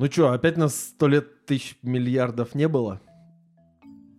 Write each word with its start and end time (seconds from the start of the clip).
Ну 0.00 0.06
что, 0.10 0.32
опять 0.32 0.56
нас 0.56 0.74
сто 0.74 1.08
лет 1.08 1.44
тысяч 1.44 1.76
миллиардов 1.82 2.54
не 2.54 2.68
было? 2.68 3.02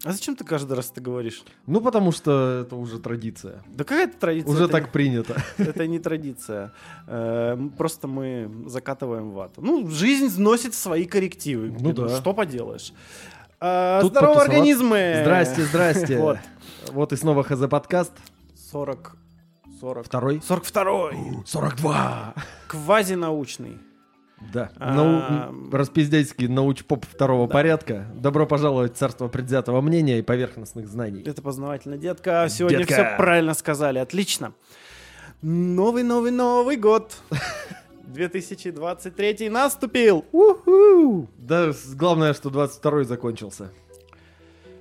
А 0.06 0.12
зачем 0.12 0.36
ты 0.36 0.44
каждый 0.44 0.74
раз 0.74 0.92
это 0.92 1.02
говоришь? 1.02 1.44
Ну, 1.66 1.82
потому 1.82 2.12
что 2.12 2.62
это 2.64 2.76
уже 2.76 3.00
традиция. 3.00 3.64
Да 3.68 3.84
какая 3.84 4.04
это 4.08 4.16
традиция? 4.20 4.52
Уже 4.52 4.64
Это 4.66 4.74
так 4.74 4.92
принято. 4.92 5.42
не- 5.58 5.66
Это 5.66 5.88
не 5.88 5.98
традиция. 5.98 6.72
Э, 7.08 7.58
Просто 7.80 8.08
мы 8.08 8.52
закатываем 8.68 9.32
вату. 9.32 9.62
Ну, 9.64 9.88
жизнь 9.90 10.28
вносит 10.28 10.76
свои 10.76 11.06
коррективы. 11.06 11.76
Ну 11.80 11.94
да. 11.94 12.16
Что 12.16 12.36
поделаешь. 12.36 12.90
Тут 12.90 13.58
Здорово, 13.58 14.04
потусоваться. 14.12 14.42
организмы! 14.44 15.18
Здрасте, 15.22 15.64
здрасте. 15.64 16.18
Вот. 16.22 16.38
Вот 16.92 17.12
и 17.14 17.16
снова 17.16 17.42
ХЗ 17.44 17.68
подкаст. 17.68 18.14
40... 18.72 19.18
40... 19.80 20.06
Второй. 20.06 20.38
42-й. 20.38 21.44
42. 21.48 22.34
Квазинаучный. 22.68 23.80
Да. 24.54 24.72
А, 24.78 24.94
Нау... 24.94 25.72
Распиздяйский 25.72 26.48
научпоп 26.48 27.06
второго 27.06 27.48
Да. 27.48 27.54
порядка. 27.54 28.08
Добро 28.16 28.46
пожаловать 28.48 28.96
в 28.96 28.98
царство 28.98 29.28
предвзятого 29.28 29.82
мнения 29.82 30.20
и 30.20 30.22
поверхностных 30.22 30.88
знаний. 30.88 31.24
Это 31.26 31.42
познавательно, 31.42 31.98
детка. 31.98 32.48
Сегодня 32.50 32.80
Детка. 32.80 32.94
все 32.94 33.18
правильно 33.18 33.54
сказали. 33.54 34.00
Отлично. 34.00 34.54
Новый, 35.42 36.04
новый, 36.04 36.32
новый 36.32 36.76
год. 36.78 37.18
2023 38.08 39.50
наступил. 39.50 40.26
Уху! 40.32 41.30
Да, 41.38 41.72
главное, 41.96 42.34
что 42.34 42.50
22-й 42.50 43.06
закончился. 43.06 43.72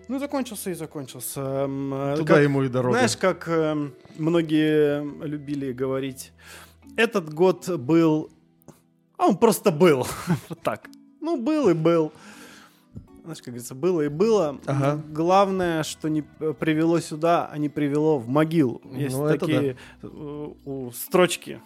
Ну, 0.08 0.18
закончился 0.18 0.70
и 0.70 0.74
закончился. 0.74 1.40
Э, 1.68 2.14
Туда 2.18 2.34
как- 2.34 2.42
ему 2.42 2.64
и 2.64 2.68
дорога. 2.68 2.94
Знаешь, 2.96 3.16
как 3.16 3.46
эм, 3.48 3.94
многие 4.18 5.04
любили 5.24 5.72
говорить, 5.72 6.32
этот 6.96 7.32
год 7.32 7.68
был... 7.78 8.30
А 9.20 9.26
он 9.26 9.36
просто 9.36 9.70
был. 9.70 10.06
Вот 10.48 10.60
так. 10.62 10.88
Ну, 11.20 11.36
был 11.36 11.68
и 11.68 11.74
был. 11.74 12.12
Знаешь, 13.22 13.38
как 13.38 13.48
говорится, 13.48 13.74
было 13.74 14.00
и 14.00 14.08
было. 14.08 14.58
Ага. 14.64 15.02
Главное, 15.10 15.82
что 15.82 16.08
не 16.08 16.22
привело 16.22 17.00
сюда, 17.00 17.46
а 17.52 17.58
не 17.58 17.68
привело 17.68 18.18
в 18.18 18.28
могилу. 18.28 18.80
Есть 18.94 19.16
Ну, 19.16 19.28
такие 19.28 19.76
э, 20.02 20.06
у 20.64 20.90
строчки 20.92 21.60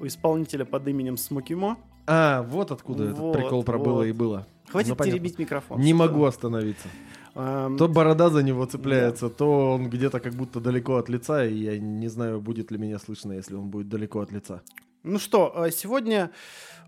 у 0.00 0.06
исполнителя 0.06 0.64
под 0.64 0.88
именем 0.88 1.18
Смокимо. 1.18 1.76
А, 2.06 2.42
вот 2.42 2.70
откуда 2.70 3.04
этот 3.04 3.18
Вот, 3.18 3.36
прикол 3.36 3.62
про 3.64 3.76
вот. 3.76 3.84
было 3.84 4.02
и 4.02 4.12
было. 4.12 4.46
Хватит 4.68 4.88
Ну, 4.90 4.96
понятно. 4.96 5.18
теребить 5.18 5.38
микрофон. 5.38 5.80
Не 5.80 5.92
Что? 5.92 5.96
могу 5.98 6.24
остановиться. 6.24 6.88
Эм, 7.34 7.76
То 7.76 7.86
борода 7.86 8.30
за 8.30 8.42
него 8.42 8.64
цепляется, 8.64 9.28
то 9.28 9.74
он 9.74 9.90
где-то 9.90 10.20
как 10.20 10.32
будто 10.32 10.58
далеко 10.58 10.96
от 10.96 11.10
лица, 11.10 11.44
и 11.44 11.54
я 11.54 11.78
не 11.78 12.08
знаю, 12.08 12.40
будет 12.40 12.70
ли 12.70 12.78
меня 12.78 12.98
слышно, 12.98 13.32
если 13.32 13.54
он 13.56 13.68
будет 13.68 13.88
далеко 13.90 14.20
от 14.20 14.32
лица. 14.32 14.62
Ну 15.02 15.18
что, 15.18 15.52
э, 15.54 15.70
сегодня 15.70 16.30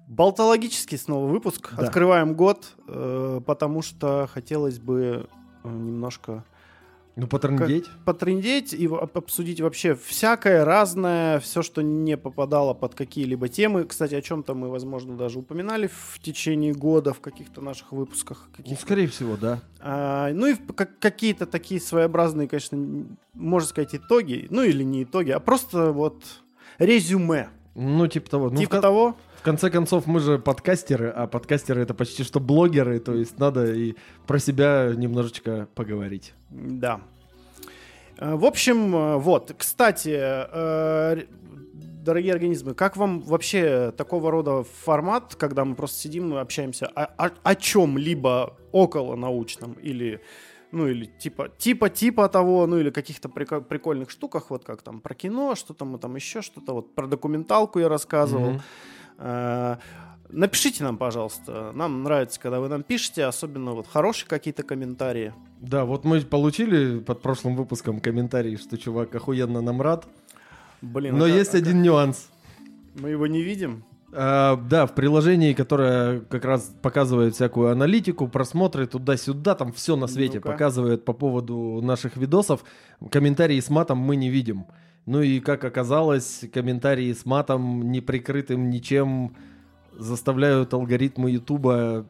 болтологический 0.07 0.99
снова 0.99 1.27
выпуск. 1.27 1.73
Да. 1.77 1.85
Открываем 1.85 2.35
год, 2.35 2.73
э, 2.89 3.41
потому 3.47 3.83
что 3.83 4.29
хотелось 4.33 4.79
бы 4.79 5.29
э, 5.65 5.69
немножко 5.69 6.45
Ну, 7.17 7.27
потрындеть. 7.27 7.87
потрендеть 8.05 8.73
и 8.75 8.87
в- 8.87 8.95
об- 8.97 9.17
обсудить 9.17 9.61
вообще 9.61 9.95
всякое 9.97 10.65
разное, 10.65 11.41
все, 11.41 11.63
что 11.63 11.83
не 11.83 12.17
попадало 12.17 12.75
под 12.75 12.95
какие-либо 12.95 13.49
темы. 13.49 13.85
Кстати, 13.85 14.15
о 14.15 14.21
чем-то 14.23 14.55
мы, 14.55 14.69
возможно, 14.69 15.17
даже 15.17 15.39
упоминали 15.39 15.89
в 15.93 16.19
течение 16.21 16.73
года 16.75 17.13
в 17.15 17.21
каких-то 17.21 17.61
наших 17.61 17.91
выпусках. 17.93 18.45
Ну, 18.51 18.57
каких-то. 18.59 18.83
скорее 18.83 19.07
всего, 19.09 19.37
да. 19.37 19.61
А, 19.81 20.31
ну 20.33 20.47
и 20.47 20.53
в- 20.55 20.73
как- 20.75 20.99
какие-то 20.99 21.47
такие 21.47 21.81
своеобразные, 21.81 22.49
конечно, 22.49 23.07
можно 23.35 23.69
сказать, 23.69 23.95
итоги. 23.95 24.47
Ну 24.51 24.63
или 24.63 24.85
не 24.85 25.03
итоги, 25.05 25.31
а 25.31 25.41
просто 25.41 25.91
вот 25.93 26.23
резюме. 26.79 27.49
Ну, 27.75 28.07
типа 28.09 28.31
того. 28.31 28.49
Ну, 28.51 28.57
в, 28.57 28.59
типа 28.59 28.71
кон- 28.73 28.81
того, 28.83 29.17
в 29.26 29.26
конце 29.47 29.71
концов, 29.71 30.07
мы 30.07 30.21
же 30.21 30.39
подкастеры, 30.39 31.09
а 31.09 31.27
подкастеры 31.27 31.81
это 31.83 31.95
почти 31.95 32.25
что 32.25 32.41
блогеры, 32.41 32.99
то 32.99 33.15
есть 33.15 33.39
надо 33.39 33.73
и 33.73 33.95
про 34.27 34.39
себя 34.39 34.93
немножечко 34.97 35.69
поговорить. 35.75 36.35
Да. 36.51 37.01
Э, 38.19 38.35
В 38.35 38.45
общем, 38.45 38.95
э, 38.95 39.17
вот, 39.19 39.55
кстати, 39.57 40.15
э, 40.19 41.25
дорогие 42.05 42.33
организмы, 42.33 42.75
как 42.75 42.97
вам 42.97 43.21
вообще 43.21 43.93
такого 43.97 44.31
рода 44.31 44.65
формат, 44.85 45.35
когда 45.37 45.65
мы 45.65 45.75
просто 45.75 45.99
сидим 46.01 46.35
и 46.35 46.39
общаемся 46.39 46.87
о, 46.87 47.05
о- 47.27 47.31
о 47.43 47.55
чем-либо 47.55 48.57
около 48.73 49.17
научном 49.17 49.73
или 49.75 50.21
ну 50.73 50.89
или 50.89 51.05
типа 51.05 51.49
типа 51.59 51.89
типа 51.89 52.29
того, 52.29 52.67
ну 52.67 52.79
или 52.79 52.91
каких-то 52.91 53.29
прика- 53.29 53.61
прикольных 53.61 54.11
штуках, 54.11 54.51
вот 54.51 54.65
как 54.65 54.83
там 54.83 55.01
про 55.01 55.15
кино, 55.15 55.55
что-то 55.55 55.85
мы 55.85 55.99
там 55.99 56.17
еще 56.17 56.43
что-то 56.43 56.75
вот 56.75 56.95
про 56.95 57.07
документалку 57.07 57.79
я 57.79 57.89
рассказывал. 57.89 58.51
Мгм. 58.51 58.63
Э, 59.19 59.77
Напишите 60.29 60.83
нам, 60.83 60.99
пожалуйста. 60.99 61.71
Нам 61.73 62.03
нравится, 62.03 62.41
когда 62.41 62.59
вы 62.59 62.69
нам 62.69 62.83
пишете, 62.83 63.25
особенно 63.27 63.73
вот 63.75 63.87
хорошие 63.87 64.29
какие-то 64.29 64.65
комментарии. 64.65 65.33
Да, 65.61 65.85
вот 65.85 66.05
мы 66.05 66.21
получили 66.21 66.99
под 66.99 67.23
прошлым 67.23 67.55
выпуском 67.55 68.01
комментарий, 68.01 68.57
что 68.57 68.77
чувак 68.77 69.15
охуенно 69.15 69.61
нам 69.61 69.81
рад. 69.81 70.05
Блин, 70.83 71.17
Но 71.17 71.27
а 71.27 71.29
есть 71.29 71.53
как- 71.53 71.61
один 71.63 71.81
нюанс. 71.81 72.29
Мы 72.97 73.11
его 73.11 73.29
не 73.29 73.41
видим. 73.43 73.85
А, 74.13 74.57
да, 74.57 74.87
в 74.87 74.95
приложении, 74.95 75.53
которое 75.53 76.21
как 76.21 76.45
раз 76.45 76.73
показывает 76.83 77.35
всякую 77.35 77.71
аналитику, 77.71 78.27
просмотры 78.27 78.87
туда-сюда, 78.87 79.55
там 79.55 79.73
все 79.73 79.95
на 79.95 80.07
свете 80.09 80.39
Ну-ка. 80.39 80.51
показывает 80.51 81.05
по 81.05 81.13
поводу 81.13 81.81
наших 81.83 82.17
видосов. 82.17 82.65
Комментарии 83.11 83.61
с 83.61 83.71
матом 83.71 83.99
мы 83.99 84.17
не 84.17 84.29
видим. 84.29 84.67
Ну 85.07 85.23
и 85.23 85.41
как 85.41 85.65
оказалось, 85.65 86.45
комментарии 86.53 87.13
с 87.13 87.25
матом, 87.25 87.91
не 87.93 88.01
прикрытым 88.01 88.71
ничем, 88.71 89.37
заставляют 89.97 90.75
алгоритмы 90.75 91.31
Ютуба 91.31 92.07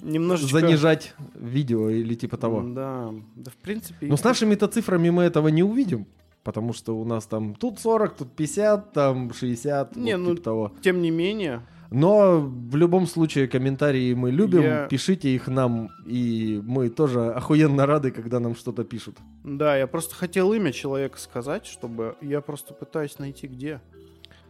Немножечко... 0.00 0.60
занижать 0.60 1.14
видео 1.34 1.90
или 1.90 2.14
типа 2.14 2.36
того. 2.36 2.62
Да, 2.62 3.12
да 3.34 3.50
в 3.50 3.56
принципе... 3.56 4.06
Но 4.06 4.16
с 4.16 4.22
нашими-то 4.22 4.68
цифрами 4.68 5.10
мы 5.10 5.24
этого 5.24 5.48
не 5.48 5.62
увидим. 5.62 6.06
Потому 6.44 6.74
что 6.74 6.96
у 6.96 7.04
нас 7.06 7.26
там 7.26 7.54
тут 7.54 7.80
40, 7.80 8.16
тут 8.16 8.32
50, 8.32 8.92
там 8.92 9.32
60, 9.32 9.96
Не, 9.96 10.16
вот 10.16 10.24
ну, 10.24 10.30
типа 10.34 10.44
того. 10.44 10.72
Тем 10.82 11.00
не 11.00 11.10
менее, 11.10 11.62
Но 11.94 12.40
в 12.40 12.74
любом 12.76 13.06
случае 13.06 13.46
комментарии 13.46 14.14
мы 14.14 14.30
любим, 14.32 14.62
Я- 14.62 14.86
пишите 14.88 15.28
их 15.28 15.46
нам, 15.48 15.90
и 16.06 16.60
мы 16.64 16.88
тоже 16.88 17.30
охуенно 17.32 17.86
рады, 17.86 18.10
когда 18.10 18.40
нам 18.40 18.56
что-то 18.56 18.82
пишут. 18.84 19.16
да, 19.44 19.76
я 19.76 19.86
просто 19.86 20.14
хотел 20.16 20.52
имя 20.52 20.72
человека 20.72 21.18
сказать, 21.18 21.66
чтобы... 21.66 22.16
Я 22.20 22.40
просто 22.40 22.74
пытаюсь 22.74 23.18
найти 23.20 23.46
где. 23.46 23.80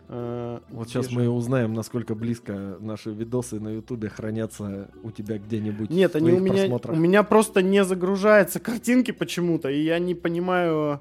Э, 0.08 0.60
Вот 0.70 0.84
где 0.86 0.92
сейчас 0.94 1.10
же- 1.10 1.18
мы 1.18 1.28
узнаем, 1.28 1.74
насколько 1.74 2.14
близко 2.14 2.76
наши 2.80 3.10
видосы 3.10 3.60
на 3.60 3.68
Ютубе 3.74 4.08
хранятся 4.08 4.88
у 5.02 5.10
тебя 5.10 5.38
где-нибудь. 5.38 5.90
Нет, 5.90 6.16
они 6.16 6.32
у 6.32 6.40
меня, 6.40 6.54
просмотрах. 6.62 6.96
у 6.96 6.98
меня 6.98 7.22
просто 7.22 7.62
не 7.62 7.84
загружаются 7.84 8.58
картинки 8.60 9.10
почему-то, 9.12 9.68
и 9.70 9.82
я 9.82 9.98
не 9.98 10.14
понимаю... 10.14 11.00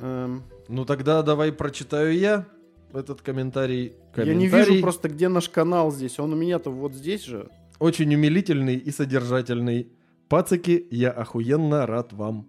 эм, 0.00 0.42
Ну 0.68 0.84
тогда 0.84 1.22
давай 1.22 1.52
прочитаю 1.52 2.16
я 2.18 2.46
этот 2.96 3.22
комментарий. 3.22 3.94
я 4.16 4.24
не 4.24 4.48
Комментарий 4.48 4.72
вижу 4.72 4.82
просто, 4.82 5.08
где 5.08 5.28
наш 5.28 5.48
канал 5.48 5.92
здесь. 5.92 6.18
Он 6.18 6.32
у 6.32 6.36
меня-то 6.36 6.70
вот 6.70 6.94
здесь 6.94 7.24
же. 7.24 7.48
Очень 7.78 8.14
умилительный 8.14 8.76
и 8.76 8.90
содержательный. 8.90 9.92
Пацаки, 10.28 10.86
я 10.90 11.10
охуенно 11.10 11.86
рад 11.86 12.12
вам. 12.12 12.48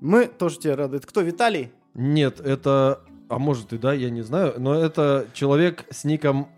Мы 0.00 0.26
тоже 0.26 0.58
тебе 0.58 0.74
рады. 0.74 0.98
Это 0.98 1.06
кто, 1.06 1.20
Виталий? 1.22 1.70
Нет, 1.94 2.40
это... 2.40 3.00
А 3.28 3.38
может 3.38 3.72
и 3.72 3.78
да, 3.78 3.92
я 3.92 4.10
не 4.10 4.22
знаю. 4.22 4.54
Но 4.58 4.74
это 4.74 5.26
человек 5.34 5.84
с 5.90 6.04
ником 6.04 6.48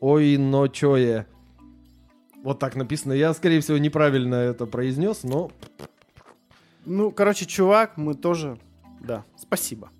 Ойночое. 0.00 1.26
Вот 2.42 2.58
так 2.58 2.76
написано. 2.76 3.12
Я, 3.12 3.34
скорее 3.34 3.60
всего, 3.60 3.78
неправильно 3.78 4.34
это 4.34 4.66
произнес, 4.66 5.22
но... 5.24 5.50
Ну, 6.86 7.10
короче, 7.10 7.46
чувак, 7.46 7.96
мы 7.96 8.14
тоже... 8.14 8.58
Да, 9.00 9.24
спасибо. 9.36 9.90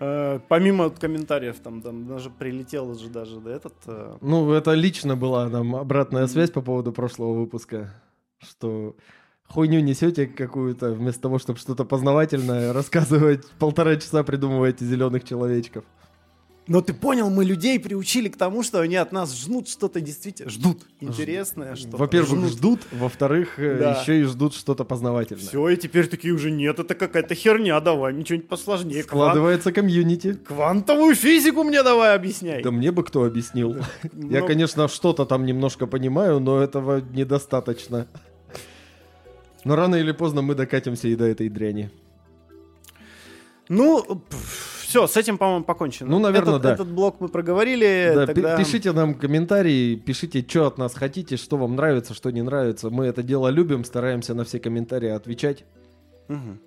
Э, 0.00 0.38
помимо 0.48 0.90
комментариев, 0.90 1.58
там, 1.58 1.82
там 1.82 2.06
даже 2.06 2.30
прилетел 2.30 2.94
же 2.94 3.08
даже 3.08 3.40
да, 3.40 3.50
этот... 3.50 3.74
э, 3.86 4.16
Ну, 4.20 4.52
это 4.52 4.74
лично 4.74 5.16
была 5.16 5.48
нам 5.48 5.74
обратная 5.74 6.28
связь 6.28 6.50
по 6.52 6.62
поводу 6.62 6.92
прошлого 6.92 7.32
выпуска, 7.34 7.92
что 8.38 8.94
хуйню 9.48 9.80
несете 9.80 10.26
какую-то, 10.26 10.92
вместо 10.92 11.22
того, 11.22 11.40
чтобы 11.40 11.58
что-то 11.58 11.84
познавательное 11.84 12.72
рассказывать, 12.78 13.44
полтора 13.58 13.96
часа 13.96 14.22
придумываете 14.22 14.84
зеленых 14.84 15.24
человечков. 15.24 15.84
Но 16.68 16.82
ты 16.82 16.92
понял, 16.92 17.30
мы 17.30 17.46
людей 17.46 17.80
приучили 17.80 18.28
к 18.28 18.36
тому, 18.36 18.62
что 18.62 18.80
они 18.80 18.96
от 18.96 19.10
нас 19.10 19.34
ждут 19.34 19.68
что-то 19.70 20.02
действительно... 20.02 20.50
Ждут. 20.50 20.82
Интересное 21.00 21.74
что-то. 21.76 21.96
Во-первых, 21.96 22.46
ждут, 22.50 22.80
во-вторых, 22.92 23.58
э, 23.58 23.78
Да. 23.78 24.00
еще 24.02 24.20
и 24.20 24.24
ждут 24.24 24.54
что-то 24.54 24.84
познавательное. 24.84 25.42
Все, 25.42 25.66
и 25.70 25.76
теперь 25.78 26.08
такие 26.08 26.34
уже 26.34 26.50
нет, 26.50 26.78
это 26.78 26.94
какая-то 26.94 27.34
херня, 27.34 27.80
давай, 27.80 28.12
мне 28.12 28.22
что-нибудь 28.24 28.48
посложнее. 28.48 29.02
Кван- 29.02 29.30
Складывается 29.30 29.72
комьюнити. 29.72 30.34
Квантовую 30.34 31.14
физику 31.14 31.64
мне 31.64 31.82
давай 31.82 32.14
объясняй. 32.14 32.62
Да 32.62 32.70
мне 32.70 32.92
бы 32.92 33.02
кто 33.02 33.24
объяснил. 33.24 33.74
Я, 34.12 34.40
Ну, 34.40 34.46
конечно, 34.46 34.88
что-то 34.88 35.24
там 35.24 35.46
немножко 35.46 35.86
понимаю, 35.86 36.38
но 36.38 36.60
этого 36.60 37.00
недостаточно. 37.00 38.06
Но 39.64 39.74
рано 39.74 39.96
или 39.96 40.12
поздно 40.12 40.42
мы 40.42 40.54
докатимся 40.54 41.08
и 41.08 41.16
до 41.16 41.24
этой 41.24 41.48
дряни. 41.48 41.90
Ну, 43.70 44.22
все, 44.88 45.06
с 45.06 45.18
этим, 45.18 45.36
по-моему, 45.36 45.66
покончено. 45.66 46.10
Ну, 46.10 46.18
наверное, 46.18 46.54
этот, 46.54 46.62
да. 46.62 46.72
Этот 46.72 46.88
блок 46.88 47.16
мы 47.20 47.28
проговорили. 47.28 48.12
Да, 48.14 48.26
тогда... 48.26 48.56
Пишите 48.56 48.92
нам 48.92 49.12
комментарии, 49.12 49.96
пишите, 49.96 50.42
что 50.48 50.66
от 50.66 50.78
нас 50.78 50.94
хотите, 50.94 51.36
что 51.36 51.58
вам 51.58 51.76
нравится, 51.76 52.14
что 52.14 52.30
не 52.30 52.40
нравится. 52.40 52.88
Мы 52.88 53.04
это 53.04 53.22
дело 53.22 53.48
любим, 53.48 53.84
стараемся 53.84 54.32
на 54.32 54.44
все 54.44 54.58
комментарии 54.58 55.10
отвечать. 55.10 55.66
Мгм. 56.28 56.58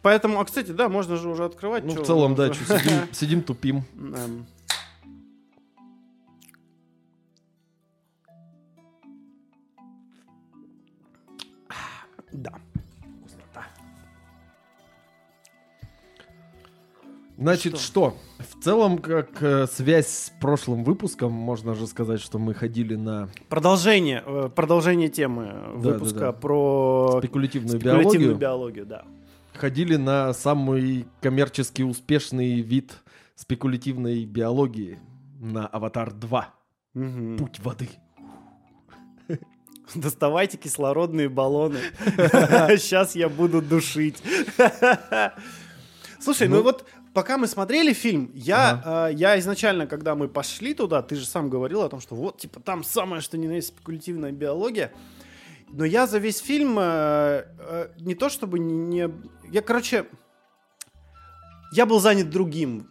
Поэтому, 0.00 0.38
а, 0.38 0.44
кстати, 0.44 0.70
да, 0.70 0.88
можно 0.88 1.16
же 1.16 1.28
уже 1.28 1.44
открывать. 1.44 1.82
Ну, 1.84 2.00
в 2.00 2.06
целом, 2.06 2.36
да, 2.36 2.54
сидим, 2.54 2.92
сидим 3.12 3.42
тупим. 3.42 3.84
Значит, 17.38 17.78
что? 17.78 18.16
В 18.38 18.62
целом, 18.64 18.98
как 18.98 19.42
э, 19.42 19.66
связь 19.66 20.06
с 20.08 20.32
прошлым 20.40 20.84
выпуском, 20.84 21.32
можно 21.32 21.74
же 21.74 21.86
сказать, 21.86 22.20
что 22.20 22.38
мы 22.38 22.54
ходили 22.54 22.94
на 22.94 23.28
Продолжение, 23.50 24.22
э, 24.24 24.48
продолжение 24.54 25.08
темы 25.10 25.44
Да, 25.46 25.90
выпуска 25.90 26.18
да, 26.20 26.26
да. 26.26 26.32
про 26.32 27.18
спекулятивную 27.18 27.78
спекулятивную 27.78 28.36
биологию. 28.36 28.36
биологию, 28.36 28.86
да. 28.86 29.04
Ходили 29.54 29.96
на 29.96 30.32
самый 30.32 31.06
коммерчески 31.20 31.82
успешный 31.82 32.60
вид 32.60 32.92
спекулятивной 33.34 34.24
биологии 34.24 34.98
на 35.38 35.66
Аватар 35.66 36.12
2. 36.14 36.48
Мгм. 36.94 37.36
Путь 37.36 37.60
воды. 37.60 37.88
Доставайте 39.94 40.56
кислородные 40.56 41.28
баллоны. 41.28 41.78
Сейчас 42.78 43.14
я 43.14 43.28
буду 43.28 43.60
душить. 43.60 44.22
Слушай, 46.18 46.48
ну 46.48 46.56
Ну. 46.56 46.62
вот 46.62 46.84
пока 47.16 47.38
мы 47.38 47.46
смотрели 47.46 47.94
фильм, 47.94 48.30
я, 48.34 49.08
э, 49.10 49.14
я 49.14 49.38
изначально, 49.38 49.86
когда 49.86 50.14
мы 50.14 50.28
пошли 50.28 50.74
туда, 50.74 51.00
ты 51.00 51.16
же 51.16 51.24
сам 51.24 51.48
говорил 51.48 51.80
о 51.80 51.88
том, 51.88 51.98
что 51.98 52.14
вот, 52.14 52.36
типа, 52.36 52.60
там 52.60 52.84
самое, 52.84 53.22
что 53.22 53.38
ни 53.38 53.46
на 53.46 53.52
есть 53.52 53.68
спекулятивная 53.68 54.32
биология. 54.32 54.92
Но 55.70 55.86
я 55.86 56.06
за 56.06 56.18
весь 56.18 56.40
фильм 56.40 56.76
э, 56.78 56.82
э, 57.58 57.88
не 58.00 58.14
то 58.14 58.28
чтобы 58.28 58.58
не, 58.58 59.10
Я, 59.50 59.62
короче, 59.62 60.04
я 61.72 61.86
был 61.86 62.00
занят 62.00 62.28
другим. 62.28 62.86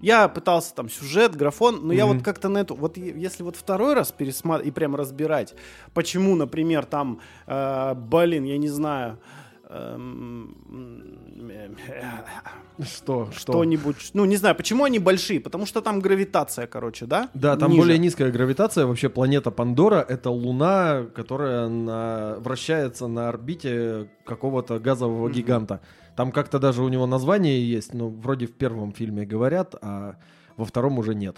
Я 0.00 0.28
пытался 0.28 0.72
там 0.72 0.88
сюжет, 0.88 1.34
графон, 1.34 1.80
но 1.82 1.92
я 1.92 2.06
Мгм. 2.06 2.14
вот 2.18 2.24
как-то 2.24 2.48
на 2.48 2.58
эту... 2.58 2.76
Вот 2.76 2.96
если 2.96 3.42
вот 3.42 3.56
второй 3.56 3.94
раз 3.94 4.12
пересматривать 4.12 4.68
и 4.68 4.70
прям 4.70 4.94
разбирать, 4.94 5.54
почему, 5.94 6.36
например, 6.36 6.84
там, 6.84 7.18
э, 7.48 7.94
блин, 7.96 8.44
я 8.44 8.56
не 8.56 8.68
знаю, 8.68 9.18
э, 9.18 9.43
Что? 12.82 13.28
Что? 13.32 13.52
что-нибудь, 13.52 14.10
ну, 14.14 14.24
не 14.24 14.36
знаю, 14.36 14.54
почему 14.56 14.84
они 14.84 14.98
большие, 14.98 15.40
потому 15.40 15.66
что 15.66 15.80
там 15.80 16.00
гравитация, 16.00 16.66
короче, 16.66 17.06
да? 17.06 17.28
Да, 17.34 17.56
там 17.56 17.70
Ниже. 17.70 17.82
более 17.82 17.98
низкая 17.98 18.32
гравитация. 18.32 18.86
Вообще 18.86 19.08
планета 19.08 19.50
Пандора— 19.50 20.04
это 20.08 20.30
Луна, 20.30 21.04
которая 21.14 21.68
на- 21.68 22.36
вращается 22.40 23.06
на 23.06 23.28
орбите 23.28 24.10
какого-то 24.24 24.78
газового 24.80 25.26
Мгм. 25.28 25.32
гиганта. 25.34 25.80
Там 26.16 26.32
как-то 26.32 26.58
даже 26.58 26.82
у 26.82 26.88
него 26.88 27.06
название 27.06 27.68
есть, 27.68 27.94
но 27.94 28.08
вроде 28.08 28.46
в 28.46 28.52
первом 28.52 28.92
фильме 28.92 29.24
говорят, 29.24 29.74
а 29.80 30.16
во 30.56 30.64
втором 30.64 30.98
уже 30.98 31.14
нет. 31.14 31.36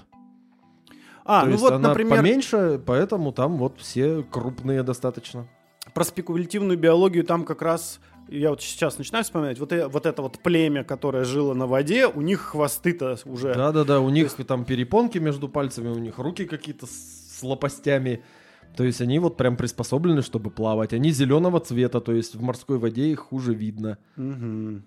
А, 1.24 1.40
То 1.40 1.46
ну 1.46 1.52
есть 1.52 1.62
вот, 1.62 1.72
она 1.72 1.88
например, 1.88 2.18
поменьше, 2.18 2.80
поэтому 2.84 3.32
там 3.32 3.56
вот 3.56 3.80
все 3.80 4.22
крупные 4.22 4.82
достаточно. 4.82 5.46
про 5.94 6.04
спекулятивную 6.04 6.78
биологию 6.78 7.24
там 7.24 7.44
как 7.44 7.62
раз 7.62 8.00
я 8.28 8.50
вот 8.50 8.62
сейчас 8.62 8.98
начинаю 8.98 9.24
вспоминать, 9.24 9.58
вот, 9.58 9.72
э- 9.72 9.88
вот 9.88 10.06
это 10.06 10.22
вот 10.22 10.38
племя, 10.38 10.84
которое 10.84 11.24
жило 11.24 11.54
на 11.54 11.66
воде, 11.66 12.06
у 12.06 12.20
них 12.22 12.40
хвосты-то 12.40 13.16
уже... 13.24 13.54
Да-да-да, 13.54 14.00
у 14.00 14.10
них 14.10 14.32
там 14.46 14.64
перепонки 14.64 15.18
между 15.18 15.48
пальцами, 15.48 15.88
у 15.88 15.98
них 15.98 16.18
руки 16.18 16.44
какие-то 16.44 16.86
с 16.86 17.26
с 17.36 17.42
лопастями. 17.42 18.22
То 18.76 18.84
есть 18.84 19.00
они 19.00 19.18
вот 19.18 19.36
прям 19.36 19.56
приспособлены, 19.56 20.22
чтобы 20.22 20.50
плавать. 20.50 20.92
Они 20.92 21.10
зеленого 21.10 21.60
цвета, 21.60 22.00
то 22.00 22.12
есть 22.12 22.34
в 22.34 22.42
морской 22.42 22.78
воде 22.78 23.08
их 23.08 23.20
хуже 23.20 23.54
видно. 23.54 23.98
Мгм. 24.16 24.84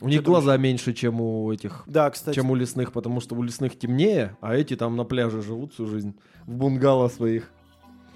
У 0.00 0.08
них 0.08 0.22
думаешь? 0.22 0.42
глаза 0.44 0.56
меньше, 0.56 0.92
чем 0.92 1.20
у 1.20 1.52
этих, 1.52 1.84
Да, 1.86 2.10
кстати. 2.10 2.34
чем 2.34 2.50
у 2.50 2.54
лесных, 2.54 2.92
потому 2.92 3.20
что 3.20 3.34
у 3.36 3.42
лесных 3.42 3.78
темнее, 3.78 4.36
а 4.40 4.56
эти 4.56 4.74
там 4.74 4.96
на 4.96 5.04
пляже 5.04 5.42
живут 5.42 5.74
всю 5.74 5.86
жизнь 5.86 6.14
в 6.46 6.54
бунгало 6.54 7.08
своих. 7.08 7.50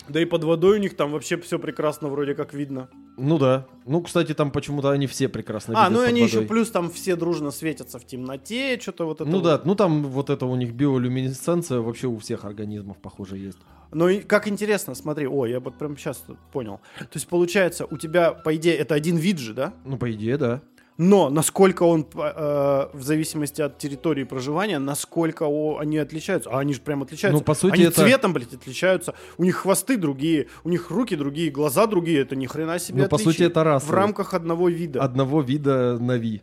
Да 0.08 0.20
и 0.20 0.24
под 0.24 0.44
водой 0.44 0.78
у 0.78 0.80
них 0.80 0.96
там 0.96 1.12
вообще 1.12 1.36
все 1.36 1.58
прекрасно 1.58 2.08
вроде 2.08 2.34
как 2.34 2.54
видно. 2.54 2.88
Ну 3.16 3.38
да. 3.38 3.66
Ну, 3.86 4.02
кстати, 4.02 4.34
там 4.34 4.50
почему-то 4.50 4.90
они 4.90 5.06
все 5.06 5.28
прекрасно 5.28 5.74
а, 5.76 5.90
ну 5.90 6.02
и 6.02 6.06
они 6.06 6.22
еще 6.22 6.38
водой. 6.38 6.48
плюс 6.48 6.70
там 6.70 6.90
все 6.90 7.16
дружно 7.16 7.50
светятся 7.50 7.98
в 7.98 8.04
темноте, 8.04 8.78
что-то 8.80 9.06
вот 9.06 9.20
это. 9.20 9.30
Ну 9.30 9.38
вот. 9.38 9.44
да, 9.44 9.60
ну 9.64 9.74
там 9.74 10.04
вот 10.04 10.28
это 10.28 10.44
у 10.46 10.56
них 10.56 10.72
биолюминесценция 10.72 11.80
вообще 11.80 12.08
у 12.08 12.18
всех 12.18 12.44
организмов, 12.44 12.98
похоже, 12.98 13.38
есть. 13.38 13.58
Ну 13.92 14.08
и 14.08 14.20
как 14.20 14.48
интересно, 14.48 14.94
смотри, 14.94 15.26
о, 15.26 15.46
я 15.46 15.60
вот 15.60 15.78
прям 15.78 15.96
сейчас 15.96 16.22
понял. 16.52 16.80
То 16.98 17.06
есть 17.14 17.28
получается, 17.28 17.86
у 17.86 17.96
тебя, 17.96 18.32
по 18.32 18.54
идее, 18.56 18.76
это 18.76 18.94
один 18.94 19.16
вид 19.16 19.38
же, 19.38 19.54
да? 19.54 19.72
Ну, 19.84 19.96
по 19.96 20.12
идее, 20.12 20.36
да. 20.36 20.60
Но 20.98 21.28
насколько 21.28 21.82
он, 21.82 22.06
э, 22.14 22.88
в 22.94 23.02
зависимости 23.02 23.60
от 23.60 23.76
территории 23.76 24.24
проживания, 24.24 24.78
насколько 24.78 25.42
о- 25.46 25.76
они 25.78 25.98
отличаются. 25.98 26.48
А 26.50 26.58
они 26.60 26.72
же 26.72 26.80
прям 26.80 27.02
отличаются. 27.02 27.38
Ну, 27.38 27.44
по 27.44 27.54
сути, 27.54 27.74
они 27.74 27.84
это- 27.84 28.02
цветом, 28.02 28.32
блядь, 28.32 28.54
отличаются. 28.54 29.12
У 29.36 29.44
них 29.44 29.56
хвосты 29.56 29.98
другие, 29.98 30.46
у 30.64 30.70
них 30.70 30.90
руки 30.90 31.14
другие, 31.16 31.50
глаза 31.50 31.86
другие. 31.86 32.20
Это 32.22 32.34
ни 32.34 32.46
хрена 32.46 32.78
себе 32.78 33.02
Ну, 33.02 33.08
по 33.10 33.18
сути, 33.18 33.42
это 33.42 33.62
расы. 33.62 33.86
В 33.86 33.90
рамках 33.90 34.32
одного 34.32 34.68
вида. 34.70 35.02
Одного 35.02 35.42
вида 35.42 35.98
Нави. 36.00 36.40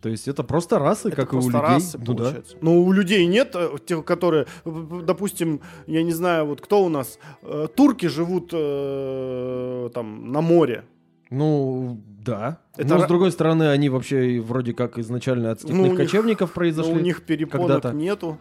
То 0.00 0.08
есть 0.08 0.26
это 0.26 0.42
просто 0.42 0.78
расы, 0.80 1.08
Это 1.08 1.16
как 1.16 1.32
и 1.32 1.36
у 1.36 1.40
просто 1.40 1.58
людей. 1.58 1.68
расы, 1.74 1.98
ну 1.98 2.14
да. 2.14 2.24
получается. 2.24 2.56
Но 2.60 2.78
у 2.80 2.90
людей 2.90 3.24
нет 3.26 3.54
э, 3.54 3.76
тех, 3.86 4.04
которые, 4.04 4.46
э, 4.64 5.00
допустим, 5.04 5.60
я 5.86 6.02
не 6.02 6.12
знаю, 6.12 6.46
вот 6.46 6.60
кто 6.60 6.82
у 6.82 6.88
нас, 6.88 7.18
э, 7.42 7.68
турки 7.76 8.06
живут 8.06 8.50
э, 8.52 9.90
там 9.94 10.32
на 10.32 10.40
море. 10.40 10.84
Ну, 11.32 12.00
да. 12.24 12.58
Это 12.76 12.94
Но, 12.94 13.00
с 13.00 13.06
другой 13.08 13.32
стороны, 13.32 13.68
они 13.70 13.88
вообще 13.88 14.38
вроде 14.40 14.72
как 14.74 14.98
изначально 14.98 15.50
от 15.50 15.60
степных 15.60 15.78
Ну, 15.78 15.84
у 15.84 15.86
них- 15.88 15.96
кочевников 15.96 16.50
Но 16.50 16.54
произошли. 16.54 16.92
у 16.92 16.98
них 17.00 17.22
перепонок 17.24 17.68
когда-то. 17.68 17.92
нету. 17.96 18.38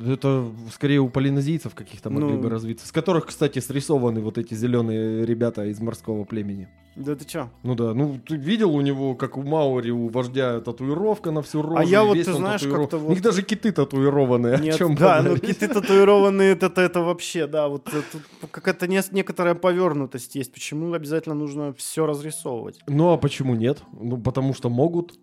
Это 0.00 0.46
скорее 0.72 1.00
у 1.00 1.08
полинезийцев 1.08 1.74
каких-то 1.74 2.08
могли 2.10 2.32
Ну. 2.34 2.40
бы 2.40 2.48
развиться. 2.48 2.86
С 2.86 2.92
которых, 2.92 3.26
кстати, 3.26 3.58
срисованы 3.58 4.20
вот 4.20 4.38
эти 4.38 4.54
зеленые 4.54 5.26
ребята 5.26 5.66
из 5.66 5.80
морского 5.80 6.24
племени. 6.24 6.68
Да 6.94 7.14
ты 7.14 7.24
чё? 7.24 7.48
Ну 7.62 7.74
да, 7.74 7.94
ну 7.94 8.18
ты 8.26 8.36
видел 8.36 8.74
у 8.74 8.80
него, 8.82 9.14
как 9.14 9.38
у 9.38 9.42
Маори, 9.42 9.90
у 9.90 10.08
вождя 10.08 10.60
татуировка 10.60 11.30
на 11.30 11.40
всю 11.40 11.62
рожу. 11.62 11.76
А 11.76 11.84
я 11.84 12.04
вот, 12.04 12.14
ты 12.22 12.24
знаешь, 12.32 12.60
татуиров- 12.60 12.80
как-то 12.82 12.96
У 12.98 13.00
вот- 13.00 13.10
них 13.10 13.22
даже 13.22 13.42
киты 13.42 13.72
татуированные. 13.72 14.58
Нет, 14.58 14.74
О 14.74 14.78
чем 14.78 14.94
да, 14.94 15.22
ну 15.22 15.36
киты 15.38 15.68
татуированные, 15.68 16.52
это, 16.52 16.66
это, 16.66 16.82
это 16.82 17.00
вообще, 17.00 17.46
да, 17.46 17.68
вот 17.68 17.88
э, 17.94 18.02
тут 18.12 18.22
какая-то 18.50 18.86
не- 18.88 19.00
некоторая 19.10 19.54
повернутость 19.54 20.34
есть. 20.34 20.52
Почему 20.52 20.92
обязательно 20.92 21.34
нужно 21.34 21.72
все 21.72 22.04
разрисовывать? 22.04 22.78
Ну 22.86 23.10
а 23.12 23.16
почему 23.16 23.54
нет? 23.54 23.78
Ну 23.98 24.18
потому 24.18 24.52
что 24.52 24.68
могут. 24.68 25.18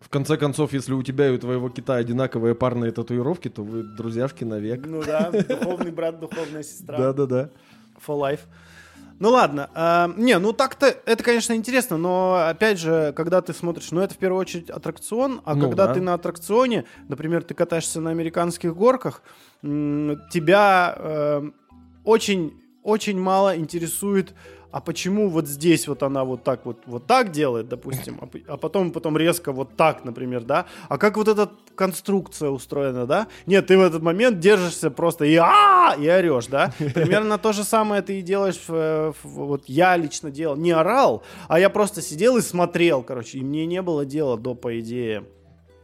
В 0.00 0.08
конце 0.08 0.36
концов, 0.36 0.72
если 0.72 0.94
у 0.94 1.02
тебя 1.02 1.28
и 1.28 1.32
у 1.32 1.38
твоего 1.38 1.68
кита 1.68 1.96
одинаковые 1.96 2.54
парные 2.54 2.90
татуировки, 2.90 3.48
то 3.48 3.62
вы 3.62 3.82
друзьяшки 3.82 4.44
навек. 4.44 4.86
Ну 4.86 5.02
да, 5.04 5.30
духовный 5.30 5.92
брат, 5.92 6.18
духовная 6.18 6.62
сестра. 6.62 6.98
Да-да-да. 6.98 7.50
For 8.04 8.18
life. 8.18 8.40
Ну 9.18 9.28
ладно, 9.28 9.68
а, 9.74 10.10
не, 10.16 10.38
ну 10.38 10.54
так-то 10.54 10.86
это, 10.86 11.22
конечно, 11.22 11.52
интересно, 11.52 11.98
но 11.98 12.46
опять 12.48 12.78
же, 12.80 13.12
когда 13.14 13.42
ты 13.42 13.52
смотришь, 13.52 13.90
ну 13.90 14.00
это 14.00 14.14
в 14.14 14.16
первую 14.16 14.40
очередь 14.40 14.70
аттракцион, 14.70 15.42
а 15.44 15.54
Ну 15.54 15.66
когда 15.66 15.88
да. 15.88 15.92
ты 15.94 16.00
на 16.00 16.14
аттракционе, 16.14 16.86
например, 17.08 17.42
ты 17.42 17.52
катаешься 17.52 18.00
на 18.00 18.08
американских 18.08 18.74
горках, 18.74 19.22
тебя 19.60 20.94
э, 20.96 21.50
очень, 22.04 22.54
очень 22.82 23.20
мало 23.20 23.58
интересует, 23.58 24.32
а 24.72 24.80
почему 24.80 25.28
вот 25.28 25.48
здесь 25.48 25.88
вот 25.88 26.02
она 26.02 26.24
вот 26.24 26.44
так 26.44 26.64
вот, 26.66 26.78
вот 26.86 27.06
так 27.06 27.30
делает, 27.32 27.68
допустим, 27.68 28.18
а, 28.20 28.28
а 28.52 28.56
потом, 28.56 28.92
потом 28.92 29.16
резко 29.16 29.52
вот 29.52 29.76
так, 29.76 30.04
например, 30.04 30.44
да, 30.44 30.66
а 30.88 30.98
как 30.98 31.16
вот 31.16 31.28
эта 31.28 31.50
конструкция 31.74 32.50
устроена, 32.50 33.06
да? 33.06 33.26
Нет, 33.46 33.66
ты 33.66 33.76
в 33.78 33.80
этот 33.80 34.02
момент 34.02 34.38
держишься 34.38 34.90
просто 34.90 35.24
и 35.24 35.34
а 35.36 35.94
и 35.98 36.06
орешь, 36.08 36.46
да? 36.46 36.72
Примерно 36.94 37.38
то 37.38 37.52
же 37.52 37.64
самое 37.64 38.02
ты 38.02 38.18
и 38.20 38.22
делаешь, 38.22 38.60
в- 38.68 39.14
вот 39.24 39.64
я 39.66 39.96
лично 39.96 40.30
делал, 40.30 40.56
не 40.56 40.70
орал, 40.72 41.22
а 41.48 41.58
я 41.58 41.70
просто 41.70 42.02
сидел 42.02 42.36
и 42.36 42.40
смотрел, 42.42 43.02
короче, 43.02 43.38
и 43.38 43.42
мне 43.42 43.66
не 43.66 43.82
было 43.82 44.04
дела 44.04 44.36
до, 44.36 44.54
по 44.54 44.78
идее, 44.78 45.24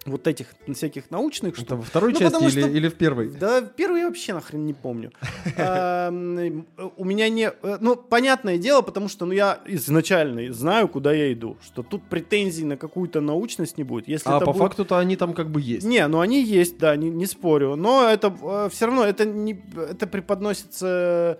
вот 0.06 0.26
этих 0.26 0.46
всяких 0.72 1.10
научных 1.10 1.52
Это 1.54 1.62
штук. 1.62 1.78
во 1.78 1.82
второй 1.84 2.12
Ну, 2.12 2.18
части 2.18 2.42
или, 2.42 2.50
что- 2.60 2.68
или 2.70 2.88
в 2.88 2.94
первой? 2.94 3.28
Да, 3.30 3.60
первый 3.62 4.00
я 4.00 4.06
вообще 4.08 4.34
нахрен 4.34 4.64
не 4.66 4.74
помню. 4.74 5.10
Эм, 5.56 6.66
У 6.96 7.04
меня 7.04 7.28
не... 7.28 7.50
э, 7.62 7.78
Ну, 7.80 7.96
понятное 7.96 8.58
дело, 8.58 8.82
потому 8.82 9.08
что 9.08 9.26
ну, 9.26 9.32
я 9.32 9.60
изначально 9.66 10.52
знаю, 10.52 10.88
куда 10.88 11.12
я 11.12 11.32
иду. 11.32 11.56
Что 11.64 11.82
тут 11.82 12.02
претензий 12.08 12.64
на 12.64 12.76
какую-то 12.76 13.20
научность 13.20 13.78
не 13.78 13.84
будет. 13.84 14.08
Если 14.08 14.28
А 14.30 14.36
это 14.36 14.46
по 14.46 14.52
будет- 14.52 14.62
факту-то 14.62 14.98
они 14.98 15.16
там 15.16 15.34
как 15.34 15.50
бы 15.50 15.60
есть. 15.60 15.86
Не, 15.86 16.06
ну 16.08 16.20
они 16.20 16.42
есть, 16.42 16.78
да, 16.78 16.96
не, 16.96 17.10
не 17.10 17.26
спорю. 17.26 17.76
Но 17.76 18.08
это 18.08 18.68
все 18.70 18.86
равно, 18.86 19.04
это, 19.04 19.24
не, 19.24 19.60
это 19.90 20.06
преподносится 20.06 21.38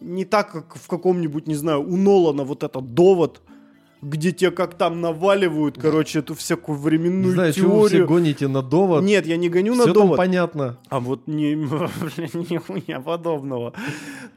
не 0.00 0.24
так, 0.24 0.52
как 0.52 0.76
в 0.76 0.86
каком-нибудь, 0.86 1.46
не 1.46 1.54
знаю, 1.54 1.80
у 1.82 1.96
Нолана 1.96 2.44
вот 2.44 2.62
этот 2.62 2.94
довод, 2.94 3.40
где 4.02 4.32
тебе 4.32 4.50
как 4.50 4.74
там 4.74 5.00
наваливают, 5.00 5.78
короче, 5.80 6.20
эту 6.20 6.34
всякую 6.34 6.78
временную 6.78 7.26
Не 7.26 7.30
знаю, 7.32 7.52
чего 7.52 7.80
вы 7.80 7.88
все 7.88 7.96
теорию. 7.98 8.08
гоните 8.08 8.48
на 8.48 8.62
довод. 8.62 9.02
Нет, 9.04 9.26
я 9.26 9.36
не 9.36 9.48
гоню 9.48 9.72
Все 9.74 9.80
на 9.80 9.84
там 9.86 9.94
довод. 9.94 10.16
понятно. 10.16 10.78
А 10.88 11.00
вот 11.00 11.26
не, 11.26 11.54
блин, 11.56 12.46
нихуя 12.50 13.00
подобного. 13.00 13.72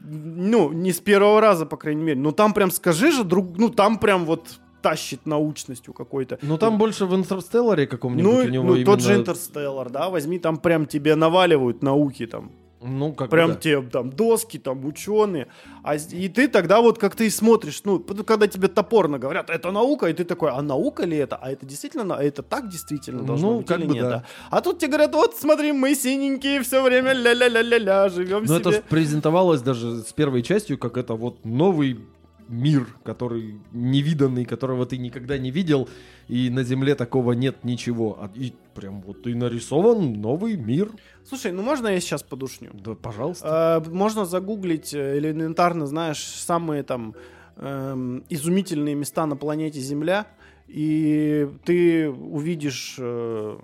Ну, 0.02 0.72
не 0.72 0.92
с 0.92 1.00
первого 1.00 1.42
раза, 1.42 1.66
по 1.66 1.78
крайней 1.78 2.04
мере. 2.04 2.20
Ну, 2.20 2.32
там 2.32 2.54
прям 2.54 2.72
скажи 2.72 3.12
же, 3.12 3.24
друг, 3.24 3.58
ну, 3.58 3.70
там 3.70 3.98
прям 4.00 4.26
вот 4.26 4.60
тащит 4.82 5.26
научностью 5.26 5.94
какой-то. 5.94 6.40
Ну 6.42 6.58
там 6.58 6.78
больше 6.78 7.06
в 7.06 7.16
Интерстелларе 7.16 7.86
каком-нибудь 7.86 8.34
Ну, 8.34 8.40
у 8.40 8.44
него 8.50 8.64
ну, 8.66 8.74
именно... 8.76 8.86
тот 8.86 9.02
же 9.02 9.16
Интерстеллар, 9.16 9.90
да, 9.92 10.10
возьми, 10.10 10.40
там 10.40 10.58
прям 10.58 10.88
тебе 10.88 11.16
наваливают 11.16 11.84
науки 11.84 12.26
там. 12.26 12.52
Ну, 12.84 13.14
как 13.14 13.30
Прям 13.30 13.52
да. 13.52 13.56
тебе 13.58 13.82
там 13.82 14.10
доски, 14.10 14.58
там 14.58 14.86
ученые. 14.86 15.48
А, 15.84 15.96
и 15.96 16.28
ты 16.30 16.48
тогда 16.48 16.82
вот 16.82 16.98
как 16.98 17.16
ты 17.16 17.30
смотришь, 17.30 17.82
ну, 17.86 18.00
когда 18.00 18.48
тебе 18.48 18.68
топорно 18.68 19.20
говорят, 19.20 19.50
это 19.50 19.72
наука, 19.72 20.08
и 20.08 20.14
ты 20.14 20.24
такой, 20.24 20.50
а 20.52 20.62
наука 20.62 21.06
ли 21.06 21.18
это? 21.18 21.36
А 21.36 21.52
это 21.52 21.66
действительно, 21.66 22.16
а 22.16 22.24
это 22.24 22.42
так 22.44 22.70
действительно 22.70 23.24
должно 23.24 23.52
Ну, 23.52 23.58
быть 23.60 23.68
как 23.68 23.80
или 23.80 23.88
бы 23.88 23.94
нет? 23.94 24.04
да. 24.04 24.24
А 24.50 24.62
тут 24.62 24.80
тебе 24.80 24.90
говорят, 24.90 25.14
вот 25.14 25.36
смотри, 25.36 25.72
мы 25.74 25.94
синенькие 25.96 26.62
все 26.64 26.82
время 26.82 27.14
ля-ля-ля-ля-ля, 27.14 28.10
живем 28.10 28.46
Но 28.46 28.56
это 28.58 28.72
себе. 28.72 28.82
ж 28.82 28.84
презентовалось 28.90 29.62
даже 29.62 30.02
с 30.02 30.12
первой 30.14 30.42
частью, 30.42 30.78
как 30.78 30.98
это 30.98 31.14
вот 31.14 31.46
новый 31.46 32.00
мир, 32.52 32.88
который 33.04 33.56
невиданный, 33.72 34.46
которого 34.46 34.86
ты 34.86 34.98
никогда 34.98 35.38
не 35.38 35.50
видел, 35.52 35.90
и 36.28 36.50
на 36.50 36.64
Земле 36.64 36.96
такого 36.96 37.32
нет 37.34 37.64
ничего. 37.64 38.18
А- 38.20 38.30
И 38.36 38.54
прям 38.76 39.02
вот 39.02 39.26
и 39.28 39.34
нарисован 39.34 40.14
новый 40.14 40.56
мир. 40.58 40.92
Слушай, 41.24 41.52
ну 41.52 41.64
можно 41.64 41.88
я 41.88 42.00
сейчас 42.00 42.24
подушню? 42.24 42.70
Да, 42.74 42.94
пожалуйста. 42.96 43.46
А, 43.78 43.84
можно 43.90 44.26
загуглить 44.26 44.94
э, 44.94 45.18
элементарно, 45.18 45.88
знаешь, 45.88 46.20
самые 46.24 46.84
там 46.84 47.16
эм, 47.58 48.24
изумительные 48.30 48.96
места 48.96 49.26
на 49.26 49.36
планете 49.36 49.80
Земля, 49.80 50.28
и 50.68 51.50
ты 51.66 52.10
увидишь 52.10 52.96
э, 52.98 53.58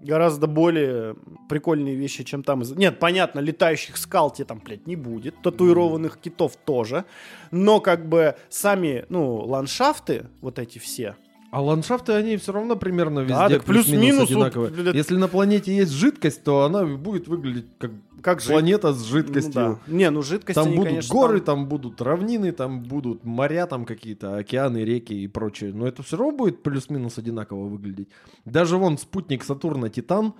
гораздо 0.00 0.46
более 0.46 1.16
прикольные 1.48 1.94
вещи, 1.94 2.24
чем 2.24 2.42
там. 2.42 2.62
Нет, 2.76 2.98
понятно, 2.98 3.40
летающих 3.40 3.96
скал 3.96 4.30
тебе 4.30 4.44
там, 4.46 4.60
блядь, 4.64 4.86
не 4.86 4.96
будет, 4.96 5.40
татуированных 5.42 6.18
китов 6.18 6.56
тоже, 6.56 7.04
но 7.50 7.80
как 7.80 8.08
бы 8.08 8.36
сами, 8.48 9.04
ну, 9.08 9.36
ландшафты, 9.44 10.26
вот 10.40 10.58
эти 10.58 10.78
все, 10.78 11.16
А 11.50 11.62
ландшафты, 11.62 12.12
они 12.12 12.36
все 12.36 12.52
равно 12.52 12.76
примерно 12.76 13.20
везде 13.20 13.58
Да, 13.58 13.60
плюс-минус 13.60 14.20
вот, 14.20 14.30
одинаковые. 14.30 14.70
блядь. 14.70 14.94
Если 14.94 15.16
на 15.16 15.28
планете 15.28 15.74
есть 15.74 15.92
жидкость, 15.92 16.44
то 16.44 16.64
она 16.64 16.84
будет 16.84 17.26
выглядеть 17.26 17.66
как 17.78 17.90
как 18.22 18.40
же... 18.40 18.50
планета 18.52 18.92
с 18.92 18.98
Ну 19.00 19.04
жидкостью. 19.04 19.52
да. 19.54 19.78
Не, 19.86 20.10
ну 20.10 20.22
жидкость 20.22 20.54
Там 20.54 20.66
они, 20.68 20.76
будут 20.76 20.88
конечно, 20.90 21.14
горы, 21.14 21.40
там- 21.40 21.44
там 21.60 21.68
будут 21.68 22.00
равнины, 22.02 22.52
там 22.52 22.82
будут 22.82 23.24
моря, 23.24 23.66
там 23.66 23.84
какие-то 23.84 24.36
океаны, 24.36 24.78
реки 24.78 25.14
и 25.14 25.28
прочее. 25.28 25.72
Но 25.72 25.86
это 25.86 26.02
все 26.02 26.16
равно 26.16 26.36
будет 26.36 26.62
плюс-минус 26.62 27.18
одинаково 27.18 27.66
выглядеть. 27.68 28.08
Даже 28.44 28.76
вон 28.76 28.98
спутник 28.98 29.44
Сатурна 29.44 29.88
Титан, 29.88 30.34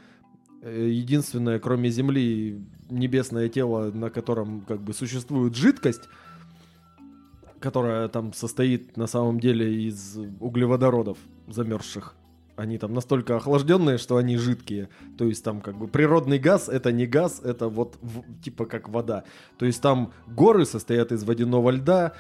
э, 0.63 0.89
единственное, 0.91 1.59
кроме 1.59 1.91
Земли, 1.91 2.61
небесное 2.91 3.49
тело, 3.49 3.91
на 3.93 4.11
котором 4.11 4.63
как 4.63 4.81
бы 4.83 4.93
существует 4.95 5.55
жидкость, 5.55 6.09
которая 7.61 8.09
там 8.09 8.33
состоит 8.33 8.97
на 8.97 9.07
самом 9.07 9.41
деле 9.41 9.83
из 9.85 10.17
углеводородов 10.41 11.19
замерзших. 11.49 12.15
Они 12.59 12.77
там 12.77 12.93
настолько 12.93 13.37
охлажденные, 13.37 13.99
что 13.99 14.17
они 14.17 14.37
жидкие. 14.37 14.89
То 15.17 15.25
есть 15.25 15.45
там 15.45 15.61
как 15.61 15.79
бы 15.79 15.87
природный 15.87 16.41
газ 16.41 16.69
это 16.69 16.91
не 16.91 17.07
газ, 17.07 17.41
это 17.45 17.69
вот 17.69 17.97
в- 18.03 18.25
типа 18.43 18.67
как 18.67 18.89
вода. 18.89 19.23
То 19.59 19.65
есть 19.67 19.81
там 19.81 20.13
горы 20.27 20.67
состоят 20.67 21.13
из 21.13 21.23
водяного 21.23 21.71
льда, 21.71 22.15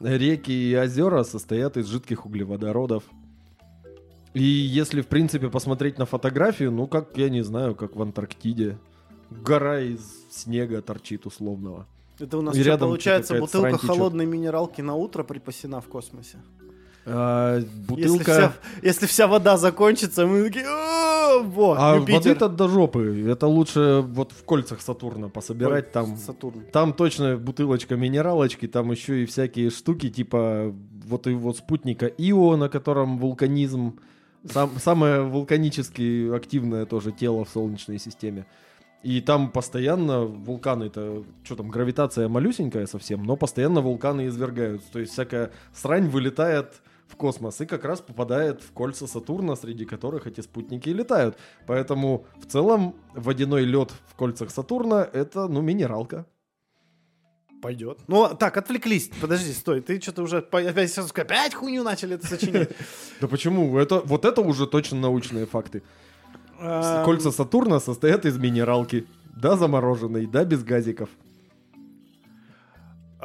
реки 0.00 0.50
и 0.50 0.76
озера 0.76 1.22
состоят 1.22 1.76
из 1.76 1.86
жидких 1.86 2.26
углеводородов. 2.26 3.04
И 4.32 4.42
если, 4.42 5.00
в 5.00 5.06
принципе, 5.06 5.48
посмотреть 5.48 5.96
на 5.98 6.06
фотографию, 6.06 6.72
ну, 6.72 6.88
как, 6.88 7.16
я 7.16 7.28
не 7.30 7.42
знаю, 7.44 7.76
как 7.76 7.94
в 7.94 8.02
Антарктиде. 8.02 8.78
Гора 9.30 9.78
из 9.80 10.00
снега 10.28 10.82
торчит 10.82 11.24
условного. 11.24 11.86
Это 12.18 12.38
у 12.38 12.42
нас 12.42 12.56
И 12.56 12.60
что, 12.60 12.70
рядом 12.70 12.88
получается 12.88 13.34
бутылка 13.38 13.58
срань 13.70 13.74
течет. 13.78 13.90
холодной 13.90 14.26
минералки 14.26 14.80
на 14.80 14.96
утро 14.96 15.22
припасена 15.22 15.80
в 15.80 15.86
космосе. 15.86 16.38
А, 17.06 17.58
Если 17.58 17.68
бутылка... 17.88 18.32
вся, 18.32 18.52
если 18.82 19.06
вся 19.06 19.26
вода 19.26 19.56
закончится, 19.56 20.26
мы 20.26 20.44
такие, 20.44 20.64
«О, 20.66 21.42
во, 21.42 21.76
А 21.78 21.96
Юпитер». 21.96 22.14
воды-то 22.14 22.48
до 22.48 22.68
жопы. 22.68 23.26
Это 23.28 23.46
лучше 23.46 24.00
вот 24.06 24.32
в 24.32 24.44
кольцах 24.44 24.80
Сатурна 24.80 25.28
пособирать 25.28 25.92
там. 25.92 26.16
Сатурн. 26.16 26.62
Там 26.72 26.94
точно 26.94 27.36
бутылочка 27.36 27.96
минералочки, 27.96 28.66
там 28.66 28.90
еще 28.90 29.22
и 29.22 29.26
всякие 29.26 29.70
штуки, 29.70 30.08
типа 30.08 30.74
вот 31.06 31.26
и 31.26 31.34
вот 31.34 31.58
спутника 31.58 32.06
Ио, 32.06 32.56
на 32.56 32.68
котором 32.68 33.18
вулканизм. 33.18 33.98
Сам, 34.50 34.70
самое 34.78 35.22
вулканически 35.22 36.34
активное 36.34 36.86
тоже 36.86 37.12
тело 37.12 37.44
в 37.44 37.50
Солнечной 37.50 37.98
системе. 37.98 38.46
И 39.02 39.20
там 39.20 39.50
постоянно 39.50 40.24
вулканы, 40.24 40.84
это 40.84 41.22
что 41.42 41.56
там, 41.56 41.68
гравитация 41.68 42.28
малюсенькая 42.28 42.86
совсем, 42.86 43.24
но 43.24 43.36
постоянно 43.36 43.82
вулканы 43.82 44.28
извергаются. 44.28 44.90
То 44.90 44.98
есть 44.98 45.12
всякая 45.12 45.50
срань 45.74 46.08
вылетает 46.08 46.82
в 47.14 47.16
космос 47.16 47.60
и 47.60 47.66
как 47.66 47.84
раз 47.84 48.00
попадает 48.00 48.60
в 48.60 48.72
кольца 48.72 49.06
Сатурна, 49.06 49.54
среди 49.54 49.84
которых 49.84 50.26
эти 50.26 50.40
спутники 50.40 50.88
и 50.88 50.92
летают. 50.92 51.36
Поэтому 51.66 52.26
в 52.36 52.46
целом 52.46 52.96
водяной 53.14 53.64
лед 53.64 53.92
в 54.08 54.16
кольцах 54.16 54.50
Сатурна 54.50 55.08
это, 55.12 55.46
ну, 55.46 55.60
минералка. 55.62 56.26
Пойдет. 57.62 58.00
Ну, 58.08 58.28
так, 58.34 58.56
отвлеклись. 58.56 59.10
Подожди, 59.20 59.52
стой. 59.52 59.80
Ты 59.80 60.00
что-то 60.00 60.22
уже 60.22 60.38
опять, 60.38 60.90
сейчас 60.90 61.10
опять 61.12 61.54
хуйню 61.54 61.82
начали 61.82 62.16
это 62.16 62.26
сочинять. 62.26 62.70
Да 63.20 63.28
почему? 63.28 63.78
Это, 63.78 64.00
вот 64.00 64.24
это 64.24 64.40
уже 64.42 64.66
точно 64.66 64.98
научные 64.98 65.46
факты. 65.46 65.82
Кольца 66.58 67.30
Сатурна 67.30 67.80
состоят 67.80 68.26
из 68.26 68.36
минералки. 68.36 69.06
Да, 69.36 69.56
замороженной, 69.56 70.26
да, 70.26 70.44
без 70.44 70.62
газиков. 70.62 71.08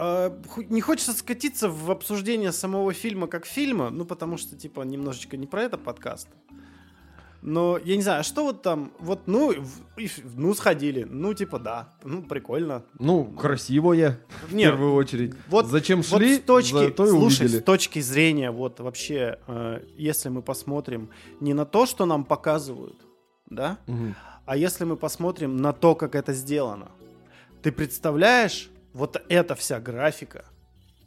А, 0.02 0.42
Не 0.70 0.82
хочется 0.82 1.14
скатиться 1.14 1.70
в 1.70 1.92
обсуждение 1.92 2.52
самого 2.52 2.94
фильма 2.94 3.28
как 3.28 3.46
фильма, 3.46 3.90
ну, 3.90 4.06
потому 4.06 4.38
что, 4.38 4.56
типа, 4.56 4.82
немножечко 4.82 5.38
не 5.38 5.46
про 5.48 5.64
это 5.64 5.78
подкаст. 5.78 6.28
Но, 7.42 7.78
я 7.78 7.96
не 7.96 8.02
знаю, 8.02 8.20
а 8.20 8.24
что 8.24 8.44
вот 8.44 8.62
там, 8.64 8.92
вот, 9.00 9.22
ну, 9.28 9.54
в- 9.54 10.00
и 10.02 10.10
ну, 10.36 10.54
сходили, 10.54 11.06
ну, 11.10 11.34
типа, 11.34 11.58
да, 11.58 11.94
ну, 12.04 12.22
прикольно. 12.22 12.84
Ну, 13.00 13.24
красивое, 13.26 14.20
в 14.50 14.54
Не, 14.54 14.64
первую 14.66 14.94
очередь. 14.94 15.34
вот- 15.48 15.68
Зачем 15.68 16.02
Вот 16.02 16.20
шли, 16.22 16.36
с 16.36 16.42
точки, 16.42 16.74
зато 16.74 17.06
и 17.06 17.10
слушай, 17.10 17.44
увидели. 17.46 17.60
с 17.62 17.64
точки 17.64 18.00
зрения 18.02 18.52
вот 18.52 18.82
вообще, 18.82 19.40
э, 19.48 19.86
если 19.96 20.28
мы 20.28 20.42
посмотрим 20.42 21.12
не 21.40 21.54
на 21.54 21.66
то, 21.66 21.86
что 21.86 22.06
нам 22.06 22.26
показывают, 22.26 22.98
да, 23.50 23.78
Мгм. 23.88 24.16
а 24.46 24.58
если 24.58 24.84
мы 24.84 24.98
посмотрим 24.98 25.56
на 25.56 25.72
то, 25.72 25.96
как 25.96 26.16
это 26.16 26.34
сделано, 26.34 26.92
ты 27.62 27.72
представляешь, 27.72 28.70
вот 28.94 29.22
эта 29.30 29.56
вся 29.56 29.80
графика, 29.80 30.46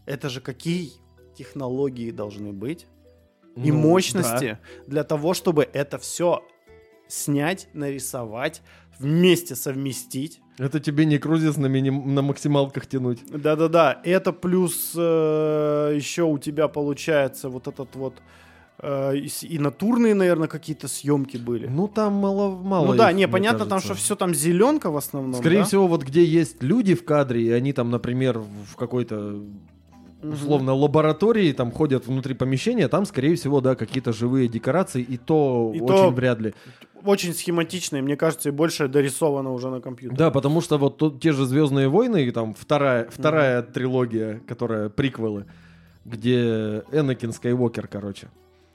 это 0.07 0.29
же 0.29 0.41
какие 0.41 0.93
технологии 1.37 2.11
должны 2.11 2.53
быть 2.53 2.87
и 3.57 3.71
Ну, 3.73 3.79
мощности 3.79 4.59
для 4.87 5.05
того, 5.05 5.35
чтобы 5.35 5.69
это 5.73 5.99
все 5.99 6.43
снять, 7.09 7.69
нарисовать, 7.75 8.62
вместе 8.99 9.55
совместить. 9.55 10.41
да. 10.59 10.67
Это 10.67 10.81
тебе 10.81 11.05
не 11.07 11.19
крузис 11.19 11.57
на, 11.57 11.67
миним- 11.67 12.07
на 12.15 12.23
максималках 12.23 12.87
тянуть. 12.87 13.21
Да-да-да, 13.29 14.01
это 14.05 14.33
плюс 14.33 14.93
э, 14.97 15.93
еще 15.95 16.23
у 16.23 16.39
тебя 16.39 16.69
получается 16.69 17.49
вот 17.49 17.69
этот 17.69 17.95
вот 17.97 18.15
и, 18.83 19.29
с- 19.29 19.45
и 19.45 19.59
натурные, 19.59 20.15
наверное, 20.15 20.49
какие-то 20.49 20.89
съемки 20.89 21.37
были. 21.37 21.69
Ну, 21.69 21.87
там 21.89 22.15
мало, 22.15 22.57
мало 22.57 22.87
ну 22.87 22.95
да, 22.95 23.11
их, 23.11 23.17
не, 23.17 23.29
понятно, 23.29 23.61
там, 23.61 23.79
кажется. 23.79 23.95
что 23.95 24.03
все 24.05 24.17
там 24.17 24.35
зеленка 24.35 24.91
в 24.91 24.97
основном. 24.97 25.35
Скорее 25.35 25.59
да? 25.59 25.65
всего, 25.65 25.87
вот 25.87 26.03
где 26.03 26.25
есть 26.25 26.62
люди 26.62 26.95
в 26.95 27.05
кадре, 27.05 27.43
и 27.43 27.51
они 27.51 27.73
там, 27.73 27.91
например, 27.91 28.39
в 28.41 28.77
какой-то 28.77 29.41
условно 30.23 30.75
лаборатории, 30.75 31.53
там 31.53 31.71
ходят 31.73 32.07
внутри 32.07 32.35
помещения, 32.35 32.89
там, 32.89 33.07
скорее 33.07 33.35
всего, 33.37 33.61
да, 33.61 33.75
какие-то 33.75 34.12
живые 34.12 34.49
декорации, 34.49 35.03
и 35.03 35.17
то 35.17 35.73
И 35.75 35.81
очень 35.81 35.95
то- 35.95 36.11
вряд 36.11 36.41
ли. 36.41 36.55
Очень 37.05 37.35
схематичные, 37.35 38.01
мне 38.03 38.17
кажется, 38.17 38.49
и 38.49 38.53
больше 38.53 38.87
дорисовано 38.87 39.53
уже 39.53 39.71
на 39.71 39.81
компьютере. 39.81 40.17
Да, 40.17 40.31
потому 40.31 40.61
что 40.61 40.79
вот 40.79 40.99
тут 40.99 41.21
те 41.21 41.33
же 41.33 41.47
Звездные 41.47 41.89
войны, 41.89 42.25
и 42.25 42.31
там 42.31 42.55
вторая, 42.55 43.09
вторая 43.11 43.62
трилогия, 43.62 44.41
которая 44.47 44.89
приквелы, 44.89 45.47
где 46.05 46.85
Энакин 46.93 47.33
Скайуокер, 47.33 47.89
короче. 47.89 48.29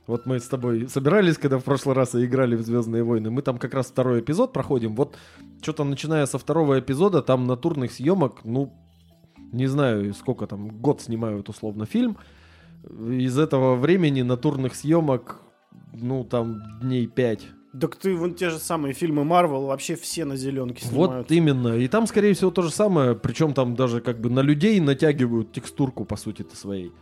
Вот 0.08 0.26
мы 0.26 0.40
с 0.40 0.48
тобой 0.48 0.88
собирались, 0.88 1.38
когда 1.38 1.60
в 1.60 1.64
прошлый 1.64 1.94
раз 1.94 2.16
и 2.16 2.26
играли 2.26 2.56
в 2.56 2.62
Звездные 2.62 3.04
войны. 3.04 3.30
Мы 3.30 3.42
там 3.42 3.58
как 3.58 3.74
раз 3.74 3.88
второй 3.88 4.22
эпизод 4.22 4.54
проходим. 4.54 4.96
Вот 4.96 5.18
что-то 5.62 5.84
начиная 5.84 6.26
со 6.26 6.38
второго 6.38 6.80
эпизода, 6.80 7.22
там 7.22 7.46
натурных 7.46 7.92
съемок, 7.92 8.46
ну, 8.46 8.74
не 9.52 9.68
знаю, 9.68 10.14
сколько 10.14 10.48
там, 10.48 10.70
год 10.70 11.02
снимают 11.02 11.50
условно 11.50 11.86
фильм. 11.86 12.18
Из 12.90 13.38
этого 13.38 13.76
времени 13.76 14.22
натурных 14.22 14.76
съемок, 14.76 15.42
ну, 15.94 16.24
там 16.24 16.62
дней 16.82 17.08
пять. 17.08 17.46
Так 17.80 17.98
ты 17.98 18.16
вон 18.16 18.34
те 18.34 18.50
же 18.50 18.60
самые 18.60 18.94
фильмы 18.94 19.26
Марвел 19.26 19.66
вообще 19.66 19.96
все 19.96 20.24
на 20.24 20.38
зеленке 20.38 20.88
Вот 20.90 21.10
снимают. 21.10 21.32
именно. 21.32 21.76
И 21.76 21.88
там, 21.90 22.08
скорее 22.08 22.34
всего, 22.34 22.50
то 22.50 22.62
же 22.62 22.72
самое. 22.72 23.14
Причем 23.14 23.54
там 23.54 23.76
даже 23.76 24.00
как 24.00 24.22
бы 24.22 24.30
на 24.30 24.40
людей 24.40 24.80
натягивают 24.80 25.52
текстурку, 25.52 26.06
по 26.06 26.16
сути-то, 26.16 26.56
своей. 26.56 26.94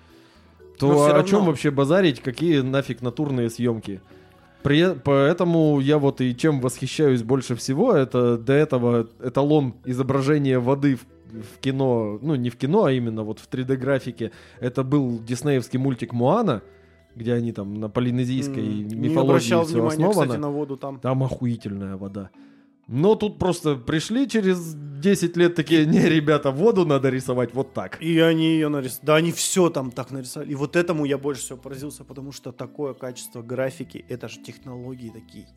То 0.80 0.88
Но 0.88 1.04
о 1.06 1.08
равно. 1.10 1.24
чем 1.28 1.46
вообще 1.46 1.72
базарить, 1.72 2.20
какие 2.22 2.60
нафиг 2.62 3.02
натурные 3.02 3.50
съемки? 3.50 4.02
При- 4.64 4.96
поэтому 4.96 5.80
я 5.80 5.98
вот 6.00 6.22
и 6.22 6.36
чем 6.36 6.60
восхищаюсь 6.60 7.22
больше 7.24 7.56
всего, 7.56 7.94
это 7.94 8.38
до 8.38 8.54
этого 8.54 9.08
эталон 9.24 9.76
изображения 9.86 10.58
воды 10.60 10.96
в, 10.96 11.02
в 11.56 11.60
кино, 11.60 12.18
ну 12.22 12.36
не 12.36 12.50
в 12.50 12.56
кино, 12.58 12.86
а 12.86 12.92
именно 12.92 13.24
вот 13.24 13.40
в 13.40 13.48
3D-графике. 13.50 14.32
Это 14.60 14.84
был 14.84 15.20
диснеевский 15.20 15.78
мультик 15.78 16.14
«Муана», 16.14 16.62
где 17.16 17.34
они 17.34 17.52
там 17.54 17.76
на 17.76 17.90
полинезийской 17.90 18.64
Не 18.64 18.96
мифологии 18.96 19.30
обращал 19.30 19.64
все 19.66 19.74
внимания, 19.76 19.94
основано. 20.08 20.22
кстати, 20.24 20.42
на 20.42 20.50
воду 20.50 20.78
там. 20.78 21.00
Там 21.00 21.24
охуительная 21.24 21.96
вода. 21.96 22.30
Но 22.88 23.16
тут 23.16 23.40
просто 23.40 23.76
пришли 23.76 24.28
через 24.30 24.76
10 24.76 25.38
лет 25.38 25.56
такие, 25.56 25.86
не, 25.86 26.08
ребята, 26.08 26.52
воду 26.52 26.86
надо 26.86 27.10
рисовать 27.10 27.54
вот 27.54 27.74
так. 27.74 28.02
И 28.02 28.20
они 28.20 28.54
ее 28.54 28.70
нарисовали. 28.70 29.06
Да, 29.06 29.16
они 29.16 29.32
все 29.32 29.70
там 29.70 29.92
так 29.92 30.12
нарисовали. 30.12 30.52
И 30.52 30.56
вот 30.56 30.76
этому 30.76 31.06
я 31.06 31.18
больше 31.18 31.42
всего 31.42 31.58
поразился, 31.58 32.04
потому 32.04 32.32
что 32.32 32.52
такое 32.52 32.94
качество 32.94 33.42
графики, 33.42 34.06
это 34.08 34.28
же 34.28 34.40
технологии 34.42 35.10
такие. 35.10 35.48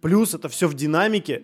Плюс 0.00 0.34
это 0.34 0.48
все 0.48 0.68
в 0.68 0.74
динамике, 0.74 1.42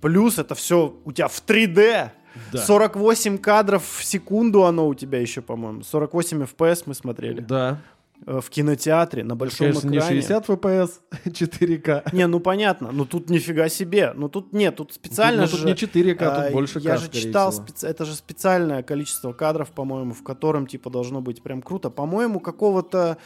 плюс 0.00 0.38
это 0.38 0.54
все 0.54 1.00
у 1.04 1.12
тебя 1.12 1.28
в 1.28 1.42
3D. 1.46 2.10
Да. 2.52 2.58
48 2.58 3.38
кадров 3.38 3.84
в 3.84 4.04
секунду 4.04 4.64
оно 4.64 4.86
у 4.86 4.94
тебя 4.94 5.18
еще, 5.18 5.40
по-моему. 5.40 5.82
48 5.82 6.42
FPS 6.42 6.82
мы 6.86 6.94
смотрели. 6.94 7.40
Да. 7.40 7.80
Э, 8.26 8.40
В 8.42 8.50
кинотеатре, 8.50 9.24
на 9.24 9.36
большом 9.36 9.68
Конечно, 9.68 9.88
не 9.88 9.98
экране. 9.98 10.20
60 10.22 10.48
FPS, 10.48 10.90
4К. 11.26 12.08
Не, 12.12 12.26
ну 12.26 12.40
понятно, 12.40 12.90
ну 12.92 13.04
тут 13.06 13.30
нифига 13.30 13.68
себе. 13.68 14.12
Ну 14.14 14.28
тут 14.28 14.52
нет, 14.52 14.76
тут 14.76 14.92
специально 14.92 15.42
Ну, 15.42 15.48
тут 15.48 15.60
же... 15.60 15.66
не 15.66 15.72
4К, 15.72 16.22
а, 16.22 16.42
тут 16.44 16.52
больше 16.52 16.78
Я 16.80 16.96
К, 16.96 17.00
же 17.00 17.08
читал, 17.10 17.52
специ- 17.52 17.86
это 17.86 18.04
же 18.04 18.14
специальное 18.14 18.82
количество 18.82 19.32
кадров, 19.32 19.70
по-моему, 19.70 20.12
в 20.12 20.22
котором 20.22 20.66
типа 20.66 20.90
должно 20.90 21.20
быть 21.20 21.42
прям 21.42 21.62
круто. 21.62 21.90
По-моему, 21.90 22.40
какого-то 22.40 23.18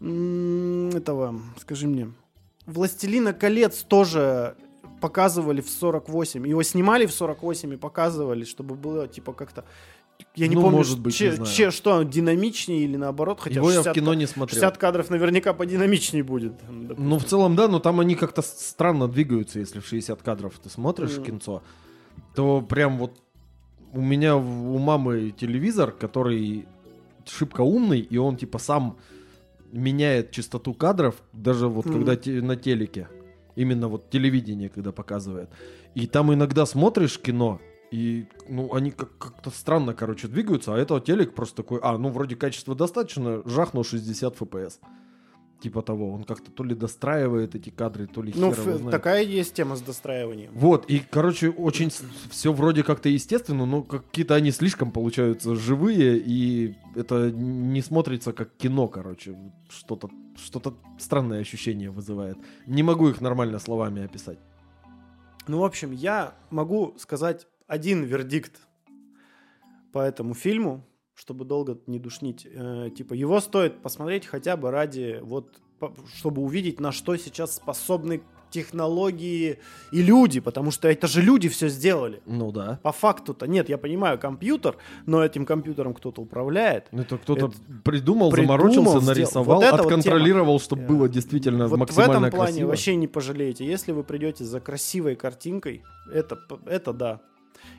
этого, 0.00 1.40
скажи 1.60 1.86
мне, 1.86 2.12
Властелина 2.66 3.32
колец 3.32 3.82
тоже 3.82 4.56
показывали 5.00 5.60
в 5.60 5.68
48. 5.68 6.46
Его 6.46 6.62
снимали 6.62 7.06
в 7.06 7.12
48 7.12 7.74
и 7.74 7.76
показывали, 7.76 8.44
чтобы 8.44 8.74
было 8.76 9.08
типа 9.08 9.32
как-то. 9.32 9.64
Я 10.34 10.48
не 10.48 10.54
Ну, 10.54 10.62
помню, 10.62 10.78
может 10.78 10.98
быть, 10.98 11.14
че- 11.14 11.30
не 11.30 11.36
знаю. 11.36 11.52
че- 11.52 11.70
что 11.70 12.02
динамичнее 12.04 12.84
или 12.84 12.96
наоборот, 12.96 13.38
хотя 13.40 13.56
Его 13.56 13.70
я 13.70 13.80
в 13.80 13.84
60 13.84 13.94
кино 13.94 14.14
не 14.14 14.26
смотрел. 14.26 14.54
60 14.54 14.78
кадров 14.78 15.10
наверняка 15.10 15.52
подинамичнее 15.52 16.24
будет. 16.24 16.54
допустим. 16.70 17.08
Ну, 17.08 17.18
в 17.18 17.24
целом, 17.24 17.54
да, 17.54 17.68
но 17.68 17.80
там 17.80 18.00
они 18.00 18.14
как-то 18.14 18.40
странно 18.42 19.08
двигаются, 19.08 19.58
если 19.60 19.80
в 19.80 19.86
60 19.86 20.22
кадров 20.22 20.58
ты 20.58 20.70
смотришь 20.70 21.16
Мгм. 21.16 21.24
кинцо, 21.24 21.62
то 22.34 22.62
прям 22.62 22.96
вот 22.98 23.12
у 23.92 24.00
меня 24.00 24.36
у 24.36 24.78
мамы 24.78 25.32
телевизор, 25.38 25.92
который 25.92 26.66
шибко 27.26 27.60
умный, 27.60 28.00
и 28.00 28.16
он 28.16 28.36
типа 28.38 28.58
сам 28.58 28.96
меняет 29.70 30.30
частоту 30.30 30.72
кадров, 30.74 31.16
даже 31.34 31.68
вот 31.68 31.84
Мгм. 31.84 31.94
когда 31.94 32.16
те- 32.16 32.40
на 32.40 32.56
телеке, 32.56 33.08
именно 33.54 33.88
вот 33.88 34.08
телевидение, 34.08 34.70
когда 34.70 34.92
показывает. 34.92 35.50
И 35.94 36.06
там 36.06 36.32
иногда 36.32 36.64
смотришь 36.64 37.18
кино, 37.18 37.60
и, 37.92 38.26
ну, 38.48 38.74
они 38.74 38.90
как- 38.90 39.16
как-то 39.18 39.50
странно, 39.50 39.94
короче, 39.94 40.26
двигаются, 40.28 40.74
а 40.74 40.78
это 40.78 40.98
телек 41.00 41.34
просто 41.34 41.56
такой, 41.62 41.78
а, 41.82 41.98
ну, 41.98 42.08
вроде 42.08 42.34
качества 42.36 42.74
достаточно, 42.74 43.42
жахнул 43.46 43.84
60 43.84 44.34
FPS. 44.40 44.78
Типа 45.60 45.80
того, 45.82 46.12
он 46.12 46.24
как-то 46.24 46.50
то 46.50 46.64
ли 46.64 46.74
достраивает 46.74 47.54
эти 47.54 47.70
кадры, 47.70 48.08
то 48.08 48.20
ли 48.20 48.32
Ну, 48.34 48.50
хер 48.52 48.60
его 48.62 48.70
ф- 48.72 48.78
знает. 48.78 48.90
такая 48.90 49.22
есть 49.22 49.54
тема 49.54 49.76
с 49.76 49.80
достраиванием. 49.80 50.50
Вот, 50.54 50.86
и, 50.90 50.98
короче, 50.98 51.50
очень 51.50 51.90
все 52.30 52.52
вроде 52.52 52.82
как-то 52.82 53.08
естественно, 53.08 53.64
но 53.64 53.82
какие-то 53.82 54.34
они 54.34 54.50
слишком 54.50 54.90
получаются 54.90 55.54
живые, 55.54 56.18
и 56.18 56.74
это 56.96 57.30
не 57.30 57.80
смотрится 57.80 58.32
как 58.32 58.56
кино, 58.56 58.88
короче. 58.88 59.36
Что-то 59.68 60.10
что 60.36 60.74
странное 60.98 61.40
ощущение 61.40 61.90
вызывает. 61.90 62.38
Не 62.66 62.82
могу 62.82 63.08
их 63.10 63.20
нормально 63.20 63.58
словами 63.60 64.02
описать. 64.02 64.38
Ну, 65.46 65.58
в 65.60 65.64
общем, 65.64 65.92
я 65.92 66.34
могу 66.50 66.94
сказать 66.98 67.46
один 67.72 68.02
вердикт 68.04 68.60
по 69.92 70.00
этому 70.00 70.34
фильму, 70.34 70.84
чтобы 71.14 71.46
долго 71.46 71.78
не 71.86 71.98
душнить. 71.98 72.46
Э, 72.50 72.90
типа, 72.94 73.14
его 73.14 73.40
стоит 73.40 73.80
посмотреть 73.82 74.26
хотя 74.26 74.56
бы 74.58 74.70
ради, 74.70 75.20
вот, 75.22 75.58
по- 75.78 75.94
чтобы 76.14 76.42
увидеть, 76.42 76.80
на 76.80 76.92
что 76.92 77.16
сейчас 77.16 77.56
способны 77.56 78.20
технологии 78.50 79.58
и 79.90 80.02
люди, 80.02 80.40
потому 80.40 80.70
что 80.70 80.86
это 80.88 81.06
же 81.06 81.22
люди 81.22 81.48
все 81.48 81.68
сделали. 81.68 82.20
Ну 82.26 82.52
да. 82.52 82.78
По 82.82 82.92
факту-то 82.92 83.46
нет, 83.46 83.70
я 83.70 83.78
понимаю, 83.78 84.18
компьютер, 84.18 84.76
но 85.06 85.24
этим 85.24 85.46
компьютером 85.46 85.94
кто-то 85.94 86.20
управляет. 86.20 86.88
Это 86.92 87.16
кто-то 87.16 87.46
Это 87.46 87.56
придумал, 87.82 88.30
придумал, 88.30 88.58
заморочился, 88.58 88.90
сделал. 89.00 89.02
нарисовал, 89.06 89.56
Вот 89.56 89.64
это 89.64 89.76
вот 89.76 89.86
отконтролировал, 89.86 90.60
чтобы 90.60 90.82
было 90.82 91.08
действительно 91.08 91.66
вот 91.66 91.76
в 91.76 91.80
максимально 91.80 92.26
этом 92.26 92.30
плане 92.30 92.52
красиво. 92.52 92.68
вообще 92.68 92.96
не 92.96 93.08
пожалеете. 93.08 93.64
Если 93.64 93.92
вы 93.92 94.04
придете 94.04 94.44
за 94.44 94.60
красивой 94.60 95.16
картинкой, 95.16 95.82
это, 96.12 96.36
это 96.66 96.92
да. 96.92 97.20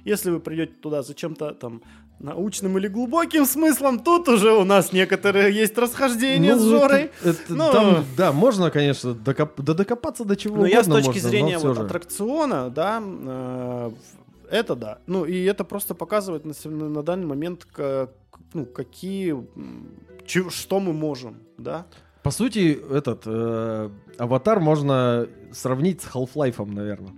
Если 0.06 0.30
вы 0.32 0.40
придете 0.40 0.74
туда 0.82 1.02
за 1.04 1.14
чем-то 1.14 1.54
там 1.54 1.82
научным 2.20 2.78
или 2.78 2.88
глубоким 2.88 3.46
смыслом, 3.46 4.00
тут 4.00 4.28
уже 4.30 4.52
у 4.54 4.64
нас 4.64 4.94
некоторые 4.94 5.54
есть 5.54 5.78
расхождения 5.78 6.56
Ну, 6.56 6.60
с 6.62 6.64
Жорой. 6.64 7.12
это- 7.24 7.30
это 7.30 7.54
Ну. 7.54 7.72
там, 7.72 8.06
да, 8.16 8.32
можно, 8.32 8.72
конечно, 8.72 9.14
докоп- 9.14 9.62
да 9.62 9.74
докопаться 9.74 10.24
до 10.24 10.36
чего 10.36 10.58
Но 10.58 10.66
я 10.66 10.84
с 10.84 10.88
угодно 10.88 10.96
точки 11.04 11.22
можно, 11.24 11.28
но 11.28 11.30
зрения 11.30 11.58
вот 11.58 11.76
же. 11.78 11.82
аттракциона, 11.84 12.70
да, 12.70 13.02
э, 13.04 13.92
это 14.52 14.76
да. 14.76 15.00
Ну 15.08 15.26
и 15.26 15.44
это 15.44 15.64
просто 15.64 15.96
показывает 15.96 16.46
на, 16.46 16.54
сем- 16.54 16.94
на 16.94 17.04
данный 17.04 17.26
момент, 17.26 17.66
как, 17.72 18.12
ну, 18.54 18.66
какие, 18.66 19.36
чё- 20.26 20.50
что 20.50 20.80
мы 20.80 20.94
можем, 20.94 21.38
да. 21.58 21.86
По 22.22 22.32
сути, 22.32 22.80
этот 22.90 23.24
э, 23.26 23.90
аватар 24.18 24.60
можно 24.62 25.28
сравнить 25.52 26.02
с 26.02 26.06
Half-Life, 26.06 26.64
наверное. 26.66 27.12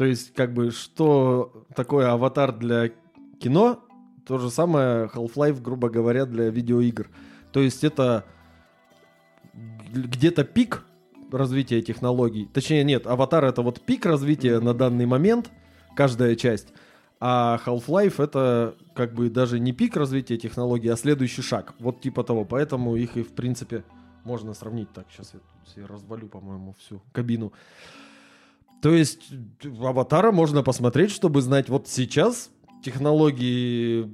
То 0.00 0.06
есть, 0.06 0.32
как 0.32 0.54
бы, 0.54 0.70
что 0.70 1.66
такое 1.76 2.10
аватар 2.10 2.56
для 2.56 2.90
кино, 3.38 3.84
то 4.24 4.38
же 4.38 4.50
самое 4.50 5.10
Half-Life, 5.12 5.60
грубо 5.60 5.90
говоря, 5.90 6.24
для 6.24 6.48
видеоигр. 6.48 7.10
То 7.52 7.60
есть, 7.60 7.84
это 7.84 8.24
где-то 9.92 10.44
пик 10.44 10.84
развития 11.30 11.82
технологий. 11.82 12.48
Точнее, 12.50 12.82
нет, 12.82 13.06
аватар 13.06 13.44
это 13.44 13.60
вот 13.60 13.82
пик 13.82 14.06
развития 14.06 14.58
на 14.60 14.72
данный 14.72 15.04
момент, 15.04 15.50
каждая 15.94 16.34
часть. 16.34 16.68
А 17.20 17.60
Half-Life 17.66 18.24
это 18.24 18.76
как 18.94 19.12
бы 19.12 19.28
даже 19.28 19.60
не 19.60 19.72
пик 19.74 19.98
развития 19.98 20.38
технологий, 20.38 20.88
а 20.88 20.96
следующий 20.96 21.42
шаг. 21.42 21.74
Вот 21.78 22.00
типа 22.00 22.24
того. 22.24 22.46
Поэтому 22.46 22.96
их 22.96 23.18
и 23.18 23.22
в 23.22 23.34
принципе 23.34 23.84
можно 24.24 24.54
сравнить 24.54 24.90
так. 24.94 25.04
Сейчас 25.10 25.34
я 25.76 25.86
развалю, 25.86 26.26
по-моему, 26.26 26.74
всю 26.78 27.02
кабину. 27.12 27.52
То 28.82 28.94
есть 28.94 29.28
аватара 29.80 30.32
можно 30.32 30.62
посмотреть, 30.62 31.10
чтобы 31.10 31.42
знать, 31.42 31.68
вот 31.68 31.86
сейчас 31.88 32.50
технологии 32.82 34.10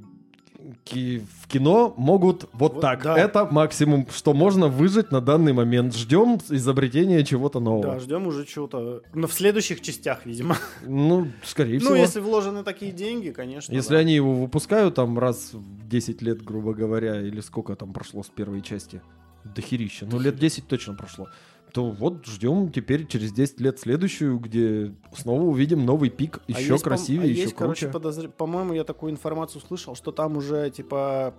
ки- 0.85 1.23
в 1.43 1.47
кино 1.49 1.95
могут 1.97 2.45
вот, 2.53 2.75
Вот 2.75 2.81
так. 2.81 3.03
да. 3.03 3.17
Это 3.17 3.45
максимум, 3.47 4.07
что 4.11 4.35
можно 4.35 4.69
выжить 4.69 5.13
на 5.13 5.21
данный 5.21 5.53
момент. 5.53 5.95
Ждем 5.95 6.41
изобретения 6.51 7.25
чего-то 7.25 7.61
нового. 7.61 7.95
Да, 7.95 8.01
ждем 8.01 8.27
уже 8.27 8.45
чего-то. 8.45 9.03
Но 9.15 9.27
в 9.29 9.33
следующих 9.33 9.81
частях, 9.81 10.27
видимо. 10.27 10.57
Ну, 10.85 11.29
скорее 11.45 11.75
Ну, 11.75 11.81
всего. 11.81 11.95
если 11.97 12.21
вложены 12.21 12.65
такие 12.65 12.91
деньги, 12.93 13.31
конечно. 13.31 13.73
Если 13.73 13.95
да. 13.95 13.99
они 14.01 14.15
его 14.15 14.35
выпускают 14.35 14.95
там 14.97 15.19
раз 15.19 15.51
в 15.53 15.89
10 15.89 16.23
лет, 16.23 16.43
грубо 16.43 16.75
говоря, 16.75 17.21
или 17.21 17.41
сколько 17.41 17.77
там 17.77 17.93
прошло 17.93 18.23
с 18.23 18.29
первой 18.29 18.63
части, 18.63 19.01
дохерища, 19.45 20.07
ну 20.11 20.19
лет 20.19 20.37
10 20.39 20.67
точно 20.67 20.95
прошло, 20.95 21.29
то 21.77 21.91
вот 21.91 22.25
ждем 22.27 22.73
теперь 22.73 23.07
через 23.07 23.33
10 23.33 23.61
лет 23.61 23.79
следующую, 23.79 24.39
где 24.39 24.95
снова 25.15 25.43
увидим 25.43 25.85
новый 25.85 26.09
пик, 26.09 26.41
А 26.49 26.53
еще 26.53 26.73
есть, 26.73 26.85
пом- 26.85 26.89
красивее, 26.89 27.23
а 27.25 27.27
еще 27.27 27.43
есть, 27.43 27.55
короче, 27.55 27.91
круче. 27.91 27.99
подозр- 28.09 28.31
По-моему, 28.31 28.73
я 28.73 28.83
такую 28.83 29.13
информацию 29.13 29.61
слышал, 29.61 29.95
что 29.95 30.11
там 30.11 30.39
уже, 30.39 30.71
типа, 30.71 31.35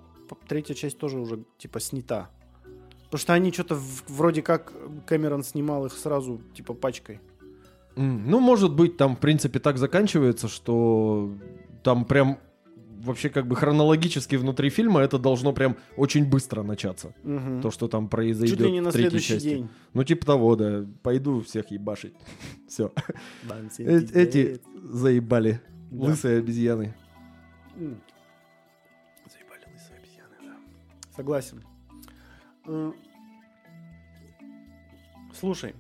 третья 0.48 0.76
часть 0.76 1.00
тоже 1.00 1.20
уже, 1.20 1.44
типа, 1.58 1.80
снята. 1.80 2.30
Потому 3.06 3.20
что 3.20 3.34
они 3.34 3.52
что-то 3.52 3.80
вроде 4.08 4.44
как 4.44 4.74
Кэмерон 5.08 5.44
снимал 5.44 5.88
их 5.88 5.94
сразу, 5.94 6.40
типа, 6.54 6.76
пачкой. 6.76 7.20
Ну, 7.96 8.40
может 8.40 8.76
быть, 8.76 8.96
там, 8.96 9.16
в 9.16 9.20
принципе, 9.20 9.58
так 9.58 9.80
заканчивается, 9.80 10.48
что 10.48 11.32
там 11.84 12.06
прям 12.06 12.38
вообще 13.04 13.30
как 13.30 13.48
бы 13.48 13.56
хронологически 13.56 14.36
внутри 14.36 14.70
фильма 14.70 15.02
это 15.02 15.18
должно 15.20 15.54
прям 15.54 15.76
очень 15.96 16.26
быстро 16.30 16.64
начаться. 16.64 17.14
Мгм. 17.24 17.62
То, 17.62 17.72
что 17.72 17.88
там 17.88 18.08
произойдет 18.10 18.58
Чуть 18.58 18.66
ли 18.66 18.72
не 18.72 18.82
на 18.82 18.90
в 18.90 18.94
третьей 18.94 19.10
следующий 19.10 19.34
части. 19.34 19.48
день. 19.50 19.70
Ну, 19.94 20.04
типа 20.04 20.26
того, 20.26 20.56
да. 20.56 20.86
Пойду 21.04 21.42
всех 21.42 21.72
ебашить. 21.72 22.14
Все. 22.68 22.92
Э-. 23.80 24.00
Эти 24.14 24.60
заебали. 24.84 25.62
Да. 25.92 26.06
Лысые 26.08 26.40
обезьяны. 26.40 26.94
Заебали 27.76 29.66
лысые 29.74 29.98
обезьяны, 30.00 30.36
да. 30.44 30.56
Согласен. 31.16 31.64
М. 32.66 32.94
Слушай. 35.34 35.74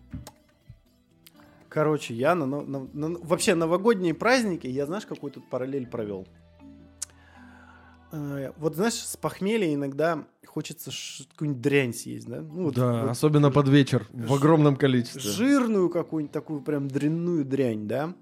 Короче, 1.69 2.13
я 2.13 2.34
на, 2.36 2.45
на- 2.45 2.62
на- 2.93 3.19
вообще 3.19 3.53
новогодние 3.53 4.13
праздники, 4.13 4.67
я 4.67 4.86
знаешь, 4.86 5.06
какую 5.06 5.32
тут 5.32 5.47
параллель 5.49 5.86
провел? 5.88 6.27
Э, 8.12 8.52
вот 8.58 8.76
знаешь, 8.76 8.93
с 8.96 9.17
похмелья 9.17 9.74
иногда 9.74 10.26
хочется 10.46 10.91
какую-нибудь 11.32 11.62
дрянь 11.62 11.93
съесть, 11.93 12.28
да? 12.28 12.41
Ну, 12.41 12.65
вот- 12.65 12.76
да, 12.76 13.02
вот 13.04 13.12
особенно 13.12 13.52
под 13.52 13.67
вечер, 13.70 14.08
в 14.12 14.34
огромном 14.34 14.76
количестве. 14.76 15.22
жирную 15.22 15.89
какую-нибудь 15.89 16.32
такую 16.32 16.62
прям 16.62 16.88
дрянную 16.88 17.46
дрянь, 17.46 17.88
да? 17.88 18.13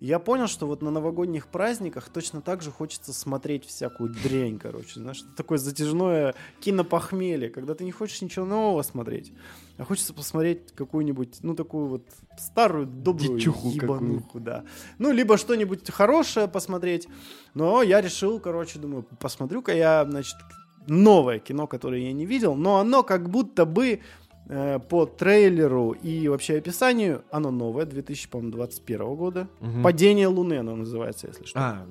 И 0.00 0.06
Я 0.06 0.20
понял, 0.20 0.46
что 0.46 0.66
вот 0.66 0.80
на 0.80 0.90
новогодних 0.90 1.48
праздниках 1.48 2.08
точно 2.08 2.40
так 2.40 2.62
же 2.62 2.70
хочется 2.70 3.12
смотреть 3.12 3.64
всякую 3.64 4.10
дрянь, 4.10 4.58
короче. 4.58 5.00
Знаешь, 5.00 5.22
это 5.22 5.34
такое 5.36 5.58
затяжное 5.58 6.34
кинопохмелье, 6.60 7.50
когда 7.50 7.74
ты 7.74 7.84
не 7.84 7.90
хочешь 7.90 8.22
ничего 8.22 8.44
нового 8.44 8.82
смотреть, 8.82 9.32
а 9.76 9.84
хочется 9.84 10.14
посмотреть 10.14 10.72
какую-нибудь, 10.72 11.38
ну, 11.42 11.54
такую 11.54 11.88
вот 11.88 12.06
старую, 12.38 12.86
добрую 12.86 13.38
Дичуху 13.38 13.70
ебануху, 13.70 14.38
да. 14.38 14.64
Ну, 14.98 15.10
либо 15.10 15.36
что-нибудь 15.36 15.90
хорошее 15.90 16.46
посмотреть. 16.46 17.08
Но 17.54 17.82
я 17.82 18.00
решил, 18.00 18.38
короче, 18.38 18.78
думаю, 18.78 19.02
посмотрю-ка 19.02 19.74
я, 19.74 20.04
значит, 20.08 20.36
новое 20.86 21.40
кино, 21.40 21.66
которое 21.66 22.02
я 22.02 22.12
не 22.12 22.24
видел, 22.24 22.54
но 22.54 22.78
оно 22.78 23.02
как 23.02 23.28
будто 23.28 23.66
бы 23.66 24.00
э, 24.48 24.78
по 24.78 25.06
трейлеру 25.06 25.92
и 25.92 26.28
вообще 26.28 26.56
описанию, 26.58 27.22
оно 27.30 27.50
новое, 27.50 27.84
2021 27.84 29.14
года. 29.14 29.48
Мгм. 29.60 29.82
«Падение 29.82 30.26
Луны» 30.28 30.54
оно 30.58 30.74
называется, 30.76 31.26
если 31.28 31.44
что. 31.44 31.58
А, 31.58 31.86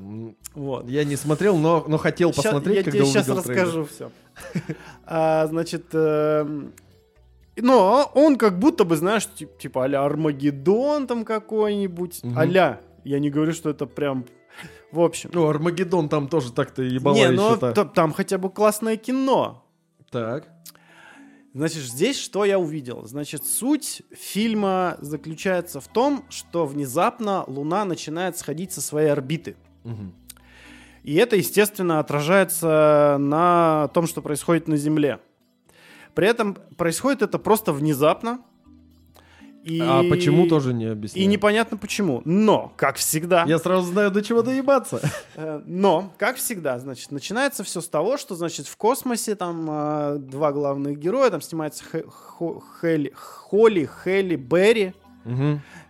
Вот. 0.56 0.90
я 0.90 1.04
не 1.04 1.16
смотрел, 1.16 1.58
но, 1.58 1.86
но 1.88 1.98
хотел 1.98 2.32
Ща- 2.34 2.42
посмотреть, 2.42 2.78
я 2.78 2.84
когда 2.84 3.00
тебе 3.00 3.06
сейчас 3.08 3.26
трейлер. 3.26 3.64
расскажу 3.64 3.86
все. 3.86 4.12
значит, 5.50 5.86
эм, 5.94 6.74
но 7.56 8.12
он 8.14 8.36
как 8.38 8.60
будто 8.60 8.84
бы, 8.84 8.96
знаешь, 8.96 9.28
тип- 9.36 9.58
типа 9.58 9.86
а-ля 9.86 10.04
Армагеддон 10.04 11.08
там 11.08 11.26
какой-нибудь, 11.26 12.24
Мгм. 12.24 12.38
а-ля. 12.38 12.82
Я 13.04 13.20
не 13.20 13.30
говорю, 13.30 13.54
что 13.54 13.70
это 13.70 13.86
прям... 13.86 14.26
В 14.92 15.02
общем. 15.02 15.30
Ну, 15.34 15.48
Армагеддон 15.48 16.08
там 16.10 16.28
тоже 16.28 16.52
так-то 16.54 16.82
ебало 16.82 17.16
не, 17.16 17.58
та- 17.74 17.86
там 17.86 18.14
хотя 18.14 18.38
бы 18.38 18.50
классное 18.50 18.96
кино. 18.98 19.66
Так. 20.12 20.48
Значит, 21.58 21.82
здесь 21.86 22.20
что 22.20 22.46
я 22.46 22.60
увидел? 22.60 23.08
Значит, 23.08 23.44
суть 23.44 24.04
фильма 24.12 24.96
заключается 25.02 25.82
в 25.82 25.88
том, 25.88 26.24
что 26.30 26.68
внезапно 26.68 27.46
Луна 27.48 27.84
начинает 27.84 28.38
сходить 28.38 28.72
со 28.72 28.80
своей 28.80 29.08
орбиты. 29.08 29.56
Мгм. 29.84 30.14
И 31.02 31.16
это, 31.16 31.36
естественно, 31.36 31.98
отражается 31.98 33.18
на 33.20 33.90
том, 33.96 34.06
что 34.06 34.22
происходит 34.22 34.68
на 34.68 34.78
Земле. 34.78 35.20
При 36.14 36.28
этом 36.28 36.60
происходит 36.78 37.24
это 37.24 37.40
просто 37.40 37.74
внезапно. 37.74 38.42
И... 39.68 39.82
А 39.82 40.02
почему 40.10 40.48
тоже 40.48 40.74
не 40.74 40.86
И 40.86 40.88
объясняю? 40.90 41.28
непонятно 41.28 41.78
почему. 41.78 42.22
Но, 42.26 42.72
как 42.78 42.96
всегда, 42.96 43.44
Я 43.46 43.60
сразу 43.60 43.92
знаю, 43.92 44.12
до 44.12 44.22
чего 44.24 44.42
доебаться. 44.42 45.02
Э, 45.36 45.62
Но, 45.66 46.14
как 46.18 46.38
всегда, 46.38 46.80
значит, 46.80 47.12
начинается 47.12 47.64
все 47.64 47.82
с 47.82 47.88
того, 47.90 48.18
что, 48.18 48.36
значит, 48.36 48.68
в 48.68 48.78
космосе 48.78 49.36
там 49.36 49.68
э, 49.70 50.18
два 50.20 50.52
главных 50.54 50.98
героя, 51.00 51.30
там 51.30 51.42
снимается 51.42 51.84
Хелли- 52.82 53.14
Холли, 53.14 53.90
Хелли 54.04 54.36
Берри. 54.38 54.94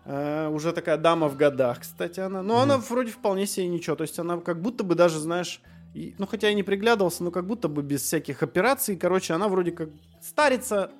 Э, 0.06 0.50
уже 0.50 0.72
такая 0.74 0.98
дама 0.98 1.28
в 1.28 1.38
годах, 1.38 1.82
кстати, 1.82 2.20
она. 2.20 2.42
Но 2.42 2.60
она 2.62 2.78
вроде 2.78 3.12
вполне 3.12 3.46
себе 3.46 3.68
ничего, 3.68 3.96
то 3.96 4.04
есть 4.04 4.18
она 4.20 4.38
как 4.38 4.62
будто 4.62 4.84
бы 4.84 4.96
даже, 4.96 5.20
знаешь, 5.20 5.62
и- 5.94 6.16
ну 6.18 6.26
хотя 6.26 6.48
я 6.50 6.54
не 6.54 6.63
приглядывался, 6.63 7.24
но 7.24 7.32
как 7.32 7.46
будто 7.46 7.68
бы 7.68 7.82
без 7.84 8.02
всяких 8.02 8.42
операций, 8.42 8.96
короче, 8.96 9.34
она 9.34 9.48
вроде 9.48 9.72
как 9.72 9.90
старится, 10.22 10.92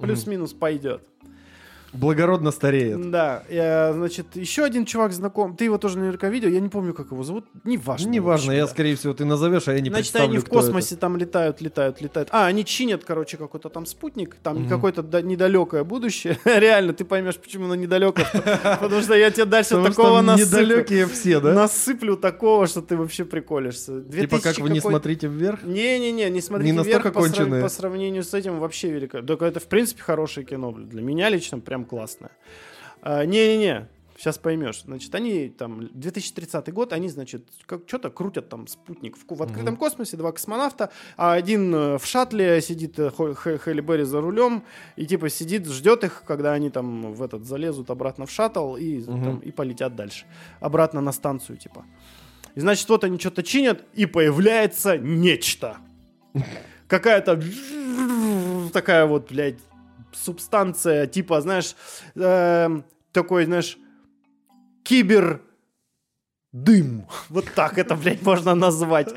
плюс-минус 0.00 0.52
пойдет. 0.52 1.02
Благородно 1.94 2.50
стареет. 2.50 3.10
Да, 3.10 3.42
э, 3.48 3.92
значит, 3.92 4.26
еще 4.34 4.64
один 4.64 4.84
чувак 4.84 5.12
знаком, 5.12 5.56
ты 5.56 5.64
его 5.64 5.78
тоже 5.78 5.98
наверняка 5.98 6.28
видел, 6.28 6.48
я 6.48 6.60
не 6.60 6.68
помню, 6.68 6.92
как 6.92 7.12
его 7.12 7.22
зовут, 7.22 7.46
неважно. 7.64 8.08
Неважно, 8.08 8.46
вообще, 8.48 8.56
я, 8.58 8.64
да. 8.66 8.70
скорее 8.70 8.96
всего, 8.96 9.14
ты 9.14 9.24
назовешь, 9.24 9.68
а 9.68 9.72
я 9.74 9.80
не 9.80 9.88
Значит, 9.90 10.12
представлю, 10.12 10.28
они 10.28 10.38
в 10.38 10.44
кто 10.44 10.58
это. 10.58 10.66
космосе 10.66 10.96
там 10.96 11.16
летают, 11.16 11.60
летают, 11.60 12.00
летают. 12.00 12.28
А, 12.32 12.46
они 12.46 12.64
чинят, 12.64 13.04
короче, 13.04 13.36
какой-то 13.36 13.68
там 13.68 13.86
спутник, 13.86 14.36
там 14.42 14.60
Мгм. 14.62 14.68
какое-то 14.68 15.02
да- 15.02 15.22
недалекое 15.22 15.84
будущее. 15.84 16.38
Реально, 16.44 16.92
ты 16.94 17.04
поймешь, 17.04 17.36
почему 17.36 17.66
оно 17.66 17.76
недалекое. 17.76 18.26
Потому 18.80 19.00
что 19.00 19.14
я 19.14 19.30
тебе 19.30 19.44
дальше 19.44 19.80
такого 19.82 20.20
насыплю. 20.20 20.46
недалекие 20.60 21.06
все, 21.06 21.40
да? 21.40 21.52
Насыплю 21.54 22.16
такого, 22.16 22.66
что 22.66 22.82
ты 22.82 22.96
вообще 22.96 23.24
приколишься. 23.24 24.02
Типа 24.02 24.38
как 24.40 24.54
2000 24.56 24.60
вы 24.60 24.70
не 24.70 24.80
смотрите 24.80 25.28
вверх? 25.28 25.62
Не-не-не, 25.62 26.28
не 26.30 26.40
смотрите 26.40 26.72
Не 26.72 26.82
вверх 26.82 27.12
по, 27.12 27.68
сравнению 27.68 28.22
с 28.24 28.34
этим 28.34 28.58
вообще 28.58 28.90
велико. 28.90 29.22
Только 29.22 29.44
это, 29.44 29.60
в 29.60 29.66
принципе, 29.66 30.02
хорошее 30.02 30.44
кино. 30.44 30.72
Для 30.72 31.02
меня 31.02 31.28
лично 31.28 31.58
прям 31.58 31.83
классное. 31.84 32.30
А, 33.02 33.24
Не-не-не, 33.24 33.88
сейчас 34.16 34.38
поймешь. 34.38 34.82
Значит, 34.84 35.14
они 35.14 35.48
там, 35.48 35.88
2030 35.92 36.72
год, 36.72 36.92
они, 36.92 37.08
значит, 37.08 37.46
как 37.66 37.82
что-то 37.86 38.10
крутят 38.10 38.48
там 38.48 38.66
спутник 38.66 39.16
в, 39.16 39.24
в 39.36 39.42
открытом 39.42 39.76
космосе, 39.76 40.16
два 40.16 40.32
космонавта, 40.32 40.90
а 41.16 41.32
один 41.34 41.74
э, 41.74 41.98
в 41.98 42.06
шаттле 42.06 42.60
сидит, 42.62 42.98
э, 42.98 43.10
Хэлли 43.10 43.80
Берри 43.80 44.04
за 44.04 44.20
рулем, 44.20 44.62
и 44.96 45.04
типа 45.04 45.28
сидит, 45.28 45.66
ждет 45.66 46.04
их, 46.04 46.22
когда 46.26 46.52
они 46.52 46.70
там 46.70 47.12
в 47.12 47.22
этот 47.22 47.44
залезут 47.44 47.90
обратно 47.90 48.24
в 48.26 48.30
шаттл 48.30 48.76
и, 48.76 48.98
Мгм. 49.00 49.24
там, 49.24 49.38
и 49.40 49.50
полетят 49.50 49.96
дальше. 49.96 50.24
Обратно 50.60 51.00
на 51.00 51.12
станцию, 51.12 51.58
типа. 51.58 51.84
И 52.54 52.60
значит, 52.60 52.88
вот 52.88 53.02
они 53.04 53.18
что-то 53.18 53.42
чинят, 53.42 53.84
и 53.94 54.06
появляется 54.06 54.96
нечто. 54.96 55.78
Какая-то 56.86 57.42
такая 58.72 59.06
вот, 59.06 59.28
блядь, 59.30 59.58
субстанция, 60.14 61.06
типа, 61.06 61.40
знаешь, 61.40 61.74
эм, 62.14 62.84
такой, 63.12 63.44
знаешь, 63.44 63.78
кибер 64.82 65.40
дым. 66.52 67.06
Вот 67.28 67.46
так 67.54 67.78
это, 67.78 67.96
блядь, 67.96 68.22
можно 68.22 68.54
назвать. 68.54 69.08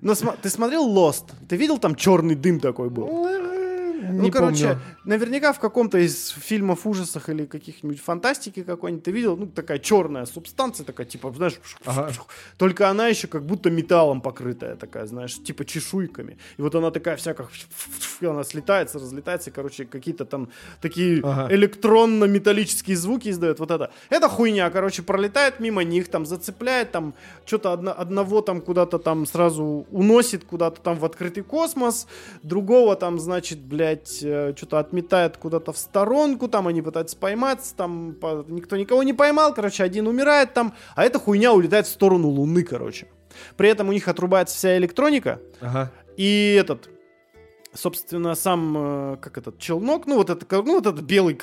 Но 0.00 0.12
сма- 0.12 0.36
ты 0.40 0.48
смотрел 0.50 0.88
Lost? 0.88 1.32
Ты 1.48 1.56
видел 1.56 1.78
там 1.78 1.94
черный 1.94 2.34
дым 2.34 2.60
такой 2.60 2.90
был? 2.90 3.06
Ну, 4.02 4.22
Не 4.22 4.30
короче, 4.30 4.68
помню. 4.68 4.80
наверняка 5.04 5.52
в 5.52 5.60
каком-то 5.60 5.98
из 5.98 6.28
фильмов 6.28 6.86
ужасах 6.86 7.28
или 7.28 7.46
каких-нибудь 7.46 8.00
фантастики 8.00 8.62
какой-нибудь 8.62 9.04
ты 9.04 9.10
видел, 9.12 9.36
ну, 9.36 9.46
такая 9.46 9.78
черная 9.78 10.26
субстанция, 10.26 10.84
такая, 10.84 11.06
типа, 11.06 11.32
знаешь, 11.36 11.60
Ага. 11.84 12.10
только 12.58 12.88
она 12.90 13.06
еще 13.08 13.28
как 13.28 13.44
будто 13.46 13.70
металлом 13.70 14.20
покрытая 14.20 14.76
такая, 14.76 15.06
знаешь, 15.06 15.34
типа 15.42 15.64
чешуйками. 15.64 16.38
И 16.58 16.62
вот 16.62 16.74
она 16.74 16.90
такая 16.90 17.16
вся 17.16 17.34
как... 17.34 17.48
Она 18.20 18.44
слетается, 18.44 18.98
разлетается, 18.98 19.50
и, 19.50 19.52
короче, 19.52 19.84
какие-то 19.84 20.24
там 20.24 20.48
такие 20.80 21.20
Ага. 21.22 21.54
электронно-металлические 21.54 22.96
звуки 22.96 23.28
издает. 23.30 23.58
Вот 23.60 23.70
это. 23.70 23.90
Это 24.10 24.28
хуйня, 24.28 24.70
короче, 24.70 25.02
пролетает 25.02 25.60
мимо 25.60 25.84
них, 25.84 26.08
там 26.08 26.26
зацепляет, 26.26 26.90
там 26.92 27.14
что-то 27.46 27.72
одно- 27.72 27.94
одного 27.96 28.40
там 28.40 28.60
куда-то 28.60 28.98
там 28.98 29.26
сразу 29.26 29.86
уносит 29.90 30.44
куда-то 30.44 30.80
там 30.80 30.98
в 30.98 31.04
открытый 31.04 31.42
космос, 31.42 32.06
другого 32.42 32.96
там, 32.96 33.18
значит, 33.18 33.58
блядь, 33.84 34.56
что-то 34.56 34.78
отметает 34.78 35.36
куда-то 35.36 35.72
в 35.72 35.78
сторонку, 35.78 36.48
там 36.48 36.66
они 36.68 36.80
пытаются 36.82 37.16
пойматься, 37.16 37.74
там 37.76 38.14
по- 38.14 38.44
никто 38.48 38.76
никого 38.76 39.02
не 39.02 39.12
поймал, 39.12 39.52
короче, 39.54 39.84
один 39.84 40.06
умирает 40.06 40.54
там, 40.54 40.72
а 40.96 41.04
эта 41.04 41.18
хуйня 41.18 41.52
улетает 41.52 41.86
в 41.86 41.90
сторону 41.90 42.28
Луны, 42.28 42.62
короче. 42.62 43.06
При 43.56 43.68
этом 43.68 43.88
у 43.88 43.92
них 43.92 44.08
отрубается 44.08 44.56
вся 44.56 44.76
электроника, 44.78 45.40
Ага. 45.60 45.90
и 46.16 46.56
этот, 46.58 46.88
собственно, 47.74 48.34
сам, 48.34 48.74
э, 48.76 49.16
как 49.20 49.36
этот, 49.38 49.58
челнок, 49.58 50.06
ну 50.06 50.16
вот 50.16 50.30
это, 50.30 50.46
ка- 50.46 50.62
ну 50.62 50.74
вот 50.76 50.86
этот 50.86 51.02
белый, 51.02 51.38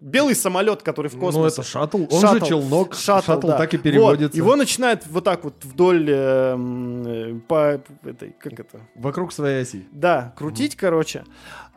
белый 0.00 0.34
самолет, 0.34 0.82
который 0.82 1.06
в 1.08 1.12
космосе. 1.12 1.38
Ну, 1.38 1.46
это 1.46 1.62
шаттл. 1.62 2.02
Он 2.10 2.20
Шаттл. 2.20 2.38
же 2.44 2.46
челнок. 2.48 2.94
Шаттл, 2.94 3.26
Шаттл, 3.32 3.46
да. 3.46 3.56
так 3.58 3.72
и 3.72 3.76
Вот, 3.76 3.82
переводится. 3.84 4.36
Его 4.36 4.56
начинает 4.56 5.06
вот 5.06 5.22
так 5.22 5.44
вот 5.44 5.54
вдоль 5.64 6.08
э, 6.10 6.56
э, 6.56 7.34
по 7.46 7.80
этой, 8.04 8.34
как 8.40 8.58
это, 8.58 8.80
Вокруг 8.96 9.32
своей 9.32 9.62
оси. 9.62 9.86
да, 9.92 10.34
крутить, 10.36 10.74
короче. 10.74 11.22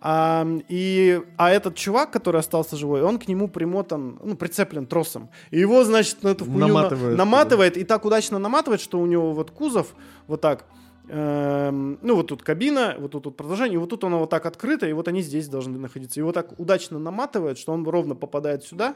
А, 0.01 0.45
и, 0.69 1.21
а 1.37 1.49
этот 1.49 1.75
чувак, 1.75 2.11
который 2.11 2.39
остался 2.39 2.75
живой, 2.75 3.01
он 3.01 3.17
к 3.17 3.27
нему 3.27 3.47
примотан, 3.47 4.19
ну, 4.23 4.35
прицеплен 4.35 4.85
тросом. 4.85 5.29
И 5.51 5.59
его, 5.59 5.83
значит, 5.83 6.21
на 6.23 6.29
эту 6.29 6.45
хуйню 6.45 6.59
на- 6.67 6.73
Наматывает 6.73 7.17
наматывает 7.17 7.77
и 7.77 7.83
так 7.83 8.05
удачно 8.05 8.37
наматывает, 8.39 8.81
что 8.81 8.99
у 8.99 9.05
него 9.05 9.33
вот 9.33 9.51
кузов 9.51 9.95
вот 10.27 10.41
так, 10.41 10.65
эм, 11.07 11.97
ну, 12.01 12.15
вот 12.15 12.27
тут 12.27 12.43
кабина, 12.43 12.95
вот 12.99 13.11
тут, 13.11 13.23
тут 13.23 13.37
продолжение, 13.37 13.75
и 13.75 13.77
вот 13.77 13.89
тут 13.89 14.03
оно 14.03 14.19
вот 14.19 14.29
так 14.29 14.45
открыто, 14.45 14.85
и 14.87 14.93
вот 14.93 15.07
они 15.07 15.21
здесь 15.21 15.47
должны 15.47 15.77
находиться. 15.79 16.19
И 16.19 16.23
вот 16.23 16.33
так 16.35 16.59
удачно 16.59 16.99
наматывает, 16.99 17.57
что 17.57 17.73
он 17.73 17.87
ровно 17.87 18.15
попадает 18.15 18.63
сюда, 18.63 18.95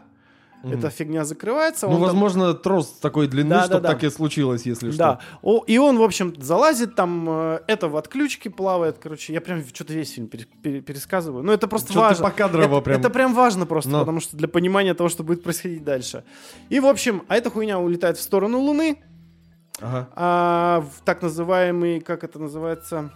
Мгм. 0.64 0.74
эта 0.78 0.90
фигня 0.90 1.24
закрывается. 1.24 1.88
Ну, 1.88 1.94
он 1.94 1.98
там- 2.00 2.06
возможно, 2.08 2.54
трос 2.54 2.88
такой 3.02 3.28
длины, 3.28 3.50
Да, 3.50 3.60
да, 3.60 3.66
чтобы 3.66 3.82
да. 3.82 3.90
так 3.90 4.04
и 4.04 4.10
случилось, 4.10 4.66
если 4.66 4.92
Да. 4.92 5.20
что. 5.22 5.38
О, 5.42 5.64
и 5.66 5.78
он, 5.78 5.98
в 5.98 6.04
общем, 6.04 6.34
залазит 6.42 6.96
там, 6.96 7.26
э, 7.30 7.60
это 7.68 7.88
в 7.88 7.96
отключке 7.96 8.50
плавает, 8.50 8.98
короче, 9.00 9.32
я 9.34 9.40
прям 9.42 9.64
что-то 9.74 9.94
весь 9.94 10.12
фильм 10.12 10.28
пере- 10.28 10.46
пере- 10.62 10.82
пересказываю. 10.82 11.44
Но 11.44 11.54
это 11.54 11.68
просто 11.68 11.92
Что-то 11.94 12.08
важно. 12.08 12.24
покадрово 12.26 12.76
это, 12.78 12.82
прям. 12.82 13.00
это 13.00 13.10
прям 13.10 13.34
важно 13.34 13.66
просто, 13.66 13.90
Но. 13.92 14.00
потому 14.00 14.20
что 14.20 14.36
для 14.36 14.48
понимания 14.50 14.94
того, 14.94 15.08
что 15.10 15.24
будет 15.24 15.44
происходить 15.44 15.84
дальше. 15.84 16.24
И, 16.70 16.80
в 16.80 16.86
общем, 16.88 17.24
а 17.30 17.38
эта 17.38 17.50
хуйня 17.50 17.80
улетает 17.80 18.18
в 18.18 18.22
сторону 18.22 18.60
Луны, 18.60 19.02
Ага. 19.82 20.10
а 20.16 20.82
в 20.82 21.06
так 21.06 21.22
называемый, 21.22 22.02
как 22.02 22.24
это 22.26 22.38
называется, 22.38 23.12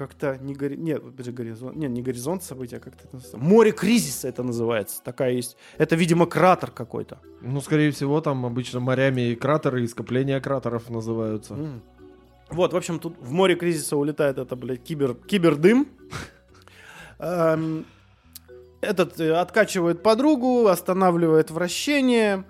как-то 0.00 0.38
не 0.40 0.54
гори... 0.54 0.78
Нет, 0.78 1.02
подожди, 1.02 1.30
горизонт. 1.30 1.76
Нет, 1.76 1.90
не 1.90 2.00
горизонт 2.00 2.42
события, 2.42 2.78
а 2.78 2.80
как-то 2.80 3.04
это 3.04 3.16
называется. 3.16 3.36
Море 3.36 3.72
кризиса 3.72 4.28
это 4.28 4.42
называется. 4.42 5.02
Такая 5.04 5.32
есть. 5.32 5.58
Это, 5.76 5.94
видимо, 5.94 6.24
кратер 6.24 6.70
какой-то. 6.70 7.18
Ну, 7.42 7.60
скорее 7.60 7.90
всего, 7.90 8.22
там 8.22 8.46
обычно 8.46 8.80
морями 8.80 9.32
и 9.32 9.34
кратеры, 9.34 9.84
и 9.84 9.86
скопления 9.86 10.40
кратеров 10.40 10.88
называются. 10.88 11.52
М. 11.52 11.82
Вот, 12.48 12.72
в 12.72 12.76
общем, 12.78 12.98
тут 12.98 13.18
в 13.20 13.30
море 13.30 13.56
кризиса 13.56 13.98
улетает 13.98 14.38
это, 14.38 14.56
блядь, 14.56 14.82
кибер, 14.82 15.14
кибердым. 15.14 15.86
Эм, 17.18 17.84
Этот 18.80 19.20
э, 19.20 19.34
откачивает 19.34 20.02
подругу, 20.02 20.66
останавливает 20.68 21.50
вращение. 21.50 22.44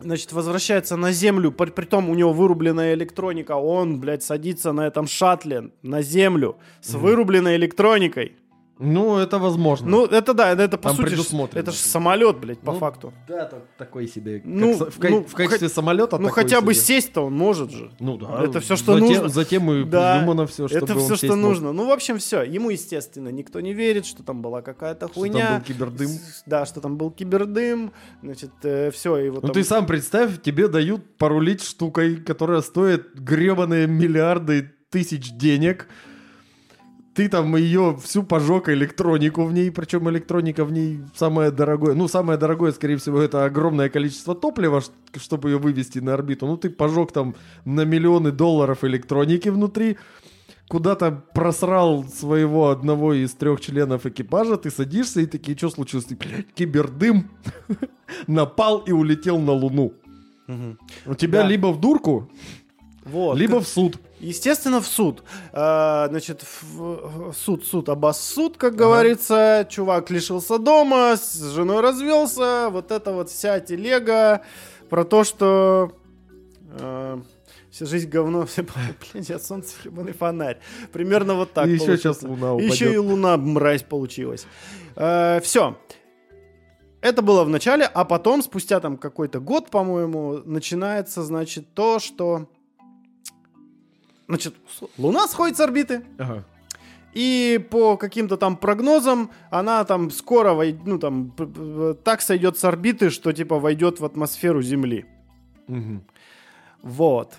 Значит, 0.00 0.32
возвращается 0.32 0.96
на 0.96 1.10
землю, 1.10 1.50
при, 1.50 1.70
притом 1.70 2.08
у 2.08 2.14
него 2.14 2.32
вырубленная 2.32 2.94
электроника. 2.94 3.52
Он, 3.52 3.98
блядь, 3.98 4.22
садится 4.22 4.72
на 4.72 4.86
этом 4.86 5.08
шаттле 5.08 5.70
на 5.82 6.02
землю 6.02 6.56
с 6.80 6.94
вырубленной 6.94 7.56
электроникой. 7.56 8.36
Ну, 8.80 9.16
это 9.18 9.38
возможно. 9.38 9.88
Ну, 9.88 10.06
это 10.06 10.34
да, 10.34 10.52
это 10.52 10.76
по 10.78 10.88
Там 10.90 10.96
сути, 10.96 11.06
предусмотрено. 11.08 11.60
это 11.60 11.72
же 11.72 11.78
самолет, 11.78 12.38
блядь, 12.38 12.60
по 12.60 12.72
Ну, 12.72 12.78
факту. 12.78 13.12
Да, 13.26 13.42
это 13.44 13.62
такой 13.76 14.06
себе. 14.06 14.40
Ну, 14.44 14.78
Как 14.78 14.92
со- 14.92 15.00
в, 15.00 15.10
ну, 15.10 15.24
в 15.24 15.34
качестве 15.34 15.68
самолета 15.68 16.18
Ну, 16.18 16.28
такой 16.28 16.42
хотя 16.44 16.60
бы 16.60 16.74
сесть-то 16.74 17.22
он 17.26 17.32
может 17.34 17.70
же. 17.72 17.90
Ну 17.98 18.16
да. 18.16 18.42
Это 18.44 18.60
всё, 18.60 18.76
что 18.76 18.92
затем, 18.94 19.08
нужно. 19.08 19.28
Затем 19.28 19.72
и 19.72 19.84
Да, 19.84 20.14
придумано 20.18 20.46
все, 20.46 20.68
чтобы 20.68 20.84
это 20.84 20.98
все, 20.98 21.16
что 21.16 21.26
мог. 21.28 21.36
нужно. 21.38 21.72
Ну, 21.72 21.86
в 21.88 21.90
общем, 21.90 22.18
все. 22.18 22.42
Ему, 22.42 22.70
естественно, 22.70 23.30
никто 23.30 23.60
не 23.60 23.74
верит, 23.74 24.06
что 24.06 24.22
там 24.22 24.42
была 24.42 24.62
какая-то 24.62 25.06
Что 25.08 25.14
хуйня. 25.20 25.46
там 25.46 25.58
был 25.58 25.64
кибердым. 25.64 26.08
С- 26.08 26.42
Да, 26.46 26.64
что 26.64 26.80
там 26.80 26.96
был 26.96 27.10
кибердым. 27.10 27.92
Значит, 28.22 28.50
все, 28.94 29.16
и 29.18 29.28
вот 29.30 29.42
Ну 29.42 29.48
там- 29.48 29.52
ты 29.54 29.64
сам 29.64 29.86
представь, 29.86 30.40
тебе 30.40 30.68
дают 30.68 31.16
порулить 31.18 31.62
штукой, 31.64 32.16
которая 32.16 32.60
стоит 32.60 33.14
гребаные 33.16 33.86
миллиарды 33.88 34.70
тысяч 34.90 35.32
денег. 35.32 35.88
Ты 37.18 37.28
там 37.28 37.56
ее 37.56 37.98
всю 38.00 38.22
пожег 38.22 38.68
электронику 38.68 39.42
в 39.42 39.52
ней, 39.52 39.72
причем 39.72 40.08
электроника 40.08 40.64
в 40.64 40.70
ней 40.70 41.00
самое 41.16 41.50
дорогое. 41.50 41.96
Ну, 41.96 42.06
самое 42.06 42.38
дорогое, 42.38 42.70
скорее 42.70 42.96
всего, 42.96 43.20
это 43.20 43.44
огромное 43.44 43.88
количество 43.88 44.36
топлива, 44.36 44.80
чтобы 45.16 45.50
ее 45.50 45.58
вывести 45.58 45.98
на 45.98 46.14
орбиту. 46.14 46.46
Ну, 46.46 46.56
ты 46.56 46.70
пожег 46.70 47.10
там 47.10 47.34
на 47.64 47.84
миллионы 47.84 48.30
долларов 48.30 48.84
электроники 48.84 49.48
внутри, 49.48 49.98
куда-то 50.68 51.10
просрал 51.34 52.04
своего 52.04 52.70
одного 52.70 53.14
из 53.14 53.32
трех 53.32 53.60
членов 53.60 54.06
экипажа, 54.06 54.56
ты 54.56 54.70
садишься 54.70 55.20
и 55.20 55.26
такие, 55.26 55.58
что 55.58 55.70
случилось? 55.70 56.04
Ты, 56.04 56.14
блядь, 56.14 56.46
кибердым 56.54 57.32
напал 58.28 58.78
и 58.78 58.92
улетел 58.92 59.40
на 59.40 59.50
Луну. 59.54 59.92
У 61.04 61.14
тебя 61.16 61.42
Да. 61.42 61.48
либо 61.48 61.72
в 61.72 61.80
дурку, 61.80 62.30
Вот. 63.04 63.36
либо 63.36 63.60
в 63.60 63.66
суд. 63.66 63.98
Естественно, 64.20 64.80
в 64.80 64.86
суд. 64.86 65.22
А, 65.52 66.08
значит, 66.08 66.42
в, 66.42 67.30
в 67.30 67.34
суд, 67.34 67.64
суд, 67.64 67.88
абас 67.88 68.20
суд, 68.20 68.56
как 68.56 68.74
говорится. 68.74 69.66
Чувак 69.70 70.10
лишился 70.10 70.58
дома, 70.58 71.16
с 71.16 71.52
женой 71.52 71.80
развелся. 71.80 72.68
Вот 72.70 72.90
это 72.90 73.12
вот 73.12 73.30
вся 73.30 73.60
телега 73.60 74.42
про 74.88 75.04
то, 75.04 75.24
что 75.24 75.92
а, 76.80 77.20
вся 77.70 77.86
жизнь 77.86 78.08
говно, 78.08 78.46
все 78.46 78.64
блядь, 79.12 79.30
от 79.30 79.42
солнца 79.42 79.74
ебаный 79.84 80.12
фонарь. 80.12 80.58
Примерно 80.92 81.34
вот 81.34 81.52
так 81.52 81.66
и 81.66 81.72
еще 81.72 81.96
сейчас 81.96 82.22
Луна 82.22 82.54
упадет. 82.54 82.72
Еще 82.72 82.92
и 82.92 82.96
луна 82.96 83.36
мразь 83.36 83.82
получилась. 83.82 84.46
все. 84.94 85.76
Это 87.00 87.22
было 87.22 87.44
в 87.44 87.48
начале, 87.48 87.84
а 87.84 88.04
потом, 88.04 88.42
спустя 88.42 88.80
там 88.80 88.96
какой-то 88.96 89.38
год, 89.38 89.70
по-моему, 89.70 90.40
начинается, 90.44 91.22
значит, 91.22 91.72
то, 91.74 92.00
что... 92.00 92.48
Значит, 94.28 94.54
Луна 94.98 95.26
сходит 95.26 95.56
с 95.56 95.60
орбиты, 95.60 96.04
Ага. 96.18 96.44
и 97.14 97.58
по 97.70 97.96
каким-то 97.96 98.36
там 98.36 98.56
прогнозам 98.56 99.30
она 99.50 99.84
там 99.84 100.10
скоро, 100.10 100.52
вой- 100.52 100.78
ну 100.84 100.98
там, 100.98 101.32
так 102.04 102.20
сойдет 102.20 102.58
с 102.58 102.64
орбиты, 102.64 103.08
что 103.10 103.32
типа 103.32 103.58
войдет 103.58 104.00
в 104.00 104.04
атмосферу 104.04 104.60
Земли. 104.62 105.06
Мгм. 105.66 106.04
Вот. 106.82 107.38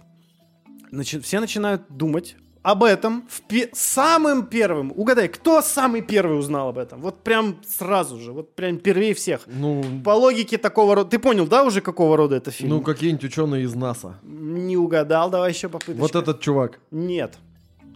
Значит, 0.91 1.23
все 1.23 1.39
начинают 1.39 1.83
думать 1.89 2.35
об 2.61 2.83
этом 2.83 3.25
в 3.29 3.41
пе- 3.41 3.69
самым 3.73 4.45
первым. 4.47 4.91
Угадай, 4.95 5.27
кто 5.29 5.61
самый 5.61 6.01
первый 6.01 6.37
узнал 6.37 6.69
об 6.69 6.77
этом? 6.77 7.01
Вот 7.01 7.23
прям 7.23 7.55
сразу 7.65 8.19
же, 8.19 8.33
вот 8.33 8.53
прям 8.55 8.77
первее 8.77 9.13
всех. 9.13 9.41
Ну, 9.47 9.83
По 10.03 10.11
логике 10.11 10.57
такого 10.57 10.95
рода... 10.95 11.09
Ты 11.09 11.19
понял, 11.19 11.47
да, 11.47 11.63
уже 11.63 11.79
какого 11.81 12.17
рода 12.17 12.35
это 12.35 12.51
фильм? 12.51 12.69
ну 12.71 12.81
какие-нибудь 12.81 13.23
ученые 13.23 13.63
из 13.63 13.73
НАСА. 13.75 14.19
Не 14.23 14.75
угадал, 14.77 15.29
давай 15.29 15.51
еще 15.51 15.69
попыточка. 15.69 16.01
Вот 16.01 16.15
этот 16.15 16.41
чувак. 16.41 16.79
Нет. 16.91 17.37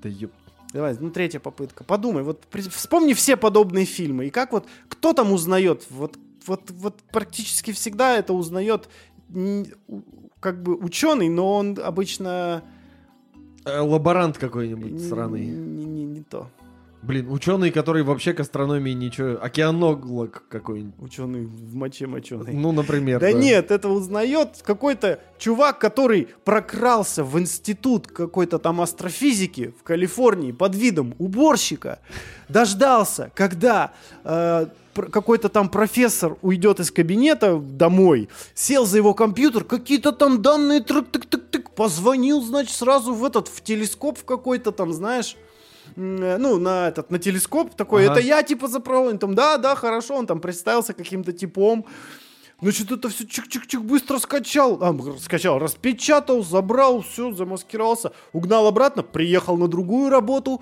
Да 0.02 0.10
еб- 0.10 0.32
Давай, 0.71 0.95
ну 0.99 1.12
третья 1.12 1.39
попытка. 1.39 1.84
Подумай, 1.84 2.23
вот 2.23 2.41
при- 2.49 2.62
вспомни 2.62 3.13
все 3.13 3.36
подобные 3.38 3.86
фильмы. 3.86 4.26
И 4.28 4.30
как 4.30 4.54
вот, 4.54 4.65
кто 4.89 5.13
там 5.13 5.32
узнает? 5.32 5.86
Вот, 5.89 6.17
вот, 6.47 6.62
вот 6.71 6.95
практически 7.12 7.71
всегда 7.73 8.17
это 8.17 8.34
узнает 8.34 8.89
м, 9.34 9.65
у- 9.88 10.02
как 10.39 10.63
бы 10.63 10.76
ученый, 10.76 11.28
но 11.30 11.54
он 11.56 11.78
обычно... 11.84 12.63
Э, 13.65 13.80
Лаборант 13.80 14.38
какой-нибудь 14.38 15.08
сраный. 15.08 15.45
Не, 15.45 15.86
не, 15.86 16.04
не 16.04 16.21
то. 16.21 16.49
Блин, 17.04 17.30
ученый, 17.30 17.69
который 17.69 18.02
вообще 18.04 18.32
к 18.32 18.39
астрономии 18.39 18.91
ничего... 18.91 19.38
Океанолог 19.41 20.43
какой-нибудь. 20.47 20.95
Ученый 21.02 21.45
в 21.45 21.76
моче 21.76 22.08
моченый. 22.08 22.54
Ну, 22.54 22.71
например. 22.71 23.19
Да 23.19 23.34
нет, 23.34 23.71
это 23.71 23.89
узнает 23.89 24.62
какой-то 24.63 25.19
чувак, 25.38 25.80
который 25.80 26.30
прокрался 26.45 27.26
в 27.26 27.38
институт 27.38 28.08
какой-то 28.08 28.58
там 28.58 28.80
астрофизики 28.80 29.73
в 29.78 29.84
Калифорнии 29.84 30.54
под 30.54 30.76
видом 30.76 31.13
уборщика, 31.19 31.99
дождался, 32.47 33.34
когда 33.36 33.91
э, 34.23 34.67
какой-то 34.93 35.49
там 35.49 35.69
профессор 35.69 36.38
уйдет 36.41 36.79
из 36.79 36.91
кабинета 36.91 37.58
домой, 37.58 38.29
сел 38.53 38.86
за 38.86 38.97
его 38.97 39.13
компьютер, 39.13 39.63
какие-то 39.63 40.12
там 40.12 40.41
данные, 40.41 40.79
трык-тык-тык-тык, 40.79 41.71
позвонил, 41.75 42.41
значит, 42.41 42.75
сразу 42.75 43.13
в 43.13 43.25
этот, 43.25 43.47
в 43.47 43.62
телескоп 43.62 44.19
в 44.19 44.25
какой-то 44.25 44.71
там, 44.71 44.93
знаешь, 44.93 45.36
э, 45.95 46.38
ну, 46.38 46.58
на 46.58 46.88
этот, 46.89 47.12
на 47.12 47.19
телескоп 47.19 47.75
такой, 47.75 48.06
Ага. 48.06 48.13
это 48.13 48.21
я, 48.21 48.43
типа, 48.43 48.67
заправил, 48.67 49.17
там, 49.17 49.36
да, 49.36 49.58
да, 49.58 49.75
хорошо, 49.75 50.15
он 50.15 50.27
там 50.27 50.39
представился 50.39 50.93
каким-то 50.93 51.34
типом, 51.34 51.86
Значит, 52.63 52.91
это 52.93 53.10
все 53.10 53.25
чик-чик-чик 53.25 53.82
быстро 53.82 54.19
скачал, 54.19 54.77
а, 54.82 54.97
скачал, 55.19 55.60
распечатал, 55.60 56.45
забрал, 56.45 57.01
все, 57.01 57.34
замаскировался, 57.34 58.13
угнал 58.32 58.67
обратно, 58.67 59.03
приехал 59.03 59.58
на 59.58 59.67
другую 59.67 60.10
работу, 60.10 60.62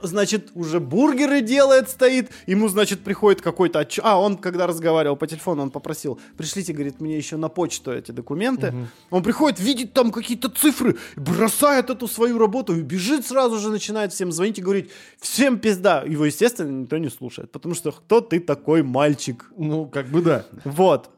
значит, 0.00 0.50
уже 0.54 0.80
бургеры 0.80 1.40
делает, 1.40 1.88
стоит, 1.88 2.30
ему, 2.46 2.68
значит, 2.68 3.00
приходит 3.00 3.40
какой-то 3.42 3.80
отчет, 3.80 4.04
а, 4.06 4.18
он, 4.20 4.36
когда 4.36 4.66
разговаривал 4.66 5.16
по 5.16 5.26
телефону, 5.26 5.62
он 5.62 5.70
попросил, 5.70 6.18
пришлите, 6.36 6.72
говорит, 6.72 7.00
мне 7.00 7.16
еще 7.16 7.36
на 7.36 7.48
почту 7.48 7.92
эти 7.92 8.12
документы, 8.12 8.74
он 9.10 9.22
приходит, 9.22 9.60
видит 9.60 9.92
там 9.92 10.12
какие-то 10.12 10.48
цифры, 10.48 10.96
бросает 11.16 11.90
эту 11.90 12.08
свою 12.08 12.38
работу 12.38 12.76
и 12.76 12.82
бежит 12.82 13.26
сразу 13.26 13.58
же, 13.58 13.70
начинает 13.70 14.12
всем 14.12 14.32
звонить 14.32 14.58
и 14.58 14.62
говорить, 14.62 14.90
всем 15.20 15.58
пизда, 15.58 16.02
его, 16.02 16.24
естественно, 16.24 16.70
никто 16.70 16.98
не 16.98 17.08
слушает, 17.10 17.50
потому 17.50 17.74
что 17.74 17.92
кто 17.92 18.20
ты 18.20 18.40
такой 18.40 18.82
мальчик, 18.82 19.50
Ну, 19.56 19.86
как 19.86 20.08
бы 20.08 20.22
да. 20.22 20.44
вот. 20.64 21.10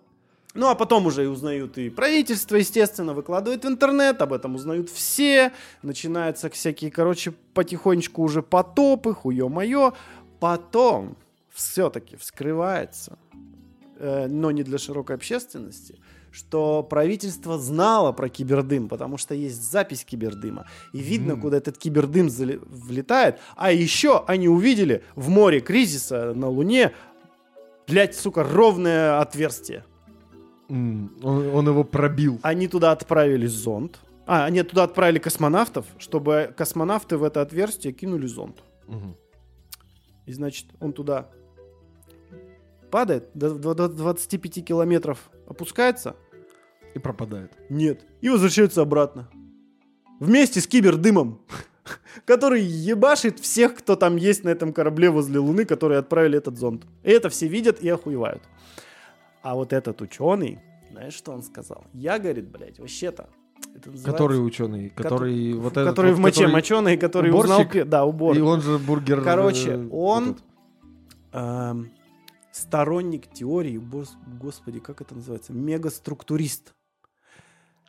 Ну, 0.58 0.66
а 0.68 0.74
потом 0.74 1.06
уже 1.06 1.22
и 1.22 1.26
узнают 1.28 1.78
и 1.78 1.88
правительство, 1.88 2.56
естественно, 2.56 3.14
выкладывает 3.14 3.64
в 3.64 3.68
интернет, 3.68 4.20
об 4.20 4.32
этом 4.32 4.56
узнают 4.56 4.90
все, 4.90 5.52
начинаются 5.82 6.50
всякие, 6.50 6.90
короче, 6.90 7.32
потихонечку 7.54 8.22
уже 8.24 8.42
потопы, 8.42 9.14
хуё-моё. 9.14 9.92
Потом 10.40 11.16
все-таки 11.54 12.16
вскрывается, 12.16 13.18
э, 14.00 14.26
но 14.26 14.50
не 14.50 14.64
для 14.64 14.78
широкой 14.78 15.14
общественности, 15.14 16.00
что 16.32 16.82
правительство 16.82 17.56
знало 17.56 18.10
про 18.10 18.28
кибердым, 18.28 18.88
потому 18.88 19.16
что 19.16 19.36
есть 19.36 19.62
запись 19.70 20.04
кибердыма. 20.04 20.66
И 20.92 20.98
видно, 20.98 21.32
М. 21.34 21.40
куда 21.40 21.58
этот 21.58 21.78
кибердым 21.78 22.30
зали- 22.30 22.58
влетает. 22.66 23.38
А 23.56 23.70
еще 23.70 24.24
они 24.26 24.48
увидели 24.48 25.04
в 25.14 25.28
море 25.28 25.60
кризиса 25.60 26.34
на 26.34 26.48
Луне, 26.48 26.94
блядь, 27.86 28.16
сука, 28.16 28.42
ровное 28.42 29.20
отверстие. 29.20 29.84
Он, 30.68 31.10
он 31.22 31.68
его 31.68 31.84
пробил. 31.84 32.38
Они 32.42 32.68
туда 32.68 32.92
отправили 32.92 33.46
зонд. 33.46 33.98
А, 34.26 34.44
они 34.44 34.62
туда 34.62 34.84
отправили 34.84 35.18
космонавтов, 35.18 35.86
чтобы 35.98 36.52
космонавты 36.56 37.16
в 37.16 37.24
это 37.24 37.40
отверстие 37.40 37.92
кинули 37.94 38.26
зонд. 38.26 38.62
Мгм. 38.86 39.16
И, 40.26 40.32
значит, 40.32 40.66
он 40.80 40.92
туда 40.92 41.30
падает, 42.90 43.30
до, 43.34 43.54
до- 43.54 43.74
до 43.74 43.88
25 43.88 44.64
километров 44.64 45.30
опускается, 45.46 46.16
И 46.94 46.98
пропадает. 46.98 47.52
нет, 47.70 48.04
и 48.20 48.28
возвращается 48.28 48.82
обратно. 48.82 49.28
Вместе 50.20 50.60
с 50.60 50.66
кибердымом, 50.66 51.40
который 52.26 52.62
ебашит 52.62 53.38
всех, 53.38 53.76
кто 53.76 53.96
там 53.96 54.16
есть 54.16 54.44
на 54.44 54.50
этом 54.50 54.72
корабле 54.72 55.10
возле 55.10 55.38
Луны, 55.38 55.64
которые 55.64 55.98
отправили 55.98 56.36
этот 56.38 56.58
зонд. 56.58 56.84
И 57.02 57.10
это 57.10 57.28
все 57.30 57.46
видят 57.48 57.80
и 57.80 57.88
охуевают. 57.88 58.42
А 59.42 59.54
вот 59.54 59.72
этот 59.72 60.00
ученый, 60.02 60.58
знаешь, 60.90 61.14
что 61.14 61.32
он 61.32 61.42
сказал? 61.42 61.84
Я, 61.92 62.18
говорит, 62.18 62.48
блядь, 62.48 62.78
вообще-то... 62.78 63.28
называется- 63.74 64.04
Который 64.10 64.44
ученый, 64.44 64.90
который 64.90 65.52
вот 65.54 65.72
этот 65.76 65.88
который 65.90 66.12
вот, 66.12 66.18
в 66.18 66.20
моче 66.20 66.34
который- 66.42 66.52
моченый, 66.52 66.96
который 66.96 67.30
узнал... 67.30 67.60
уборщик? 67.60 67.72
пе- 67.72 67.84
Да, 67.84 68.04
убор. 68.04 68.36
И 68.36 68.40
он 68.40 68.60
же 68.60 68.78
бургер... 68.78 69.22
Короче, 69.22 69.70
э, 69.72 69.88
он 69.90 70.30
этот. 70.30 70.42
эм, 71.32 71.90
сторонник 72.52 73.30
теории, 73.32 73.78
бос- 73.78 74.16
господи, 74.40 74.80
как 74.80 75.00
это 75.00 75.14
называется? 75.14 75.52
Мегаструктурист. 75.52 76.74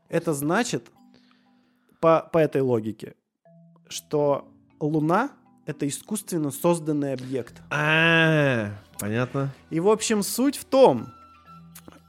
Это 0.07 0.33
значит, 0.33 0.91
по, 1.99 2.27
по 2.31 2.37
этой 2.37 2.61
логике, 2.61 3.15
что 3.87 4.47
Луна— 4.79 5.31
это 5.65 5.87
искусственно 5.87 6.51
созданный 6.51 7.13
объект. 7.13 7.61
А, 7.71 8.71
понятно. 8.99 9.51
И, 9.69 9.79
в 9.79 9.89
общем, 9.89 10.23
суть 10.23 10.57
в 10.57 10.65
том, 10.65 11.07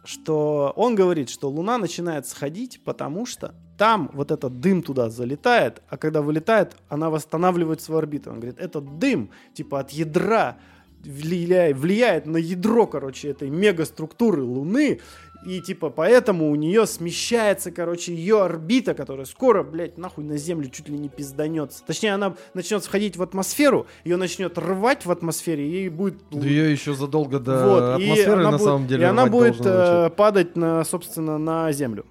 что 0.04 0.72
он 0.76 0.94
говорит, 0.94 1.28
что 1.28 1.48
Луна 1.48 1.78
начинает 1.78 2.26
сходить, 2.26 2.80
потому 2.84 3.26
что 3.26 3.54
там 3.78 4.10
вот 4.12 4.30
этот 4.30 4.60
дым 4.60 4.82
туда 4.82 5.08
залетает, 5.10 5.82
а 5.88 5.96
когда 5.96 6.22
вылетает, 6.22 6.76
она 6.88 7.10
восстанавливает 7.10 7.80
свою 7.80 7.98
орбиту. 7.98 8.30
Он 8.30 8.36
говорит, 8.36 8.58
этот 8.58 8.98
дым, 8.98 9.30
типа 9.54 9.80
от 9.80 9.90
ядра, 9.90 10.58
влияет, 11.02 11.78
влияет 11.78 12.26
на 12.26 12.36
ядро, 12.36 12.86
короче, 12.86 13.30
этой 13.30 13.48
мегаструктуры 13.50 14.42
Луны, 14.42 15.00
и 15.46 15.60
типа 15.60 15.90
поэтому 15.90 16.50
у 16.50 16.54
нее 16.54 16.86
смещается, 16.86 17.70
короче, 17.70 18.14
ее 18.14 18.42
орбита, 18.42 18.94
которая 18.94 19.24
скоро, 19.26 19.62
блядь, 19.62 19.96
нахуй 19.96 20.24
на 20.24 20.36
Землю 20.36 20.68
чуть 20.68 20.88
ли 20.88 20.98
не 20.98 21.08
пизданется. 21.08 21.82
Точнее, 21.86 22.12
она 22.14 22.34
начнет 22.54 22.84
входить 22.84 23.16
в 23.16 23.22
атмосферу, 23.22 23.86
ее 24.04 24.16
начнет 24.16 24.56
рвать 24.58 25.06
в 25.06 25.10
атмосфере, 25.10 25.66
и 25.66 25.70
ей 25.70 25.88
будет... 25.88 26.16
Да 26.30 26.46
ее 26.46 26.70
еще 26.70 26.94
задолго 26.94 27.38
до 27.38 27.66
Вот, 27.66 27.82
атмосферы 27.82 28.42
на 28.42 28.50
будет- 28.52 28.62
самом 28.62 28.86
деле 28.86 29.02
И 29.02 29.06
она 29.06 29.26
будет 29.26 29.60
э, 29.64 30.10
падать, 30.10 30.56
на, 30.56 30.84
собственно, 30.84 31.38
на 31.38 31.72
Землю. 31.72 32.04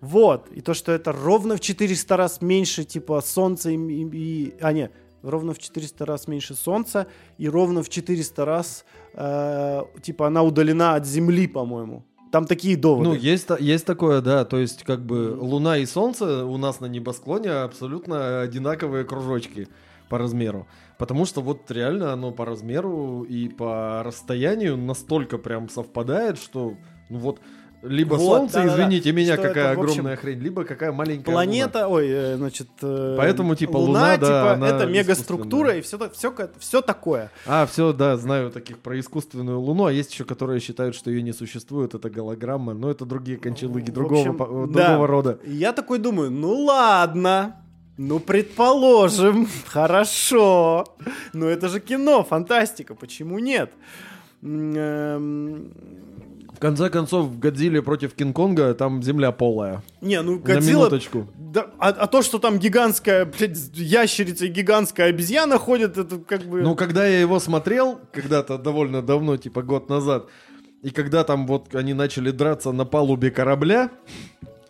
Вот. 0.00 0.48
И 0.50 0.60
то, 0.62 0.74
что 0.74 0.92
это 0.92 1.12
ровно 1.12 1.56
в 1.56 1.60
400 1.60 2.16
раз 2.16 2.40
меньше, 2.40 2.84
типа, 2.84 3.20
Солнца 3.20 3.70
и... 3.70 3.76
и- 3.76 4.54
а, 4.60 4.72
не, 4.72 4.90
ровно 5.22 5.52
в 5.54 5.58
400 5.58 6.04
раз 6.06 6.26
меньше 6.26 6.54
Солнца, 6.54 7.06
и 7.38 7.48
ровно 7.48 7.82
в 7.82 7.88
400 7.88 8.44
раз, 8.44 8.84
э, 9.14 9.82
типа, 10.02 10.26
она 10.26 10.42
удалена 10.42 10.94
от 10.96 11.06
Земли, 11.06 11.46
по-моему. 11.46 12.04
Там 12.32 12.46
такие 12.46 12.78
доводы. 12.78 13.10
Ну, 13.10 13.14
есть, 13.14 13.48
есть 13.60 13.84
такое, 13.84 14.22
да. 14.22 14.46
То 14.46 14.56
есть, 14.56 14.84
как 14.84 15.04
бы 15.04 15.36
Луна 15.38 15.76
и 15.76 15.84
Солнце 15.84 16.46
у 16.46 16.56
нас 16.56 16.80
на 16.80 16.86
небосклоне 16.86 17.50
абсолютно 17.50 18.40
одинаковые 18.40 19.04
кружочки 19.04 19.68
по 20.08 20.16
размеру. 20.16 20.66
Потому 20.96 21.26
что 21.26 21.42
вот 21.42 21.70
реально 21.70 22.10
оно 22.10 22.32
по 22.32 22.46
размеру 22.46 23.22
и 23.22 23.50
по 23.50 24.02
расстоянию 24.02 24.78
настолько 24.78 25.36
прям 25.36 25.68
совпадает, 25.68 26.38
что 26.38 26.78
ну 27.10 27.18
вот 27.18 27.40
либо 27.82 28.14
Вот, 28.14 28.38
Солнце, 28.38 28.54
да-да-да. 28.54 28.84
извините 28.84 29.12
меня, 29.12 29.34
Что 29.34 29.42
какая 29.48 29.72
это, 29.72 29.80
в 29.80 29.82
общем, 29.82 29.92
огромная 29.92 30.16
хрень, 30.16 30.38
либо 30.38 30.64
какая 30.64 30.92
маленькая 30.92 31.30
Луна. 31.30 31.44
Планета, 31.44 31.88
ой, 31.88 32.08
э, 32.08 32.36
значит, 32.36 32.68
э, 32.80 33.14
Поэтому, 33.18 33.54
типа, 33.56 33.76
Луна, 33.76 34.16
да, 34.16 34.54
типа, 34.54 34.64
это 34.64 34.86
мегаструктура 34.86 35.76
и 35.76 35.80
все, 35.80 35.98
все, 36.10 36.34
все 36.58 36.80
такое. 36.80 37.30
А, 37.46 37.66
все, 37.66 37.92
да, 37.92 38.16
знаю 38.16 38.50
таких 38.50 38.78
про 38.78 38.98
искусственную 38.98 39.60
Луну, 39.60 39.86
а 39.86 39.92
есть 39.92 40.12
еще, 40.12 40.24
которые 40.24 40.60
считают, 40.60 40.94
что 40.94 41.10
ее 41.10 41.22
не 41.22 41.32
существует, 41.32 41.94
это 41.94 42.08
голограмма, 42.08 42.74
но 42.74 42.90
это 42.90 43.04
другие 43.04 43.36
кончалыги 43.38 43.90
В 43.90 43.94
другого, 43.94 44.20
общем, 44.20 44.72
да. 44.72 44.86
другого 44.86 45.06
рода. 45.06 45.38
И 45.44 45.52
Я 45.52 45.72
такой 45.72 45.98
думаю, 45.98 46.30
ну 46.30 46.64
ладно, 46.64 47.56
ну 47.96 48.20
предположим, 48.20 49.48
хорошо, 49.66 50.84
но 51.32 51.48
это 51.48 51.68
же 51.68 51.80
кино, 51.80 52.22
фантастика, 52.22 52.94
почему 52.94 53.38
нет? 53.38 53.72
Конце 56.62 56.90
концов, 56.90 57.26
в 57.26 57.40
Годзилле 57.40 57.82
против 57.82 58.14
Кинг-Конга 58.14 58.72
там 58.74 59.02
земля 59.02 59.32
полая. 59.32 59.82
Не, 60.00 60.22
ну 60.22 60.36
На 60.36 60.38
Годзилла... 60.38 60.82
минуточку. 60.82 61.26
Да, 61.36 61.66
а, 61.80 61.88
а 61.88 62.06
то, 62.06 62.22
что 62.22 62.38
там 62.38 62.60
гигантская, 62.60 63.24
блядь, 63.24 63.58
ящерица 63.74 64.46
и 64.46 64.48
гигантская 64.48 65.08
обезьяна 65.08 65.58
ходят, 65.58 65.98
это 65.98 66.18
как 66.18 66.42
бы... 66.42 66.62
Ну, 66.62 66.76
когда 66.76 67.04
я 67.04 67.18
его 67.18 67.40
смотрел, 67.40 67.98
когда-то 68.12 68.58
довольно 68.58 69.02
давно, 69.02 69.36
типа 69.36 69.62
год 69.62 69.88
назад, 69.88 70.28
и 70.82 70.90
когда 70.90 71.24
там 71.24 71.48
вот 71.48 71.74
они 71.74 71.94
начали 71.94 72.30
драться 72.30 72.70
на 72.70 72.84
палубе 72.84 73.32
корабля, 73.32 73.90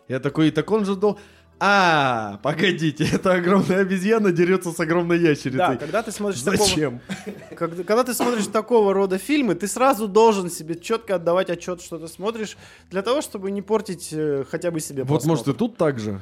я 0.09 0.19
такой, 0.19 0.51
так 0.51 0.71
он 0.71 0.87
же 0.87 0.97
дол... 0.97 1.19
А, 1.65 2.41
погодите, 2.43 3.07
это 3.13 3.35
огромная 3.35 3.83
обезьяна 3.83 4.33
дерется 4.33 4.73
с 4.73 4.81
огромной 4.81 5.21
да, 5.21 5.29
ящерицей. 5.29 5.79
когда 5.79 6.03
ты 6.03 6.11
смотришь 6.11 6.41
такого, 6.43 6.67
Зачем? 6.67 7.01
когда, 7.57 7.85
когда 7.85 8.03
ты 8.03 8.15
смотришь 8.15 8.49
такого 8.49 8.93
рода 8.93 9.17
фильмы, 9.17 9.55
ты 9.55 9.69
сразу 9.69 10.09
должен 10.09 10.51
себе 10.51 10.75
четко 10.75 11.15
отдавать 11.15 11.51
отчет, 11.51 11.81
что 11.81 11.99
ты 11.99 12.09
смотришь, 12.09 12.57
для 12.91 13.03
того, 13.03 13.23
чтобы 13.23 13.53
не 13.53 13.63
портить 13.63 14.09
э, 14.11 14.43
хотя 14.51 14.73
бы 14.73 14.81
себе 14.81 15.05
Вот, 15.05 15.25
может, 15.25 15.47
и 15.47 15.53
просмотр. 15.53 15.59
тут 15.59 15.77
так 15.77 16.01
же 16.01 16.21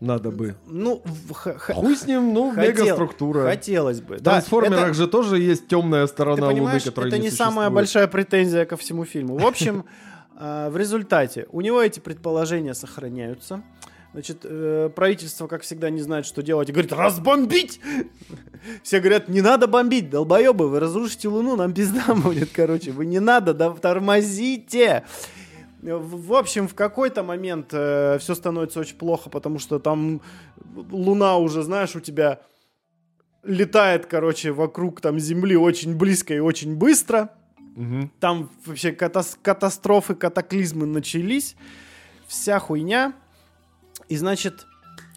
надо 0.00 0.32
бы. 0.32 0.56
Ну, 0.66 1.04
Хуй 1.68 1.94
с 1.96 2.06
ним, 2.08 2.34
ну, 2.34 2.52
хотел- 2.52 2.84
мегаструктура. 2.84 3.44
Хотелось 3.44 4.00
бы. 4.00 4.16
В 4.16 4.20
Да, 4.22 4.32
трансформерах 4.32 4.86
это- 4.86 4.94
же 4.94 5.06
тоже 5.06 5.38
есть 5.38 5.68
темная 5.68 6.08
ты 6.08 6.12
сторона 6.12 6.46
Луны, 6.48 6.56
понимаешь, 6.56 6.82
которая 6.82 7.10
это 7.10 7.18
не 7.18 7.26
не 7.26 7.30
самая 7.30 7.70
большая 7.70 8.08
претензия 8.08 8.64
ко 8.64 8.76
всему 8.76 9.04
фильму. 9.04 9.36
В 9.38 9.46
общем, 9.46 9.84
э, 10.36 10.68
в 10.68 10.76
результате 10.76 11.46
у 11.52 11.60
него 11.60 11.80
эти 11.80 12.00
предположения 12.00 12.74
сохраняются. 12.74 13.62
Значит, 14.12 14.40
э, 14.42 14.90
правительство, 14.94 15.46
как 15.46 15.62
всегда, 15.62 15.88
не 15.88 16.00
знает, 16.00 16.26
что 16.26 16.42
делать, 16.42 16.68
и 16.68 16.72
говорит, 16.72 16.92
разбомбить! 16.92 17.80
Все 18.82 18.98
говорят, 18.98 19.28
не 19.28 19.40
надо 19.40 19.66
бомбить, 19.68 20.10
долбоебы, 20.10 20.68
вы 20.68 20.80
разрушите 20.80 21.28
Луну, 21.28 21.56
нам 21.56 21.72
пизда 21.72 22.14
будет, 22.14 22.50
короче, 22.52 22.90
вы 22.90 23.06
не 23.06 23.20
надо, 23.20 23.54
да 23.54 23.70
тормозите! 23.70 25.04
В 25.80 26.34
общем, 26.34 26.68
в 26.68 26.74
какой-то 26.74 27.22
момент 27.22 27.68
все 27.68 28.34
становится 28.34 28.80
очень 28.80 28.96
плохо, 28.96 29.30
потому 29.30 29.58
что 29.58 29.78
там 29.78 30.20
Луна 30.90 31.38
уже, 31.38 31.62
знаешь, 31.62 31.96
у 31.96 32.00
тебя 32.00 32.40
летает, 33.42 34.06
короче, 34.06 34.52
вокруг 34.52 35.00
там 35.00 35.18
Земли 35.18 35.56
очень 35.56 35.96
близко 35.96 36.34
и 36.34 36.38
очень 36.38 36.76
быстро. 36.76 37.30
Мгм. 37.76 38.12
Там 38.20 38.50
вообще 38.66 38.90
катас- 38.90 39.38
катастрофы, 39.40 40.14
катаклизмы 40.14 40.86
начались. 40.86 41.56
Вся 42.26 42.58
хуйня. 42.58 43.14
И, 44.10 44.16
значит, 44.16 44.66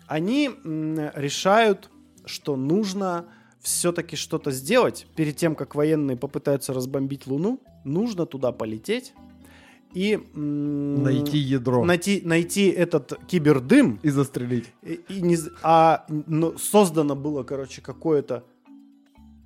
они 0.07 0.51
решают, 0.63 1.89
что 2.25 2.55
нужно 2.55 3.25
все-таки 3.59 4.15
что-то 4.15 4.51
сделать. 4.51 5.07
Перед 5.15 5.35
тем, 5.35 5.55
как 5.55 5.73
военные 5.75 6.15
попытаются 6.15 6.73
разбомбить 6.73 7.27
Луну, 7.27 7.59
нужно 7.83 8.25
туда 8.25 8.51
полететь 8.51 9.13
и... 9.93 10.17
Найти 10.35 11.37
ядро 11.37 11.83
найти, 11.85 12.21
найти 12.23 12.67
этот 12.69 13.19
кибердым, 13.27 13.99
и 14.03 14.09
застрелить. 14.09 14.71
и, 14.83 15.01
и 15.09 15.21
не 15.21 15.37
а 15.61 16.05
ну, 16.07 16.57
создано 16.57 17.15
было, 17.15 17.43
короче, 17.43 17.81
какое-то 17.81 18.43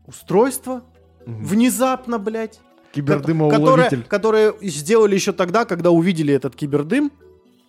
устройство, 0.06 0.84
Мгм. 1.26 1.44
внезапно, 1.44 2.20
блядь, 2.20 2.60
которое, 2.94 2.94
Кибердымоуловитель. 2.94 4.04
которое 4.04 4.54
сделали 4.62 5.16
еще 5.16 5.34
тогда, 5.34 5.66
когда 5.66 5.92
увидели 5.92 6.34
этот 6.34 6.56
кибердым 6.56 7.12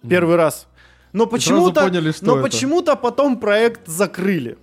первый 0.09 0.37
раз. 0.37 0.69
Но 1.13 1.27
почему-то, 1.27 1.83
поняли, 1.83 2.13
что 2.13 2.27
но 2.27 2.33
это. 2.35 2.43
почему-то 2.43 2.97
потом 2.97 3.39
проект 3.41 3.87
закрыли. 3.87 4.59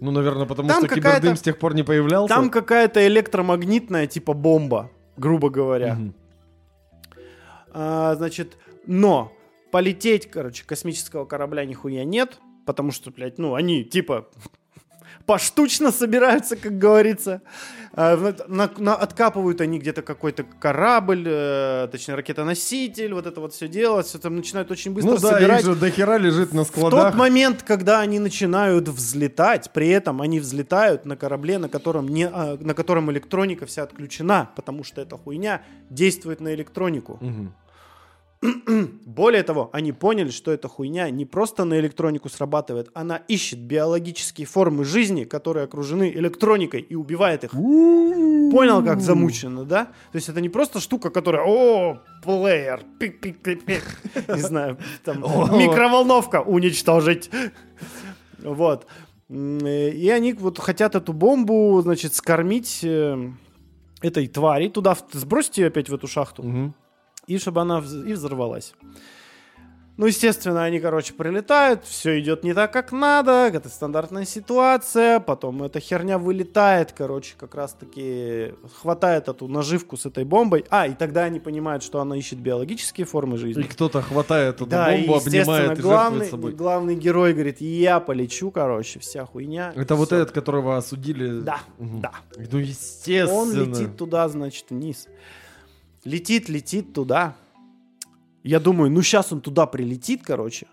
Ну, 0.00 0.10
наверное, 0.10 0.46
потому 0.46 0.68
Там 0.68 0.84
что 0.84 0.94
кибердым 0.94 1.36
с 1.36 1.40
тех 1.40 1.58
пор 1.58 1.74
не 1.74 1.82
появлялся. 1.82 2.32
Там 2.32 2.50
какая-то 2.50 3.06
электромагнитная 3.06 4.06
типа 4.06 4.32
бомба, 4.32 4.90
грубо 5.16 5.50
говоря. 5.50 5.94
Мгм. 5.94 6.14
А, 7.72 8.14
значит, 8.14 8.56
но 8.86 9.32
полететь, 9.70 10.30
короче, 10.30 10.64
космического 10.64 11.24
корабля 11.24 11.64
нихуя 11.64 12.04
нет, 12.04 12.38
потому 12.64 12.92
что, 12.92 13.10
блядь, 13.10 13.38
ну, 13.38 13.54
они, 13.54 13.84
типа, 13.84 14.28
поштучно 15.28 15.92
собираются, 15.92 16.56
как 16.56 16.78
говорится. 16.78 17.42
Вот 17.94 18.48
на- 18.48 18.70
на- 18.78 18.94
откапывают 18.94 19.60
они 19.60 19.78
где-то 19.78 20.00
какой-то 20.02 20.44
корабль, 20.60 21.24
э, 21.26 21.88
точнее, 21.92 22.14
ракетоноситель, 22.14 23.12
вот 23.12 23.26
это 23.26 23.40
вот 23.40 23.52
все 23.52 23.68
дело, 23.68 24.02
все 24.02 24.18
там 24.18 24.36
начинают 24.36 24.70
очень 24.70 24.92
быстро 24.92 25.10
Ну 25.12 25.18
да, 25.18 25.32
собирать. 25.34 25.60
их 25.60 25.66
же 25.66 25.74
дохера 25.74 26.16
лежит 26.16 26.54
на 26.54 26.64
В 26.64 26.68
складах. 26.68 27.10
тот 27.12 27.14
момент, 27.18 27.62
когда 27.62 28.00
они 28.00 28.20
начинают 28.20 28.88
взлетать, 28.88 29.70
при 29.72 29.88
этом 29.88 30.22
они 30.22 30.40
взлетают 30.40 31.04
на 31.06 31.16
корабле, 31.16 31.58
на 31.58 31.68
котором, 31.68 32.08
не, 32.08 32.26
а, 32.26 32.56
на 32.60 32.72
котором 32.74 33.10
электроника 33.10 33.66
вся 33.66 33.82
отключена, 33.82 34.48
потому 34.56 34.82
что 34.84 35.02
эта 35.02 35.18
хуйня 35.18 35.60
действует 35.90 36.40
на 36.40 36.54
электронику. 36.54 37.18
Мгм. 37.20 37.52
Более 39.04 39.42
того, 39.42 39.68
они 39.72 39.92
поняли, 39.92 40.30
что 40.30 40.52
эта 40.52 40.68
хуйня 40.68 41.10
не 41.10 41.24
просто 41.24 41.64
на 41.64 41.78
электронику 41.80 42.28
срабатывает, 42.28 42.88
она 42.94 43.16
ищет 43.16 43.58
биологические 43.58 44.46
формы 44.46 44.84
жизни, 44.84 45.24
которые 45.24 45.64
окружены 45.64 46.12
электроникой 46.14 46.80
и 46.80 46.94
убивает 46.94 47.44
их. 47.44 47.50
Понял, 47.50 48.84
как 48.84 49.00
замучено, 49.00 49.64
да? 49.64 49.86
То 50.12 50.16
есть 50.16 50.28
это 50.28 50.40
не 50.40 50.48
просто 50.48 50.80
штука, 50.80 51.10
которая, 51.10 51.42
о, 51.44 51.98
плеер, 52.22 52.82
пик-пик-пик-пик, 53.00 53.82
не 54.36 54.40
знаю, 54.40 54.78
там, 55.04 55.18
микроволновка 55.18 56.40
уничтожить. 56.40 57.30
Вот. 58.38 58.86
И 59.28 60.12
они 60.14 60.32
вот 60.32 60.58
хотят 60.58 60.94
эту 60.94 61.12
бомбу, 61.12 61.80
значит, 61.82 62.14
скормить 62.14 62.80
э, 62.82 63.30
этой 64.00 64.26
твари 64.26 64.68
туда, 64.68 64.96
сбросить 65.12 65.58
ее 65.58 65.66
опять 65.66 65.90
в 65.90 65.94
эту 65.94 66.06
шахту 66.06 66.44
Мгм. 66.44 66.74
И 67.28 67.38
чтобы 67.38 67.60
она 67.60 67.78
вз- 67.78 68.06
и 68.08 68.12
взорвалась. 68.14 68.74
Ну, 69.96 70.06
естественно, 70.06 70.62
они, 70.62 70.78
короче, 70.78 71.12
прилетают, 71.12 71.82
все 71.84 72.20
идет 72.20 72.44
не 72.44 72.54
так, 72.54 72.72
как 72.72 72.92
надо, 72.92 73.50
это 73.52 73.68
стандартная 73.68 74.24
ситуация, 74.24 75.18
потом 75.18 75.64
эта 75.64 75.80
херня 75.80 76.18
вылетает, 76.18 76.92
короче, 76.96 77.34
как 77.36 77.56
раз-таки 77.56 78.54
хватает 78.80 79.26
эту 79.26 79.48
наживку 79.48 79.96
с 79.96 80.06
этой 80.06 80.22
бомбой. 80.24 80.64
А, 80.70 80.86
и 80.86 80.94
тогда 80.94 81.24
они 81.24 81.40
понимают, 81.40 81.82
что 81.82 82.00
она 82.00 82.16
ищет 82.16 82.38
биологические 82.38 83.06
формы 83.08 83.38
жизни. 83.38 83.62
И 83.64 83.66
кто-то 83.66 84.00
хватает 84.00 84.54
эту 84.54 84.66
Да, 84.66 84.94
и, 84.94 85.00
бомбу, 85.00 85.16
естественно, 85.16 85.56
обнимает 85.56 85.78
и 85.80 85.82
главный, 85.82 86.26
собой. 86.26 86.52
главный 86.52 86.94
герой 86.94 87.32
говорит, 87.32 87.60
я 87.60 87.98
полечу, 87.98 88.52
короче, 88.52 89.00
вся 89.00 89.26
хуйня. 89.26 89.72
Это 89.74 89.96
вот 89.96 90.10
Всё. 90.10 90.18
этот, 90.18 90.30
которого 90.30 90.76
осудили? 90.76 91.40
Да, 91.40 91.58
Мгм. 91.80 92.02
да. 92.02 92.12
Ну, 92.52 92.58
естественно. 92.60 93.34
Он 93.40 93.52
летит 93.52 93.96
туда, 93.96 94.28
значит, 94.28 94.66
вниз. 94.70 95.08
Летит, 96.08 96.48
летит 96.48 96.94
туда. 96.94 97.36
Я 98.42 98.60
думаю, 98.60 98.90
ну 98.90 99.02
сейчас 99.02 99.30
он 99.30 99.42
туда 99.42 99.66
прилетит, 99.66 100.22
короче. 100.24 100.66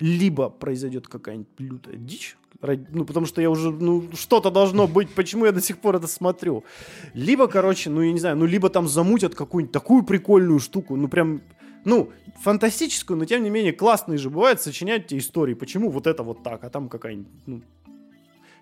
Либо 0.00 0.48
произойдет 0.48 1.08
какая-нибудь 1.08 1.48
лютая 1.58 1.96
дичь. 1.96 2.38
Ну, 2.62 3.04
потому 3.04 3.26
что 3.26 3.42
я 3.42 3.50
уже, 3.50 3.70
ну, 3.70 4.08
что-то 4.14 4.50
должно 4.50 4.86
быть, 4.86 5.10
почему 5.10 5.44
я 5.44 5.52
до 5.52 5.60
сих 5.60 5.76
пор 5.78 5.96
это 5.96 6.06
смотрю. 6.06 6.64
Либо, 7.12 7.48
короче, 7.48 7.90
ну, 7.90 8.00
я 8.00 8.12
не 8.12 8.18
знаю, 8.18 8.36
ну, 8.36 8.46
либо 8.46 8.70
там 8.70 8.88
замутят 8.88 9.34
какую-нибудь 9.34 9.72
такую 9.72 10.04
прикольную 10.04 10.58
штуку, 10.58 10.96
ну, 10.96 11.06
прям, 11.08 11.42
ну, 11.84 12.10
фантастическую, 12.40 13.18
но, 13.18 13.26
тем 13.26 13.42
не 13.42 13.50
менее, 13.50 13.74
классные 13.74 14.16
же 14.16 14.30
бывают 14.30 14.62
сочинять 14.62 15.04
эти 15.04 15.18
истории. 15.18 15.52
Почему 15.54 15.90
вот 15.90 16.06
это 16.06 16.22
вот 16.22 16.42
так, 16.42 16.64
а 16.64 16.70
там 16.70 16.88
какая-нибудь, 16.88 17.46
ну, 17.46 17.62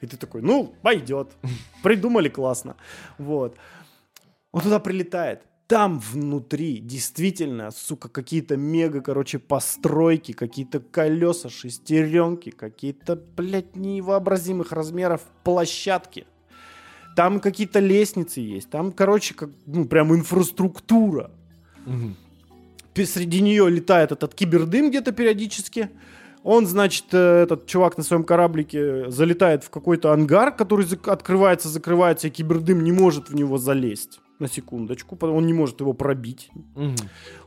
и 0.01 0.07
ты 0.09 0.17
такой, 0.17 0.43
ну, 0.43 0.75
пойдет. 0.83 1.29
Придумали 1.85 2.29
классно. 2.29 2.75
Вот. 3.17 3.57
Он 4.51 4.61
туда 4.61 4.81
прилетает. 4.81 5.43
Там 5.67 5.99
внутри 5.99 6.79
действительно, 6.79 7.73
сука, 7.73 8.09
какие-то 8.09 8.57
мега, 8.57 9.01
короче, 9.01 9.41
постройки, 9.41 10.31
какие-то 10.31 10.79
колеса, 10.79 11.49
шестеренки, 11.49 12.51
какие-то, 12.51 13.17
блядь, 13.37 13.75
невообразимых 13.75 14.71
размеров 14.71 15.23
площадки. 15.43 16.27
Там 17.17 17.41
какие-то 17.41 17.81
лестницы 17.81 18.41
есть. 18.41 18.71
Там, 18.71 18.93
короче, 18.93 19.35
как, 19.35 19.51
ну, 19.67 19.87
прям 19.87 20.15
инфраструктура. 20.15 21.33
Пи- 22.95 23.05
Среди 23.05 23.41
нее 23.41 23.69
летает 23.69 24.13
этот 24.13 24.35
кибердым 24.35 24.91
где-то 24.91 25.11
периодически. 25.11 25.91
Он, 26.45 26.67
значит, 26.69 27.07
э, 27.11 27.43
этот 27.43 27.67
чувак 27.67 27.99
на 27.99 28.05
своем 28.05 28.23
кораблике 28.23 29.11
залетает 29.11 29.65
в 29.65 29.71
какой-то 29.71 30.13
ангар, 30.13 30.55
который 30.55 30.87
открывается, 31.07 31.69
закрывается, 31.69 32.29
и 32.29 32.31
кибердым 32.31 32.85
не 32.85 32.93
может 32.93 33.31
в 33.31 33.35
него 33.35 33.59
залезть. 33.59 34.21
На 34.39 34.49
секундочку, 34.49 35.17
потому- 35.17 35.39
он 35.39 35.47
не 35.47 35.55
может 35.55 35.81
его 35.81 35.95
пробить. 35.95 36.51
Мгм. 36.75 36.95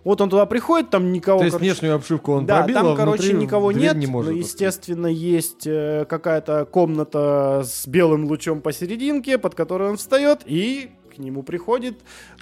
Вот 0.03 0.21
он 0.21 0.29
туда 0.29 0.45
приходит, 0.47 0.89
там 0.89 1.11
никого... 1.11 1.37
То 1.39 1.45
есть 1.45 1.53
короче, 1.55 1.71
внешнюю 1.71 1.95
обшивку 1.95 2.31
он 2.33 2.45
да, 2.47 2.59
пробил, 2.63 2.75
там, 2.75 2.87
а 2.87 2.95
короче, 2.95 3.33
никого 3.33 3.71
нет, 3.71 3.95
не 3.95 4.07
может 4.07 4.31
но, 4.31 4.37
открыть. 4.37 4.51
естественно, 4.51 5.05
есть 5.07 5.67
э, 5.67 6.05
какая-то 6.09 6.65
комната 6.65 7.61
с 7.63 7.85
белым 7.85 8.25
лучом 8.25 8.61
посерединке, 8.61 9.37
под 9.37 9.53
которой 9.53 9.89
он 9.89 9.97
встает, 9.97 10.41
и 10.47 10.89
к 11.15 11.19
нему 11.19 11.43
приходит, 11.43 11.99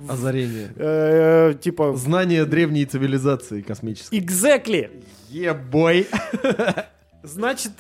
Озарение. 0.08 0.72
э, 0.78 1.54
типа, 1.60 1.94
Знание 1.98 2.46
древней 2.46 2.86
цивилизации 2.86 3.62
космической. 3.62 4.18
exactly, 4.18 5.04
Ебой. 5.30 6.08
Значит, 7.24 7.74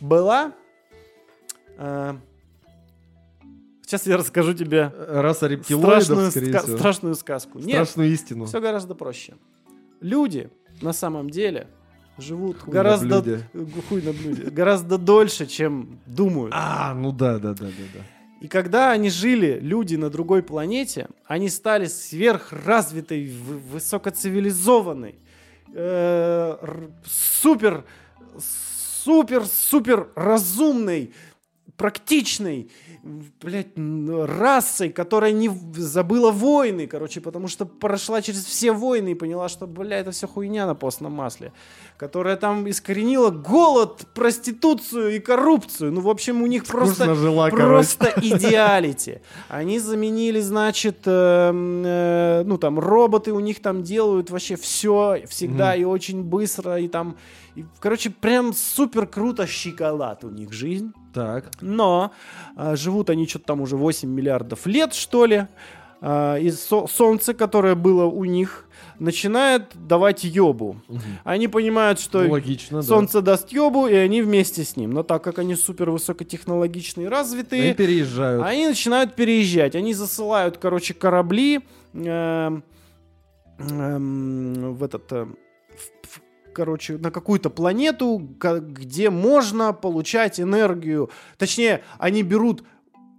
была... 0.00 0.52
э, 1.78 2.14
сейчас 3.92 4.06
я 4.06 4.16
расскажу 4.16 4.54
тебе 4.54 4.90
Раса 5.08 5.46
рептилоидов, 5.48 6.02
страшную, 6.04 6.30
ска- 6.30 6.62
всего. 6.62 6.76
страшную 6.78 7.14
сказку. 7.14 7.58
Нет, 7.58 7.68
Страшную 7.74 8.10
истину. 8.10 8.46
все 8.46 8.60
гораздо 8.60 8.94
проще. 8.94 9.34
Люди 10.00 10.50
на 10.80 10.92
самом 10.94 11.28
деле 11.30 11.68
живут 12.18 12.58
Хуй 12.60 12.68
на 12.68 12.72
гораздо... 12.72 13.20
блюде. 13.22 13.48
э, 13.52 13.66
Хуй 13.88 14.00
на 14.02 14.12
блюде. 14.12 14.50
Гораздо 14.50 14.96
дольше, 14.98 15.46
чем 15.46 15.98
думают. 16.06 16.52
А, 16.56 16.94
ну 16.94 17.12
да, 17.12 17.38
да, 17.38 17.52
да, 17.52 17.66
да, 17.66 17.70
да. 17.94 18.00
И 18.40 18.48
когда 18.48 18.90
они 18.92 19.10
жили, 19.10 19.58
люди 19.60 19.94
на 19.96 20.08
другой 20.10 20.42
планете, 20.42 21.08
они 21.26 21.48
стали 21.50 21.86
сверхразвитой, 21.86 23.30
высокоцивилизованной, 23.72 25.14
э, 25.74 26.56
супер, 27.04 27.84
супер, 29.04 29.44
супер 29.46 30.08
разумной, 30.16 31.12
практичной, 31.76 32.70
блядь, 33.02 33.68
расой, 33.76 34.90
которая 34.90 35.32
не 35.32 35.50
забыла 35.74 36.30
войны, 36.30 36.86
короче, 36.86 37.20
потому 37.20 37.48
что 37.48 37.66
прошла 37.66 38.22
через 38.22 38.44
все 38.44 38.72
войны 38.72 39.12
и 39.12 39.14
поняла, 39.14 39.48
что, 39.48 39.66
бля, 39.66 39.98
это 39.98 40.12
все 40.12 40.28
хуйня 40.28 40.66
на 40.66 40.74
постном 40.74 41.12
масле, 41.12 41.52
которая 41.96 42.36
там 42.36 42.68
искоренила 42.70 43.30
голод, 43.30 44.06
проституцию 44.14 45.16
и 45.16 45.18
коррупцию. 45.18 45.92
Ну, 45.92 46.00
в 46.00 46.08
общем, 46.08 46.42
у 46.42 46.46
них 46.46 46.64
просто... 46.64 47.14
Жила, 47.14 47.50
Просто 47.50 48.12
идеалити. 48.16 49.20
Они 49.48 49.78
заменили, 49.78 50.40
значит, 50.40 50.98
эм, 51.06 51.82
э, 51.84 52.42
ну 52.44 52.58
там 52.58 52.78
роботы 52.78 53.32
у 53.32 53.40
них 53.40 53.60
там 53.60 53.82
делают 53.82 54.30
вообще 54.30 54.56
все 54.56 55.24
всегда 55.28 55.74
и 55.74 55.84
очень 55.84 56.22
быстро 56.22 56.78
и 56.78 56.88
там, 56.88 57.16
и, 57.54 57.64
короче, 57.80 58.10
прям 58.10 58.52
супер 58.54 59.06
круто 59.06 59.46
шоколад 59.46 60.24
у 60.24 60.30
них 60.30 60.52
жизнь. 60.52 60.92
Так. 61.12 61.50
Но 61.60 62.12
а, 62.56 62.76
живут 62.76 63.10
они 63.10 63.26
что-то 63.28 63.46
там 63.46 63.60
уже 63.60 63.76
8 63.76 64.08
миллиардов 64.08 64.66
лет, 64.66 64.94
что 64.94 65.26
ли. 65.26 65.46
А, 66.00 66.36
и 66.36 66.50
со- 66.50 66.86
солнце, 66.86 67.34
которое 67.34 67.74
было 67.74 68.04
у 68.06 68.24
них, 68.24 68.66
начинает 68.98 69.70
давать 69.86 70.24
ёбу. 70.24 70.80
Они 71.24 71.46
понимают, 71.48 72.00
что 72.00 72.22
Ну, 72.22 72.30
логично, 72.32 72.78
да. 72.78 72.82
солнце 72.82 73.20
даст 73.20 73.50
ёбу, 73.52 73.86
и 73.86 73.94
они 73.94 74.22
вместе 74.22 74.64
с 74.64 74.76
ним. 74.76 74.90
Но 74.92 75.02
так 75.02 75.22
как 75.22 75.38
они 75.38 75.54
супер 75.54 75.90
высокотехнологичные 75.90 77.08
развитые, 77.08 77.62
Они 77.64 77.74
переезжают. 77.74 78.42
они 78.44 78.66
начинают 78.68 79.14
переезжать. 79.14 79.74
Они 79.76 79.92
засылают, 79.94 80.56
короче, 80.58 80.94
корабли 80.94 81.60
эм, 81.94 82.64
эм, 83.58 84.74
в 84.74 84.82
этот... 84.82 85.12
э, 85.12 85.26
короче, 86.52 86.98
на 86.98 87.10
какую-то 87.10 87.50
планету, 87.50 88.18
где 88.40 89.10
можно 89.10 89.72
получать 89.72 90.40
энергию. 90.40 91.10
Точнее, 91.38 91.82
они 91.98 92.22
берут 92.22 92.64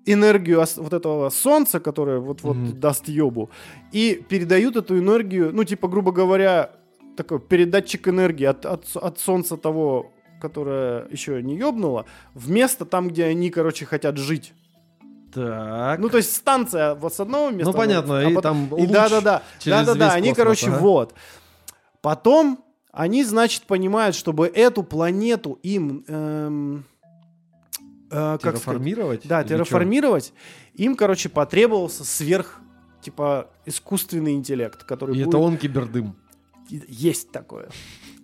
энергию 0.06 0.64
вот 0.78 0.94
этого 0.94 1.30
солнца, 1.30 1.80
которое 1.80 2.20
вот-вот 2.20 2.58
Мгм. 2.58 2.80
даст 2.80 3.08
ёбу, 3.08 3.50
и 3.94 4.24
передают 4.28 4.76
эту 4.76 4.98
энергию, 5.00 5.52
ну, 5.54 5.64
типа, 5.64 5.88
грубо 5.88 6.12
говоря, 6.12 6.72
такой 7.16 7.40
передатчик 7.40 8.08
энергии 8.08 8.46
от, 8.46 8.66
от, 8.66 8.86
от 8.96 9.20
солнца 9.20 9.56
того, 9.56 10.12
которое 10.42 11.08
еще 11.10 11.42
не 11.42 11.56
ёбнуло, 11.56 12.06
в 12.34 12.50
место 12.50 12.84
там, 12.86 13.08
где 13.08 13.26
они, 13.26 13.50
короче, 13.50 13.86
хотят 13.86 14.18
жить. 14.18 14.54
Так. 15.34 16.00
Ну, 16.00 16.10
то 16.10 16.18
есть 16.18 16.36
станция 16.36 16.96
вот 16.96 17.14
с 17.14 17.20
одного 17.20 17.50
места. 17.50 17.72
Ну, 17.72 17.78
понятно, 17.78 18.20
а 18.20 18.24
и 18.30 18.34
потом- 18.36 18.68
там 18.70 18.78
и 18.78 18.82
луч 18.82 18.90
да-да-да. 18.92 19.42
через 19.60 19.78
Да-да-да, 19.78 20.06
весь 20.08 20.16
они, 20.16 20.34
короче, 20.34 20.68
ага. 20.68 20.78
вот. 20.80 21.14
Потом 22.02 22.64
они, 22.94 23.24
значит, 23.24 23.64
понимают, 23.64 24.16
чтобы 24.16 24.48
эту 24.48 24.84
планету 24.84 25.60
им... 25.64 26.06
эм, 26.08 26.86
э, 28.12 28.38
как 28.40 28.40
сказать? 28.40 28.62
Терраформировать? 28.62 29.22
Да, 29.28 29.42
Или 29.42 29.50
терраформировать. 29.50 30.32
Им, 30.76 30.96
короче, 30.96 31.28
потребовался 31.30 32.06
сверх, 32.06 32.62
типа, 33.02 33.50
искусственный 33.66 34.34
интеллект, 34.36 34.84
который 34.84 35.18
И 35.18 35.22
это 35.22 35.32
будет- 35.32 35.42
он 35.42 35.58
кибердым. 35.58 36.16
Есть 36.70 37.32
такое. 37.32 37.70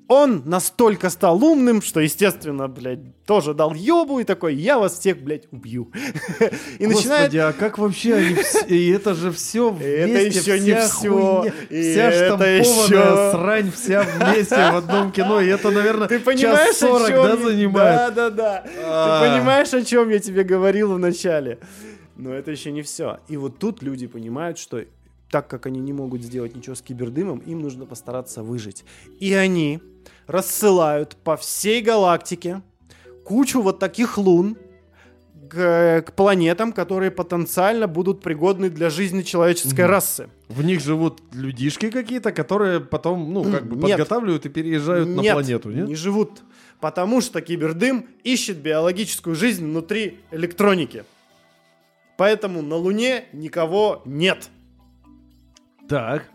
Он 0.09 0.41
настолько 0.45 1.11
стал 1.11 1.43
умным, 1.43 1.83
что, 1.83 1.99
естественно, 1.99 2.67
блядь, 2.67 3.23
тоже 3.27 3.53
дал 3.53 3.75
ёбу 3.75 4.19
и 4.19 4.23
такой, 4.23 4.55
я 4.55 4.79
вас 4.79 4.97
всех, 4.97 5.21
блядь, 5.21 5.47
убью. 5.51 5.91
И 6.79 6.87
начинает... 6.87 7.31
Господи, 7.31 7.37
а 7.37 7.53
как 7.53 7.77
вообще 7.77 8.15
они 8.15 8.33
все... 8.33 8.65
И 8.65 8.89
это 8.89 9.13
же 9.13 9.31
все 9.31 9.69
Это 9.79 10.07
вместе, 10.07 10.39
еще 10.39 10.59
не 10.59 10.71
И 10.71 11.91
вся 11.91 12.09
это 12.09 12.63
штампованная 12.63 13.31
срань 13.33 13.71
вся 13.71 14.01
вместе 14.01 14.55
в 14.55 14.77
одном 14.77 15.11
кино. 15.11 15.41
И 15.41 15.47
это, 15.47 15.69
наверное, 15.69 16.07
Ты 16.07 16.19
понимаешь, 16.19 16.69
час 16.69 16.79
40, 16.79 17.03
о 17.03 17.07
чем 17.07 17.23
да, 17.23 17.37
занимает? 17.37 17.97
Да, 17.97 18.09
да, 18.09 18.29
да. 18.31 18.65
А. 18.83 19.21
Ты 19.21 19.29
понимаешь, 19.29 19.71
о 19.75 19.83
чем 19.83 20.09
я 20.09 20.17
тебе 20.17 20.43
говорил 20.43 20.91
в 20.95 20.97
начале. 20.97 21.59
Но 22.17 22.33
это 22.33 22.49
еще 22.49 22.71
не 22.71 22.81
все. 22.81 23.19
И 23.27 23.37
вот 23.37 23.59
тут 23.59 23.83
люди 23.83 24.07
понимают, 24.07 24.57
что 24.57 24.83
так 25.31 25.47
как 25.47 25.65
они 25.65 25.79
не 25.79 25.93
могут 25.93 26.21
сделать 26.23 26.55
ничего 26.55 26.75
с 26.75 26.81
кибердымом, 26.81 27.39
им 27.39 27.61
нужно 27.61 27.85
постараться 27.85 28.43
выжить. 28.43 28.83
И 29.19 29.33
они 29.33 29.79
рассылают 30.27 31.15
по 31.23 31.37
всей 31.37 31.81
галактике 31.81 32.61
кучу 33.25 33.61
вот 33.61 33.79
таких 33.79 34.17
лун 34.17 34.57
к, 35.49 36.03
к 36.05 36.13
планетам, 36.13 36.71
которые 36.73 37.11
потенциально 37.11 37.87
будут 37.87 38.21
пригодны 38.21 38.69
для 38.69 38.89
жизни 38.89 39.21
человеческой 39.23 39.81
Мгм. 39.85 39.89
расы. 39.89 40.29
В 40.47 40.63
них 40.63 40.79
живут 40.81 41.21
людишки 41.33 41.89
какие-то, 41.89 42.31
которые 42.31 42.79
потом, 42.79 43.33
ну, 43.33 43.43
как 43.43 43.67
бы 43.67 43.75
Нет. 43.75 43.97
подготавливают 43.97 44.45
и 44.45 44.49
переезжают 44.49 45.09
на 45.09 45.21
Нет, 45.21 45.33
планету, 45.33 45.69
нет? 45.69 45.87
не 45.87 45.95
живут. 45.95 46.41
Потому 46.79 47.21
что 47.21 47.41
кибердым 47.41 48.07
ищет 48.23 48.57
биологическую 48.57 49.35
жизнь 49.35 49.65
внутри 49.65 50.19
электроники. 50.31 51.03
Поэтому 52.17 52.61
на 52.61 52.75
Луне 52.75 53.25
никого 53.33 54.01
нет. 54.05 54.49
Так. 55.89 56.29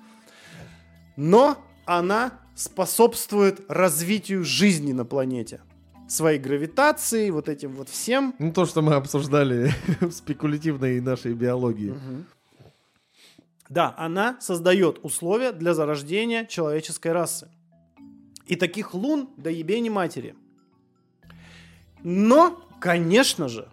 Но 1.17 1.57
она 1.87 2.33
способствует 2.55 3.61
развитию 3.69 4.45
жизни 4.45 4.93
на 4.93 5.05
планете. 5.05 5.61
Своей 6.09 6.39
гравитацией, 6.39 7.31
вот 7.31 7.49
этим 7.49 7.73
вот 7.73 7.89
всем. 7.89 8.35
Ну, 8.39 8.53
то, 8.53 8.67
что 8.67 8.83
мы 8.83 8.95
обсуждали 8.95 9.73
в 10.01 10.11
спекулятивной 10.11 11.01
нашей 11.01 11.33
биологии. 11.35 11.95
Да, 13.71 13.95
она 13.97 14.37
создает 14.41 14.99
условия 15.03 15.53
для 15.53 15.73
зарождения 15.73 16.45
человеческой 16.45 17.13
расы. 17.13 17.49
И 18.47 18.57
таких 18.57 18.93
лун 18.93 19.31
до 19.39 19.49
ебени 19.51 19.89
матери. 19.89 20.35
Но, 22.03 22.61
конечно 22.81 23.49
же, 23.49 23.67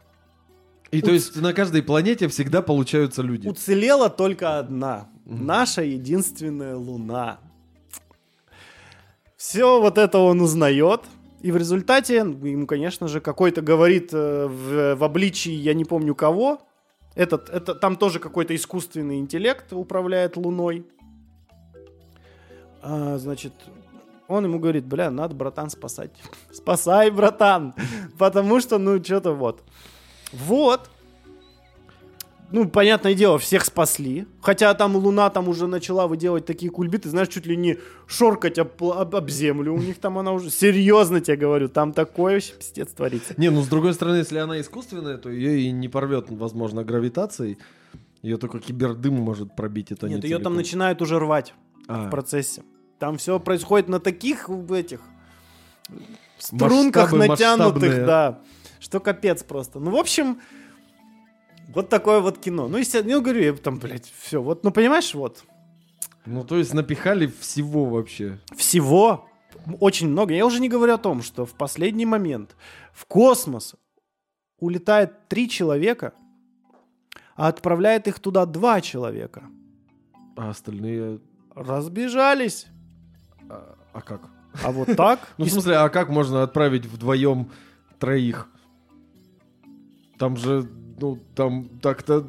И 0.91 1.01
то 1.01 1.11
есть 1.11 1.35
на 1.35 1.53
каждой 1.53 1.83
планете 1.83 2.29
всегда 2.29 2.61
получаются 2.61 3.21
люди. 3.21 3.47
уцелела 3.49 4.09
только 4.09 4.57
одна. 4.59 5.10
Наша 5.25 5.83
единственная 5.83 6.75
луна. 6.75 7.39
Все 9.37 9.81
вот 9.81 9.97
это 9.97 10.19
он 10.19 10.41
узнает. 10.41 11.01
И 11.41 11.51
в 11.51 11.57
результате 11.57 12.17
ему, 12.17 12.67
конечно 12.67 13.07
же, 13.07 13.19
какой-то 13.19 13.61
говорит 13.61 14.13
э, 14.13 14.47
в, 14.47 14.95
в 14.95 15.03
обличии, 15.03 15.51
я 15.51 15.73
не 15.73 15.85
помню 15.85 16.13
кого. 16.13 16.61
Этот, 17.15 17.49
это, 17.49 17.73
там 17.73 17.95
тоже 17.95 18.19
какой-то 18.19 18.55
искусственный 18.55 19.17
интеллект 19.17 19.73
управляет 19.73 20.37
Луной. 20.37 20.85
А, 22.81 23.17
значит, 23.17 23.53
он 24.27 24.45
ему 24.45 24.59
говорит, 24.59 24.85
бля, 24.85 25.09
надо, 25.11 25.35
братан, 25.35 25.69
спасать. 25.69 26.11
Спасай, 26.51 27.09
братан. 27.09 27.73
Потому 28.17 28.61
что, 28.61 28.77
ну, 28.77 29.03
что-то 29.03 29.33
вот. 29.33 29.63
Вот. 30.31 30.89
Ну, 32.51 32.67
понятное 32.69 33.13
дело, 33.13 33.37
всех 33.39 33.63
спасли. 33.65 34.25
Хотя 34.41 34.73
там 34.73 34.95
Луна 34.95 35.29
там 35.29 35.47
уже 35.47 35.67
начала 35.67 36.07
выделывать 36.07 36.45
такие 36.45 36.71
кульбиты, 36.71 37.09
знаешь, 37.09 37.29
чуть 37.29 37.45
ли 37.45 37.55
не 37.55 37.77
шоркать 38.07 38.59
об, 38.59 38.83
об- 38.83 39.15
об 39.15 39.29
землю. 39.29 39.73
У 39.73 39.77
них 39.79 39.99
там 39.99 40.17
она 40.17 40.33
уже... 40.33 40.49
Серьезно 40.49 41.21
тебе 41.21 41.37
говорю, 41.37 41.69
там 41.69 41.93
такое 41.93 42.33
вообще 42.35 42.53
пиздец 42.53 42.89
творится. 42.89 43.33
Не, 43.37 43.49
ну 43.49 43.61
с 43.61 43.67
другой 43.67 43.93
стороны, 43.93 44.17
если 44.17 44.37
она 44.37 44.59
искусственная, 44.59 45.17
то 45.17 45.29
ее 45.29 45.61
и 45.61 45.71
не 45.71 45.87
порвет, 45.87 46.25
возможно, 46.29 46.83
гравитацией. 46.83 47.57
Ее 48.21 48.37
только 48.37 48.59
кибердым 48.59 49.15
может 49.15 49.55
пробить. 49.55 49.91
Это 49.91 50.07
Нет, 50.07 50.23
не 50.23 50.29
ее 50.29 50.39
там 50.39 50.55
начинают 50.55 51.01
уже 51.01 51.17
рвать 51.19 51.53
А, 51.87 52.05
в 52.07 52.09
процессе. 52.11 52.63
Там 52.99 53.17
все 53.17 53.39
происходит 53.39 53.87
на 53.87 53.99
таких 53.99 54.47
в 54.49 54.71
этих 54.73 54.99
струнках 56.37 57.11
Масштабы 57.11 57.27
натянутых, 57.27 57.73
масштабные. 57.81 58.05
да. 58.05 58.39
Что 58.79 58.99
капец 58.99 59.43
просто. 59.43 59.79
Ну, 59.79 59.91
в 59.91 59.95
общем, 59.95 60.39
вот 61.73 61.89
такое 61.89 62.19
вот 62.19 62.37
кино. 62.37 62.67
Ну, 62.67 62.77
естественно, 62.77 63.15
ну, 63.15 63.21
говорю, 63.21 63.41
я 63.41 63.53
там, 63.53 63.79
блядь, 63.79 64.11
все. 64.17 64.41
Вот, 64.41 64.63
ну, 64.63 64.71
понимаешь, 64.71 65.13
вот. 65.13 65.43
Ну, 66.25 66.43
то 66.43 66.57
есть 66.57 66.73
напихали 66.73 67.27
всего 67.27 67.85
вообще. 67.85 68.39
Всего 68.55 69.27
очень 69.79 70.09
много. 70.09 70.33
Я 70.33 70.45
уже 70.45 70.59
не 70.59 70.69
говорю 70.69 70.93
о 70.93 70.97
том, 70.97 71.21
что 71.21 71.45
в 71.45 71.53
последний 71.53 72.05
момент 72.05 72.55
в 72.93 73.05
космос 73.05 73.75
улетает 74.59 75.27
три 75.27 75.49
человека, 75.49 76.13
а 77.35 77.47
отправляет 77.47 78.07
их 78.07 78.19
туда 78.19 78.45
два 78.45 78.81
человека. 78.81 79.43
А 80.37 80.49
остальные... 80.49 81.19
Разбежались. 81.53 82.67
А, 83.49 83.75
а 83.91 84.01
как? 84.01 84.21
А 84.63 84.71
вот 84.71 84.95
так? 84.95 85.19
Ну, 85.37 85.45
в 85.45 85.49
смысле, 85.49 85.77
а 85.77 85.89
как 85.89 86.09
можно 86.09 86.43
отправить 86.43 86.85
вдвоем 86.85 87.51
троих? 87.99 88.47
Там 90.17 90.37
же, 90.37 90.69
ну, 91.01 91.19
там 91.35 91.69
так-то 91.81 92.25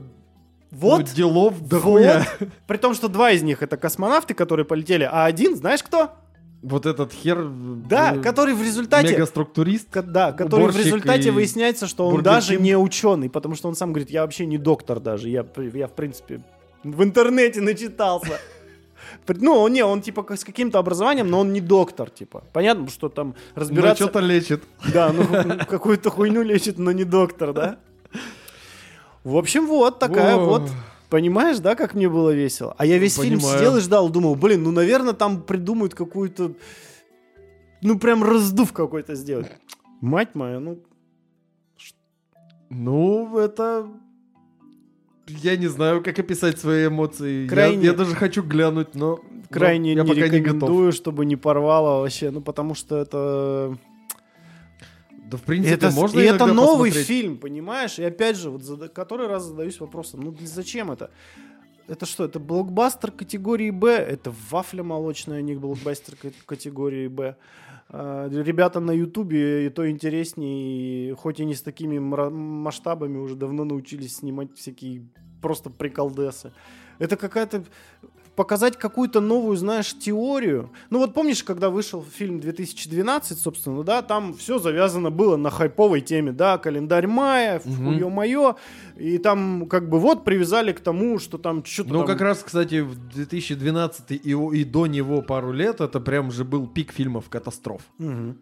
Вот, 0.71 1.01
ну, 1.01 1.15
делов 1.15 1.55
вот. 1.55 1.69
дохуя. 1.69 2.27
При 2.67 2.79
том, 2.79 2.95
что 2.95 3.09
два 3.09 3.31
из 3.31 3.43
них 3.43 3.63
это 3.63 3.77
космонавты, 3.77 4.35
которые 4.35 4.65
полетели, 4.65 5.09
а 5.11 5.25
один, 5.25 5.57
знаешь 5.57 5.83
кто? 5.83 6.11
Вот 6.63 6.87
этот 6.87 7.13
хер... 7.13 7.49
Да, 7.89 8.15
э, 8.15 8.21
который 8.21 8.55
в 8.55 8.63
результате... 8.63 9.13
Мегаструктурист. 9.15 9.91
ко- 9.91 10.03
Да, 10.03 10.33
который 10.33 10.69
в 10.69 10.77
результате 10.77 11.31
выясняется, 11.33 11.87
что 11.87 12.09
он 12.09 12.23
даже 12.23 12.57
не 12.57 12.77
ученый, 12.77 13.29
потому 13.29 13.55
что 13.57 13.69
он 13.69 13.75
сам 13.75 13.93
говорит, 13.93 14.11
я 14.11 14.23
вообще 14.23 14.47
не 14.47 14.59
доктор 14.59 15.01
даже, 15.01 15.29
я, 15.29 15.45
я 15.75 15.89
в 15.89 15.93
принципе 15.93 16.41
в 16.85 17.03
интернете 17.03 17.61
начитался. 17.61 18.39
Ну, 19.27 19.69
не, 19.69 19.85
он 19.85 20.01
типа 20.01 20.25
с 20.37 20.45
каким-то 20.45 20.79
образованием, 20.79 21.29
но 21.29 21.41
он 21.41 21.53
не 21.53 21.61
доктор, 21.61 22.09
типа. 22.09 22.45
Понятно, 22.53 22.89
что 22.89 23.09
там 23.09 23.35
Но 23.55 23.61
разбираться... 23.61 24.05
что-то 24.05 24.21
лечит. 24.21 24.63
Да, 24.93 25.13
ну 25.13 25.25
какую-то 25.69 26.09
хуйню 26.11 26.43
лечит, 26.43 26.79
но 26.79 26.93
не 26.93 27.05
доктор, 27.05 27.53
да? 27.53 27.79
В 29.25 29.37
общем, 29.37 29.67
вот 29.67 29.99
такая 29.99 30.37
Во. 30.37 30.45
вот. 30.47 30.71
Понимаешь, 31.09 31.59
да, 31.59 31.75
как 31.75 31.95
мне 31.95 32.09
было 32.09 32.31
весело? 32.31 32.75
А 32.79 32.87
я 32.87 32.97
весь 32.99 33.17
фильм 33.17 33.39
Понимаю. 33.39 33.59
сидел 33.59 33.77
и 33.77 33.81
ждал, 33.81 34.09
думал, 34.09 34.35
блин, 34.35 34.63
ну, 34.63 34.71
наверное, 34.71 35.13
там 35.13 35.43
придумают 35.43 35.95
какую-то... 35.95 36.55
Ну, 37.83 37.99
прям 37.99 38.23
раздув 38.25 38.73
какой-то 38.73 39.15
сделать. 39.15 39.51
Мать 40.01 40.35
моя, 40.35 40.59
ну... 40.59 40.79
Ну, 42.71 43.37
это... 43.39 43.87
Я 45.27 45.57
не 45.57 45.67
знаю, 45.69 46.03
как 46.03 46.19
описать 46.19 46.59
свои 46.59 46.87
эмоции. 46.87 47.43
Я- 47.45 47.49
Крайне- 47.49 47.85
Я, 47.85 47.93
даже 47.93 48.15
хочу 48.15 48.43
глянуть, 48.43 48.95
но... 48.95 49.21
Крайне 49.51 49.95
но 49.95 50.03
не 50.05 50.09
я 50.09 50.15
пока 50.15 50.29
не 50.35 50.41
готов. 50.41 50.55
рекомендую, 50.55 50.93
чтобы 50.93 51.27
не 51.27 51.37
порвало 51.37 52.01
вообще, 52.01 52.31
ну, 52.31 52.41
потому 52.41 52.75
что 52.75 52.97
это... 52.97 53.77
Да, 55.33 55.39
в 55.39 55.43
принципе, 55.43 55.75
это, 55.75 55.91
можно 55.91 56.21
и 56.21 56.25
это 56.25 56.47
новый 56.47 56.91
посмотреть. 56.91 57.07
фильм, 57.07 57.37
понимаешь? 57.39 57.99
И 57.99 58.05
опять 58.05 58.37
же, 58.37 58.51
вот 58.51 58.63
зада- 58.63 58.89
который 58.89 59.27
раз 59.27 59.45
задаюсь 59.45 59.81
вопросом, 59.81 60.21
ну 60.21 60.37
зачем 60.41 60.91
это? 60.91 61.11
Это 61.89 62.07
что, 62.07 62.25
это 62.25 62.39
блокбастер 62.39 63.11
категории 63.11 63.71
Б? 63.71 63.91
Это 63.91 64.33
вафля 64.51 64.83
молочная, 64.83 65.39
а 65.39 65.43
не 65.43 65.55
блокбастер 65.57 66.15
ка- 66.17 66.33
категории 66.47 67.09
Б. 67.09 67.37
А, 67.89 68.29
Ребята 68.29 68.81
на 68.81 68.93
Ютубе 68.93 69.67
и 69.67 69.69
то 69.69 69.91
интереснее, 69.91 71.15
хоть 71.17 71.41
и 71.41 71.45
не 71.45 71.55
с 71.55 71.63
такими 71.63 71.99
масштабами, 71.99 73.19
уже 73.19 73.35
давно 73.35 73.65
научились 73.65 74.17
снимать 74.17 74.55
всякие 74.57 75.03
просто 75.43 75.71
приколдесы. 75.71 76.53
Это 76.99 77.17
какая-то 77.17 77.65
показать 78.37 78.79
какую-то 78.79 79.21
новую, 79.21 79.57
знаешь, 79.57 79.95
теорию. 79.99 80.71
Ну 80.91 80.99
вот 80.99 81.15
помнишь, 81.15 81.45
когда 81.45 81.71
вышел 81.71 82.03
фильм 82.03 82.41
2012, 82.41 83.39
собственно, 83.39 83.83
да, 83.83 84.03
там 84.03 84.35
все 84.35 84.59
завязано 84.59 85.11
было 85.11 85.37
на 85.37 85.51
хайповой 85.51 86.01
теме, 86.01 86.33
да, 86.33 86.59
календарь 86.59 87.07
мая, 87.07 87.61
Мгм. 87.65 87.99
ё-моё, 87.99 88.57
и 88.97 89.19
там 89.19 89.67
как 89.69 89.89
бы 89.89 89.99
вот 89.99 90.25
привязали 90.25 90.73
к 90.73 90.81
тому, 90.81 91.19
что 91.19 91.39
там 91.39 91.65
что-то 91.65 91.91
Ну, 91.93 91.99
там... 92.01 92.07
как 92.07 92.21
раз, 92.21 92.43
кстати, 92.43 92.81
в 92.81 92.95
2012 93.09 94.13
и, 94.13 94.31
и 94.31 94.65
до 94.65 94.87
него 94.87 95.23
пару 95.23 95.53
лет 95.53 95.81
это 95.81 96.01
прям 96.01 96.31
же 96.31 96.45
был 96.45 96.67
пик 96.67 96.93
фильмов 96.93 97.29
катастроф. 97.29 97.83
Мгм. 97.99 98.39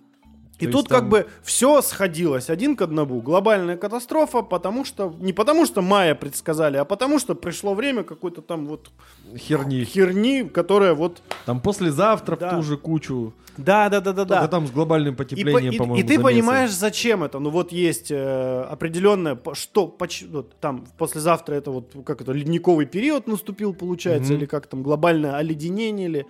И 0.60 0.66
тут 0.66 0.88
как 0.88 1.00
там- 1.00 1.08
бы 1.10 1.26
все 1.42 1.82
сходилось 1.82 2.50
один 2.50 2.76
к 2.76 2.82
одному. 2.82 3.20
Глобальная 3.20 3.76
катастрофа, 3.76 4.42
потому 4.42 4.84
что 4.84 5.14
не 5.20 5.32
потому 5.32 5.66
что 5.66 5.82
майя 5.82 6.14
предсказали, 6.14 6.76
а 6.76 6.84
потому 6.84 7.18
что 7.18 7.34
пришло 7.34 7.74
время 7.74 8.02
какой-то 8.04 8.42
там 8.42 8.66
вот 8.66 8.90
Херни. 9.36 9.84
херни, 9.84 10.44
которая 10.44 10.94
вот 10.94 11.22
Там 11.46 11.60
послезавтра 11.60 12.36
Да. 12.36 12.48
в 12.48 12.56
ту 12.56 12.62
же 12.62 12.76
кучу. 12.76 13.32
да 13.56 13.88
да 13.88 14.00
да 14.00 14.12
да 14.12 14.24
Только 14.24 14.40
да. 14.42 14.48
там 14.48 14.66
с 14.66 14.70
глобальным 14.70 15.14
И, 15.14 15.16
по- 15.16 15.24
потеплением, 15.24 15.72
и- 15.72 15.76
по-моему, 15.78 15.96
и 15.98 16.02
ты 16.02 16.14
замесы. 16.16 16.22
понимаешь, 16.22 16.70
зачем 16.70 17.22
это? 17.24 17.38
Ну 17.38 17.50
вот 17.50 17.72
есть 17.72 18.10
э, 18.10 18.62
определенное, 18.70 19.38
что 19.54 19.86
поч- 19.86 20.24
вот 20.30 20.54
там 20.60 20.84
послезавтра 20.98 21.54
это 21.54 21.70
вот 21.70 21.92
как 22.04 22.20
это 22.20 22.32
ледниковый 22.32 22.86
период 22.86 23.26
наступил, 23.26 23.74
получается, 23.74 24.32
Мгм. 24.32 24.38
или 24.40 24.46
как 24.46 24.66
там 24.66 24.82
глобальное 24.82 25.36
оледенение, 25.36 26.08
или 26.08 26.26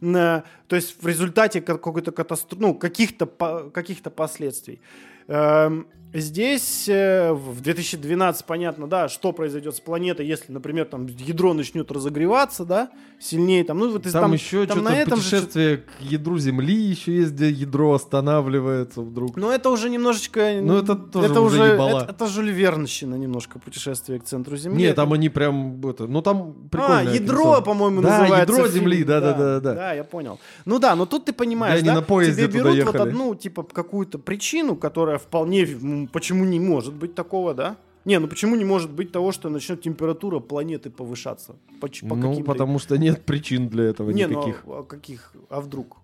то 0.00 0.76
есть 0.76 1.02
в 1.02 1.06
результате 1.06 1.60
ка- 1.60 1.78
какой-то 1.78 2.12
катастрофы, 2.12 2.62
ну 2.62 2.74
каких-то 2.74 3.26
каких-то 3.72 4.10
последствий. 4.10 4.80
Эм, 5.26 5.86
Здесь 6.14 6.88
э, 6.88 7.32
в 7.32 7.60
2012 7.60 8.46
понятно, 8.46 8.86
да, 8.88 9.08
что 9.10 9.32
произойдет 9.32 9.76
с 9.76 9.80
планетой, 9.80 10.26
если, 10.26 10.50
например, 10.52 10.86
там 10.86 11.06
ядро 11.06 11.52
начнет 11.52 11.92
разогреваться, 11.92 12.64
да, 12.64 12.88
сильнее 13.20 13.62
там, 13.62 13.78
ну 13.78 13.90
вот 13.92 14.06
из- 14.06 14.12
Там, 14.12 14.32
еще 14.32 14.64
там 14.66 14.78
что-то 14.78 14.90
на 14.90 14.96
этом 14.96 15.18
же 15.20 15.24
путешествие 15.30 15.76
к 15.78 15.84
ядру 16.00 16.38
Земли 16.38 16.74
еще 16.74 17.14
есть, 17.14 17.32
где 17.32 17.50
ядро 17.50 17.92
останавливается 17.92 19.02
вдруг. 19.02 19.36
Ну, 19.36 19.50
это 19.50 19.68
уже 19.68 19.90
немножечко... 19.90 20.60
Ну, 20.62 20.78
это 20.78 20.94
тоже 20.94 21.26
это 21.26 21.40
уже 21.42 21.60
уже 21.60 21.72
это, 21.74 22.06
это 22.10 22.26
Жюль 22.26 22.52
Вернщина 22.52 23.14
немножко 23.16 23.58
путешествие 23.58 24.18
к 24.18 24.24
центру 24.24 24.56
Земли. 24.56 24.78
Нет, 24.84 24.96
там 24.96 25.12
они 25.12 25.28
прям, 25.28 25.78
это, 25.86 26.06
ну 26.06 26.22
там 26.22 26.54
А, 26.64 26.68
прикольно. 26.70 27.10
ядро, 27.10 27.60
по-моему, 27.60 28.00
Да, 28.00 28.20
называется. 28.20 28.52
ядро 28.52 28.66
фильм. 28.68 28.78
Земли, 28.80 29.04
да-да-да-да. 29.04 29.74
Да, 29.74 29.92
я 29.92 30.04
понял. 30.04 30.38
Ну 30.64 30.78
да, 30.78 30.94
но 30.96 31.04
тут 31.04 31.26
ты 31.26 31.32
понимаешь, 31.34 31.74
Да, 31.74 31.78
они 31.80 31.88
да, 31.88 31.94
на 31.96 32.02
поезде 32.02 32.46
тебе 32.46 32.58
туда 32.60 32.70
берут 32.72 32.86
вот 32.86 32.94
ехали. 32.94 33.10
одну, 33.10 33.34
типа, 33.34 33.62
какую-то 33.64 34.18
причину, 34.18 34.74
которая 34.76 35.18
вполне, 35.18 35.66
почему 36.06 36.44
не 36.44 36.60
может 36.60 36.94
быть 36.94 37.14
такого, 37.14 37.54
да? 37.54 37.76
Не, 38.04 38.18
ну 38.20 38.28
почему 38.28 38.56
не 38.56 38.64
может 38.64 38.90
быть 38.90 39.12
того, 39.12 39.32
что 39.32 39.50
начнет 39.50 39.82
температура 39.82 40.40
планеты 40.40 40.90
повышаться? 40.90 41.56
Поч- 41.80 42.00
по 42.08 42.14
Ну, 42.16 42.42
потому 42.44 42.78
что 42.78 42.96
нет 42.96 43.24
причин 43.24 43.68
для 43.68 43.84
этого 43.84 44.10
Не, 44.10 44.26
ну, 44.26 44.38
никаких. 44.38 44.62
а 44.66 44.82
каких? 44.82 45.32
А 45.50 45.60
вдруг? 45.60 45.96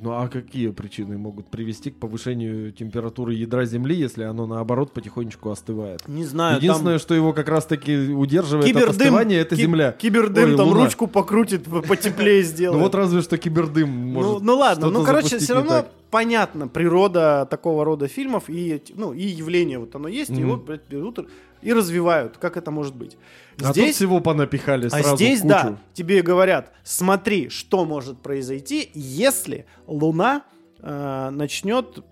Ну 0.00 0.12
а 0.12 0.28
какие 0.28 0.68
причины 0.70 1.18
могут 1.18 1.46
привести 1.48 1.90
к 1.90 1.96
повышению 1.96 2.72
температуры 2.72 3.34
ядра 3.34 3.64
Земли, 3.66 3.94
если 3.94 4.22
оно 4.22 4.46
наоборот 4.46 4.92
потихонечку 4.92 5.50
остывает? 5.50 6.06
Не 6.08 6.24
знаю, 6.24 6.56
Единственное, 6.56 6.94
там 6.94 7.00
что 7.00 7.14
его 7.14 7.32
как 7.32 7.48
раз-таки 7.48 8.08
удерживает 8.08 8.64
от 8.64 8.70
кибердым, 8.72 8.90
остывания, 8.90 9.40
это 9.40 9.56
ки- 9.56 9.60
Земля. 9.60 9.92
Кибердым 9.92 10.50
Ой, 10.52 10.56
там 10.56 10.68
Луна. 10.68 10.84
ручку 10.84 11.06
покрутит, 11.06 11.64
потеплее 11.64 12.40
Ну 12.42 12.48
сделает. 12.48 12.82
вот 12.82 12.94
разве 12.94 13.20
что 13.20 13.36
кибердым 13.36 13.90
может 13.90 14.30
ну, 14.32 14.40
ну 14.40 14.56
ладно, 14.56 14.90
ну 14.90 15.04
короче, 15.04 15.38
все 15.38 15.54
равно 15.54 15.84
понятно 16.10 16.66
природа 16.66 17.46
такого 17.50 17.84
рода 17.84 18.08
фильмов 18.08 18.44
и 18.48 18.82
ну 18.96 19.12
и 19.12 19.22
явление 19.26 19.78
вот 19.78 19.94
оно 19.94 20.08
есть, 20.08 20.30
и 20.30 20.42
вот 20.44 20.68
берут 20.88 21.20
и 21.62 21.72
развивают, 21.72 22.36
как 22.38 22.56
это 22.56 22.70
может 22.70 22.94
быть. 22.94 23.16
А 23.58 23.64
тут 23.64 23.72
Здесь 23.72 23.96
всего 23.96 24.20
понапихали 24.20 24.86
А 24.86 24.90
сразу 24.90 25.14
в 25.14 25.18
здесь, 25.18 25.40
кучу. 25.40 25.48
да, 25.48 25.76
тебе 25.92 26.22
говорят, 26.22 26.72
смотри, 26.82 27.48
что 27.50 27.84
может 27.84 28.18
произойти, 28.22 28.90
если 28.94 29.66
Луна 29.86 30.42
э, 30.80 31.28
начнет, 31.30 32.02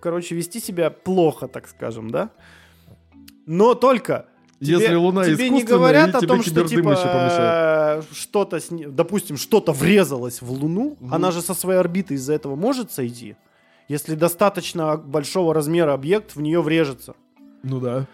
короче, 0.00 0.34
вести 0.34 0.60
себя 0.60 0.90
плохо, 0.90 1.48
так 1.48 1.68
скажем, 1.68 2.10
да? 2.10 2.30
Но 3.46 3.74
только 3.74 4.26
Если 4.60 4.86
тебе, 4.86 4.96
Луна 4.96 5.24
тебе 5.24 5.50
не 5.50 5.64
говорят 5.64 6.14
о 6.14 6.20
том, 6.20 6.42
что 6.42 6.64
типа 6.66 6.96
э, 6.96 8.02
что-то, 8.12 8.60
допустим, 8.70 9.36
что-то 9.36 9.72
врезалось 9.72 10.40
в 10.42 10.50
Луну, 10.50 10.96
Мгм. 11.00 11.12
она 11.14 11.30
же 11.30 11.42
со 11.42 11.54
своей 11.54 11.78
орбиты 11.78 12.14
из-за 12.14 12.34
этого 12.34 12.56
может 12.56 12.92
сойти, 12.92 13.36
если 13.88 14.14
достаточно 14.14 14.96
большого 14.96 15.54
размера 15.54 15.92
объект 15.92 16.34
в 16.36 16.40
нее 16.40 16.60
врежется. 16.62 17.14
Ну 17.62 17.80
да. 17.80 18.06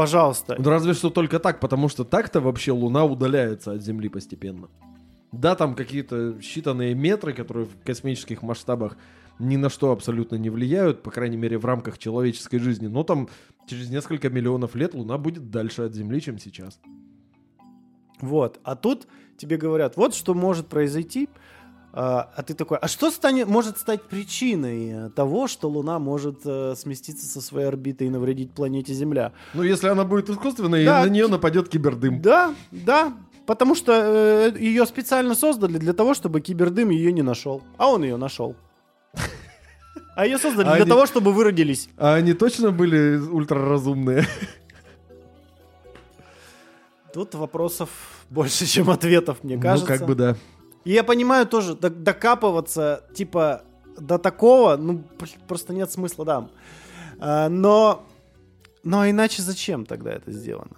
Пожалуйста. 0.00 0.56
Ну, 0.58 0.70
разве 0.70 0.94
что 0.94 1.10
только 1.10 1.38
так, 1.38 1.60
потому 1.60 1.90
что 1.90 2.04
так-то 2.04 2.40
вообще 2.40 2.72
Луна 2.72 3.04
удаляется 3.04 3.72
от 3.72 3.82
Земли 3.82 4.08
постепенно. 4.08 4.70
Да, 5.30 5.54
там 5.54 5.74
какие-то 5.74 6.38
считанные 6.40 6.94
метры, 6.94 7.34
которые 7.34 7.66
в 7.66 7.84
космических 7.84 8.40
масштабах 8.40 8.96
ни 9.38 9.56
на 9.56 9.68
что 9.68 9.92
абсолютно 9.92 10.36
не 10.36 10.48
влияют, 10.48 11.02
по 11.02 11.10
крайней 11.10 11.36
мере, 11.36 11.58
в 11.58 11.66
рамках 11.66 11.98
человеческой 11.98 12.60
жизни. 12.60 12.86
Но 12.86 13.04
там 13.04 13.28
через 13.66 13.90
несколько 13.90 14.30
миллионов 14.30 14.74
лет 14.74 14.94
Луна 14.94 15.18
будет 15.18 15.50
дальше 15.50 15.82
от 15.82 15.94
Земли, 15.94 16.22
чем 16.22 16.38
сейчас. 16.38 16.80
Вот. 18.22 18.58
А 18.64 18.76
тут 18.76 19.06
тебе 19.36 19.58
говорят, 19.58 19.98
вот 19.98 20.14
что 20.14 20.32
может 20.32 20.68
произойти. 20.68 21.28
А, 21.92 22.30
а 22.36 22.42
ты 22.44 22.54
такой, 22.54 22.78
а 22.78 22.86
что 22.86 23.10
станет, 23.10 23.48
может 23.48 23.78
стать 23.78 24.02
причиной 24.02 25.06
э, 25.06 25.10
того, 25.10 25.48
что 25.48 25.68
Луна 25.68 25.98
может 25.98 26.40
э, 26.44 26.74
сместиться 26.76 27.26
со 27.26 27.40
своей 27.40 27.66
орбиты 27.66 28.06
и 28.06 28.10
навредить 28.10 28.52
планете 28.52 28.94
Земля? 28.94 29.32
Ну, 29.54 29.62
если 29.64 29.88
она 29.88 30.04
будет 30.04 30.30
искусственной, 30.30 30.84
Да. 30.84 31.02
на 31.02 31.08
нее 31.08 31.26
нападет 31.26 31.68
кибердым. 31.68 32.22
Да, 32.22 32.54
да, 32.70 33.12
потому 33.44 33.74
что 33.74 33.92
э, 33.92 34.52
ее 34.60 34.86
специально 34.86 35.34
создали 35.34 35.78
для 35.78 35.92
того, 35.92 36.14
чтобы 36.14 36.40
кибердым 36.40 36.90
ее 36.90 37.12
не 37.12 37.22
нашел. 37.22 37.62
А 37.76 37.88
он 37.90 38.04
ее 38.04 38.16
нашел. 38.16 38.54
А 40.14 40.26
ее 40.26 40.38
создали 40.38 40.76
для 40.76 40.86
того, 40.86 41.06
чтобы 41.06 41.32
вы 41.32 41.42
родились. 41.44 41.88
А 41.96 42.14
они 42.14 42.34
точно 42.34 42.70
были 42.70 43.16
ультраразумные? 43.16 44.26
Тут 47.12 47.34
вопросов 47.34 47.88
больше, 48.28 48.66
чем 48.66 48.90
ответов, 48.90 49.42
мне 49.42 49.56
Ну, 49.56 49.62
кажется. 49.62 49.86
как 49.86 50.06
бы 50.06 50.14
да. 50.14 50.36
И 50.84 50.92
я 50.92 51.04
понимаю 51.04 51.46
тоже, 51.46 51.74
до- 51.74 51.90
докапываться, 51.90 53.04
типа, 53.14 53.62
до 53.98 54.18
такого, 54.18 54.76
ну, 54.76 55.02
пр- 55.18 55.28
просто 55.46 55.74
нет 55.74 55.90
смысла, 55.92 56.24
да. 56.24 56.48
А, 57.18 57.48
но, 57.48 58.06
но 58.82 59.08
иначе 59.08 59.42
зачем 59.42 59.84
тогда 59.84 60.12
это 60.12 60.32
сделано? 60.32 60.76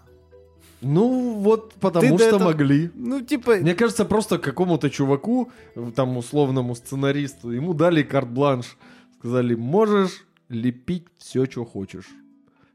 Ну, 0.80 1.34
вот 1.34 1.74
потому 1.74 2.16
Ты 2.16 2.24
что 2.24 2.36
этого- 2.36 2.44
могли. 2.50 2.90
Ну, 2.94 3.20
типа, 3.20 3.55
Мне 3.57 3.74
кажется, 3.74 4.05
просто 4.05 4.38
какому-то 4.38 4.90
чуваку, 4.90 5.50
э, 5.76 5.92
там 5.94 6.16
условному 6.16 6.74
сценаристу, 6.74 7.50
ему 7.53 7.72
дали 7.74 8.03
карт-бланш. 8.03 8.76
Сказали, 9.20 9.55
можешь 9.55 10.24
лепить 10.48 11.07
все, 11.18 11.44
что 11.46 11.64
хочешь. 11.64 12.07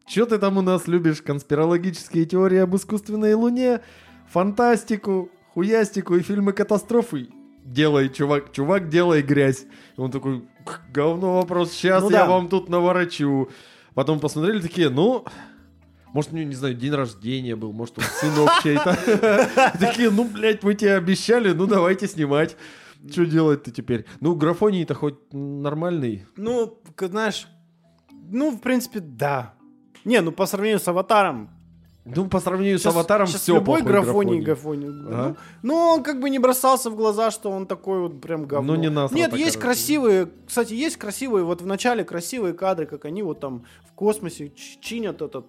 Че 0.08 0.26
ты 0.26 0.38
там 0.38 0.58
у 0.58 0.62
нас 0.62 0.88
любишь? 0.88 1.22
Конспирологические 1.22 2.24
теории 2.26 2.60
об 2.60 2.74
искусственной 2.74 3.34
луне, 3.34 3.82
фантастику, 4.30 5.30
хуястику 5.58 6.14
и 6.16 6.22
фильмы 6.22 6.54
катастрофы? 6.54 7.30
Делай, 7.64 8.10
чувак, 8.10 8.52
чувак, 8.52 8.90
делай 8.90 9.24
грязь. 9.24 9.66
И 9.98 10.00
он 10.00 10.12
такой, 10.12 10.44
«К, 10.64 10.82
говно 10.94 11.38
вопрос, 11.38 11.72
сейчас 11.72 12.04
Ну 12.04 12.12
я 12.12 12.26
да. 12.26 12.30
вам 12.30 12.48
тут 12.48 12.70
наворочу. 12.70 13.50
Потом 13.96 14.20
посмотрели 14.20 14.62
такие, 14.62 14.92
ну, 14.92 15.26
может, 16.14 16.32
у 16.32 16.36
него, 16.36 16.48
не 16.48 16.54
знаю, 16.54 16.76
день 16.76 16.94
рождения 16.94 17.56
был, 17.56 17.74
может, 17.74 17.98
он 17.98 18.04
сынок 18.04 18.52
чей-то. 18.64 19.74
Такие, 19.80 20.12
ну, 20.12 20.26
блядь, 20.26 20.62
мы 20.62 20.76
тебе 20.76 20.94
обещали, 20.94 21.52
ну, 21.54 21.66
давайте 21.66 22.08
снимать. 22.08 22.56
Что 23.12 23.26
делать-то 23.26 23.72
теперь? 23.72 24.06
Ну, 24.20 24.36
графоний-то 24.36 24.94
хоть 24.94 25.34
нормальный. 25.34 26.28
ну, 26.36 26.80
знаешь, 27.00 27.48
ну, 28.12 28.52
в 28.52 28.60
принципе, 28.60 29.00
да. 29.00 29.56
Не, 30.06 30.22
ну, 30.22 30.32
по 30.32 30.46
сравнению 30.46 30.80
с 30.80 30.88
«Аватаром», 30.88 31.50
Ну, 32.16 32.28
по 32.28 32.40
сравнению 32.40 32.78
Щас- 32.80 32.94
с 32.94 32.96
аватаром 32.96 33.28
щас 33.28 33.42
все 33.42 33.56
любой 33.56 33.82
графоний, 33.82 34.42
графоний. 34.42 34.88
графоний. 34.90 35.14
Ага. 35.14 35.36
Ну, 35.64 35.74
ну, 35.74 35.76
он 35.96 36.04
как 36.04 36.20
бы 36.20 36.30
не 36.30 36.40
бросался 36.40 36.90
в 36.90 36.96
глаза, 36.96 37.32
что 37.32 37.52
он 37.52 37.66
такой 37.68 38.00
вот 38.00 38.22
прям 38.22 38.46
говно. 38.46 38.74
Ну, 38.74 38.80
не 38.80 38.90
насрато, 38.90 39.16
Нет, 39.16 39.34
есть 39.34 39.58
короче. 39.58 39.60
красивые, 39.60 40.28
кстати, 40.48 40.74
есть 40.74 40.98
красивые, 40.98 41.44
вот 41.44 41.62
в 41.62 41.66
начале 41.66 42.04
красивые 42.04 42.54
кадры, 42.54 42.86
как 42.86 43.06
они 43.06 43.24
вот 43.24 43.40
там 43.40 43.64
в 43.90 43.94
космосе 43.94 44.52
чинят 44.82 45.22
этот... 45.22 45.46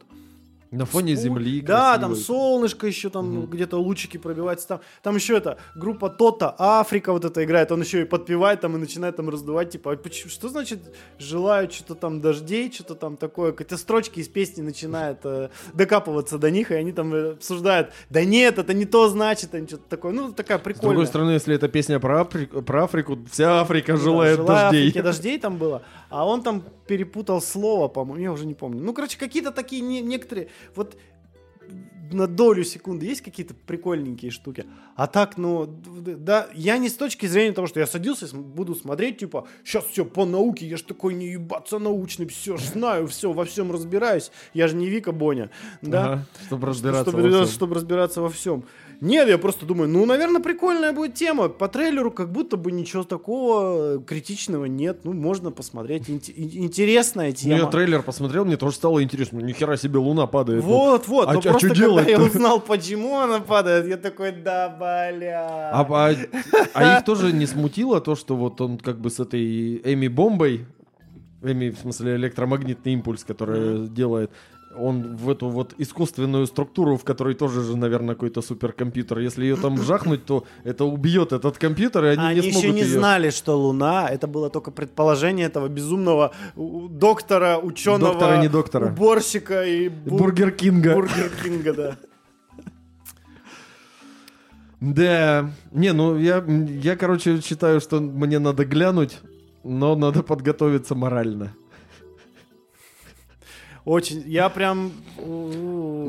На 0.70 0.84
фоне 0.84 1.14
спу- 1.14 1.16
земли. 1.16 1.60
Да, 1.62 1.94
красивый. 1.96 2.00
там 2.00 2.14
солнышко 2.24 2.86
еще 2.86 3.08
там 3.10 3.26
Мгм. 3.30 3.46
где-то 3.50 3.78
лучики 3.78 4.16
пробиваются. 4.18 4.68
Там, 4.68 4.80
там 5.02 5.14
еще 5.16 5.36
это, 5.36 5.56
группа 5.74 6.10
Тота, 6.10 6.54
Африка 6.58 7.12
вот 7.12 7.24
это 7.24 7.42
играет, 7.42 7.72
он 7.72 7.80
еще 7.82 8.02
и 8.02 8.04
подпевает 8.04 8.60
там 8.60 8.76
и 8.76 8.78
начинает 8.78 9.16
там 9.16 9.28
раздувать, 9.28 9.70
типа, 9.70 9.92
а 9.92 10.28
что 10.28 10.48
значит 10.48 10.80
желаю 11.18 11.70
что-то 11.70 11.94
там 11.94 12.20
дождей, 12.20 12.70
что-то 12.72 12.94
там 12.94 13.16
такое, 13.16 13.52
какие-то 13.52 13.76
строчки 13.78 14.20
из 14.20 14.28
песни 14.28 14.62
начинают 14.62 15.20
э, 15.24 15.48
докапываться 15.74 16.38
до 16.38 16.50
них, 16.50 16.70
и 16.70 16.74
они 16.74 16.92
там 16.92 17.14
э, 17.14 17.32
обсуждают, 17.32 17.90
да 18.10 18.24
нет, 18.24 18.58
это 18.58 18.74
не 18.74 18.84
то 18.84 19.08
значит, 19.08 19.54
они 19.54 19.66
что-то 19.66 19.84
такое, 19.88 20.12
ну, 20.12 20.32
такая 20.32 20.58
С 20.58 20.62
прикольная. 20.62 20.90
другой 20.90 21.06
стороны, 21.06 21.30
если 21.32 21.54
это 21.54 21.68
песня 21.68 21.98
про, 22.00 22.20
Африку, 22.20 22.62
про 22.62 22.84
Африку, 22.84 23.18
вся 23.30 23.60
Африка 23.60 23.92
Ну 23.92 23.98
да, 23.98 24.04
желает 24.04 24.36
«Желаю 24.36 24.46
дождей. 24.62 24.82
Африке 24.88 25.02
дождей 25.02 25.38
там 25.38 25.56
было, 25.56 25.82
а 26.10 26.26
он 26.26 26.42
там 26.42 26.62
перепутал 26.86 27.40
слово, 27.40 27.88
по-моему, 27.88 28.22
я 28.22 28.32
уже 28.32 28.46
не 28.46 28.54
помню. 28.54 28.82
Ну, 28.82 28.92
короче, 28.92 29.18
какие-то 29.18 29.50
такие 29.50 29.82
не- 29.82 30.00
некоторые, 30.00 30.48
вот 30.74 30.96
на 32.12 32.26
долю 32.26 32.64
секунды 32.64 33.06
есть 33.06 33.20
какие-то 33.20 33.54
прикольненькие 33.54 34.30
штуки. 34.30 34.64
А 34.96 35.06
так, 35.06 35.36
ну, 35.36 35.66
да, 35.66 36.48
я 36.54 36.78
не 36.78 36.88
с 36.88 36.94
точки 36.94 37.26
зрения 37.26 37.52
того, 37.52 37.66
что 37.66 37.80
я 37.80 37.86
садился 37.86 38.26
и 38.26 38.34
буду 38.34 38.74
смотреть, 38.74 39.18
типа, 39.18 39.46
сейчас 39.64 39.84
все 39.84 40.04
по 40.04 40.24
науке, 40.24 40.66
я 40.66 40.76
ж 40.76 40.82
такой 40.82 41.14
не 41.14 41.32
ебаться 41.32 41.78
научный, 41.78 42.26
все 42.26 42.56
ж 42.56 42.62
знаю, 42.62 43.06
все, 43.06 43.32
во 43.32 43.44
всем 43.44 43.70
разбираюсь. 43.72 44.30
Я 44.54 44.68
же 44.68 44.76
не 44.76 44.88
Вика 44.88 45.12
Боня, 45.12 45.50
да? 45.82 46.04
Ага, 46.04 46.26
чтобы 46.46 46.66
разбираться 46.66 47.10
чтобы, 47.10 47.30
во 47.30 47.44
всем. 47.44 47.54
чтобы 47.54 47.74
разбираться 47.74 48.22
во 48.22 48.30
всем. 48.30 48.64
Нет, 49.00 49.28
я 49.28 49.38
просто 49.38 49.64
думаю, 49.64 49.88
ну, 49.88 50.04
наверное, 50.06 50.42
прикольная 50.42 50.92
будет 50.92 51.14
тема. 51.14 51.48
По 51.48 51.68
трейлеру 51.68 52.10
как 52.10 52.32
будто 52.32 52.56
бы 52.56 52.72
ничего 52.72 53.04
такого 53.04 54.02
критичного 54.02 54.64
нет. 54.64 55.00
Ну, 55.04 55.12
можно 55.12 55.52
посмотреть. 55.52 56.10
Ин- 56.10 56.20
интересная 56.36 57.28
Ну, 57.28 57.32
тема. 57.34 57.56
я 57.58 57.66
трейлер 57.66 58.02
посмотрел, 58.02 58.44
мне 58.44 58.56
тоже 58.56 58.74
стало 58.76 59.02
интересно. 59.02 59.38
Ни 59.38 59.52
хера 59.52 59.76
себе 59.76 59.98
луна 59.98 60.26
падает. 60.26 60.64
Ну, 60.64 60.68
Вот, 60.70 61.06
вот. 61.06 61.28
А 61.28 61.34
но 61.34 61.38
а 61.38 61.42
просто 61.42 61.74
чё 61.76 61.94
когда 61.96 62.10
я 62.10 62.20
узнал, 62.20 62.60
почему 62.60 63.18
она 63.18 63.38
падает, 63.38 63.86
я 63.86 63.96
такой, 63.98 64.32
да, 64.32 64.68
бля. 64.68 65.70
А, 65.72 65.86
а- 65.88 66.14
а 66.74 66.98
их 66.98 67.04
тоже 67.04 67.32
не 67.32 67.46
смутило 67.46 68.00
то, 68.00 68.16
что 68.16 68.36
вот 68.36 68.60
он 68.60 68.78
как 68.78 69.00
бы 69.00 69.10
с 69.10 69.20
этой 69.20 69.76
Эми 69.84 70.08
бомбой, 70.08 70.66
Эми, 71.42 71.70
в 71.70 71.78
смысле, 71.78 72.16
электромагнитный 72.16 72.94
импульс, 72.94 73.22
который 73.22 73.86
делает, 73.86 74.32
он 74.80 75.16
в 75.16 75.28
эту 75.30 75.48
вот 75.48 75.74
искусственную 75.78 76.46
структуру, 76.46 76.96
в 76.96 77.04
которой 77.04 77.34
тоже 77.34 77.62
же, 77.62 77.76
наверное, 77.76 78.14
какой-то 78.14 78.42
суперкомпьютер. 78.42 79.18
Если 79.18 79.44
ее 79.44 79.56
там 79.56 79.82
жахнуть, 79.82 80.24
то 80.24 80.44
это 80.64 80.84
убьет 80.84 81.32
этот 81.32 81.58
компьютер, 81.58 82.04
и 82.04 82.08
они, 82.08 82.22
Они, 82.26 82.40
не 82.40 82.46
еще 82.48 82.58
смогут 82.60 82.74
не 82.76 82.82
её- 82.82 82.98
знали, 82.98 83.30
что 83.30 83.58
Луна 83.58 84.08
это 84.08 84.26
было 84.26 84.50
только 84.50 84.70
предположение 84.70 85.46
этого 85.46 85.68
безумного 85.68 86.32
доктора, 86.56 87.58
ученого, 87.58 88.12
Доктора, 88.12 88.40
не 88.40 88.48
доктора. 88.48 88.86
уборщика 88.86 89.64
и 89.64 89.88
бу- 89.88 90.18
Бургер 90.18 90.50
Кинга. 90.52 90.94
Бургер 90.94 91.30
Кинга, 91.42 91.72
да. 91.74 91.96
Да. 94.80 95.50
Не, 95.72 95.92
ну 95.92 96.16
я, 96.16 96.44
я, 96.82 96.96
короче, 96.96 97.40
считаю, 97.40 97.80
что 97.80 98.00
мне 98.00 98.38
надо 98.38 98.64
глянуть, 98.64 99.18
но 99.64 99.96
надо 99.96 100.22
подготовиться 100.22 100.94
морально. 100.94 101.52
Очень. 103.88 104.22
Я 104.26 104.50
прям. 104.50 104.92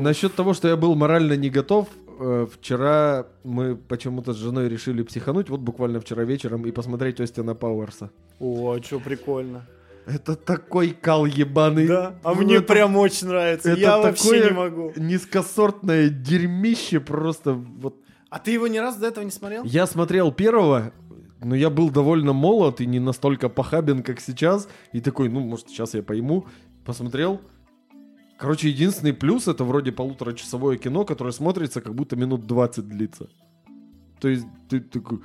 Насчет 0.03 0.35
того, 0.35 0.53
что 0.53 0.67
я 0.67 0.75
был 0.75 0.95
морально 0.95 1.37
не 1.37 1.49
готов, 1.49 1.87
э, 2.19 2.45
вчера 2.53 3.25
мы 3.45 3.77
почему-то 3.77 4.33
с 4.33 4.35
женой 4.37 4.67
решили 4.67 5.01
психануть, 5.03 5.49
вот 5.49 5.61
буквально 5.61 5.99
вчера 6.01 6.25
вечером, 6.25 6.65
и 6.65 6.71
посмотреть 6.71 7.21
Остина 7.21 7.55
Пауэрса. 7.55 8.09
О, 8.39 8.77
что 8.83 8.99
прикольно. 8.99 9.65
Это 10.05 10.35
такой 10.35 10.89
кал 10.89 11.25
ебаный. 11.25 11.87
Да. 11.87 12.15
А 12.23 12.33
Ну, 12.33 12.41
мне 12.41 12.55
это- 12.55 12.65
прям 12.73 12.97
очень 12.97 13.27
нравится. 13.27 13.69
это 13.71 13.79
Я 13.79 13.97
вообще 13.99 14.45
не 14.45 14.51
могу. 14.51 14.91
Низкосортное 14.97 16.09
дерьмище 16.09 16.99
просто. 16.99 17.53
Вот. 17.53 17.95
А 18.29 18.39
ты 18.39 18.51
его 18.51 18.67
ни 18.67 18.77
разу 18.79 18.99
до 18.99 19.07
этого 19.07 19.23
не 19.23 19.31
смотрел? 19.31 19.63
Я 19.63 19.87
смотрел 19.87 20.33
первого, 20.33 20.91
ну, 21.41 21.55
я 21.55 21.69
был 21.69 21.89
довольно 21.91 22.33
молод 22.33 22.81
и 22.81 22.85
не 22.85 22.99
настолько 22.99 23.47
похабен, 23.47 24.03
как 24.03 24.19
сейчас. 24.19 24.67
И 24.91 24.99
такой, 24.99 25.29
ну, 25.29 25.39
может, 25.39 25.69
сейчас 25.69 25.93
я 25.93 26.03
пойму. 26.03 26.45
Посмотрел. 26.85 27.39
Короче, 28.39 28.69
единственный 28.69 29.11
плюс 29.13 29.49
это 29.49 29.65
вроде 29.65 29.91
полуторачасовое 29.91 30.77
кино, 30.77 31.03
которое 31.03 31.33
смотрится, 31.33 31.81
как 31.81 31.93
будто 31.93 32.15
минут 32.15 32.47
20 32.47 32.87
длится. 32.87 33.27
То 34.21 34.29
есть 34.29 34.45
ты 34.69 34.79
такой... 34.79 35.19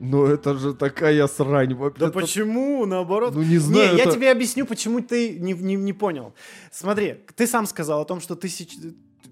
Но 0.00 0.26
это 0.26 0.54
же 0.54 0.74
такая 0.74 1.26
срань. 1.28 1.76
Да 1.78 1.86
Это- 2.06 2.10
почему, 2.10 2.84
наоборот? 2.84 3.32
Ну, 3.34 3.42
не 3.42 3.58
знаю, 3.58 3.92
Не, 3.92 3.96
я 3.98 4.02
это- 4.04 4.12
тебе 4.12 4.32
объясню, 4.32 4.66
почему 4.66 5.00
ты 5.00 5.38
не, 5.38 5.52
не, 5.52 5.76
не 5.76 5.92
понял. 5.92 6.34
Смотри, 6.72 7.20
ты 7.36 7.46
сам 7.46 7.66
сказал 7.66 8.00
о 8.00 8.04
том, 8.04 8.20
что 8.20 8.34
ты 8.34 8.48
сеч- 8.48 8.76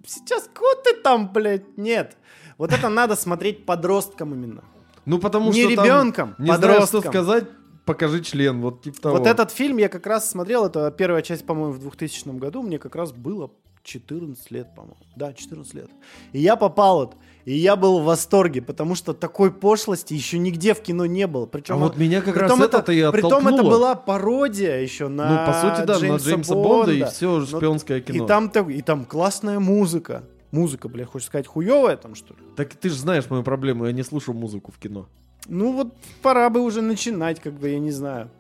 сейчас... 0.07 0.49
Вот 0.61 0.85
ты 0.85 0.95
там, 1.03 1.33
блядь, 1.33 1.77
нет. 1.77 2.17
Вот 2.59 2.73
это 2.73 2.89
надо 2.89 3.17
смотреть 3.17 3.67
подросткам 3.67 4.35
именно. 4.35 4.63
Ну, 5.05 5.19
потому 5.19 5.53
Не 5.53 5.65
что 5.65 5.75
там, 5.75 5.85
ребенком, 5.85 6.35
не 6.39 6.57
знаю, 6.57 6.87
что 6.87 7.01
сказать, 7.01 7.45
покажи 7.85 8.23
член, 8.23 8.61
вот 8.61 8.83
типа 8.83 9.01
того. 9.01 9.19
Вот 9.19 9.27
этот 9.27 9.51
фильм 9.51 9.77
я 9.79 9.89
как 9.89 10.07
раз 10.07 10.31
смотрел, 10.31 10.67
это 10.67 10.91
первая 10.91 11.23
часть, 11.23 11.47
по-моему, 11.47 11.73
в 11.73 11.79
2000 11.79 12.29
году, 12.39 12.63
мне 12.63 12.79
как 12.79 12.95
раз 12.95 13.13
было 13.13 13.51
14 13.83 14.51
лет, 14.51 14.75
по-моему. 14.75 14.97
Да, 15.17 15.33
14 15.33 15.75
лет. 15.75 15.91
И 16.33 16.41
я 16.41 16.57
попал 16.57 17.01
вот, 17.01 17.17
и 17.45 17.55
я 17.55 17.75
был 17.77 18.01
в 18.01 18.05
восторге, 18.05 18.63
потому 18.63 18.95
что 18.95 19.13
такой 19.13 19.53
пошлости 19.53 20.15
еще 20.15 20.39
нигде 20.39 20.75
в 20.75 20.81
кино 20.81 21.07
не 21.07 21.27
было. 21.27 21.47
Причем 21.47 21.75
А 21.75 21.79
вот 21.79 21.97
меня 21.97 22.23
как 22.23 22.37
раз 22.37 22.51
притом 22.51 22.63
это-то 22.63 22.93
и 22.93 23.11
Притом 23.11 23.49
это 23.49 23.63
была 23.63 23.95
пародия 23.95 24.79
еще 24.81 25.09
на 25.09 25.29
Ну, 25.29 25.47
по 25.47 25.61
сути, 25.61 25.87
да, 25.87 25.99
Джеймса 25.99 26.13
на 26.13 26.31
Джеймса 26.31 26.55
Бонда, 26.55 26.93
и 26.93 27.01
Бонда. 27.01 27.13
все 27.13 27.39
Но- 27.39 27.47
шпионское 27.47 28.01
кино. 28.01 28.25
И 28.25 28.29
там, 28.29 28.49
и 28.49 28.83
там 28.83 29.05
классная 29.05 29.59
музыка. 29.59 30.25
Музыка, 30.53 30.89
бля, 30.89 31.07
хочешь 31.07 31.29
сказать, 31.29 31.47
хуевая 31.47 31.97
там, 31.97 32.15
что 32.15 32.35
ли? 32.35 32.41
Так 32.57 32.75
ты 32.75 32.91
же 32.91 32.97
знаешь 32.97 33.29
мою 33.31 33.43
проблему, 33.43 33.87
я 33.87 33.93
не 33.93 34.03
слушаю 34.03 34.37
музыку 34.37 34.71
в 34.71 34.79
кино. 34.79 35.09
Ну 35.53 35.73
вот 35.73 35.89
пора 36.23 36.49
бы 36.49 36.63
уже 36.63 36.81
начинать, 36.81 37.39
как 37.39 37.53
бы, 37.53 37.69
я 37.69 37.79
не 37.79 37.91
знаю. 37.91 38.31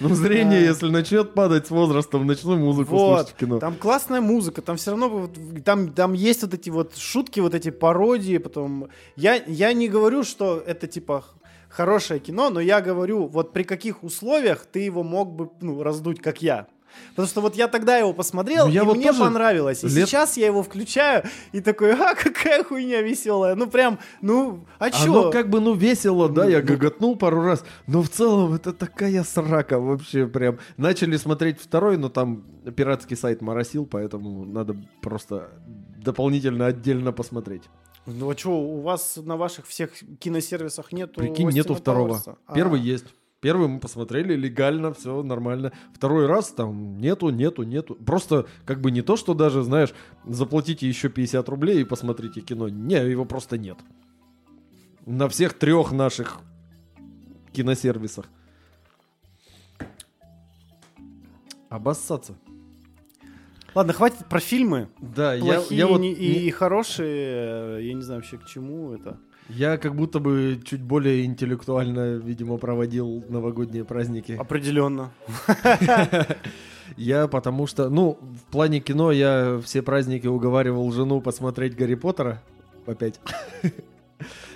Ну, 0.00 0.14
зрение, 0.14 0.62
если 0.62 0.88
начнет 0.88 1.34
падать 1.34 1.66
с 1.66 1.70
возрастом, 1.70 2.26
начну 2.26 2.56
музыку 2.56 2.96
Вот, 2.96 3.18
слушать 3.18 3.34
в 3.34 3.36
кино. 3.38 3.58
там 3.58 3.76
классная 3.76 4.22
музыка, 4.22 4.62
там 4.62 4.78
все 4.78 4.92
равно 4.92 5.28
там, 5.62 5.92
там 5.92 6.14
есть 6.14 6.40
вот 6.42 6.54
эти 6.54 6.70
вот 6.70 6.96
шутки, 6.96 7.40
вот 7.40 7.54
эти 7.54 7.70
пародии, 7.70 8.38
потом... 8.38 8.88
Я, 9.14 9.42
я 9.46 9.74
не 9.74 9.90
говорю, 9.90 10.24
что 10.24 10.56
это 10.66 10.86
типа 10.86 11.22
хорошее 11.68 12.18
кино, 12.18 12.48
но 12.48 12.60
я 12.60 12.80
говорю, 12.80 13.26
вот 13.26 13.52
при 13.52 13.62
каких 13.62 14.02
условиях 14.02 14.64
ты 14.64 14.80
его 14.80 15.02
мог 15.02 15.34
бы 15.34 15.50
ну, 15.60 15.82
раздуть, 15.82 16.22
как 16.22 16.40
я. 16.40 16.66
Потому 17.10 17.28
что 17.28 17.40
вот 17.40 17.56
я 17.56 17.68
тогда 17.68 17.96
его 17.96 18.12
посмотрел, 18.12 18.66
Ну, 18.66 18.72
я 18.72 18.82
и 18.82 18.84
вот 18.84 18.96
мне 18.96 19.12
понравилось. 19.12 19.84
И 19.84 19.88
лет- 19.88 20.08
сейчас 20.08 20.36
я 20.36 20.46
его 20.46 20.62
включаю 20.62 21.24
и 21.52 21.60
такой, 21.60 21.92
а, 21.94 22.14
какая 22.14 22.64
хуйня 22.64 23.02
веселая. 23.02 23.54
Ну 23.54 23.66
прям, 23.66 23.98
ну, 24.20 24.64
а 24.78 24.90
чё? 24.90 25.20
Оно 25.22 25.30
как 25.30 25.50
бы, 25.50 25.60
ну, 25.60 25.74
весело, 25.74 26.28
да, 26.28 26.46
я 26.46 26.60
Ну, 26.60 26.66
гоготнул 26.66 27.16
пару 27.16 27.42
раз, 27.42 27.64
но 27.86 28.02
в 28.02 28.08
целом 28.08 28.54
это 28.54 28.72
такая 28.72 29.22
срака 29.24 29.78
вообще 29.78 30.26
прям. 30.26 30.58
Начали 30.76 31.16
смотреть 31.16 31.60
второй, 31.60 31.96
но 31.96 32.08
там 32.08 32.44
пиратский 32.76 33.16
сайт 33.16 33.42
моросил, 33.42 33.86
поэтому 33.86 34.44
надо 34.44 34.76
просто 35.00 35.50
дополнительно 35.98 36.66
отдельно 36.66 37.12
посмотреть. 37.12 37.62
Ну 38.06 38.30
а 38.30 38.36
что, 38.36 38.50
у 38.58 38.80
вас 38.80 39.16
на 39.16 39.36
ваших 39.36 39.66
всех 39.66 39.90
киносервисах 40.18 40.92
нету 40.92 41.20
Прикинь, 41.20 41.48
нету 41.50 41.74
второго. 41.74 42.08
Пауэрса? 42.08 42.36
А. 42.46 42.54
Первый 42.54 42.80
есть. 42.80 43.06
Первый 43.42 43.66
мы 43.66 43.80
посмотрели 43.80 44.36
легально, 44.36 44.92
все 44.94 45.20
нормально. 45.24 45.72
Второй 45.92 46.26
раз 46.26 46.50
там 46.52 46.96
нету, 46.98 47.30
нету, 47.30 47.64
нету. 47.64 47.96
Просто 47.96 48.46
как 48.64 48.80
бы 48.80 48.92
не 48.92 49.02
то, 49.02 49.16
что 49.16 49.34
даже, 49.34 49.64
знаешь, 49.64 49.92
заплатите 50.24 50.86
еще 50.88 51.08
50 51.08 51.48
рублей 51.48 51.80
и 51.80 51.84
посмотрите 51.84 52.40
кино. 52.40 52.68
Не, 52.68 53.04
его 53.04 53.24
просто 53.24 53.58
нет. 53.58 53.78
На 55.06 55.28
всех 55.28 55.54
трех 55.54 55.90
наших 55.90 56.38
киносервисах. 57.52 58.26
Обоссаться. 61.68 62.36
Ладно, 63.74 63.92
хватит 63.92 64.24
про 64.28 64.38
фильмы. 64.38 64.88
Да, 65.00 65.34
я, 65.34 65.54
Плохие 65.54 65.78
я 65.80 65.86
вот 65.88 65.98
не- 66.00 66.12
и, 66.12 66.44
не- 66.44 66.50
хорошие. 66.52 67.84
Я 67.88 67.92
не 67.94 68.02
знаю 68.02 68.20
вообще 68.20 68.38
к 68.38 68.46
чему 68.46 68.92
это. 68.92 69.18
Я 69.48 69.76
как 69.78 69.94
будто 69.94 70.18
бы 70.18 70.60
чуть 70.64 70.82
более 70.82 71.24
интеллектуально, 71.24 72.16
видимо, 72.16 72.58
проводил 72.58 73.24
новогодние 73.28 73.84
праздники. 73.84 74.32
Определенно. 74.32 75.12
Я 76.96 77.26
потому 77.26 77.66
что, 77.66 77.88
ну, 77.88 78.18
в 78.20 78.50
плане 78.50 78.80
кино 78.80 79.12
я 79.12 79.60
все 79.64 79.82
праздники 79.82 80.26
уговаривал 80.26 80.90
жену 80.92 81.20
посмотреть 81.20 81.74
Гарри 81.74 81.94
Поттера 81.94 82.42
опять. 82.86 83.20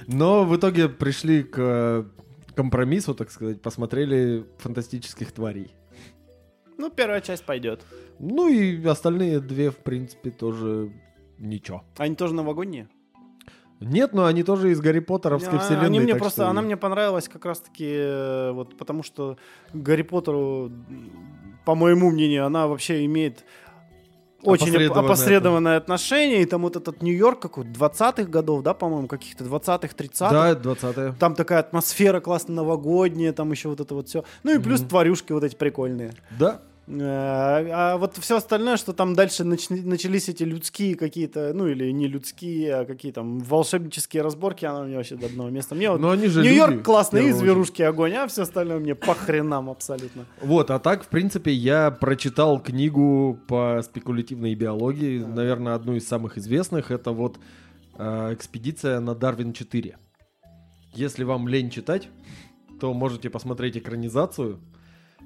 Но 0.07 0.45
в 0.45 0.57
итоге 0.57 0.89
пришли 0.89 1.43
к 1.43 2.07
компромиссу, 2.55 3.15
так 3.15 3.31
сказать, 3.31 3.61
посмотрели 3.63 4.45
фантастических 4.59 5.33
тварей. 5.33 5.75
Ну, 6.79 6.91
первая 6.91 7.21
часть 7.21 7.45
пойдет. 7.45 7.85
Ну 8.19 8.49
и 8.49 8.85
остальные 8.87 9.41
две, 9.41 9.71
в 9.71 9.77
принципе, 9.77 10.31
тоже 10.31 10.93
ничего. 11.39 11.85
Они 11.97 12.15
тоже 12.15 12.35
новогодние? 12.35 12.89
Нет, 13.81 14.13
но 14.15 14.25
они 14.25 14.43
тоже 14.43 14.71
из 14.71 14.81
Гарри 14.81 15.01
Поттеровской 15.01 15.59
А, 15.59 15.61
вселенной. 15.61 15.87
Они 15.87 16.01
мне 16.01 16.15
просто, 16.15 16.43
что- 16.43 16.49
она 16.51 16.63
мне 16.63 16.77
понравилась 16.77 17.29
как 17.29 17.45
раз-таки 17.45 17.87
э, 17.87 18.51
вот 18.53 18.77
потому 18.79 19.03
что 19.03 19.37
Гарри 19.75 20.03
Поттеру, 20.03 20.73
по 21.67 21.75
моему 21.75 22.11
мнению, 22.11 22.47
она 22.47 22.67
вообще 22.69 23.05
имеет 23.05 23.45
очень 24.43 24.69
оп- 24.69 24.75
Опосредованное 24.75 25.05
опосредованное 25.05 25.77
отношение. 25.77 26.43
И 26.43 26.45
там 26.47 26.63
вот 26.63 26.77
этот 26.77 27.03
Нью-Йорк 27.03 27.41
какой 27.41 27.65
20-х 27.65 28.25
годов, 28.31 28.63
да, 28.63 28.75
по-моему, 28.75 29.09
каких-то 29.09 29.45
20-х, 29.45 29.95
30-х. 29.97 30.31
Да, 30.31 30.55
20 30.55 31.19
Там 31.19 31.35
такая 31.35 31.59
атмосфера 31.61 32.21
классно 32.21 32.55
новогодняя, 32.55 33.33
там 33.33 33.51
еще 33.51 33.69
вот 33.69 33.81
это 33.81 33.95
вот 33.95 34.09
все. 34.09 34.25
Ну 34.45 34.55
и 34.55 34.59
плюс 34.59 34.81
Мгм. 34.81 34.89
тварюшки 34.89 35.33
вот 35.33 35.43
эти 35.45 35.57
прикольные. 35.57 36.13
Да. 36.39 36.61
Э, 36.89 37.69
А 37.73 37.97
вот 37.97 38.17
все 38.19 38.37
остальное, 38.37 38.77
что 38.77 38.93
там 38.93 39.15
дальше 39.15 39.43
нач- 39.43 39.83
начались 39.85 40.29
эти 40.29 40.45
людские 40.45 40.95
какие-то, 40.95 41.53
ну 41.53 41.67
или 41.67 41.91
не 41.91 42.07
людские, 42.07 42.75
а 42.77 42.85
какие 42.85 43.11
там 43.13 43.41
волшебнические 43.41 44.23
разборки, 44.23 44.65
оно 44.65 44.85
мне 44.85 44.97
вообще 44.97 45.17
до 45.17 45.27
одного 45.27 45.51
места. 45.51 45.75
Мне 45.75 45.91
вот 45.91 46.01
Но 46.01 46.15
же 46.17 46.43
Нью-Йорк 46.43 46.85
классный, 46.85 47.29
и 47.29 47.33
зверушки 47.33 47.83
огонь, 47.83 48.15
а 48.15 48.27
все 48.29 48.43
остальное 48.43 48.79
мне 48.79 48.95
по 48.95 49.15
хренам 49.15 49.69
абсолютно. 49.69 50.27
Вот, 50.41 50.71
а 50.71 50.79
так, 50.79 51.05
в 51.05 51.09
принципе, 51.09 51.53
я 51.53 51.91
прочитал 51.91 52.61
книгу 52.61 53.39
по 53.49 53.83
спекулятивной 53.83 54.55
биологии, 54.55 55.19
наверное, 55.19 55.75
одну 55.75 55.97
из 55.97 56.07
самых 56.07 56.39
известных. 56.39 56.91
Это 56.93 57.11
вот 57.11 57.39
э, 57.99 58.33
экспедиция 58.33 59.01
на 59.01 59.15
Дарвин 59.15 59.53
4. 59.53 59.97
Если 60.95 61.25
вам 61.25 61.49
лень 61.49 61.71
читать, 61.71 62.09
то 62.81 62.95
можете 62.95 63.29
посмотреть 63.29 63.77
экранизацию. 63.77 64.61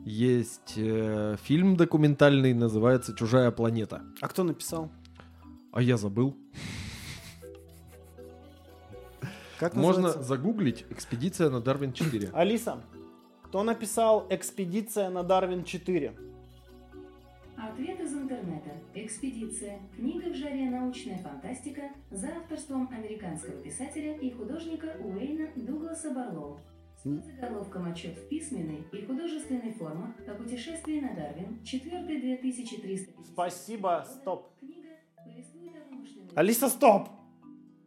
Есть 0.04 0.74
э, 0.76 1.36
фильм 1.42 1.76
документальный, 1.76 2.54
называется 2.54 3.14
«Чужая 3.14 3.50
планета». 3.50 4.02
А 4.20 4.28
кто 4.28 4.44
написал? 4.44 4.90
А 5.72 5.82
я 5.82 5.98
забыл. 5.98 6.36
Как 9.58 9.74
Можно 9.74 10.10
загуглить 10.10 10.86
«Экспедиция 10.88 11.50
на 11.50 11.60
Дарвин 11.60 11.90
4». 11.90 12.30
Алиса, 12.34 12.82
кто 13.42 13.62
написал 13.62 14.26
«Экспедиция 14.30 15.10
на 15.10 15.22
Дарвин 15.22 15.60
4»? 15.60 16.16
Ответ 17.58 18.00
из 18.00 18.14
интернета. 18.14 18.70
Экспедиция. 18.94 19.80
Книга 19.94 20.30
в 20.30 20.34
жаре 20.34 20.70
научная 20.70 21.18
фантастика 21.18 21.82
за 22.10 22.28
авторством 22.28 22.88
американского 22.90 23.60
писателя 23.62 24.16
и 24.16 24.30
художника 24.30 24.96
Уэйна 24.98 25.48
Дугласа 25.56 26.10
Барлоу. 26.10 26.58
Заголовком 27.02 27.90
«Отчет 27.90 28.18
в 28.18 28.28
письменной 28.28 28.84
и 28.92 29.06
художественной 29.06 29.72
формах 29.72 30.10
о 30.26 30.34
путешествии 30.34 31.00
на 31.00 31.14
Дарвин, 31.14 31.64
4 31.64 32.20
2300 32.20 33.12
Спасибо, 33.32 34.06
стоп. 34.06 34.54
Книга 34.58 34.88
повествует 35.16 35.72
о 35.76 35.94
вымышленной... 35.94 36.28
Алиса, 36.34 36.68
стоп! 36.68 37.08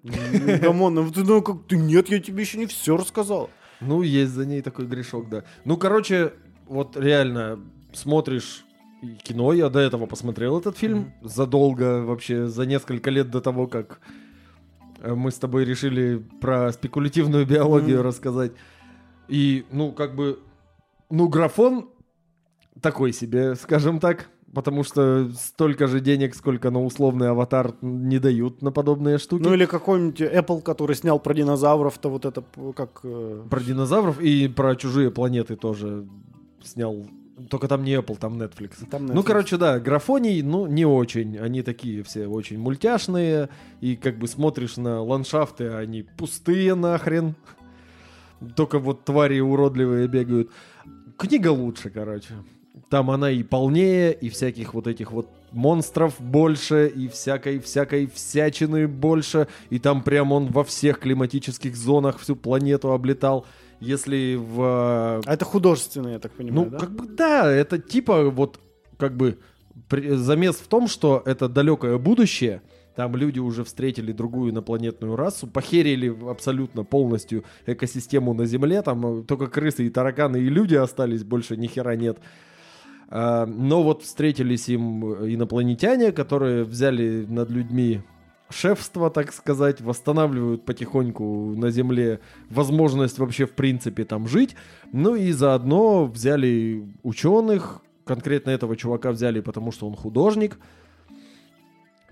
Гамон, 0.03 0.95
ну 0.95 1.11
ты, 1.11 1.23
ну 1.23 1.43
как 1.43 1.67
ты, 1.67 1.77
нет, 1.77 2.09
я 2.09 2.19
тебе 2.19 2.41
еще 2.41 2.57
не 2.57 2.65
все 2.65 2.97
рассказал. 2.97 3.51
Ну, 3.81 4.01
есть 4.01 4.31
за 4.31 4.45
ней 4.47 4.61
такой 4.61 4.87
грешок, 4.87 5.29
да. 5.29 5.43
Ну, 5.63 5.77
короче, 5.77 6.33
вот 6.65 6.97
реально 6.97 7.59
смотришь 7.93 8.65
кино, 9.23 9.53
я 9.53 9.69
до 9.69 9.79
этого 9.79 10.07
посмотрел 10.07 10.59
этот 10.59 10.77
фильм 10.77 11.13
задолго, 11.21 12.01
вообще 12.01 12.47
за 12.47 12.65
несколько 12.65 13.11
лет 13.11 13.29
до 13.29 13.41
того, 13.41 13.67
как 13.67 13.99
э, 15.01 15.13
мы 15.13 15.29
с 15.29 15.37
тобой 15.37 15.65
решили 15.65 16.17
про 16.41 16.71
спекулятивную 16.71 17.45
биологию 17.45 17.99
Мгм. 17.99 18.07
рассказать. 18.07 18.53
И, 19.27 19.65
ну, 19.71 19.91
как 19.91 20.15
бы, 20.15 20.39
ну, 21.09 21.27
графон 21.27 21.89
такой 22.81 23.13
себе, 23.13 23.55
скажем 23.55 23.99
так, 23.99 24.29
потому 24.53 24.83
что 24.83 25.29
столько 25.33 25.87
же 25.87 25.99
денег, 25.99 26.35
сколько 26.35 26.69
на 26.69 26.83
условный 26.83 27.29
аватар 27.29 27.73
не 27.81 28.19
дают 28.19 28.61
на 28.61 28.71
подобные 28.71 29.17
штуки. 29.17 29.41
Ну 29.43 29.53
или 29.53 29.65
какой-нибудь 29.65 30.21
Apple, 30.21 30.61
который 30.61 30.95
снял 30.95 31.19
про 31.19 31.33
динозавров-то 31.33 32.09
вот 32.09 32.25
это 32.25 32.43
как... 32.75 32.99
э, 33.03 33.43
Про 33.49 33.59
динозавров 33.61 34.19
и 34.19 34.47
про 34.47 34.75
чужие 34.75 35.09
планеты 35.11 35.55
тоже 35.55 36.05
снял 36.63 37.05
Только 37.49 37.67
там 37.67 37.83
не 37.83 37.93
Apple, 37.95 38.17
там 38.19 38.39
Netflix. 38.39 38.87
Там 38.91 39.05
Ну, 39.07 39.13
Netflix. 39.13 39.23
короче, 39.23 39.57
да, 39.57 39.79
графоний, 39.79 40.41
ну, 40.43 40.67
не 40.67 40.85
очень. 40.85 41.37
Они 41.39 41.63
такие 41.63 42.03
все 42.03 42.27
очень 42.27 42.59
мультяшные. 42.59 43.49
И 43.81 43.95
как 43.95 44.19
бы 44.19 44.27
смотришь 44.27 44.77
на 44.77 45.01
ландшафты, 45.01 45.69
они 45.69 46.03
пустые 46.03 46.75
нахрен. 46.75 47.33
Только 48.55 48.79
вот 48.79 49.05
твари 49.05 49.39
уродливые 49.39 50.07
бегают. 50.07 50.49
Книга 51.17 51.49
лучше, 51.49 51.89
короче. 51.89 52.33
Там 52.89 53.09
она 53.09 53.31
и 53.31 53.43
полнее, 53.43 54.13
и 54.13 54.29
всяких 54.29 54.73
вот 54.73 54.87
этих 54.87 55.11
вот 55.11 55.27
монстров 55.51 56.19
больше, 56.19 56.87
и 56.87 57.07
всякой-всякой 57.07 58.07
всячины 58.07 58.87
больше. 58.87 59.47
И 59.69 59.79
там 59.79 60.03
прям 60.03 60.31
он 60.31 60.47
во 60.47 60.63
всех 60.63 60.99
климатических 60.99 61.75
зонах 61.75 62.19
всю 62.19 62.35
планету 62.35 62.91
облетал. 62.91 63.45
Если 63.79 64.35
в 64.35 65.21
А 65.25 65.33
это 65.33 65.45
художественное, 65.45 66.13
я 66.13 66.19
так 66.19 66.31
понимаю, 66.31 66.65
ну, 66.65 66.71
да? 66.71 66.77
как 66.77 66.91
бы 66.91 67.07
да, 67.07 67.51
это 67.51 67.77
типа 67.77 68.29
вот 68.29 68.59
как 68.97 69.17
бы 69.17 69.37
при- 69.89 70.15
замес 70.15 70.55
в 70.55 70.67
том, 70.67 70.87
что 70.87 71.21
это 71.25 71.49
далекое 71.49 71.97
будущее. 71.97 72.61
Там 72.95 73.15
люди 73.15 73.39
уже 73.39 73.63
встретили 73.63 74.11
другую 74.11 74.51
инопланетную 74.51 75.15
расу, 75.15 75.47
похерили 75.47 76.15
абсолютно 76.29 76.83
полностью 76.83 77.43
экосистему 77.65 78.33
на 78.33 78.45
Земле. 78.45 78.81
Там 78.81 79.21
э, 79.21 79.23
только 79.23 79.47
крысы 79.47 79.87
и 79.87 79.89
тараканы 79.89 80.37
и 80.37 80.49
люди 80.49 80.75
остались, 80.75 81.23
больше 81.23 81.57
ни 81.57 81.67
хера 81.67 81.95
нет. 81.95 82.19
А, 83.09 83.45
Но 83.45 83.83
вот 83.83 84.03
встретились 84.03 84.69
им 84.69 85.03
инопланетяне, 85.05 86.11
которые 86.11 86.63
взяли 86.63 87.25
над 87.27 87.49
людьми 87.49 88.01
шефство, 88.49 89.09
так 89.09 89.33
сказать, 89.33 89.81
восстанавливают 89.81 90.63
потихоньку 90.65 91.55
на 91.55 91.71
Земле 91.71 92.19
возможность 92.49 93.17
вообще 93.17 93.45
в 93.45 93.53
принципе 93.53 94.05
там 94.05 94.27
жить. 94.27 94.55
Ну 94.91 95.15
и 95.15 95.31
заодно 95.31 96.05
взяли 96.05 96.85
ученых, 97.01 97.81
конкретно 98.05 98.51
этого 98.51 98.75
чувака 98.75 99.11
взяли, 99.11 99.39
потому 99.39 99.71
что 99.71 99.87
он 99.87 99.95
художник, 99.95 100.59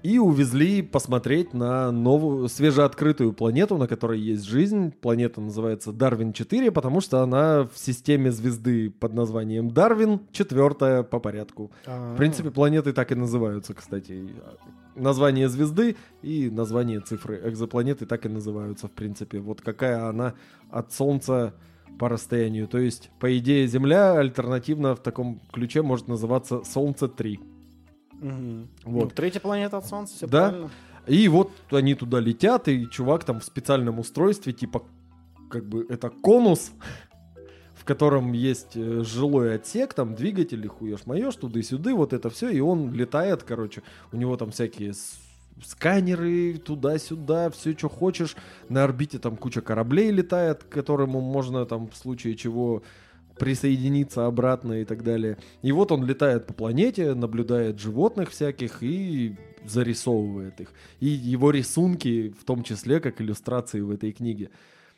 и 0.03 0.17
увезли 0.17 0.81
посмотреть 0.81 1.53
на 1.53 1.91
новую, 1.91 2.47
свежеоткрытую 2.49 3.33
планету, 3.33 3.77
на 3.77 3.87
которой 3.87 4.19
есть 4.19 4.43
жизнь. 4.45 4.91
Планета 4.91 5.41
называется 5.41 5.91
Дарвин-4, 5.91 6.71
потому 6.71 7.01
что 7.01 7.21
она 7.21 7.63
в 7.63 7.77
системе 7.77 8.31
звезды 8.31 8.89
под 8.89 9.13
названием 9.13 9.69
Дарвин, 9.69 10.21
четвертая 10.31 11.03
по 11.03 11.19
порядку. 11.19 11.71
А, 11.85 12.13
В 12.13 12.17
принципе, 12.17 12.51
планеты 12.51 12.93
так 12.93 13.11
и 13.11 13.15
называются, 13.15 13.73
кстати. 13.73 14.29
Название 14.95 15.47
звезды 15.49 15.95
и 16.21 16.49
название 16.49 16.99
цифры 16.99 17.41
экзопланеты 17.45 18.05
так 18.05 18.25
и 18.25 18.29
называются, 18.29 18.87
в 18.87 18.91
принципе. 18.91 19.39
Вот 19.39 19.61
какая 19.61 20.07
она 20.07 20.33
от 20.69 20.91
Солнца 20.91 21.53
по 21.99 22.09
расстоянию. 22.09 22.67
То 22.67 22.79
есть, 22.79 23.11
по 23.19 23.37
идее, 23.37 23.67
Земля 23.67 24.17
альтернативно 24.17 24.95
в 24.95 24.99
таком 24.99 25.39
ключе 25.51 25.81
может 25.81 26.07
называться 26.07 26.63
Солнце-3. 26.63 27.50
Мгм. 28.21 28.67
Вот. 28.85 29.03
Ну, 29.03 29.09
третья 29.09 29.39
планета 29.39 29.77
от 29.77 29.85
Солнца, 29.87 30.15
все 30.15 30.27
Да. 30.27 30.49
правильно. 30.49 30.69
И 31.07 31.27
вот 31.27 31.51
они 31.71 31.95
туда 31.95 32.19
летят, 32.19 32.67
и 32.67 32.87
чувак 32.89 33.23
там 33.23 33.39
в 33.39 33.43
специальном 33.43 33.99
устройстве, 33.99 34.53
типа, 34.53 34.83
как 35.49 35.65
бы 35.65 35.85
это 35.89 36.09
конус, 36.09 36.71
в 37.75 37.83
котором 37.83 38.33
есть 38.33 38.75
э, 38.75 39.03
жилой 39.03 39.55
отсек, 39.55 39.93
там 39.93 40.13
двигатели, 40.15 40.67
хуешь-моешь, 40.67 41.35
туда-сюда, 41.35 41.95
вот 41.95 42.13
это 42.13 42.29
все, 42.29 42.49
и 42.49 42.59
он 42.59 42.93
летает, 42.93 43.43
короче, 43.43 43.81
у 44.11 44.17
него 44.17 44.37
там 44.37 44.51
всякие 44.51 44.93
сканеры 45.65 46.57
туда-сюда, 46.57 47.49
все, 47.49 47.73
что 47.77 47.89
хочешь. 47.89 48.35
На 48.69 48.83
орбите 48.83 49.19
там 49.19 49.37
куча 49.37 49.61
кораблей 49.61 50.11
летает, 50.11 50.63
к 50.63 50.69
которому 50.69 51.21
можно 51.21 51.65
там 51.65 51.87
в 51.87 51.95
случае 51.95 52.35
чего 52.35 52.83
присоединиться 53.41 54.27
обратно 54.27 54.81
и 54.81 54.85
так 54.85 55.03
далее. 55.03 55.35
И 55.63 55.71
вот 55.71 55.91
он 55.91 56.05
летает 56.05 56.45
по 56.45 56.53
планете, 56.53 57.15
наблюдает 57.15 57.79
животных 57.79 58.29
всяких 58.29 58.83
и 58.83 59.35
зарисовывает 59.65 60.61
их. 60.61 60.73
И 60.99 61.07
его 61.07 61.49
рисунки, 61.49 62.29
в 62.39 62.43
том 62.43 62.61
числе, 62.63 62.99
как 62.99 63.19
иллюстрации 63.19 63.81
в 63.81 63.89
этой 63.89 64.11
книге. 64.11 64.51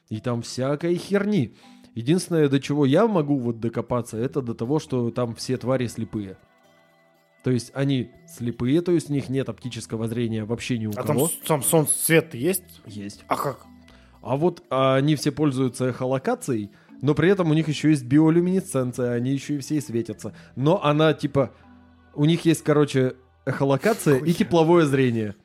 И 0.09 0.19
там 0.19 0.41
всякой 0.41 0.95
херни. 0.97 1.55
Единственное, 1.95 2.49
до 2.49 2.59
чего 2.59 2.85
я 2.85 3.07
могу 3.07 3.37
вот 3.37 3.61
докопаться, 3.61 4.17
это 4.17 4.41
до 4.41 4.53
того, 4.53 4.79
что 4.79 5.09
там 5.09 5.35
все 5.35 5.55
твари 5.55 5.87
слепые. 5.87 6.35
То 7.45 7.51
есть 7.51 7.71
они 7.73 8.09
слепые, 8.27 8.81
то 8.81 8.91
есть 8.91 9.09
у 9.09 9.13
них 9.13 9.29
нет 9.29 9.47
оптического 9.47 10.07
зрения 10.09 10.43
вообще 10.43 10.77
ни 10.77 10.87
у 10.87 10.91
А 10.91 11.03
там, 11.03 11.05
кого. 11.05 11.27
с- 11.29 11.37
там 11.47 11.63
солнце 11.63 11.93
свет 11.97 12.35
есть? 12.35 12.81
Есть. 12.85 13.23
А 13.27 13.37
как? 13.37 13.65
А 14.21 14.35
вот 14.35 14.63
а, 14.69 14.95
они 14.95 15.15
все 15.15 15.31
пользуются 15.31 15.85
эхолокацией, 15.89 16.71
но 17.03 17.13
при 17.15 17.29
этом 17.29 17.51
у 17.51 17.53
них 17.53 17.67
еще 17.67 17.89
есть 17.89 18.05
биолюминесценция, 18.05 19.11
они 19.11 19.31
еще 19.31 19.55
и 19.55 19.59
все 19.59 19.75
и 19.75 19.81
светятся. 19.81 20.33
Но 20.55 20.81
она 20.81 21.13
типа... 21.13 21.51
У 22.15 22.23
них 22.23 22.45
есть, 22.45 22.63
короче, 22.63 23.15
эхолокация 23.45 24.15
и 24.15 24.19
Хуя. 24.19 24.33
тепловое 24.33 24.85
зрение. 24.85 25.35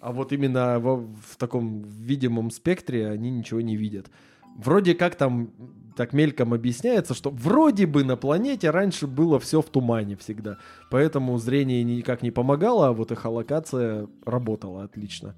А 0.00 0.10
вот 0.10 0.32
именно 0.32 0.80
во- 0.80 0.96
в 0.96 1.36
таком 1.38 1.82
видимом 1.84 2.50
спектре 2.50 3.08
они 3.08 3.30
ничего 3.30 3.60
не 3.60 3.76
видят. 3.76 4.10
Вроде 4.56 4.96
как 4.96 5.14
там 5.14 5.52
так 5.94 6.12
мельком 6.12 6.52
объясняется, 6.52 7.14
что 7.14 7.30
вроде 7.30 7.86
бы 7.86 8.02
на 8.02 8.16
планете 8.16 8.70
раньше 8.70 9.06
было 9.06 9.38
все 9.38 9.62
в 9.62 9.66
тумане 9.66 10.16
всегда. 10.16 10.58
Поэтому 10.90 11.38
зрение 11.38 11.84
никак 11.84 12.22
не 12.22 12.32
помогало, 12.32 12.88
а 12.88 12.92
вот 12.92 13.12
эхолокация 13.12 14.08
работала 14.24 14.82
отлично. 14.82 15.36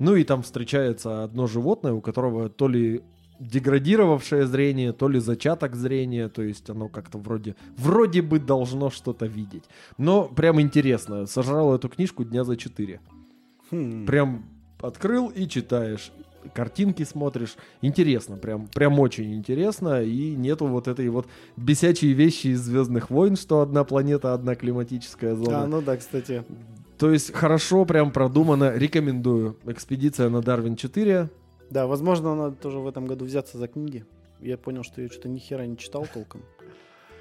Ну 0.00 0.16
и 0.16 0.24
там 0.24 0.42
встречается 0.42 1.22
одно 1.22 1.46
животное, 1.46 1.92
у 1.92 2.00
которого 2.00 2.48
то 2.48 2.66
ли 2.66 3.04
деградировавшее 3.40 4.46
зрение, 4.46 4.92
то 4.92 5.08
ли 5.08 5.18
зачаток 5.18 5.74
зрения, 5.74 6.28
то 6.28 6.42
есть 6.42 6.68
оно 6.70 6.88
как-то 6.88 7.18
вроде, 7.18 7.56
вроде 7.76 8.22
бы 8.22 8.38
должно 8.38 8.90
что-то 8.90 9.26
видеть. 9.26 9.64
Но 9.98 10.28
прям 10.28 10.60
интересно, 10.60 11.26
сожрал 11.26 11.74
эту 11.74 11.88
книжку 11.88 12.24
дня 12.24 12.44
за 12.44 12.56
четыре. 12.56 13.00
Хм. 13.70 14.04
Прям 14.06 14.44
открыл 14.80 15.28
и 15.28 15.48
читаешь. 15.48 16.12
Картинки 16.54 17.02
смотришь. 17.02 17.56
Интересно, 17.82 18.36
прям, 18.36 18.66
прям 18.68 18.98
очень 18.98 19.34
интересно. 19.34 20.02
И 20.02 20.34
нету 20.34 20.66
вот 20.66 20.88
этой 20.88 21.08
вот 21.10 21.26
бесячей 21.56 22.12
вещи 22.12 22.48
из 22.48 22.60
Звездных 22.60 23.10
войн, 23.10 23.36
что 23.36 23.60
одна 23.60 23.84
планета, 23.84 24.32
одна 24.32 24.54
климатическая 24.54 25.34
зона. 25.34 25.64
А, 25.64 25.66
ну 25.66 25.82
да, 25.82 25.98
кстати. 25.98 26.44
То 26.96 27.10
есть 27.10 27.32
хорошо, 27.34 27.84
прям 27.84 28.10
продумано. 28.10 28.74
Рекомендую. 28.74 29.58
Экспедиция 29.66 30.30
на 30.30 30.40
Дарвин 30.40 30.76
4. 30.76 31.28
Да, 31.70 31.86
возможно, 31.86 32.34
надо 32.34 32.56
тоже 32.56 32.78
в 32.78 32.86
этом 32.86 33.06
году 33.06 33.24
взяться 33.24 33.58
за 33.58 33.68
книги. 33.68 34.04
Я 34.40 34.58
понял, 34.58 34.82
что 34.82 35.00
я 35.02 35.08
что-то 35.08 35.28
ни 35.28 35.38
хера 35.38 35.66
не 35.66 35.76
читал 35.76 36.06
толком. 36.12 36.42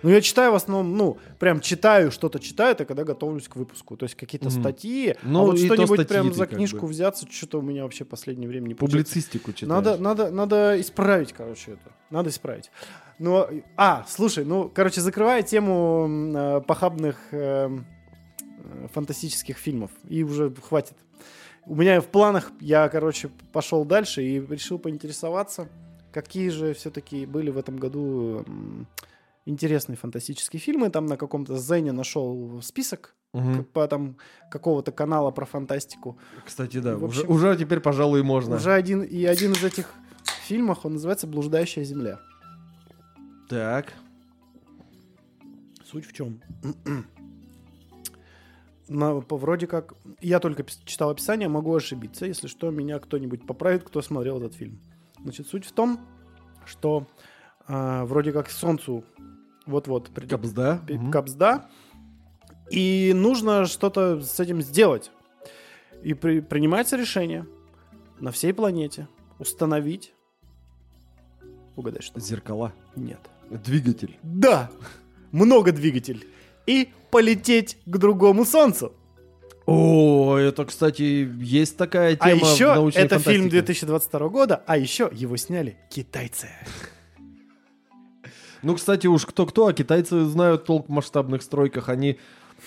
Ну, 0.02 0.10
я 0.10 0.22
читаю 0.22 0.54
в 0.54 0.56
основном, 0.56 0.96
ну, 0.96 1.18
прям 1.40 1.60
читаю, 1.60 2.10
что-то 2.12 2.40
читаю, 2.40 2.72
это 2.72 2.86
когда 2.86 3.04
готовлюсь 3.04 3.50
к 3.50 3.58
выпуску. 3.58 3.98
То 3.98 4.06
есть 4.06 4.16
какие-то 4.16 4.50
Мгм. 4.50 4.62
статьи. 4.62 5.16
Ну, 5.24 5.42
а 5.42 5.46
вот 5.48 5.60
что-нибудь 5.60 6.08
прям 6.08 6.34
за 6.34 6.48
книжку 6.48 6.82
бы. 6.86 6.88
взяться, 6.88 7.28
что-то 7.30 7.60
у 7.60 7.62
меня 7.62 7.84
вообще 7.84 8.06
в 8.06 8.08
последнее 8.08 8.48
время 8.48 8.70
не 8.70 8.76
получается. 8.76 9.12
Публицистику 9.12 9.52
читаешь. 9.52 9.70
Надо, 9.70 9.98
надо, 9.98 10.32
надо 10.32 10.80
исправить, 10.80 11.34
короче, 11.34 11.72
это. 11.74 11.92
Надо 12.10 12.30
исправить. 12.30 12.72
Но, 13.20 13.50
а, 13.76 14.06
слушай, 14.08 14.46
ну, 14.46 14.72
короче, 14.74 15.02
закрывая 15.02 15.44
тему 15.44 16.08
э, 16.34 16.62
похабных 16.66 17.18
эм, 17.32 17.86
э, 18.64 18.88
фантастических 18.94 19.58
фильмов, 19.58 19.92
и 20.08 20.24
уже 20.24 20.54
хватит. 20.66 20.96
У 21.70 21.76
меня 21.76 22.02
в 22.02 22.08
планах, 22.08 22.52
я, 22.60 22.90
короче, 22.90 23.30
пошел 23.54 23.86
дальше 23.86 24.24
и 24.24 24.40
решил 24.40 24.80
поинтересоваться, 24.80 25.70
какие 26.12 26.50
же 26.50 26.74
все-таки 26.74 27.28
были 27.28 27.52
в 27.52 27.60
этом 27.60 27.78
году 27.78 28.44
интересные 29.46 29.96
фантастические 29.96 30.60
фильмы. 30.60 30.90
Там 30.90 31.06
на 31.06 31.16
каком-то 31.16 31.58
Зене 31.58 31.92
нашел 31.92 32.60
список 32.64 33.14
Мгм. 33.34 33.66
по 33.66 33.88
там 33.88 34.18
какого-то 34.50 34.92
канала 34.92 35.30
про 35.30 35.46
фантастику. 35.46 36.18
Кстати, 36.44 36.80
да. 36.80 36.98
В 36.98 37.04
уже, 37.04 37.22
общем, 37.22 37.32
уже 37.36 37.56
теперь, 37.56 37.82
пожалуй, 37.82 38.24
можно. 38.24 38.56
Уже 38.56 38.74
один, 38.74 39.04
и 39.04 39.24
один 39.26 39.52
из 39.52 39.64
этих 39.64 39.94
фильмов, 40.48 40.84
он 40.88 40.94
называется 40.94 41.28
«Блуждающая 41.28 41.84
земля». 41.84 42.20
Так. 43.48 43.94
Суть 45.86 46.08
в 46.08 46.14
чем? 46.14 46.42
На, 48.90 49.22
по, 49.22 49.38
вроде 49.38 49.68
как, 49.68 49.94
я 50.20 50.40
только 50.40 50.66
читал 50.84 51.12
описание, 51.12 51.48
могу 51.48 51.76
ошибиться, 51.76 52.26
если 52.26 52.48
что, 52.48 52.72
меня 52.72 52.98
кто-нибудь 53.00 53.46
поправит, 53.46 53.84
кто 53.84 54.02
смотрел 54.02 54.40
этот 54.40 54.56
фильм. 54.56 54.82
Значит, 55.22 55.48
суть 55.48 55.66
в 55.66 55.72
том, 55.72 56.00
что 56.66 57.08
а, 57.68 58.06
вроде 58.06 58.32
как 58.32 58.50
Солнцу 58.50 59.04
вот-вот 59.68 60.10
придет 60.10 60.32
Капсда. 60.32 60.82
капсда, 61.12 61.70
и 62.72 63.12
нужно 63.16 63.66
что-то 63.68 64.22
с 64.22 64.40
этим 64.40 64.62
сделать. 64.64 65.12
И 66.02 66.16
при- 66.16 66.40
принимается 66.40 66.98
решение 66.98 67.46
на 68.20 68.32
всей 68.32 68.54
планете 68.54 69.08
установить... 69.38 70.14
Угадай, 71.76 72.02
что? 72.02 72.20
Зеркала. 72.20 72.74
Нет. 72.96 73.20
Двигатель. 73.50 74.18
Да! 74.24 74.72
Много 75.32 75.72
двигатель. 75.72 76.28
И 76.70 76.90
полететь 77.10 77.78
к 77.88 77.98
другому 77.98 78.46
солнцу. 78.46 78.94
О, 79.66 80.38
это, 80.38 80.66
кстати, 80.66 81.28
есть 81.42 81.78
такая 81.78 82.16
А 82.20 82.30
тема 82.30 82.46
в 82.46 82.54
еще 82.54 82.92
это 82.94 83.18
фильм 83.18 83.50
фантастике. 83.50 83.50
2022 83.50 84.30
года, 84.30 84.64
а 84.68 84.78
еще 84.78 85.10
его 85.12 85.36
сняли 85.38 85.78
китайцы. 85.90 86.50
Ну, 88.62 88.76
кстати, 88.76 89.08
уж 89.08 89.26
кто-кто, 89.26 89.66
а 89.66 89.74
китайцы 89.74 90.26
знают 90.26 90.66
толк 90.66 90.90
в 90.90 90.92
масштабных 90.92 91.42
стройках. 91.42 91.90
Они, 91.90 92.20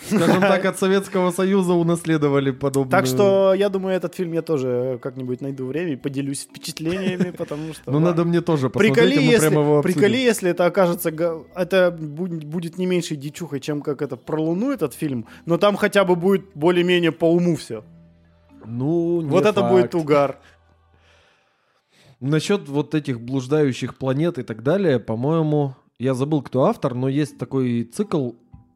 скажем 0.06 0.40
так, 0.40 0.64
от 0.64 0.78
Советского 0.78 1.30
Союза 1.30 1.72
унаследовали 1.72 2.50
подобную... 2.50 2.90
Так 2.90 3.06
что, 3.06 3.54
я 3.54 3.68
думаю, 3.68 3.96
этот 3.96 4.14
фильм 4.14 4.32
я 4.32 4.42
тоже 4.42 4.98
как-нибудь 5.02 5.40
найду 5.40 5.66
время 5.66 5.92
и 5.92 5.96
поделюсь 5.96 6.42
впечатлениями, 6.42 7.30
потому 7.36 7.72
что... 7.74 7.90
Ну, 7.90 7.98
надо 7.98 8.24
мне 8.24 8.40
тоже 8.40 8.70
посмотреть, 8.70 8.94
Приколи, 8.94 9.14
и 9.14 9.26
мы 9.26 9.32
если, 9.32 9.48
прямо 9.48 9.62
его 9.62 9.82
приколи, 9.82 10.18
если 10.18 10.50
это 10.50 10.66
окажется... 10.66 11.10
Это 11.54 11.90
будет, 11.90 12.78
не 12.78 12.86
меньшей 12.86 13.16
дичухой, 13.16 13.60
чем 13.60 13.82
как 13.82 14.02
это 14.02 14.16
про 14.16 14.40
Луну 14.40 14.72
этот 14.72 14.94
фильм, 14.94 15.26
но 15.46 15.58
там 15.58 15.76
хотя 15.76 16.04
бы 16.04 16.16
будет 16.16 16.50
более-менее 16.54 17.12
по 17.12 17.24
уму 17.24 17.56
все. 17.56 17.84
Ну, 18.64 19.22
не 19.22 19.28
Вот 19.28 19.46
это 19.46 19.62
будет 19.62 19.94
угар. 19.94 20.38
Насчет 22.20 22.68
вот 22.68 22.94
этих 22.94 23.20
блуждающих 23.20 23.96
планет 23.96 24.38
и 24.38 24.42
так 24.44 24.62
далее, 24.62 25.00
по-моему, 25.00 25.74
я 25.98 26.14
забыл, 26.14 26.42
кто 26.42 26.64
автор, 26.64 26.94
но 26.94 27.08
есть 27.08 27.38
такой 27.38 27.84
цикл 27.84 28.30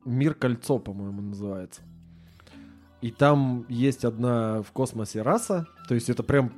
«Мир 0.07 0.35
кольцо», 0.35 0.79
по-моему, 0.79 1.21
называется. 1.21 1.83
И 3.03 3.11
там 3.11 3.67
есть 3.69 4.05
одна 4.05 4.63
в 4.63 4.73
космосе 4.73 5.23
раса, 5.23 5.67
то 5.87 5.95
есть 5.95 6.09
это 6.09 6.23
прям 6.23 6.51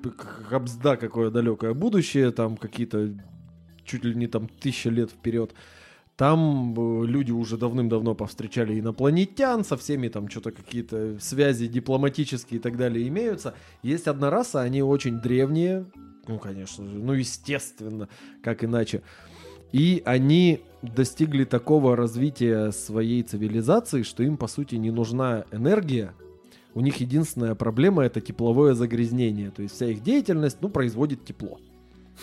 хабзда 0.48 0.96
какое 0.96 1.30
далекое 1.30 1.74
будущее, 1.74 2.30
там 2.30 2.56
какие-то 2.56 3.12
чуть 3.84 4.04
ли 4.04 4.14
не 4.14 4.28
там 4.28 4.48
тысяча 4.48 4.90
лет 4.90 5.10
вперед. 5.10 5.52
Там 6.16 6.74
э, 6.76 7.06
люди 7.06 7.32
уже 7.32 7.56
давным-давно 7.56 8.14
повстречали 8.14 8.78
инопланетян, 8.78 9.64
со 9.64 9.76
всеми 9.76 10.08
там 10.08 10.28
что-то 10.28 10.52
какие-то 10.52 11.18
связи 11.20 11.68
дипломатические 11.68 12.58
и 12.58 12.62
так 12.62 12.76
далее 12.76 13.06
имеются. 13.08 13.54
Есть 13.82 14.08
одна 14.08 14.30
раса, 14.30 14.60
они 14.62 14.82
очень 14.82 15.20
древние, 15.20 15.86
ну, 16.26 16.38
конечно 16.38 16.84
же, 16.86 16.98
ну, 16.98 17.14
естественно, 17.14 18.08
как 18.42 18.62
иначе. 18.62 19.02
И 19.72 20.02
они 20.04 20.60
достигли 20.82 21.44
такого 21.44 21.96
развития 21.96 22.70
своей 22.70 23.22
цивилизации, 23.22 24.02
что 24.02 24.22
им, 24.22 24.36
по 24.36 24.46
сути, 24.46 24.76
не 24.76 24.90
нужна 24.90 25.44
энергия. 25.50 26.14
У 26.74 26.80
них 26.80 26.96
единственная 26.96 27.54
проблема 27.54 28.04
это 28.04 28.20
тепловое 28.20 28.74
загрязнение. 28.74 29.50
То 29.50 29.62
есть 29.62 29.74
вся 29.74 29.86
их 29.86 30.02
деятельность, 30.02 30.58
ну, 30.60 30.68
производит 30.68 31.24
тепло. 31.24 31.58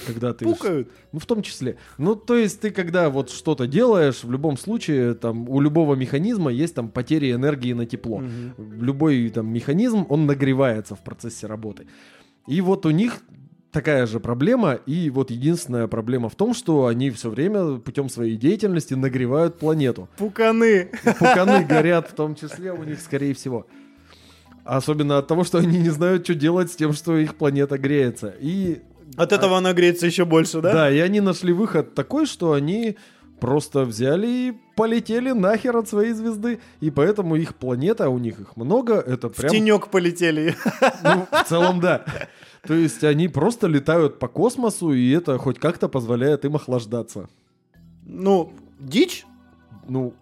Когда 0.06 0.34
ты... 0.34 0.46
Пукают. 0.46 0.90
Ну, 1.12 1.20
в 1.20 1.26
том 1.26 1.42
числе. 1.42 1.78
Ну, 1.98 2.16
то 2.16 2.36
есть 2.36 2.60
ты, 2.60 2.72
когда 2.72 3.10
вот 3.10 3.30
что-то 3.30 3.66
делаешь, 3.66 4.24
в 4.24 4.32
любом 4.32 4.58
случае, 4.58 5.14
там, 5.14 5.50
у 5.50 5.62
любого 5.62 5.96
механизма 5.96 6.52
есть 6.52 6.76
там 6.76 6.90
потери 6.90 7.32
энергии 7.32 7.74
на 7.74 7.86
тепло. 7.86 8.20
Мгм. 8.20 8.82
Любой 8.82 9.30
там 9.30 9.48
механизм, 9.48 10.06
он 10.10 10.26
нагревается 10.26 10.96
в 10.96 11.04
процессе 11.04 11.48
работы. 11.48 11.88
И 12.48 12.62
вот 12.62 12.86
у 12.86 12.92
них 12.92 13.22
такая 13.76 14.06
же 14.06 14.22
проблема, 14.22 14.76
и 14.86 15.10
вот 15.10 15.32
единственная 15.32 15.88
проблема 15.88 16.30
в 16.30 16.36
том, 16.36 16.54
что 16.54 16.86
они 16.86 17.10
все 17.10 17.30
время 17.30 17.78
путем 17.78 18.08
своей 18.08 18.38
деятельности 18.38 18.94
нагревают 18.94 19.60
планету. 19.60 20.08
Пуканы. 20.18 20.92
Пуканы 21.20 21.66
горят 21.66 22.08
в 22.10 22.14
том 22.14 22.36
числе 22.36 22.72
у 22.72 22.84
них, 22.86 23.02
скорее 23.02 23.34
всего. 23.34 23.68
Особенно 24.64 25.18
от 25.18 25.28
того, 25.28 25.44
что 25.44 25.58
они 25.58 25.78
не 25.78 25.90
знают, 25.90 26.24
что 26.24 26.36
делать 26.36 26.72
с 26.72 26.78
тем, 26.78 26.94
что 26.94 27.18
их 27.18 27.36
планета 27.36 27.78
греется. 27.78 28.34
И 28.40 28.82
От 29.18 29.34
этого 29.34 29.58
она 29.58 29.74
греется 29.74 30.06
еще 30.06 30.24
больше, 30.24 30.62
да? 30.62 30.72
да, 30.72 30.90
и 30.90 31.00
они 31.00 31.20
нашли 31.20 31.52
выход 31.52 31.94
такой, 31.96 32.28
что 32.28 32.54
они 32.54 32.96
просто 33.42 33.82
взяли 33.84 34.28
и 34.28 34.54
полетели 34.78 35.32
нахер 35.32 35.76
от 35.76 35.90
своей 35.90 36.14
звезды. 36.14 36.60
И 36.80 36.92
поэтому 36.92 37.36
их 37.36 37.56
планета, 37.56 38.06
а 38.06 38.10
у 38.10 38.20
них 38.20 38.40
их 38.40 38.56
много, 38.56 38.94
это 38.96 39.28
В 39.28 39.36
прям... 39.36 39.52
тенек 39.52 39.90
полетели. 39.90 40.56
Ну, 41.04 41.28
в 41.30 41.44
целом, 41.50 41.82
да. 41.82 42.06
То 42.68 42.74
есть 42.74 43.04
они 43.04 43.28
просто 43.28 43.68
летают 43.68 44.20
по 44.20 44.28
космосу, 44.28 44.94
и 44.94 45.10
это 45.12 45.38
хоть 45.38 45.60
как-то 45.60 45.88
позволяет 45.88 46.46
им 46.46 46.56
охлаждаться. 46.56 47.30
Ну, 48.06 48.52
дичь? 48.80 49.26
Ну, 49.88 50.14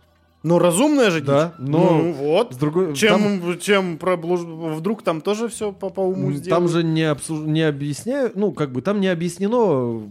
Ну, 0.44 0.60
разумная 0.60 1.10
же 1.10 1.20
дичь. 1.22 1.28
Да, 1.28 1.54
но 1.58 1.78
Ну, 2.02 2.12
вот. 2.14 2.54
с 2.54 2.58
другой... 2.58 2.88
там- 2.88 2.96
Чем, 2.96 3.60
чем 3.60 3.98
проблуж- 3.98 4.44
Вдруг 4.76 5.02
там 5.02 5.22
тоже 5.22 5.48
все 5.48 5.72
по, 5.72 5.90
по 5.90 6.02
уму 6.02 6.32
сделают? 6.34 6.50
Там 6.50 6.68
же 6.68 6.84
не, 6.84 7.04
обсуж... 7.10 7.40
не 7.46 7.62
объясняют, 7.62 8.36
ну, 8.36 8.52
как 8.52 8.72
бы 8.74 8.82
там 8.82 9.00
не 9.00 9.08
объяснено, 9.08 10.02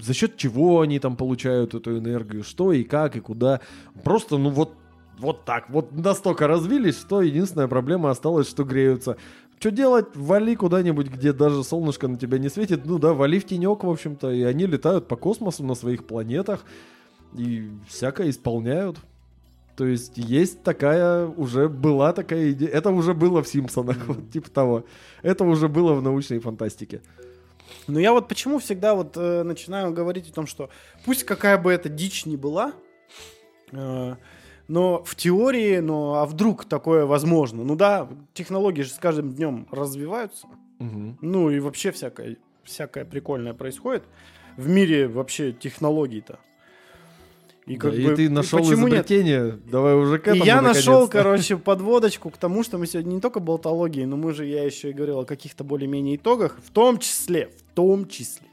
за 0.00 0.14
счет 0.14 0.36
чего 0.38 0.80
они 0.80 0.98
там 1.00 1.16
получают 1.16 1.74
эту 1.74 1.98
энергию, 1.98 2.44
что 2.44 2.72
и 2.72 2.82
как, 2.84 3.16
и 3.16 3.20
куда. 3.20 3.60
Просто, 4.02 4.38
ну, 4.38 4.48
вот, 4.48 4.72
вот 5.18 5.44
так, 5.44 5.68
вот 5.68 5.92
настолько 5.92 6.46
развились, 6.48 6.98
что 6.98 7.20
единственная 7.22 7.68
проблема 7.68 8.10
осталась, 8.10 8.48
что 8.48 8.64
греются. 8.64 9.16
Что 9.64 9.70
делать? 9.70 10.14
Вали 10.14 10.56
куда-нибудь, 10.56 11.06
где 11.06 11.32
даже 11.32 11.64
солнышко 11.64 12.06
на 12.06 12.18
тебя 12.18 12.36
не 12.36 12.50
светит. 12.50 12.84
Ну 12.84 12.98
да, 12.98 13.14
вали 13.14 13.40
в 13.40 13.46
тенек, 13.46 13.82
в 13.82 13.88
общем-то. 13.88 14.30
И 14.30 14.42
они 14.42 14.66
летают 14.66 15.08
по 15.08 15.16
космосу 15.16 15.64
на 15.64 15.74
своих 15.74 16.06
планетах 16.06 16.66
и 17.32 17.70
всякое 17.88 18.28
исполняют. 18.28 18.98
То 19.74 19.86
есть 19.86 20.18
есть 20.18 20.62
такая, 20.62 21.26
уже 21.26 21.70
была 21.70 22.12
такая 22.12 22.52
идея. 22.52 22.68
Это 22.68 22.90
уже 22.90 23.14
было 23.14 23.42
в 23.42 23.48
Симпсонах, 23.48 23.96
вот 24.06 24.30
типа 24.30 24.50
того. 24.50 24.84
Это 25.22 25.44
уже 25.44 25.70
было 25.70 25.94
в 25.94 26.02
научной 26.02 26.40
фантастике. 26.40 27.00
Ну 27.86 27.98
я 27.98 28.12
вот 28.12 28.28
почему 28.28 28.58
всегда 28.58 28.94
вот 28.94 29.16
э, 29.16 29.44
начинаю 29.44 29.94
говорить 29.94 30.28
о 30.28 30.34
том, 30.34 30.46
что 30.46 30.68
пусть 31.06 31.24
какая 31.24 31.56
бы 31.56 31.72
эта 31.72 31.88
дичь 31.88 32.26
ни 32.26 32.36
была, 32.36 32.74
э, 33.72 34.16
но 34.68 35.02
в 35.04 35.14
теории, 35.16 35.78
ну 35.78 36.14
а 36.14 36.26
вдруг 36.26 36.64
такое 36.64 37.06
возможно? 37.06 37.64
Ну 37.64 37.76
да, 37.76 38.08
технологии 38.32 38.82
же 38.82 38.90
с 38.90 38.98
каждым 38.98 39.32
днем 39.32 39.66
развиваются. 39.70 40.46
Ну 40.78 41.50
и 41.50 41.60
вообще 41.60 41.90
всякое, 41.92 42.36
всякое 42.62 43.04
прикольное 43.04 43.54
происходит. 43.54 44.04
В 44.56 44.68
мире 44.68 45.08
вообще 45.08 45.52
технологий-то. 45.52 46.38
И, 47.66 47.76
Да, 47.76 47.80
как 47.80 47.94
и 47.94 48.06
бы, 48.06 48.14
ты 48.14 48.28
нашел 48.28 48.58
нет? 48.58 48.72
изобретение. 48.74 49.58
Давай 49.70 49.94
уже 49.94 50.18
к 50.18 50.26
И 50.26 50.30
этому 50.30 50.44
я 50.44 50.60
нашел, 50.60 51.08
короче, 51.08 51.56
подводочку 51.56 52.28
к 52.28 52.36
тому, 52.36 52.62
что 52.62 52.76
мы 52.76 52.86
сегодня 52.86 53.14
не 53.14 53.20
только 53.20 53.40
болтологии, 53.40 54.04
но 54.04 54.16
мы 54.18 54.34
же, 54.34 54.44
я 54.44 54.62
еще 54.64 54.90
и 54.90 54.92
говорил 54.92 55.20
о 55.20 55.24
каких-то 55.24 55.64
более-менее 55.64 56.16
итогах, 56.16 56.58
в 56.62 56.70
том 56.70 56.98
числе, 56.98 57.48
в 57.56 57.74
том 57.74 58.06
числе. 58.06 58.46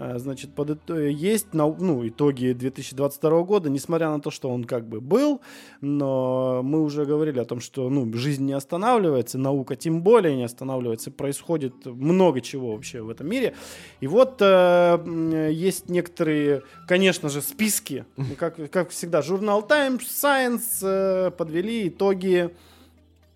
А, 0.00 0.16
Значит, 0.18 0.54
под 0.54 0.70
ито- 0.70 1.08
есть 1.10 1.54
нау- 1.54 1.76
ну, 1.80 2.06
итоги 2.06 2.52
2022 2.52 3.42
года, 3.42 3.68
несмотря 3.68 4.10
на 4.10 4.20
то, 4.20 4.30
что 4.30 4.48
он 4.48 4.62
как 4.62 4.86
бы 4.88 5.00
был, 5.00 5.40
но 5.80 6.60
мы 6.62 6.82
уже 6.84 7.04
говорили 7.04 7.40
о 7.40 7.44
том, 7.44 7.58
что 7.60 7.90
ну, 7.90 8.12
жизнь 8.14 8.44
не 8.44 8.52
останавливается, 8.52 9.38
наука 9.38 9.74
тем 9.74 10.02
более 10.02 10.36
не 10.36 10.44
останавливается, 10.44 11.10
происходит 11.10 11.84
много 11.86 12.40
чего 12.40 12.72
вообще 12.74 13.02
в 13.02 13.10
этом 13.10 13.28
мире. 13.28 13.54
И 14.00 14.06
вот 14.06 14.36
э, 14.40 15.50
есть 15.52 15.88
некоторые, 15.88 16.62
конечно 16.86 17.28
же, 17.28 17.42
списки, 17.42 18.04
как, 18.38 18.70
как 18.70 18.90
всегда, 18.90 19.20
журнал 19.20 19.66
Times, 19.66 20.02
Science 20.02 20.78
э, 20.82 21.30
подвели 21.32 21.88
итоги 21.88 22.50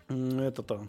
м, 0.07 0.39
это-то, 0.39 0.87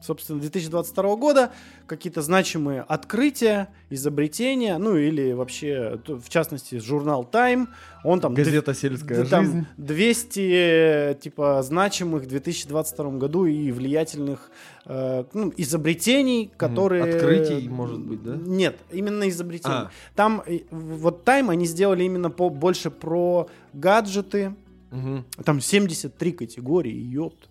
собственно, 0.00 0.40
2022 0.40 1.16
года, 1.16 1.52
какие-то 1.86 2.22
значимые 2.22 2.82
открытия, 2.82 3.68
изобретения, 3.90 4.78
ну 4.78 4.96
или 4.96 5.32
вообще, 5.32 6.00
в 6.06 6.28
частности, 6.28 6.78
журнал 6.78 7.28
Time, 7.30 7.68
он 8.04 8.20
там... 8.20 8.34
Газета 8.34 8.74
«Сельская 8.74 9.24
там 9.24 9.44
жизнь». 9.44 9.66
200 9.76 10.40
э, 10.40 11.14
типа 11.20 11.62
значимых 11.62 12.24
в 12.24 12.26
2022 12.26 13.10
году 13.12 13.46
и 13.46 13.72
влиятельных 13.72 14.50
э, 14.86 15.24
ну, 15.32 15.52
изобретений, 15.56 16.50
которые... 16.56 17.02
Открытий, 17.04 17.68
может 17.68 18.00
быть, 18.00 18.22
да? 18.22 18.36
Нет, 18.36 18.76
именно 18.90 19.28
изобретений. 19.28 19.74
А. 19.74 19.90
Там 20.14 20.42
э, 20.46 20.60
вот 20.70 21.26
Time 21.26 21.50
они 21.50 21.66
сделали 21.66 22.04
именно 22.04 22.30
по, 22.30 22.50
больше 22.50 22.90
про 22.90 23.48
гаджеты. 23.72 24.54
Мгм. 24.90 25.24
Там 25.44 25.60
73 25.60 26.32
категории, 26.32 26.94
ёпт. 26.94 27.47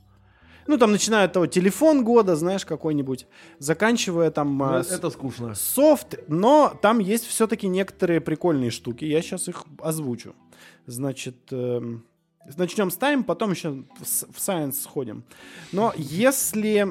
Ну, 0.67 0.77
там 0.77 0.91
начиная 0.91 1.25
от 1.25 1.33
того, 1.33 1.47
телефон 1.47 2.03
года, 2.03 2.35
знаешь, 2.35 2.65
какой-нибудь, 2.65 3.25
заканчивая 3.59 4.31
там 4.31 4.57
Ну, 4.57 4.65
а, 4.65 4.83
с- 4.83 4.91
Это 4.91 5.09
скучно. 5.09 5.55
софт, 5.55 6.15
но 6.27 6.77
там 6.81 6.99
есть 6.99 7.25
все-таки 7.25 7.67
некоторые 7.67 8.19
прикольные 8.21 8.69
штуки. 8.71 9.05
Я 9.05 9.21
сейчас 9.21 9.47
их 9.47 9.63
озвучу. 9.81 10.35
Значит, 10.85 11.35
эм, 11.51 12.03
начнем 12.57 12.91
с 12.91 12.97
Time, 12.97 13.23
потом 13.23 13.51
еще 13.51 13.69
в, 13.71 14.03
в 14.03 14.37
Science 14.37 14.73
сходим. 14.83 15.23
Но 15.71 15.93
если 15.97 16.85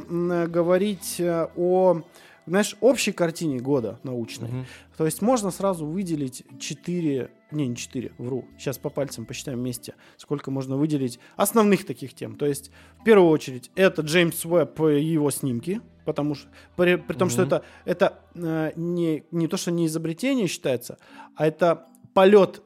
говорить 0.46 1.16
э, 1.18 1.48
о, 1.56 2.02
знаешь, 2.46 2.76
общей 2.80 3.12
картине 3.12 3.58
года 3.58 3.98
научной, 4.02 4.48
Мгм. 4.48 4.66
то 4.96 5.04
есть 5.04 5.20
можно 5.22 5.50
сразу 5.50 5.84
выделить 5.86 6.44
4, 6.60 7.30
не, 7.50 7.66
не 7.68 7.76
4, 7.76 8.12
вру, 8.18 8.46
сейчас 8.58 8.78
по 8.78 8.88
пальцам 8.90 9.24
посчитаем 9.26 9.58
вместе, 9.58 9.94
сколько 10.16 10.50
можно 10.50 10.76
выделить 10.76 11.18
основных 11.36 11.84
таких 11.86 12.14
тем. 12.14 12.36
То 12.36 12.46
есть, 12.46 12.70
в 13.00 13.04
первую 13.04 13.30
очередь, 13.30 13.70
это 13.74 14.02
Джеймс 14.02 14.44
Уэбб 14.44 14.80
и 14.82 15.02
его 15.02 15.30
снимки, 15.30 15.80
потому 16.04 16.34
что, 16.34 16.48
при, 16.76 16.96
при 16.96 17.16
том, 17.16 17.30
что 17.30 17.42
Мгм. 17.42 17.46
это, 17.48 17.64
это 17.84 18.18
э, 18.34 18.72
не, 18.76 19.24
не 19.30 19.48
то, 19.48 19.56
что 19.56 19.70
не 19.70 19.86
изобретение 19.86 20.46
считается, 20.46 20.98
а 21.34 21.46
это 21.46 21.86
полет, 22.14 22.62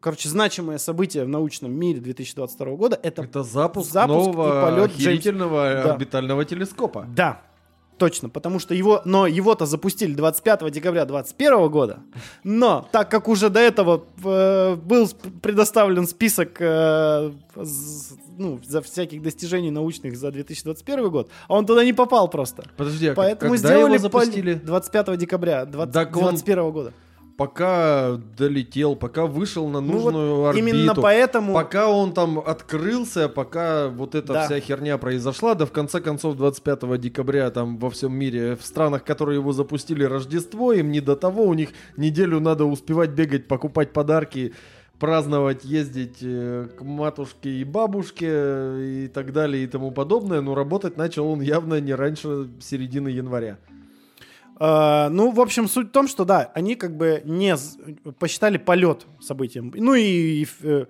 короче, 0.00 0.28
значимое 0.28 0.78
событие 0.78 1.24
в 1.24 1.28
научном 1.28 1.72
мире 1.72 2.00
2022 2.00 2.76
года, 2.76 2.98
это, 3.02 3.22
Это 3.22 3.42
запуск, 3.42 3.90
запуск 3.90 4.28
и 4.28 4.32
нового 4.32 4.62
полет 4.62 4.90
Джеймса- 4.90 4.94
охерительного 4.96 5.72
Да. 5.84 5.92
орбитального 5.92 6.44
телескопа. 6.44 7.06
да, 7.08 7.42
Точно, 7.98 8.28
потому 8.28 8.58
что 8.58 8.74
его, 8.74 9.00
но 9.06 9.26
его-то 9.26 9.64
запустили 9.66 10.12
25 10.14 10.70
декабря 10.70 11.04
2021 11.06 11.68
года, 11.70 11.98
но 12.44 12.86
так 12.92 13.10
как 13.10 13.26
уже 13.28 13.48
до 13.48 13.60
этого 13.60 14.04
э, 14.24 14.74
был 14.76 15.08
предоставлен 15.40 16.06
список 16.06 16.60
э, 16.60 17.32
з- 17.56 18.12
ну, 18.38 18.60
за 18.68 18.80
всяких 18.82 19.22
достижений 19.22 19.70
научных 19.70 20.16
за 20.16 20.30
2021 20.30 21.08
год, 21.10 21.30
а 21.48 21.54
он 21.54 21.64
туда 21.64 21.84
не 21.84 21.94
попал 21.94 22.28
просто. 22.28 22.64
Подожди, 22.76 23.08
а 23.08 23.14
Поэтому 23.14 23.52
когда 23.52 23.68
сделали 23.68 23.94
его 23.94 24.02
запустили? 24.02 24.54
пол- 24.54 24.66
25 24.66 25.16
декабря 25.16 25.64
20 25.64 25.92
Так 25.94 26.08
он- 26.16 26.22
2021 26.34 26.70
года. 26.72 26.92
Пока 27.36 28.18
долетел, 28.38 28.96
пока 28.96 29.26
вышел 29.26 29.68
на 29.68 29.80
Ну 29.80 29.92
вот 29.92 30.04
нужную 30.04 30.44
орбиту. 30.46 30.66
Именно 30.66 30.94
поэтому... 30.94 31.52
Пока 31.52 31.88
он 31.88 32.14
там 32.14 32.38
открылся, 32.38 33.28
пока 33.28 33.88
вот 33.88 34.14
эта 34.14 34.32
Да. 34.32 34.46
вся 34.46 34.58
херня 34.58 34.96
произошла, 34.96 35.54
да 35.54 35.66
в 35.66 35.72
конце 35.72 36.00
концов 36.00 36.36
25 36.36 36.98
декабря 36.98 37.50
там 37.50 37.76
во 37.76 37.90
всем 37.90 38.14
мире, 38.14 38.56
в 38.56 38.64
странах, 38.64 39.04
которые 39.04 39.38
его 39.38 39.52
запустили 39.52 40.04
Рождество, 40.04 40.72
им 40.72 40.90
не 40.90 41.00
до 41.00 41.14
того, 41.14 41.44
у 41.44 41.52
них 41.52 41.70
неделю 41.98 42.40
надо 42.40 42.64
успевать 42.64 43.10
бегать, 43.10 43.48
покупать 43.48 43.92
подарки, 43.92 44.54
праздновать, 44.98 45.64
ездить 45.64 46.18
э, 46.22 46.68
к 46.78 46.82
матушке 46.82 47.50
и 47.50 47.64
бабушке 47.64 48.28
э, 48.28 49.04
и 49.04 49.08
так 49.08 49.32
далее 49.34 49.64
и 49.64 49.66
тому 49.66 49.90
подобное, 49.90 50.40
но 50.40 50.54
работать 50.54 50.96
начал 50.96 51.26
он 51.26 51.42
явно 51.42 51.80
не 51.80 51.94
раньше 51.94 52.48
середины 52.60 53.08
января. 53.08 53.58
Э, 54.58 55.08
ну, 55.10 55.30
в 55.30 55.40
общем, 55.40 55.68
суть 55.68 55.88
в 55.88 55.92
том, 55.92 56.08
что 56.08 56.24
да, 56.24 56.50
они 56.54 56.74
как 56.76 56.96
бы 56.96 57.22
не 57.24 57.54
посчитали 58.18 58.56
полет 58.58 59.06
событием. 59.20 59.72
Ну 59.74 59.94
и, 59.94 60.42
и, 60.42 60.48
э, 60.62 60.84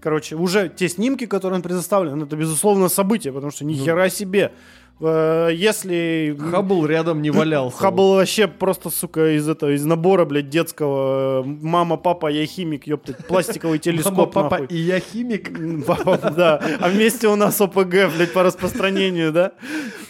короче, 0.00 0.36
уже 0.36 0.68
те 0.68 0.88
снимки, 0.88 1.26
которые 1.26 1.56
он 1.56 1.62
предоставлен, 1.62 2.22
это 2.22 2.36
безусловно 2.36 2.88
событие, 2.88 3.32
потому 3.32 3.50
что 3.50 3.64
ни 3.64 3.74
Ну. 3.74 3.84
хера 3.84 4.08
себе. 4.10 4.52
Э, 5.00 5.48
Если 5.52 6.36
Хаббл 6.50 6.84
рядом 6.86 7.22
не 7.22 7.30
валялся. 7.38 7.76
Хаббл 7.78 8.14
вообще 8.16 8.46
просто, 8.48 8.90
сука, 8.90 9.36
из 9.36 9.48
этого, 9.48 9.70
из 9.74 9.84
набора, 9.84 10.24
блядь, 10.24 10.48
детского. 10.50 11.42
э, 11.42 11.46
Мама, 11.46 11.96
папа, 11.96 12.26
я 12.28 12.44
химик, 12.46 12.86
ёптать, 12.86 13.26
пластиковый 13.26 13.80
Мама, 13.84 13.96
телескоп, 13.96 14.32
папа 14.32 14.58
нахуй. 14.58 14.66
и 14.68 14.76
я 14.80 15.00
химик. 15.00 15.50
Папа, 15.86 16.18
Да, 16.36 16.60
а 16.80 16.88
вместе 16.88 17.28
у 17.28 17.36
нас 17.36 17.60
ОПГ, 17.60 18.12
блядь, 18.14 18.32
по 18.32 18.42
распространению, 18.42 19.32
да? 19.32 19.52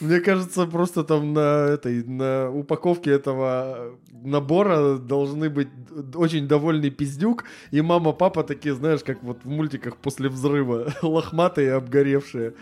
Мне 0.01 0.21
кажется, 0.21 0.67
просто 0.67 1.05
там 1.05 1.33
на 1.35 1.67
этой 1.69 2.03
на 2.05 2.51
упаковке 2.51 3.11
этого 3.13 3.93
набора 4.23 4.97
должны 4.99 5.49
быть 5.51 5.69
очень 6.15 6.47
довольный 6.49 6.91
пиздюк 6.91 7.45
и 7.71 7.81
мама, 7.81 8.13
папа 8.13 8.43
такие, 8.43 8.75
знаешь, 8.75 9.01
как 9.05 9.23
вот 9.23 9.39
в 9.45 9.49
мультиках 9.49 9.97
после 9.97 10.29
взрыва, 10.29 10.93
лохматые, 11.03 11.75
обгоревшие. 11.75 12.55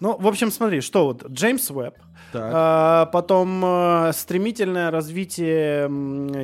Ну, 0.00 0.16
в 0.18 0.26
общем, 0.26 0.50
смотри, 0.50 0.80
что 0.80 1.04
вот, 1.06 1.26
Джеймс 1.28 1.70
Уэбб. 1.70 1.94
А, 2.32 3.06
потом 3.06 3.62
э, 3.64 4.12
стремительное 4.14 4.90
развитие 4.90 5.84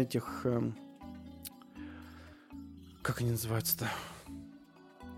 этих... 0.02 0.42
эм, 0.44 0.74
как 3.02 3.20
они 3.20 3.30
называются-то? 3.30 3.86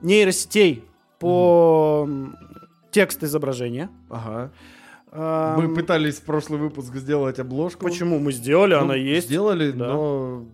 Нейросетей 0.02 0.84
по 1.18 2.04
м, 2.06 2.36
текст 2.92 3.24
изображения. 3.24 3.88
Ага. 4.10 4.52
А, 5.10 5.56
Мы 5.56 5.74
пытались 5.74 6.16
в 6.16 6.22
прошлый 6.22 6.60
выпуск 6.60 6.94
сделать 6.94 7.38
обложку. 7.40 7.84
Почему 7.86 8.18
мы 8.18 8.30
сделали, 8.32 8.74
Ну, 8.74 8.80
она 8.82 8.94
есть. 8.94 9.26
Сделали, 9.26 9.72
Да. 9.72 9.86
но 9.86 10.44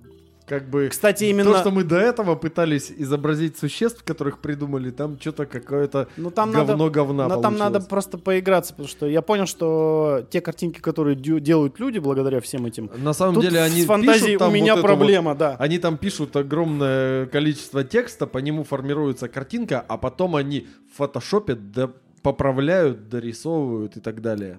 как 0.47 0.69
бы... 0.69 0.89
Кстати, 0.89 1.25
именно... 1.25 1.53
То, 1.53 1.59
что 1.59 1.71
мы 1.71 1.85
до 1.85 1.97
этого 1.97 2.35
пытались 2.35 2.91
изобразить 2.91 3.57
существ, 3.57 4.05
которых 4.05 4.41
придумали, 4.41 4.91
там 4.91 5.19
что-то 5.19 5.47
какое-то 5.47 6.09
ну, 6.17 6.31
там 6.31 6.53
говно 6.53 6.91
говна 6.91 7.29
Но 7.29 7.41
там 7.41 7.55
надо 7.55 7.75
получилось. 7.75 7.89
просто 7.89 8.19
поиграться, 8.19 8.73
потому 8.73 8.89
что 8.89 9.07
я 9.07 9.23
понял, 9.23 9.47
что 9.47 10.27
те 10.31 10.41
картинки, 10.41 10.81
которые 10.81 11.17
делают 11.17 11.81
люди 11.81 11.99
благодаря 11.99 12.41
всем 12.41 12.67
этим, 12.67 12.91
На 12.97 13.15
самом 13.15 13.41
деле 13.41 13.61
они 13.61 13.83
с 13.83 13.87
фантазией 13.87 14.27
пишут 14.27 14.39
там 14.41 14.51
у 14.51 14.55
меня 14.55 14.75
вот 14.75 14.81
эту 14.81 14.89
вот 14.89 14.99
проблема, 14.99 15.35
да. 15.35 15.57
Они 15.59 15.79
там 15.79 15.97
пишут 15.97 16.37
огромное 16.37 17.27
количество 17.27 17.83
текста, 17.85 18.27
по 18.27 18.39
нему 18.39 18.65
формируется 18.65 19.29
картинка, 19.29 19.85
а 19.87 19.97
потом 19.97 20.37
они 20.37 20.67
в 20.93 20.99
фотошопе 20.99 21.55
до- 21.55 21.95
поправляют, 22.23 23.09
дорисовывают 23.09 23.97
и 23.97 24.01
так 24.01 24.21
далее. 24.21 24.59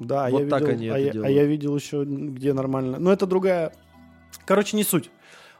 Да, 0.00 0.28
Вот 0.30 0.42
я 0.42 0.48
так 0.48 0.60
видел, 0.62 0.72
они 0.72 0.88
а, 0.88 0.98
это 0.98 1.18
я, 1.18 1.24
а 1.24 1.30
я 1.30 1.44
видел 1.44 1.76
еще 1.76 2.04
где 2.04 2.52
нормально. 2.52 2.98
Но 3.00 3.12
это 3.12 3.26
другая. 3.26 3.72
Короче, 4.44 4.76
не 4.76 4.84
суть. 4.84 5.10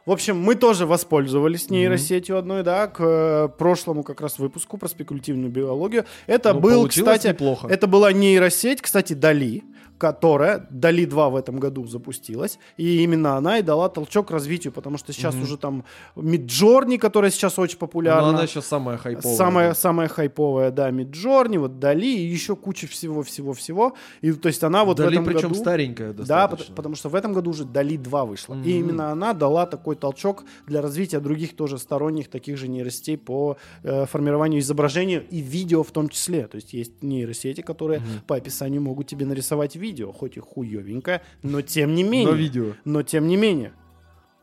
В 0.05 0.11
общем, 0.11 0.39
мы 0.39 0.55
тоже 0.55 0.85
воспользовались 0.85 1.69
нейросетью 1.69 2.37
одной, 2.37 2.63
да, 2.63 2.87
к 2.87 2.99
э, 3.03 3.49
прошлому 3.57 4.03
как 4.03 4.21
раз 4.21 4.39
выпуску 4.39 4.77
про 4.77 4.87
спекулятивную 4.87 5.51
биологию. 5.51 6.05
Это 6.25 6.53
Ну, 6.53 6.59
был, 6.61 6.87
кстати, 6.87 7.27
неплохо. 7.27 7.67
это 7.67 7.85
была 7.85 8.11
нейросеть, 8.11 8.81
кстати, 8.81 9.13
Дали, 9.13 9.63
которая, 9.99 10.65
Дали 10.71 11.05
2 11.05 11.29
в 11.29 11.35
этом 11.35 11.59
году 11.59 11.85
запустилась, 11.85 12.57
и 12.77 13.03
именно 13.03 13.35
она 13.37 13.59
и 13.59 13.61
дала 13.61 13.89
толчок 13.89 14.31
развитию, 14.31 14.73
потому 14.73 14.97
что 14.97 15.13
сейчас 15.13 15.35
Мгм. 15.35 15.43
уже 15.43 15.57
там 15.57 15.83
Миджорни, 16.15 16.97
которая 16.97 17.31
сейчас 17.31 17.59
очень 17.59 17.77
Но 17.79 17.87
популярна. 17.87 18.29
она 18.29 18.43
еще 18.43 18.61
самая 18.61 18.97
хайповая. 18.97 19.35
Самая, 19.37 19.73
самая 19.73 20.07
хайповая, 20.07 20.71
да, 20.71 20.89
Миджорни, 20.91 21.57
вот 21.57 21.79
Дали 21.79 22.05
и 22.07 22.25
еще 22.25 22.55
куча 22.55 22.87
всего-всего-всего. 22.87 23.93
И 24.21 24.31
то 24.31 24.47
есть 24.47 24.63
она 24.63 24.83
вот 24.85 24.97
Дали, 24.97 25.09
в 25.09 25.11
этом 25.21 25.25
причем 25.25 25.49
году... 25.49 25.55
старенькая 25.61 26.13
Да, 26.13 26.17
достаточно. 26.47 26.65
пот- 26.73 26.75
потому 26.75 26.95
что 26.95 27.09
в 27.09 27.15
этом 27.15 27.33
году 27.33 27.49
уже 27.51 27.65
Дали 27.65 27.97
2 27.97 28.25
вышла. 28.25 28.55
Мгм. 28.55 28.63
И 28.63 28.71
именно 28.71 29.11
она 29.11 29.33
дала 29.33 29.65
такой 29.65 29.95
толчок 29.95 30.45
для 30.67 30.81
развития 30.81 31.19
других 31.19 31.55
тоже 31.55 31.77
сторонних 31.77 32.29
таких 32.29 32.57
же 32.57 32.67
нейросетей 32.67 33.17
по 33.17 33.57
э, 33.83 34.05
формированию 34.05 34.59
изображения 34.61 35.19
и 35.29 35.39
видео 35.41 35.83
в 35.83 35.91
том 35.91 36.07
числе. 36.09 36.47
То 36.47 36.55
есть 36.55 36.73
есть 36.73 37.03
нейросети, 37.03 37.61
которые 37.61 37.99
Мгм. 37.99 38.07
по 38.27 38.35
описанию 38.35 38.81
могут 38.81 39.07
тебе 39.07 39.25
нарисовать 39.25 39.75
видео, 39.75 39.88
хоть 40.11 40.37
и 40.37 40.39
хуевенькое, 40.39 41.21
но 41.43 41.61
тем 41.61 41.95
не 41.95 42.03
менее. 42.03 42.27
Но 42.27 42.33
видео. 42.33 42.73
Но 42.85 43.03
тем 43.03 43.27
не 43.27 43.37
менее, 43.37 43.73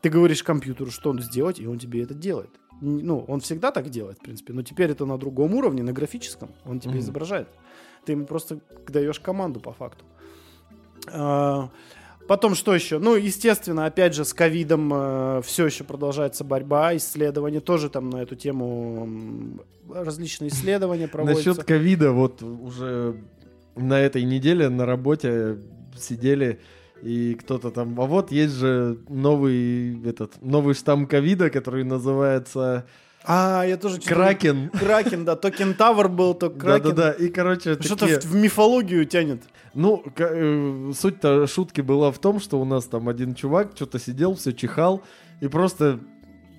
ты 0.01 0.09
говоришь 0.09 0.43
компьютеру, 0.43 0.91
что 0.91 1.09
он 1.09 1.21
сделать, 1.21 1.59
и 1.59 1.67
он 1.67 1.79
тебе 1.79 2.03
это 2.03 2.13
делает. 2.13 2.51
Ну, 2.81 3.25
он 3.27 3.39
всегда 3.39 3.71
так 3.71 3.89
делает, 3.89 4.19
в 4.19 4.21
принципе, 4.21 4.53
но 4.53 4.61
теперь 4.61 4.91
это 4.91 5.05
на 5.05 5.17
другом 5.17 5.55
уровне, 5.55 5.81
на 5.83 5.93
графическом. 5.93 6.49
Он 6.65 6.79
тебе 6.79 6.91
Мгм. 6.93 6.99
изображает. 6.99 7.47
Ты 8.05 8.11
ему 8.11 8.25
просто 8.25 8.59
даешь 8.87 9.19
команду 9.19 9.59
по 9.59 9.73
факту. 9.73 10.05
А, 11.11 11.69
Потом 12.27 12.55
что 12.55 12.75
еще? 12.75 12.99
Ну, 12.99 13.15
естественно, 13.15 13.85
опять 13.85 14.13
же, 14.13 14.25
с 14.25 14.33
ковидом 14.33 15.41
все 15.43 15.65
еще 15.65 15.85
продолжается 15.85 16.43
борьба, 16.43 16.93
исследования 16.97 17.61
тоже 17.61 17.89
там 17.89 18.09
на 18.09 18.17
эту 18.17 18.35
тему 18.35 19.59
различные 19.89 20.49
исследования 20.49 21.07
проводятся. 21.07 21.49
Насчет 21.49 21.63
ковида, 21.63 22.11
вот 22.11 22.43
уже 22.43 23.23
на 23.77 23.99
этой 23.99 24.23
неделе 24.23 24.69
на 24.69 24.85
работе 24.85 25.57
сидели 25.97 26.59
и 27.03 27.35
кто-то 27.35 27.69
там, 27.71 27.99
а 28.01 28.05
вот 28.05 28.31
есть 28.31 28.55
же 28.55 28.97
новый 29.07 30.01
этот 30.07 30.41
новый 30.41 30.73
штамм 30.73 31.05
ковида, 31.05 31.49
который 31.49 31.83
называется 31.83 32.85
А, 33.23 33.63
я 33.67 33.77
тоже 33.77 33.99
читал. 33.99 34.17
Кракен. 34.17 34.69
Кракен, 34.69 35.25
да, 35.25 35.35
то 35.35 35.51
кентавр 35.51 36.07
был, 36.09 36.33
то 36.33 36.49
кракен. 36.49 36.89
Да-да-да, 36.95 37.11
и 37.11 37.29
короче 37.29 37.73
Что-то 37.79 38.07
такие- 38.07 38.19
в, 38.21 38.25
в 38.25 38.35
мифологию 38.35 39.05
тянет. 39.05 39.43
Ну, 39.73 40.03
э, 40.17 40.91
суть-то 40.97 41.45
шутки 41.45 41.81
была 41.81 42.11
в 42.11 42.19
том, 42.19 42.39
что 42.39 42.59
у 42.59 42.65
нас 42.65 42.85
там 42.85 43.09
один 43.09 43.35
чувак 43.35 43.71
что-то 43.75 43.99
сидел, 43.99 44.33
все 44.35 44.53
чихал, 44.53 45.03
и 45.41 45.47
просто 45.47 45.99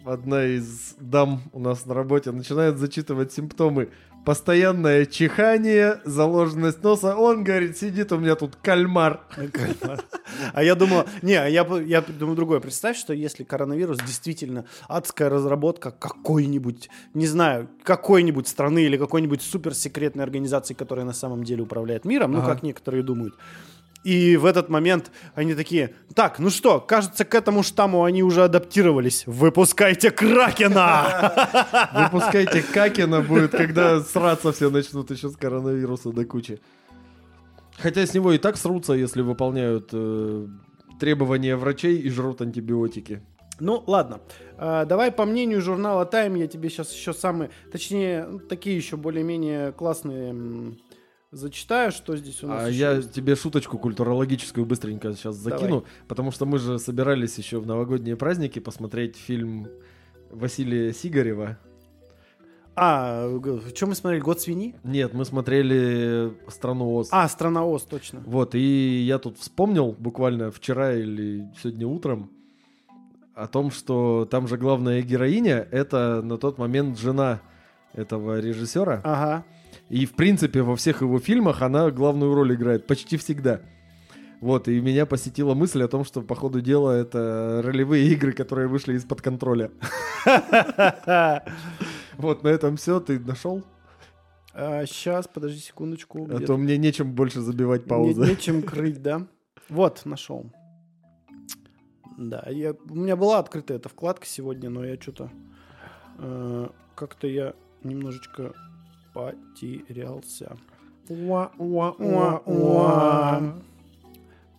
одна 0.04 0.44
из 0.44 0.94
дам 1.00 1.42
у 1.52 1.58
нас 1.58 1.84
на 1.86 1.94
работе 1.94 2.30
начинает 2.30 2.78
зачитывать 2.78 3.32
симптомы. 3.32 3.88
Постоянное 4.28 5.06
чихание, 5.06 6.02
заложенность 6.04 6.82
носа. 6.82 7.16
Он 7.16 7.44
говорит, 7.44 7.78
сидит 7.78 8.12
у 8.12 8.18
меня 8.18 8.34
тут 8.34 8.56
кальмар. 8.56 9.22
А 10.52 10.62
я 10.62 10.74
думал, 10.74 11.06
не, 11.22 11.32
я, 11.50 11.64
бы- 11.64 11.82
я 11.82 12.02
думаю 12.02 12.36
другое. 12.36 12.60
Представь, 12.60 12.98
что 12.98 13.14
если 13.14 13.42
коронавирус 13.42 13.96
действительно 14.00 14.66
адская 14.86 15.30
разработка 15.30 15.92
какой-нибудь, 15.92 16.90
не 17.14 17.26
знаю, 17.26 17.70
какой-нибудь 17.82 18.46
страны 18.46 18.80
или 18.80 18.98
какой-нибудь 18.98 19.40
суперсекретной 19.40 20.24
организации, 20.24 20.74
которая 20.74 21.06
на 21.06 21.14
самом 21.14 21.42
деле 21.42 21.62
управляет 21.62 22.04
миром, 22.04 22.32
ну, 22.32 22.42
как 22.42 22.62
некоторые 22.62 23.02
думают. 23.02 23.34
И 24.04 24.36
в 24.36 24.46
этот 24.46 24.68
момент 24.68 25.10
они 25.34 25.54
такие, 25.54 25.94
так, 26.14 26.38
ну 26.38 26.50
что, 26.50 26.80
кажется, 26.80 27.24
к 27.24 27.34
этому 27.34 27.62
штамму 27.62 28.04
они 28.04 28.22
уже 28.22 28.44
адаптировались. 28.44 29.24
Выпускайте 29.26 30.10
Кракена! 30.10 31.90
Выпускайте 32.10 32.62
Какина 32.62 33.20
будет, 33.20 33.50
когда 33.50 34.00
сраться 34.00 34.52
все 34.52 34.70
начнут 34.70 35.10
еще 35.10 35.28
с 35.28 35.36
коронавируса 35.36 36.12
до 36.12 36.24
кучи. 36.24 36.60
Хотя 37.76 38.06
с 38.06 38.14
него 38.14 38.32
и 38.32 38.38
так 38.38 38.56
срутся, 38.56 38.92
если 38.92 39.22
выполняют 39.22 39.90
э, 39.92 40.46
требования 40.98 41.56
врачей 41.56 41.98
и 41.98 42.08
жрут 42.10 42.40
антибиотики. 42.40 43.22
Ну, 43.60 43.82
ладно. 43.86 44.20
А, 44.56 44.84
давай 44.84 45.10
по 45.10 45.24
мнению 45.24 45.60
журнала 45.60 46.08
Time 46.10 46.38
я 46.38 46.46
тебе 46.46 46.70
сейчас 46.70 46.92
еще 46.92 47.12
самые, 47.12 47.50
точнее, 47.72 48.40
такие 48.48 48.76
еще 48.76 48.96
более-менее 48.96 49.72
классные 49.72 50.76
зачитаю, 51.30 51.92
что 51.92 52.16
здесь 52.16 52.42
у 52.42 52.48
нас. 52.48 52.64
А 52.64 52.68
еще 52.68 52.78
я 52.78 52.92
есть. 52.92 53.12
тебе 53.12 53.36
шуточку 53.36 53.78
культурологическую 53.78 54.64
быстренько 54.66 55.12
сейчас 55.12 55.36
закину, 55.36 55.84
потому 56.06 56.30
что 56.30 56.46
мы 56.46 56.58
же 56.58 56.78
собирались 56.78 57.36
еще 57.38 57.58
в 57.60 57.66
новогодние 57.66 58.16
праздники 58.16 58.58
посмотреть 58.58 59.16
фильм 59.16 59.68
Василия 60.30 60.92
Сигарева. 60.92 61.58
А, 62.80 63.28
что 63.74 63.86
мы 63.88 63.96
смотрели? 63.96 64.20
Год 64.20 64.40
свиньи? 64.40 64.76
Нет, 64.84 65.12
мы 65.12 65.24
смотрели 65.24 66.32
«Страну 66.46 66.94
Оз». 66.94 67.08
А, 67.10 67.28
страна 67.28 67.64
Оз, 67.64 67.82
точно. 67.82 68.22
Вот, 68.24 68.54
и 68.54 69.02
я 69.04 69.18
тут 69.18 69.36
вспомнил 69.38 69.96
буквально 69.98 70.52
вчера 70.52 70.94
или 70.94 71.50
сегодня 71.60 71.88
утром 71.88 72.30
о 73.34 73.48
том, 73.48 73.72
что 73.72 74.28
там 74.30 74.46
же 74.46 74.56
главная 74.56 75.02
героиня— 75.02 75.66
это 75.72 76.22
на 76.22 76.38
тот 76.38 76.58
момент 76.58 77.00
жена 77.00 77.40
этого 77.94 78.38
режиссера. 78.38 79.00
Ага. 79.02 79.44
И, 79.90 80.04
в 80.04 80.12
принципе, 80.12 80.62
во 80.62 80.76
всех 80.76 81.00
его 81.00 81.18
фильмах 81.18 81.62
она 81.62 81.90
главную 81.90 82.34
роль 82.34 82.54
играет 82.54 82.86
почти 82.86 83.16
всегда. 83.16 83.62
Вот, 84.40 84.68
и 84.68 84.80
меня 84.80 85.06
посетила 85.06 85.54
мысль 85.54 85.82
о 85.82 85.88
том, 85.88 86.04
что, 86.04 86.22
по 86.22 86.34
ходу 86.34 86.60
дела, 86.60 86.92
это 86.92 87.60
ролевые 87.64 88.06
игры, 88.12 88.32
которые 88.32 88.68
вышли 88.68 88.94
из-под 88.94 89.22
контроля. 89.22 89.70
Вот, 92.16 92.42
на 92.42 92.48
этом 92.48 92.76
все. 92.76 92.98
Ты 92.98 93.20
нашел? 93.20 93.64
сейчас, 94.86 95.26
А, 95.26 95.28
подожди 95.32 95.60
секундочку. 95.60 96.28
А 96.28 96.40
то 96.40 96.56
мне 96.56 96.76
нечем 96.76 97.12
больше 97.12 97.40
забивать 97.40 97.84
паузы. 97.84 98.22
нечем 98.22 98.62
крыть, 98.62 99.00
да? 99.00 99.28
Вот, 99.68 100.02
нашел. 100.04 100.52
Да, 102.16 102.44
я, 102.48 102.74
у 102.90 102.94
меня 102.96 103.14
была 103.14 103.38
открыта 103.38 103.74
эта 103.74 103.88
вкладка 103.88 104.26
сегодня, 104.26 104.68
но 104.68 104.84
я 104.84 105.00
что-то... 105.00 105.30
э, 106.18 106.68
как-то 106.96 107.28
я 107.28 107.54
немножечко 107.84 108.52
потерялся. 109.18 110.56
Уа-уа-уа-уа. 111.08 113.54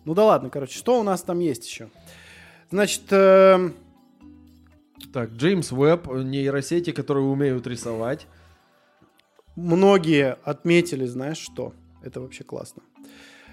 Ну 0.04 0.14
да 0.14 0.24
ладно, 0.24 0.50
короче, 0.50 0.78
что 0.78 1.00
у 1.00 1.02
нас 1.02 1.22
там 1.22 1.38
есть 1.40 1.66
еще? 1.66 1.88
Значит, 2.70 3.02
эм, 3.10 3.74
Так, 5.12 5.30
Джеймс 5.32 5.72
Уэбб, 5.72 6.08
нейросети, 6.24 6.92
которые 6.92 7.24
умеют 7.26 7.66
рисовать. 7.66 8.26
многие 9.56 10.36
отметили, 10.44 11.04
знаешь 11.06 11.38
что? 11.38 11.72
Это 12.02 12.20
вообще 12.20 12.44
классно. 12.44 12.82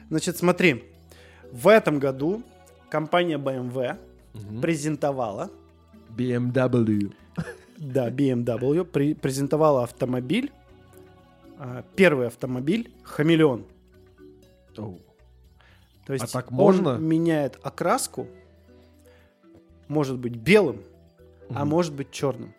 Значит, 0.09 0.37
смотри, 0.37 0.83
в 1.51 1.67
этом 1.67 1.99
году 1.99 2.43
компания 2.89 3.37
BMW 3.37 3.97
презентовала, 4.61 5.49
BMW. 6.17 7.11
да, 7.77 8.09
BMW 8.09 8.85
при- 8.85 9.13
презентовала 9.15 9.83
автомобиль, 9.83 10.51
первый 11.95 12.27
автомобиль 12.27 12.93
Хамелеон. 13.03 13.65
То 14.75 16.13
есть 16.13 16.25
А 16.25 16.27
так 16.27 16.51
он 16.51 16.57
можно? 16.57 16.97
меняет 16.97 17.57
окраску, 17.63 18.27
может 19.87 20.17
быть 20.17 20.35
белым, 20.35 20.81
а 21.49 21.61
Мгм. 21.61 21.69
может 21.69 21.93
быть 21.93 22.11
черным. 22.11 22.53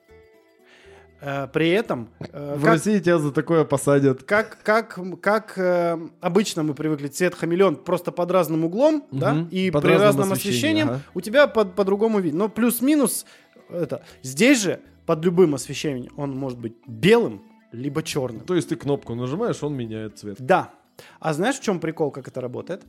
Э, 1.21 1.49
При 1.53 1.71
этом, 1.71 2.11
э, 2.21 2.55
В 2.57 2.61
как, 2.63 2.75
России 2.75 3.01
тебя 3.01 3.19
за 3.19 3.33
такое 3.33 3.65
посадят. 3.65 4.23
как, 4.23 4.59
как, 4.63 4.99
как 5.21 5.59
э, 5.59 5.99
обычно 6.21 6.63
мы 6.63 6.75
привыкли, 6.75 7.09
цвет 7.09 7.35
хамелеон 7.35 7.77
просто 7.77 8.13
под 8.13 8.31
разным 8.31 8.65
углом, 8.65 9.05
да, 9.11 9.35
Мгм. 9.35 9.49
и 9.51 9.71
Под 9.73 9.83
при 9.83 9.93
разным 9.93 10.07
разном 10.07 10.33
освещении 10.33 10.83
ага. 10.83 11.01
у 11.15 11.21
тебя 11.21 11.49
под- 11.49 11.75
по-другому 11.75 12.21
видно. 12.21 12.41
Но 12.45 12.49
плюс-минус 12.49 13.27
это. 13.69 14.05
Здесь 14.23 14.63
же 14.63 14.81
под 15.07 15.25
любым 15.25 15.55
освещением 15.57 16.13
он 16.17 16.37
может 16.37 16.59
быть 16.61 16.75
белым, 16.87 17.43
либо 17.73 18.03
черным. 18.03 18.45
То 18.45 18.55
есть 18.55 18.69
ты 18.69 18.77
кнопку 18.77 19.15
нажимаешь, 19.15 19.63
он 19.63 19.75
меняет 19.75 20.19
цвет. 20.19 20.37
Да. 20.41 20.73
А 21.21 21.33
знаешь, 21.33 21.57
в 21.57 21.63
чем 21.63 21.81
прикол, 21.81 22.11
как 22.11 22.29
это 22.29 22.41
работает? 22.41 22.85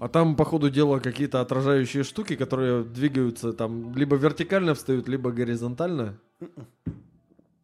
А 0.00 0.08
там, 0.08 0.36
по 0.36 0.44
ходу 0.44 0.70
дела, 0.70 1.00
какие-то 1.00 1.40
отражающие 1.40 2.04
штуки, 2.04 2.36
которые 2.36 2.84
двигаются 2.84 3.52
там 3.52 3.94
либо 3.94 4.16
вертикально 4.16 4.74
встают, 4.74 5.08
либо 5.08 5.32
горизонтально. 5.32 6.18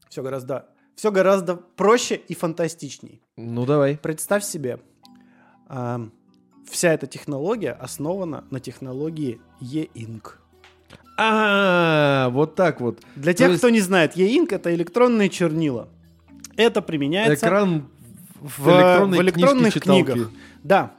Все 0.08 0.22
гораздо, 0.22 0.68
все 0.96 1.12
гораздо 1.12 1.56
проще 1.56 2.16
и 2.16 2.34
фантастичней. 2.34 3.22
Ну, 3.36 3.66
давай. 3.66 3.96
Представь 3.98 4.44
себе, 4.44 4.80
ам, 5.68 6.12
вся 6.68 6.92
эта 6.92 7.06
технология 7.06 7.72
основана 7.72 8.44
на 8.50 8.58
технологии 8.58 9.40
E-Ink. 9.60 10.32
А, 11.16 12.30
вот 12.30 12.56
так 12.56 12.80
вот. 12.80 13.00
Для 13.14 13.32
тех, 13.32 13.56
кто 13.58 13.70
не 13.70 13.80
знает, 13.80 14.16
E-Ink 14.16 14.52
это 14.52 14.74
электронные 14.74 15.28
чернила. 15.28 15.88
Это 16.56 16.82
применяется 16.82 17.46
Экран 17.46 17.88
в, 18.40 18.58
в 18.64 18.68
электронной 18.68 19.18
в 19.18 19.22
электронных 19.22 19.74
книгах. 19.80 20.30
Да, 20.62 20.92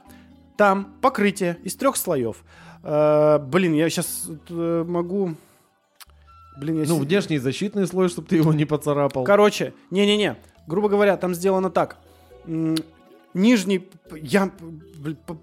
там 0.56 0.94
покрытие 1.00 1.58
из 1.64 1.74
трех 1.76 1.96
слоев. 1.96 2.44
Э, 2.82 3.38
блин, 3.38 3.74
я 3.74 3.88
сейчас 3.90 4.28
могу. 4.48 5.34
Блин, 6.58 6.82
я 6.82 6.88
Ну, 6.88 7.00
си- 7.00 7.04
внешний 7.06 7.38
защитный 7.38 7.86
слой, 7.86 8.08
чтобы 8.08 8.28
ты 8.28 8.36
его 8.36 8.52
не 8.52 8.64
поцарапал. 8.64 9.24
Короче, 9.24 9.74
не-не-не. 9.90 10.36
Грубо 10.66 10.88
говоря, 10.88 11.16
там 11.16 11.34
сделано 11.34 11.70
так. 11.70 11.98
Нижний, 13.34 13.86
я 14.14 14.50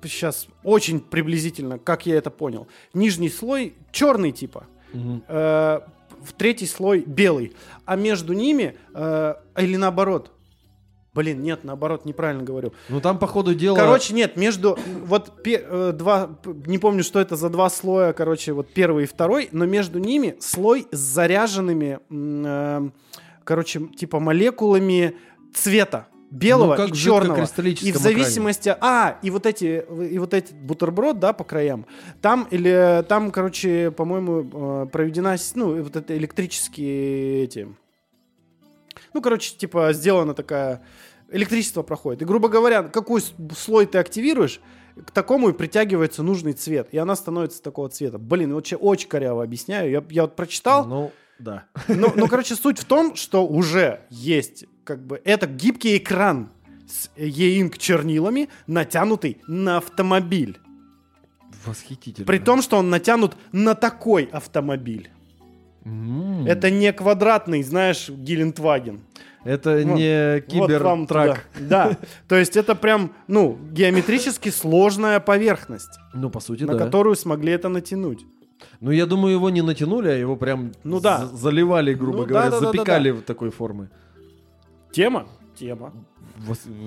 сейчас 0.04 0.48
очень 0.64 1.00
приблизительно, 1.00 1.78
как 1.78 2.06
я 2.08 2.16
это 2.16 2.32
понял. 2.32 2.68
Нижний 2.94 3.30
слой 3.30 3.76
черный 3.92 4.32
типа, 4.32 4.66
э, 4.94 5.80
в 6.26 6.34
третий 6.34 6.68
слой 6.68 7.04
белый, 7.06 7.54
а 7.86 7.96
между 7.96 8.34
ними 8.34 8.76
э, 8.94 9.36
или 9.58 9.76
наоборот. 9.76 10.32
Блин, 11.14 11.44
нет, 11.44 11.64
наоборот, 11.64 12.06
неправильно 12.06 12.44
говорю. 12.44 12.74
Ну, 12.90 13.00
там, 13.00 13.20
по 13.20 13.28
ходу 13.28 13.54
дела... 13.54 13.76
Короче, 13.76 14.16
нет, 14.16 14.36
между 14.36 14.80
вот 15.06 15.44
пе- 15.44 15.64
э, 15.64 15.92
два, 15.94 16.40
не 16.46 16.80
помню, 16.80 17.04
что 17.04 17.20
это 17.20 17.36
за 17.36 17.50
два 17.50 17.70
слоя, 17.70 18.14
короче, 18.14 18.54
вот 18.54 18.74
первый 18.74 19.04
и 19.04 19.08
второй, 19.08 19.48
но 19.52 19.68
между 19.68 20.00
ними 20.00 20.36
слой 20.40 20.88
с 20.92 20.98
заряженными, 20.98 22.00
э, 22.10 22.90
короче, 23.44 23.82
типа 23.96 24.20
молекулами 24.20 25.16
цвета 25.54 26.08
белого 26.34 26.76
Ну, 26.78 26.88
и 26.88 26.92
черного. 26.94 27.48
И 27.82 27.92
в 27.92 27.98
зависимости, 27.98 28.76
а 28.80 29.18
и 29.22 29.30
вот 29.30 29.46
эти 29.46 29.86
и 30.10 30.18
вот 30.18 30.34
эти 30.34 30.54
бутерброд, 30.54 31.20
да, 31.20 31.34
по 31.34 31.44
краям, 31.44 31.86
там 32.22 32.48
или 32.50 33.04
там, 33.08 33.32
короче, 33.32 33.92
по-моему, 33.92 34.84
э, 34.84 34.88
проведена, 34.88 35.36
ну 35.56 35.82
вот 35.82 35.96
это 35.96 36.18
электрические 36.18 37.44
эти, 37.44 37.68
ну, 39.14 39.22
короче, 39.22 39.56
типа 39.56 39.94
сделана 39.94 40.34
такая 40.34 40.82
электричество 41.32 41.84
проходит. 41.84 42.22
И, 42.24 42.26
грубо 42.26 42.50
говоря, 42.50 42.84
какой 42.84 43.22
слой 43.56 43.86
ты 43.86 43.98
активируешь, 43.98 44.60
к 45.06 45.12
такому 45.12 45.50
и 45.50 45.54
притягивается 45.54 46.22
нужный 46.22 46.54
цвет. 46.54 46.90
И 46.92 46.98
она 46.98 47.16
становится 47.16 47.62
такого 47.64 47.90
цвета. 47.90 48.20
Блин, 48.20 48.54
очень, 48.54 48.78
очень 48.78 49.10
коряво 49.10 49.44
объясняю. 49.44 49.90
Я, 49.90 50.04
я 50.10 50.22
вот 50.24 50.36
прочитал. 50.36 50.86
Ну, 50.86 51.12
да. 51.40 51.66
Ну, 51.88 52.12
ну, 52.16 52.28
короче, 52.28 52.56
суть 52.56 52.80
в 52.80 52.86
том, 52.86 53.16
что 53.16 53.48
уже 53.48 54.02
есть, 54.10 54.66
как 54.84 55.06
бы, 55.06 55.22
это 55.24 55.48
гибкий 55.48 55.98
экран 55.98 56.50
с 56.88 57.10
E-Ink 57.18 57.78
чернилами, 57.78 58.50
натянутый 58.68 59.38
на 59.48 59.78
автомобиль. 59.78 60.58
Восхитительно. 61.66 62.26
При 62.28 62.40
том, 62.40 62.62
что 62.62 62.78
он 62.78 62.90
натянут 62.90 63.38
на 63.52 63.74
такой 63.76 64.24
автомобиль. 64.26 65.10
М. 65.86 66.46
Это 66.46 66.70
не 66.70 66.92
квадратный, 66.94 67.64
знаешь, 67.64 68.10
Гелендваген. 68.10 69.00
Это 69.44 69.82
Вот. 69.86 69.98
не 69.98 70.36
Вот 70.36 70.68
кибертрак. 70.68 71.08
туда. 71.08 71.38
Да. 71.60 71.98
То 72.28 72.36
есть 72.38 72.56
это 72.56 72.76
прям, 72.76 73.12
ну, 73.28 73.58
геометрически 73.72 74.50
сложная 74.50 75.20
поверхность, 75.20 76.00
Ну, 76.14 76.30
по 76.30 76.40
сути, 76.40 76.64
на 76.64 76.74
да. 76.74 76.86
которую 76.86 77.16
смогли 77.16 77.52
это 77.52 77.68
натянуть. 77.70 78.26
Ну, 78.80 78.92
я 78.92 79.06
думаю, 79.06 79.34
его 79.36 79.50
не 79.50 79.62
натянули, 79.62 80.08
а 80.08 80.14
его 80.16 80.38
прям 80.38 80.72
Ну 80.86 81.02
да. 81.02 81.26
заливали, 81.26 81.94
грубо 81.94 82.20
Ну 82.20 82.26
говоря, 82.26 82.46
да, 82.46 82.52
да, 82.52 82.60
да, 82.60 82.66
да, 82.66 82.72
запекали 82.72 83.12
в 83.12 83.22
такой 83.22 83.50
формы. 83.50 83.90
Тема? 84.94 85.28
Тема. 85.56 85.92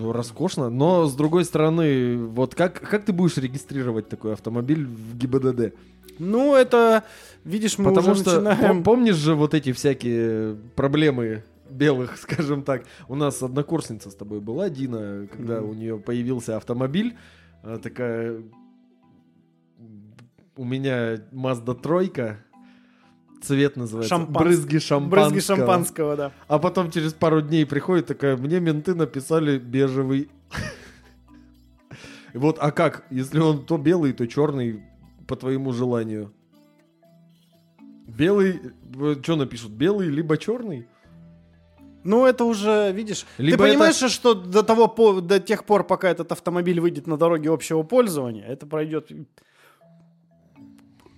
Роскошно. 0.03 0.71
Но, 0.71 1.07
с 1.07 1.15
другой 1.15 1.45
стороны, 1.45 2.17
вот 2.17 2.55
как, 2.55 2.81
как 2.81 3.05
ты 3.05 3.13
будешь 3.13 3.37
регистрировать 3.37 4.09
такой 4.09 4.33
автомобиль 4.33 4.87
в 4.87 5.17
ГИБДД? 5.17 5.75
Ну, 6.19 6.55
это, 6.55 7.05
видишь, 7.45 7.79
мы 7.79 7.91
Потому 7.93 8.13
уже 8.13 8.23
что, 8.23 8.41
начинаем... 8.41 8.79
пом- 8.79 8.83
помнишь 8.85 9.17
же 9.17 9.35
вот 9.35 9.55
эти 9.55 9.73
всякие 9.73 10.55
проблемы 10.75 11.45
белых, 11.71 12.17
скажем 12.21 12.63
так. 12.63 12.85
У 13.09 13.15
нас 13.15 13.43
однокурсница 13.43 14.11
с 14.11 14.15
тобой 14.15 14.41
была, 14.41 14.71
Дина, 14.71 15.27
когда 15.31 15.61
Мгм. 15.61 15.71
у 15.71 15.75
нее 15.75 15.99
появился 15.99 16.57
автомобиль, 16.57 17.17
она 17.63 17.77
такая... 17.79 18.41
У 20.57 20.65
меня 20.65 21.17
Mazda 21.33 21.75
тройка, 21.75 22.39
цвет 23.43 23.77
называется. 23.77 24.15
Шампанс- 24.15 24.39
Брызги 24.39 24.79
шампанского. 24.79 25.31
Брызги 25.31 25.41
шампанского, 25.47 26.17
да. 26.17 26.33
А 26.49 26.59
потом 26.59 26.91
через 26.91 27.13
пару 27.13 27.41
дней 27.43 27.65
приходит 27.67 28.07
такая, 28.07 28.37
мне 28.37 28.61
менты 28.61 28.95
написали 28.95 29.59
бежевый. 29.59 30.29
Вот, 32.35 32.59
а 32.61 32.71
как? 32.71 33.07
Если 33.11 33.39
он 33.39 33.65
то 33.65 33.79
белый, 33.79 34.13
то 34.13 34.27
черный, 34.27 34.83
по 35.27 35.37
твоему 35.37 35.73
желанию. 35.73 36.35
Белый, 38.07 38.61
что 39.23 39.37
напишут? 39.37 39.73
Белый 39.73 40.09
либо 40.09 40.37
черный? 40.37 40.87
Ну, 42.05 42.27
это 42.27 42.45
уже, 42.45 42.93
видишь... 42.93 43.25
Либо 43.39 43.57
ты 43.65 43.71
понимаешь, 43.71 44.13
что 44.13 44.35
до, 44.35 44.63
того, 44.63 44.87
по- 44.87 45.21
до 45.23 45.41
тех 45.41 45.65
пор, 45.65 45.85
пока 45.85 46.11
этот 46.11 46.31
автомобиль 46.31 46.79
выйдет 46.79 47.07
на 47.07 47.17
дороге 47.17 47.51
общего 47.51 47.83
пользования, 47.83 48.45
это 48.47 48.67
пройдет... 48.67 49.11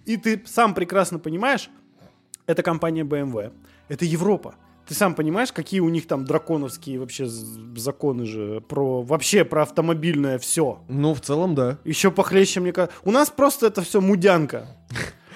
И 0.07 0.17
ты 0.17 0.43
сам 0.47 0.73
прекрасно 0.73 1.19
понимаешь, 1.19 1.69
это 2.49 2.63
компания 2.65 3.05
BMW, 3.05 3.53
это 3.89 4.05
Европа. 4.05 4.57
Ты 4.89 4.95
сам 4.95 5.15
понимаешь, 5.15 5.53
какие 5.53 5.81
у 5.81 5.89
них 5.91 6.07
там 6.07 6.25
драконовские 6.25 6.99
вообще 6.99 7.27
законы 7.27 8.25
же 8.25 8.63
про 8.63 9.03
вообще 9.03 9.45
про 9.45 9.63
автомобильное 9.63 10.39
все. 10.39 10.81
Ну, 10.89 11.13
в 11.13 11.21
целом, 11.21 11.55
да. 11.55 11.79
Еще 11.85 12.11
похлеще, 12.11 12.61
мне 12.61 12.73
кажется. 12.73 12.97
У 13.05 13.11
нас 13.11 13.29
просто 13.31 13.67
это 13.67 13.83
все 13.83 14.01
мудянка. 14.01 14.67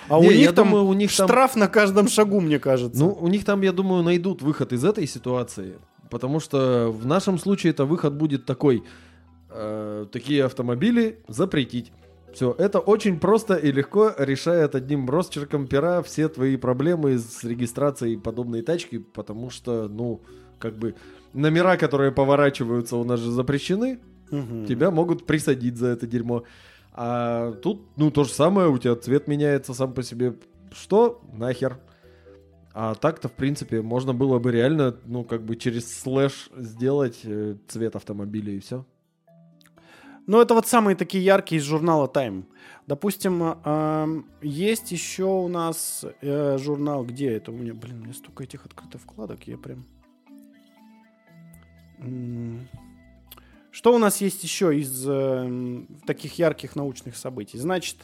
А 0.08 0.18
у 0.18 0.22
Не, 0.22 0.28
них 0.28 0.38
я 0.38 0.52
там 0.52 0.68
думаю, 0.70 0.86
у 0.86 0.94
них 0.94 1.14
там- 1.14 1.28
штраф 1.28 1.54
на 1.54 1.68
каждом 1.68 2.08
шагу, 2.08 2.40
мне 2.40 2.58
кажется. 2.58 2.98
Ну, 2.98 3.12
у 3.12 3.28
них 3.28 3.44
там, 3.44 3.60
я 3.60 3.72
думаю, 3.72 4.02
найдут 4.02 4.40
выход 4.40 4.72
из 4.72 4.84
этой 4.84 5.06
ситуации. 5.06 5.74
Потому 6.08 6.40
что 6.40 6.90
в 6.90 7.04
нашем 7.06 7.38
случае 7.38 7.72
это 7.72 7.84
выход 7.84 8.14
будет 8.14 8.46
такой. 8.46 8.82
э, 9.50 10.06
такие 10.10 10.46
автомобили 10.46 11.22
запретить. 11.28 11.92
Все, 12.32 12.54
это 12.58 12.78
очень 12.78 13.20
просто 13.20 13.54
и 13.54 13.70
легко 13.70 14.12
решает 14.18 14.74
одним 14.74 15.08
росчерком 15.08 15.66
пера 15.66 16.02
все 16.02 16.28
твои 16.28 16.56
проблемы 16.56 17.18
с 17.18 17.44
регистрацией 17.44 18.16
подобной 18.16 18.62
тачки, 18.62 18.98
потому 18.98 19.50
что, 19.50 19.88
ну, 19.88 20.22
как 20.58 20.76
бы 20.76 20.94
номера, 21.34 21.76
которые 21.76 22.12
поворачиваются, 22.12 22.96
у 22.96 23.04
нас 23.04 23.20
же 23.20 23.30
запрещены, 23.30 24.00
Мгм. 24.30 24.66
тебя 24.66 24.90
могут 24.90 25.26
присадить 25.26 25.76
за 25.76 25.88
это 25.88 26.06
дерьмо. 26.06 26.44
А 26.94 27.52
тут, 27.52 27.86
ну, 27.96 28.10
то 28.10 28.24
же 28.24 28.30
самое, 28.32 28.68
у 28.68 28.78
тебя 28.78 28.96
цвет 28.96 29.28
меняется 29.28 29.74
сам 29.74 29.92
по 29.92 30.02
себе. 30.02 30.34
Что? 30.72 31.20
Нахер. 31.32 31.78
А 32.74 32.94
так-то, 32.94 33.28
в 33.28 33.32
принципе, 33.32 33.82
можно 33.82 34.14
было 34.14 34.38
бы 34.38 34.50
реально, 34.50 34.96
ну, 35.04 35.24
как 35.24 35.42
бы 35.42 35.56
через 35.56 35.94
слэш 36.00 36.48
сделать 36.56 37.20
э, 37.24 37.56
цвет 37.68 37.96
автомобиля 37.96 38.52
и 38.54 38.60
все. 38.60 38.86
Ну, 40.26 40.40
это 40.40 40.54
вот 40.54 40.66
самые 40.66 40.96
такие 40.96 41.24
яркие 41.24 41.60
из 41.60 41.64
журнала 41.64 42.06
Time. 42.06 42.44
Допустим, 42.86 43.42
эм, 43.42 44.26
есть 44.40 44.92
еще 44.92 45.24
у 45.24 45.48
нас 45.48 46.04
э, 46.20 46.58
журнал, 46.58 47.04
где 47.04 47.32
это 47.32 47.50
у 47.50 47.54
меня, 47.54 47.74
блин, 47.74 48.00
у 48.00 48.04
меня 48.04 48.14
столько 48.14 48.44
этих 48.44 48.64
открытых 48.64 49.00
вкладок, 49.00 49.46
я 49.46 49.56
прям... 49.58 49.84
Что 53.70 53.94
у 53.94 53.98
нас 53.98 54.20
есть 54.20 54.42
еще 54.42 54.76
из 54.76 55.08
эм, 55.08 55.86
таких 56.06 56.38
ярких 56.38 56.76
научных 56.76 57.16
событий? 57.16 57.58
Значит, 57.58 57.96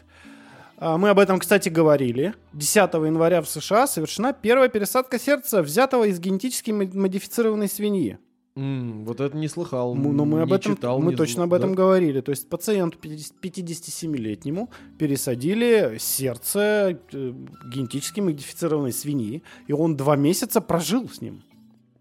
мы 0.81 1.11
об 1.11 1.19
этом, 1.19 1.41
кстати, 1.41 1.69
говорили. 1.69 2.35
10 2.53 2.95
января 2.95 3.43
в 3.43 3.49
США 3.49 3.89
совершена 3.89 4.33
первая 4.33 4.69
пересадка 4.69 5.19
сердца, 5.19 5.61
взятого 5.61 6.05
из 6.05 6.21
генетически 6.21 6.71
мо- 6.71 6.87
модифицированной 6.87 7.69
свиньи. 7.69 8.19
М, 8.59 9.05
вот 9.05 9.21
это 9.21 9.37
не 9.37 9.47
слыхал, 9.49 9.95
Но 9.95 10.25
мы 10.25 10.43
об 10.43 10.53
этом, 10.53 10.75
читал, 10.75 11.01
мы 11.01 11.15
точно 11.15 11.43
зн- 11.43 11.45
об 11.45 11.55
этом 11.55 11.71
да? 11.71 11.77
говорили. 11.77 12.21
То 12.21 12.31
есть 12.31 12.49
пациенту 12.49 12.99
50 12.99 13.35
57-летнему 13.41 14.69
пересадили 14.99 15.97
сердце 15.99 16.99
э, 17.13 17.33
генетически 17.73 18.21
модифицированной 18.21 18.93
свиньи, 18.93 19.43
и 19.69 19.73
он 19.73 19.97
два 19.97 20.17
месяца 20.17 20.61
прожил 20.61 21.09
с 21.09 21.21
ним. 21.21 21.43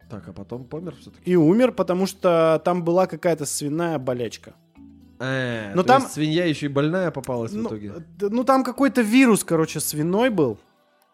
Так, 0.09 0.27
а 0.27 0.33
потом 0.33 0.63
помер 0.65 0.95
все-таки. 0.99 1.29
И 1.31 1.35
умер, 1.35 1.73
потому 1.73 2.07
что 2.07 2.61
там 2.65 2.83
была 2.83 3.07
какая-то 3.07 3.45
свиная 3.45 3.99
болячка. 3.99 4.53
А, 5.19 5.73
Но 5.75 5.83
там- 5.83 6.01
свинья 6.07 6.45
еще 6.45 6.67
и 6.67 6.69
больная 6.69 7.11
попалась 7.11 7.51
в 7.51 7.57
Ну, 7.57 7.67
итоге. 7.69 7.93
э, 8.21 8.27
ну, 8.29 8.43
там 8.43 8.63
какой-то 8.63 9.01
вирус, 9.01 9.43
короче, 9.43 9.79
свиной 9.79 10.29
был, 10.29 10.57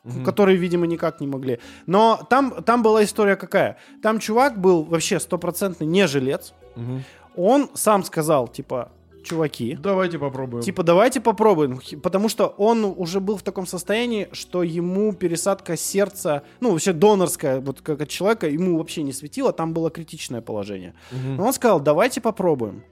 Мгм. 0.04 0.24
который, 0.26 0.56
видимо, 0.58 0.86
никак 0.86 1.22
не 1.22 1.28
могли. 1.28 1.60
Но 1.88 2.20
там, 2.30 2.62
там 2.64 2.84
была 2.84 3.04
история 3.04 3.36
какая? 3.38 3.78
Там 4.02 4.20
чувак 4.20 4.60
был 4.60 4.84
вообще 4.84 5.20
стопроцентный 5.20 5.88
не 5.88 6.08
жилец. 6.08 6.54
Мгм. 6.76 7.04
Он 7.36 7.70
сам 7.74 8.04
сказал, 8.04 8.48
типа, 8.50 8.92
чуваки, 9.24 9.78
Давайте 9.82 10.20
попробуем. 10.20 10.62
Типа, 10.62 10.84
давайте 10.84 11.22
попробуем. 11.22 11.80
Потому 12.02 12.28
что 12.28 12.48
он 12.58 12.84
уже 12.98 13.22
был 13.22 13.38
в 13.38 13.42
таком 13.44 13.66
состоянии, 13.66 14.28
что 14.34 14.62
ему 14.64 15.14
пересадка 15.14 15.78
сердца, 15.78 16.44
ну, 16.60 16.72
вообще 16.72 16.92
донорская, 16.92 17.62
вот 17.62 17.80
как 17.82 18.02
от 18.02 18.10
человека, 18.10 18.48
ему 18.50 18.78
вообще 18.78 19.04
не 19.04 19.14
светило, 19.14 19.54
там 19.54 19.74
было 19.74 19.90
критичное 19.90 20.42
положение. 20.42 20.94
Мгм. 21.12 21.38
Но 21.38 21.46
он 21.48 21.54
сказал, 21.54 21.80
давайте 21.80 22.20
попробуем. 22.20 22.84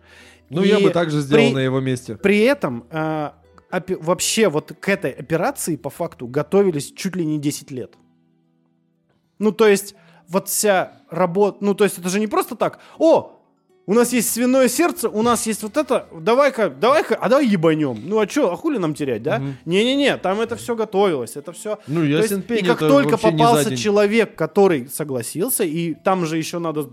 Ну, 0.49 0.63
и 0.63 0.67
я 0.69 0.79
бы 0.79 0.89
так 0.89 1.11
же 1.11 1.21
сделал 1.21 1.43
при- 1.47 1.53
на 1.53 1.59
его 1.59 1.79
месте. 1.81 2.15
При 2.15 2.39
этом 2.39 2.83
э, 2.89 3.31
вообще 3.71 4.49
вот 4.49 4.73
к 4.79 4.89
этой 4.89 5.11
операции 5.11 5.75
по 5.75 5.89
факту 5.89 6.27
готовились 6.27 6.91
чуть 6.91 7.15
ли 7.15 7.25
не 7.25 7.39
10 7.39 7.71
лет. 7.71 7.95
Ну, 9.39 9.51
то 9.51 9.67
есть, 9.67 9.95
вот 10.27 10.49
вся 10.49 11.01
работа, 11.09 11.57
ну, 11.61 11.73
то 11.73 11.83
есть, 11.83 11.97
это 11.97 12.09
же 12.09 12.19
не 12.19 12.27
просто 12.27 12.55
так, 12.55 12.79
о, 12.99 13.40
у 13.91 13.93
нас 13.93 14.13
есть 14.13 14.31
свиное 14.31 14.69
сердце, 14.69 15.09
у 15.09 15.21
нас 15.21 15.45
есть 15.45 15.63
вот 15.63 15.75
это, 15.75 16.07
давай-ка, 16.17 16.69
давай-ка, 16.69 17.13
а 17.15 17.27
давай 17.27 17.45
ебанем. 17.45 17.99
Ну, 18.05 18.19
а 18.21 18.25
что, 18.27 18.53
а 18.53 18.55
хули 18.55 18.77
нам 18.77 18.93
терять, 18.93 19.21
да? 19.21 19.41
Не-не-не, 19.65 20.15
там 20.15 20.39
это 20.39 20.55
все 20.55 20.77
готовилось, 20.77 21.35
это 21.35 21.51
все... 21.51 21.77
Ну, 21.87 22.01
ясен 22.01 22.41
есть, 22.47 22.61
и 22.61 22.65
как 22.65 22.79
только 22.79 23.17
попался 23.17 23.75
человек, 23.75 24.33
который 24.35 24.87
согласился, 24.87 25.65
и 25.65 25.93
там 25.93 26.25
же 26.25 26.37
еще 26.37 26.59
надо 26.59 26.89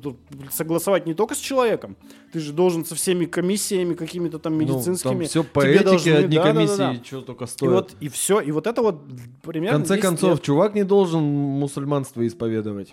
согласовать 0.50 1.06
не 1.06 1.14
только 1.14 1.36
с 1.36 1.38
человеком, 1.38 1.96
ты 2.32 2.40
же 2.40 2.52
должен 2.52 2.84
со 2.84 2.96
всеми 2.96 3.26
комиссиями 3.26 3.94
какими-то 3.94 4.40
там 4.40 4.54
медицинскими. 4.58 5.12
Ну, 5.12 5.18
там 5.20 5.28
все 5.28 5.44
по 5.44 5.62
тебе 5.62 5.74
этике, 5.76 5.84
должны- 5.84 6.10
одни 6.14 6.36
да, 6.36 6.42
да, 6.42 6.52
да, 6.52 6.52
комиссии, 6.52 6.76
да. 6.78 7.04
что 7.04 7.20
только 7.20 7.44
И 7.44 7.46
стоят. 7.46 7.74
вот 7.74 7.92
и 8.00 8.08
все, 8.08 8.40
и 8.40 8.50
вот 8.50 8.66
это 8.66 8.82
вот 8.82 8.96
В 9.42 9.46
примерно. 9.46 9.78
конце 9.78 9.94
10 9.94 10.02
концов, 10.02 10.30
лет. 10.32 10.42
чувак 10.42 10.74
не 10.74 10.82
должен 10.82 11.22
мусульманство 11.22 12.26
исповедовать. 12.26 12.92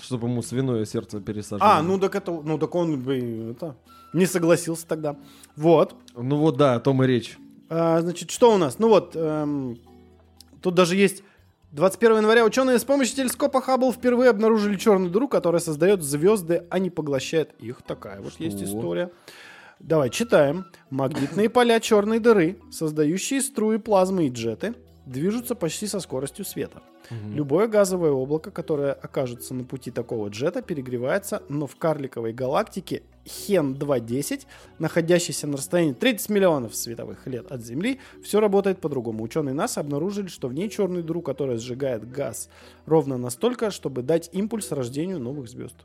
Чтобы 0.00 0.28
ему 0.28 0.42
свиное 0.42 0.84
сердце 0.84 1.20
пересаживали. 1.20 1.70
А, 1.70 1.82
ну 1.82 1.98
так 1.98 2.14
это, 2.14 2.30
ну 2.30 2.58
так 2.58 2.74
он 2.74 3.00
бы 3.00 3.52
это 3.52 3.76
не 4.12 4.26
согласился 4.26 4.86
тогда. 4.86 5.16
Вот. 5.56 5.94
Ну 6.16 6.36
вот 6.36 6.56
да, 6.56 6.74
о 6.74 6.80
том 6.80 7.02
и 7.02 7.06
речь. 7.06 7.38
А, 7.68 8.00
значит, 8.00 8.30
что 8.30 8.54
у 8.54 8.58
нас? 8.58 8.78
Ну 8.78 8.88
вот, 8.88 9.12
эм, 9.14 9.78
тут 10.62 10.74
даже 10.74 10.96
есть 10.96 11.22
21 11.72 12.18
января 12.18 12.44
ученые 12.44 12.78
с 12.78 12.84
помощью 12.84 13.16
телескопа 13.16 13.60
Хаббл 13.60 13.92
впервые 13.92 14.30
обнаружили 14.30 14.76
черную 14.76 15.10
дыру, 15.10 15.28
которая 15.28 15.60
создает 15.60 16.02
звезды, 16.02 16.64
а 16.70 16.78
не 16.78 16.88
поглощает 16.88 17.52
их. 17.58 17.82
Такая 17.82 18.20
вот 18.20 18.32
Что? 18.34 18.44
есть 18.44 18.62
история. 18.62 19.10
Давай, 19.78 20.10
читаем. 20.10 20.64
Магнитные 20.90 21.50
поля 21.50 21.78
черной 21.78 22.18
дыры, 22.18 22.58
создающие 22.72 23.40
струи 23.42 23.76
плазмы 23.76 24.26
и 24.26 24.30
джеты, 24.30 24.74
движутся 25.08 25.54
почти 25.54 25.86
со 25.86 26.00
скоростью 26.00 26.44
света. 26.44 26.82
Любое 27.32 27.68
газовое 27.68 28.10
облако, 28.10 28.50
которое 28.50 28.92
окажется 28.92 29.54
на 29.54 29.64
пути 29.64 29.90
такого 29.90 30.28
джета, 30.28 30.60
перегревается, 30.62 31.42
но 31.48 31.66
в 31.66 31.76
карликовой 31.76 32.32
галактике 32.32 33.02
Хен-210, 33.26 34.46
находящейся 34.78 35.46
на 35.46 35.56
расстоянии 35.56 35.94
30 35.94 36.28
миллионов 36.28 36.74
световых 36.74 37.26
лет 37.26 37.50
от 37.50 37.64
Земли, 37.64 38.00
все 38.22 38.40
работает 38.40 38.80
по-другому. 38.80 39.24
Ученые 39.24 39.54
НАСА 39.54 39.80
обнаружили, 39.80 40.28
что 40.28 40.48
в 40.48 40.54
ней 40.54 40.68
черную 40.68 41.02
дыру, 41.02 41.22
которая 41.22 41.58
сжигает 41.58 42.10
газ 42.10 42.50
ровно 42.86 43.16
настолько, 43.16 43.70
чтобы 43.70 44.02
дать 44.02 44.28
импульс 44.32 44.70
рождению 44.72 45.18
новых 45.18 45.48
звезд. 45.48 45.76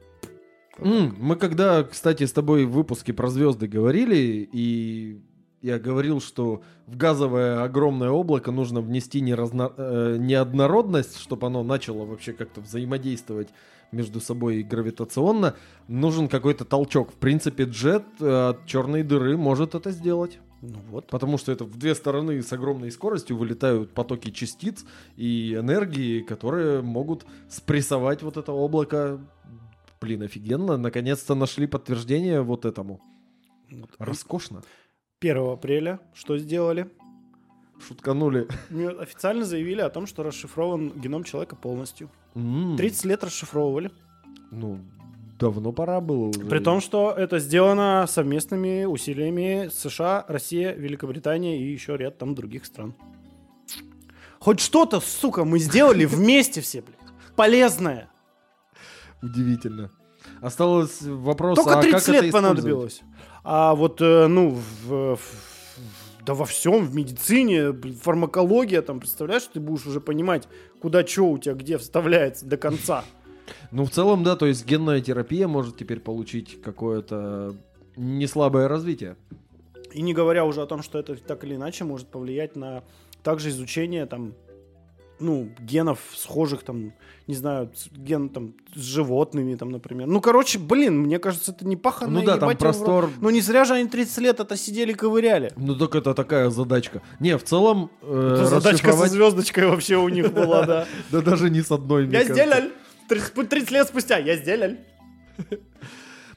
Мы 0.80 1.36
когда, 1.36 1.84
кстати, 1.84 2.26
с 2.26 2.34
тобой 2.34 2.66
в 2.66 2.72
выпуске 2.72 3.14
про 3.14 3.30
звезды 3.30 3.68
говорили, 3.68 4.50
и 4.52 5.22
я 5.64 5.80
говорил, 5.80 6.20
что 6.20 6.62
в 6.88 6.98
газовое 6.98 7.64
огромное 7.64 8.10
облако 8.10 8.52
нужно 8.52 8.82
внести 8.82 9.22
неразно- 9.22 9.74
э, 9.78 10.18
неоднородность, 10.20 11.18
чтобы 11.18 11.48
оно 11.48 11.64
начало 11.64 12.06
вообще 12.06 12.34
как-то 12.34 12.60
взаимодействовать 12.60 13.48
между 13.94 14.20
собой 14.20 14.62
гравитационно, 14.64 15.56
нужен 15.88 16.28
какой-то 16.28 16.66
толчок. 16.66 17.12
В 17.12 17.16
принципе, 17.16 17.64
джет 17.64 18.04
э, 18.20 18.50
от 18.50 18.66
черной 18.66 19.04
дыры 19.04 19.38
может 19.38 19.74
это 19.74 19.92
сделать. 19.92 20.40
Ну 20.62 20.80
вот. 20.90 21.08
Потому 21.08 21.38
что 21.38 21.54
это 21.54 21.64
в 21.64 21.78
две 21.78 21.96
стороны 21.96 22.42
с 22.42 22.52
огромной 22.52 22.92
скоростью 22.92 23.38
вылетают 23.38 23.94
потоки 23.94 24.32
частиц 24.32 24.84
и 25.16 25.54
энергии, 25.54 26.22
которые 26.22 26.82
могут 26.82 27.26
спрессовать 27.48 28.22
вот 28.22 28.36
это 28.36 28.52
облако. 28.52 29.20
Блин, 30.02 30.24
офигенно. 30.24 30.76
Наконец-то 30.76 31.36
нашли 31.36 31.68
подтверждение 31.68 32.42
вот 32.42 32.66
этому. 32.66 33.00
Вот. 33.72 33.92
Роскошно. 33.98 34.62
1 35.24 35.38
апреля 35.54 36.00
что 36.14 36.38
сделали? 36.38 36.90
Шутканули. 37.88 38.48
Официально 39.00 39.46
заявили 39.46 39.82
о 39.82 39.90
том, 39.90 40.06
что 40.08 40.24
расшифрован 40.24 40.90
геном 40.92 41.24
человека 41.24 41.56
полностью. 41.56 42.10
М, 42.36 42.76
30 42.78 43.06
лет 43.06 43.24
расшифровывали. 43.24 43.92
Ну, 44.52 44.80
давно 45.40 45.72
пора 45.72 46.00
было 46.02 46.28
уже. 46.28 46.40
При 46.42 46.60
том, 46.60 46.80
что 46.82 47.12
это 47.12 47.40
сделано 47.40 48.06
совместными 48.08 48.86
усилиями 48.86 49.70
США, 49.74 50.26
Россия, 50.28 50.74
Великобритания 50.74 51.60
и 51.60 51.72
еще 51.72 51.98
ряд 51.98 52.18
там 52.18 52.36
других 52.36 52.66
стран. 52.66 52.94
Хоть 54.40 54.60
что-то, 54.60 55.00
сука, 55.00 55.44
мы 55.46 55.60
сделали 55.60 56.06
вместе 56.06 56.62
все, 56.62 56.82
блядь. 56.82 56.98
Полезное. 57.36 58.10
Удивительно. 59.22 59.90
Осталось 60.42 61.02
вопрос, 61.02 61.56
Только 61.58 61.80
а 61.80 61.82
30 61.82 61.92
как 61.94 62.02
это 62.04 62.12
лет 62.12 62.26
использовать? 62.26 62.56
понадобилось. 62.58 63.02
А 63.44 63.76
вот, 63.76 64.02
э, 64.02 64.28
ну, 64.28 64.52
в, 64.86 65.16
в- 65.16 65.20
да 66.26 66.34
во 66.34 66.46
всем, 66.46 66.86
в 66.86 66.96
медицине, 66.96 67.74
фармакология, 67.74 68.82
там, 68.82 69.00
представляешь, 69.00 69.44
ты 69.52 69.60
будешь 69.60 69.86
уже 69.86 70.00
понимать, 70.00 70.48
куда 70.82 71.06
что 71.06 71.30
у 71.30 71.38
тебя 71.38 71.54
где 71.54 71.78
вставляется 71.78 72.46
до 72.46 72.56
конца. 72.58 73.04
Ну, 73.72 73.86
в 73.86 73.90
целом, 73.90 74.24
да, 74.24 74.36
то 74.38 74.46
есть 74.46 74.66
генная 74.66 75.02
терапия 75.02 75.48
может 75.48 75.78
теперь 75.78 76.00
получить 76.00 76.62
какое-то 76.62 77.54
неслабое 77.98 78.68
развитие. 78.70 79.18
И 79.92 80.02
не 80.02 80.14
говоря 80.14 80.46
уже 80.46 80.62
о 80.62 80.66
том, 80.66 80.82
что 80.82 80.98
это 80.98 81.16
так 81.16 81.44
или 81.44 81.56
иначе 81.56 81.84
может 81.84 82.08
повлиять 82.08 82.56
на 82.56 82.84
также 83.22 83.50
изучение 83.50 84.06
там 84.06 84.34
ну, 85.24 85.50
генов 85.60 86.00
схожих 86.16 86.64
там, 86.64 86.94
не 87.28 87.36
знаю, 87.36 87.72
ген 87.92 88.30
там 88.30 88.54
с 88.76 88.82
животными 88.82 89.56
там, 89.56 89.72
например. 89.72 90.08
Ну, 90.08 90.22
короче, 90.22 90.60
блин, 90.60 91.00
мне 91.00 91.20
кажется, 91.20 91.52
это 91.52 91.66
не 91.66 91.78
паханное 91.78 92.22
Ну 92.22 92.26
да, 92.26 92.38
там 92.38 92.58
простор... 92.58 93.10
Ну, 93.22 93.30
не 93.30 93.42
зря 93.42 93.66
же 93.66 93.74
они 93.74 93.88
30 93.88 94.18
лет 94.20 94.40
это 94.40 94.58
сидели 94.58 94.94
ковыряли. 94.94 95.52
Ну 95.56 95.76
так 95.76 95.96
это 95.96 96.14
такая 96.14 96.50
задачка. 96.50 97.02
Не, 97.20 97.38
в 97.38 97.44
целом 97.44 97.90
э, 98.02 98.34
Это 98.36 98.46
задачка 98.46 98.92
со 98.92 98.98
расшифровать- 98.98 99.12
звездочкой 99.12 99.68
вообще 99.68 99.96
у 99.98 100.10
них 100.10 100.34
была, 100.34 100.66
да. 100.66 100.88
Да 101.12 101.22
даже 101.22 101.50
не 101.50 101.62
с 101.62 101.72
одной. 101.72 102.08
Я 102.08 102.24
сделал. 102.24 102.70
30 103.08 103.50
30 103.50 103.72
лет 103.72 103.88
спустя 103.88 104.18
я 104.18 104.36
сделал. 104.38 104.76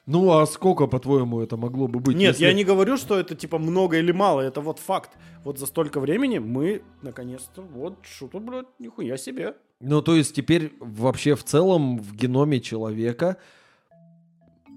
Ну 0.07 0.31
а 0.31 0.45
сколько, 0.47 0.87
по-твоему, 0.87 1.41
это 1.41 1.57
могло 1.57 1.87
бы 1.89 1.99
быть? 1.99 2.15
Нет, 2.15 2.35
если- 2.35 2.45
я 2.45 2.53
не 2.53 2.63
говорю, 2.63 2.95
что 2.95 3.19
это 3.19 3.35
типа 3.35 3.59
много 3.59 3.97
или 3.97 4.13
мало, 4.13 4.39
это 4.39 4.61
вот 4.61 4.79
факт. 4.79 5.11
Вот 5.43 5.59
за 5.59 5.65
столько 5.65 5.99
времени 5.99 6.39
мы 6.39 6.81
наконец-то, 7.01 7.61
вот 7.61 7.97
что-то, 8.03 8.39
блядь, 8.39 8.67
нихуя 8.79 9.17
себе. 9.17 9.55
Ну 9.81 10.01
то 10.01 10.15
есть 10.15 10.33
теперь 10.33 10.73
вообще 10.79 11.35
в 11.35 11.43
целом 11.43 11.99
в 11.99 12.15
геноме 12.15 12.61
человека 12.61 13.35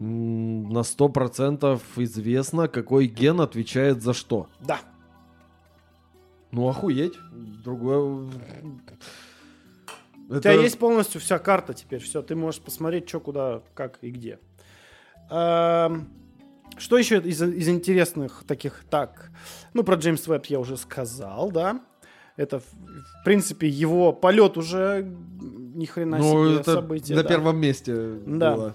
на 0.01 0.81
100% 0.83 1.81
известно, 1.97 2.67
какой 2.67 3.07
ген 3.07 3.41
отвечает 3.41 4.03
за 4.03 4.15
что. 4.15 4.49
Да. 4.61 4.81
Ну 6.51 6.69
охуеть. 6.69 7.15
Другое... 7.65 8.29
У 10.29 10.39
тебя 10.39 10.53
есть 10.53 10.79
полностью 10.79 11.21
вся 11.21 11.39
карта 11.39 11.75
теперь, 11.75 12.01
все, 12.01 12.23
ты 12.23 12.35
можешь 12.37 12.61
посмотреть, 12.61 13.09
что, 13.09 13.21
куда, 13.21 13.63
как 13.75 13.99
и 14.01 14.11
где. 14.11 14.39
Эм, 15.31 16.09
Что 16.79 16.97
еще 16.99 17.19
из, 17.19 17.43
из 17.43 17.69
интересных 17.69 18.45
таких, 18.47 18.85
так, 18.89 19.31
ну, 19.75 19.83
про 19.85 19.97
Джеймс 19.97 20.27
Веб 20.27 20.47
я 20.47 20.59
уже 20.61 20.77
сказал, 20.77 21.51
да. 21.51 21.81
Это, 22.37 22.61
в, 22.61 23.25
принципе, 23.25 23.69
его 23.69 24.13
полет 24.15 24.57
уже 24.57 25.05
ни 25.75 25.85
хрена 25.85 26.17
Ну 26.19 26.47
себе 26.49 26.61
это 26.61 26.75
событие. 26.75 27.17
на 27.17 27.23
да. 27.23 27.29
первом 27.29 27.59
месте 27.59 28.15
Да. 28.27 28.55
было. 28.57 28.75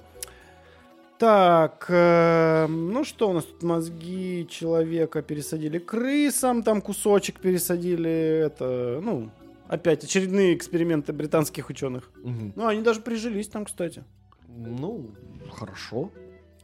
Так, 1.17 1.85
э, 1.87 2.67
ну 2.67 3.05
что 3.05 3.29
у 3.29 3.33
нас 3.33 3.45
тут 3.45 3.63
мозги 3.63 4.45
человека 4.49 5.21
пересадили 5.21 5.79
крысам, 5.79 6.61
там 6.61 6.81
кусочек 6.81 7.39
пересадили, 7.39 8.11
это, 8.45 8.99
ну, 9.01 9.31
опять 9.67 10.03
очередные 10.03 10.53
эксперименты 10.53 11.13
британских 11.13 11.69
ученых. 11.69 12.11
Мгм. 12.21 12.53
Ну, 12.55 12.67
они 12.67 12.81
даже 12.81 12.99
прижились 12.99 13.47
там, 13.47 13.63
кстати. 13.65 14.03
Ну, 14.47 15.09
хорошо. 15.51 16.11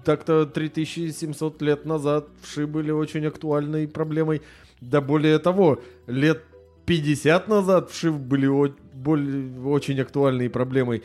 так-то 0.04 0.46
3700 0.46 1.62
лет 1.62 1.86
назад 1.86 2.28
вши 2.42 2.68
были 2.68 2.92
очень 2.92 3.26
актуальной 3.26 3.88
проблемой. 3.88 4.42
Да 4.82 5.02
более 5.02 5.40
того, 5.40 5.80
лет 6.06 6.44
50 6.90 7.48
назад 7.48 7.92
вши 7.92 8.12
были 8.12 8.48
о- 8.48 8.74
более- 8.94 9.62
очень 9.62 10.00
актуальной 10.02 10.50
проблемой. 10.50 11.04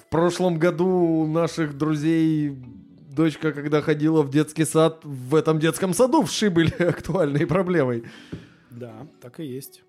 В 0.00 0.08
прошлом 0.08 0.56
году 0.60 0.86
у 0.86 1.26
наших 1.26 1.76
друзей 1.76 2.56
дочка, 3.10 3.50
когда 3.52 3.82
ходила 3.82 4.22
в 4.22 4.30
детский 4.30 4.64
сад, 4.64 5.00
в 5.02 5.34
этом 5.34 5.58
детском 5.58 5.94
саду 5.94 6.22
вши 6.22 6.48
были 6.48 6.70
актуальной 6.88 7.44
проблемой. 7.44 8.04
Да, 8.70 9.08
так 9.20 9.40
и 9.40 9.44
есть. 9.44 9.82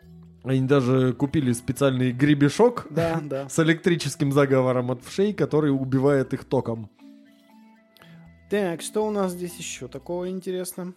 Они 0.44 0.62
даже 0.62 1.14
купили 1.14 1.54
специальный 1.54 2.12
гребешок 2.12 2.88
Да, 2.90 3.20
да. 3.24 3.48
с 3.48 3.60
электрическим 3.60 4.32
заговором 4.32 4.90
от 4.90 5.04
вшей, 5.04 5.34
который 5.34 5.70
убивает 5.70 6.34
их 6.34 6.46
током. 6.46 6.90
Так, 8.50 8.82
что 8.82 9.06
у 9.06 9.12
нас 9.12 9.34
здесь 9.34 9.56
еще 9.58 9.88
такого 9.88 10.30
интересного? 10.30 10.94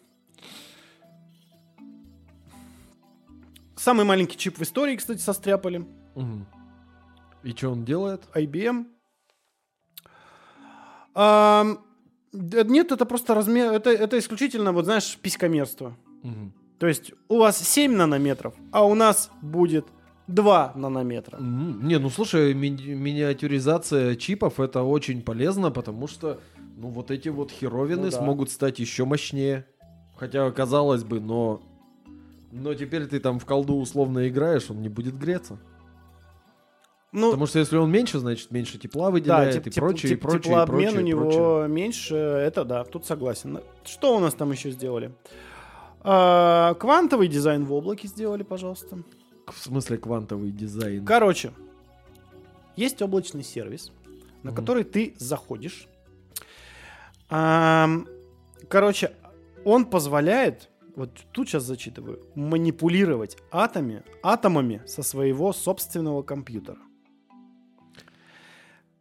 Самый 3.81 4.05
маленький 4.05 4.37
чип 4.37 4.59
в 4.59 4.63
истории, 4.63 4.95
кстати, 4.97 5.21
состряпали. 5.21 5.87
Мгм. 6.15 6.47
И 7.43 7.51
что 7.53 7.71
он 7.71 7.83
делает? 7.87 8.23
IBM. 8.35 8.85
Да 11.15 11.65
нет, 12.65 12.93
это 12.93 13.07
просто 13.07 13.35
размер... 13.35 13.73
Это, 13.73 13.89
это 13.91 14.19
исключительно, 14.19 14.73
вот 14.73 14.85
знаешь, 14.85 15.17
писькомерство. 15.23 15.97
Мгм. 16.23 16.53
То 16.79 16.89
есть 16.89 17.13
у 17.29 17.39
вас 17.39 17.59
7 17.59 17.97
нанометров, 17.97 18.55
а 18.71 18.85
у 18.87 18.95
нас 18.95 19.31
будет 19.41 19.87
2 20.27 20.73
нанометра. 20.77 21.39
М, 21.39 21.81
Не, 21.89 21.99
ну 21.99 22.11
слушай, 22.11 22.53
ми- 22.53 22.71
миниатюризация 22.95 24.15
чипов 24.15 24.61
это 24.61 24.83
очень 24.83 25.23
полезно, 25.23 25.71
потому 25.71 26.07
что 26.07 26.39
ну 26.77 26.89
вот 26.89 27.11
эти 27.11 27.31
вот 27.31 27.51
херовины 27.51 28.05
Ну 28.05 28.11
да. 28.11 28.17
смогут 28.19 28.51
стать 28.51 28.79
еще 28.79 29.07
мощнее. 29.07 29.67
Хотя, 30.17 30.51
казалось 30.51 31.03
бы, 31.03 31.19
но... 31.19 31.63
Но 32.51 32.75
теперь 32.75 33.07
ты 33.07 33.21
там 33.21 33.39
в 33.39 33.47
колду 33.47 33.77
условно 33.77 34.29
играешь, 34.29 34.71
он 34.71 34.81
не 34.83 34.89
будет 34.89 35.17
греться. 35.19 35.59
Ну, 37.13 37.31
Потому 37.31 37.47
что 37.47 37.59
если 37.59 37.77
он 37.77 37.91
меньше, 37.91 38.19
значит 38.21 38.51
меньше 38.53 38.79
тепла 38.79 39.07
да, 39.07 39.11
выделяет 39.11 39.57
теп- 39.57 39.67
и 39.69 39.71
теп- 39.71 39.75
прочее, 39.81 40.13
и 40.13 40.15
теп- 40.15 40.21
прочее, 40.21 40.39
и 40.39 40.43
теплообмен 40.45 40.67
прочее, 40.85 40.97
у 40.99 41.01
и 41.01 41.09
него 41.09 41.21
прочее. 41.23 41.69
меньше, 41.69 42.15
это 42.15 42.65
да, 42.65 42.85
тут 42.85 43.05
согласен. 43.07 43.61
Что 43.85 44.17
у 44.17 44.21
нас 44.21 44.35
там 44.35 44.53
еще 44.53 44.71
сделали? 44.71 45.13
А, 46.03 46.75
квантовый 46.75 47.27
дизайн 47.29 47.65
в 47.65 47.73
облаке 47.73 48.07
сделали, 48.09 48.43
пожалуйста. 48.45 48.99
В 49.49 49.59
смысле 49.59 49.99
квантовый 49.99 50.53
дизайн. 50.53 51.05
Короче, 51.05 51.53
есть 52.77 53.03
облачный 53.03 53.43
сервис, 53.43 53.91
на 54.45 54.51
Мгм. 54.53 54.57
который 54.57 54.85
ты 54.85 55.15
заходишь. 55.19 55.89
Ам, 57.29 58.07
Короче, 58.69 59.13
он 59.65 59.85
позволяет, 59.85 60.70
вот 61.01 61.25
тут 61.33 61.49
сейчас 61.49 61.63
зачитываю, 61.63 62.21
манипулировать 62.35 63.39
атоми, 63.51 64.03
атомами 64.23 64.83
со 64.87 65.03
своего 65.03 65.55
собственного 65.55 66.23
компьютера. 66.23 66.77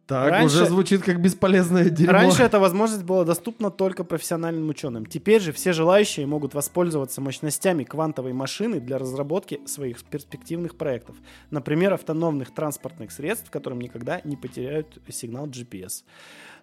Так, 0.06 0.30
Раньше- 0.30 0.56
уже 0.56 0.66
звучит 0.66 1.02
как 1.02 1.20
бесполезное 1.20 1.90
дерьмо. 1.90 2.12
Раньше 2.12 2.42
эта 2.42 2.58
возможность 2.58 3.04
была 3.04 3.24
доступна 3.24 3.70
только 3.70 4.02
профессиональным 4.02 4.70
ученым. 4.70 5.04
Теперь 5.04 5.42
же 5.42 5.52
все 5.52 5.74
желающие 5.74 6.26
могут 6.26 6.54
воспользоваться 6.54 7.20
мощностями 7.20 7.84
квантовой 7.84 8.32
машины 8.32 8.80
для 8.80 8.96
разработки 8.96 9.60
своих 9.66 10.02
перспективных 10.04 10.78
проектов. 10.78 11.16
Например, 11.50 11.92
автономных 11.92 12.54
транспортных 12.54 13.12
средств, 13.12 13.50
которым 13.50 13.78
никогда 13.78 14.22
не 14.24 14.36
потеряют 14.36 14.98
сигнал 15.10 15.46
GPS. 15.46 16.04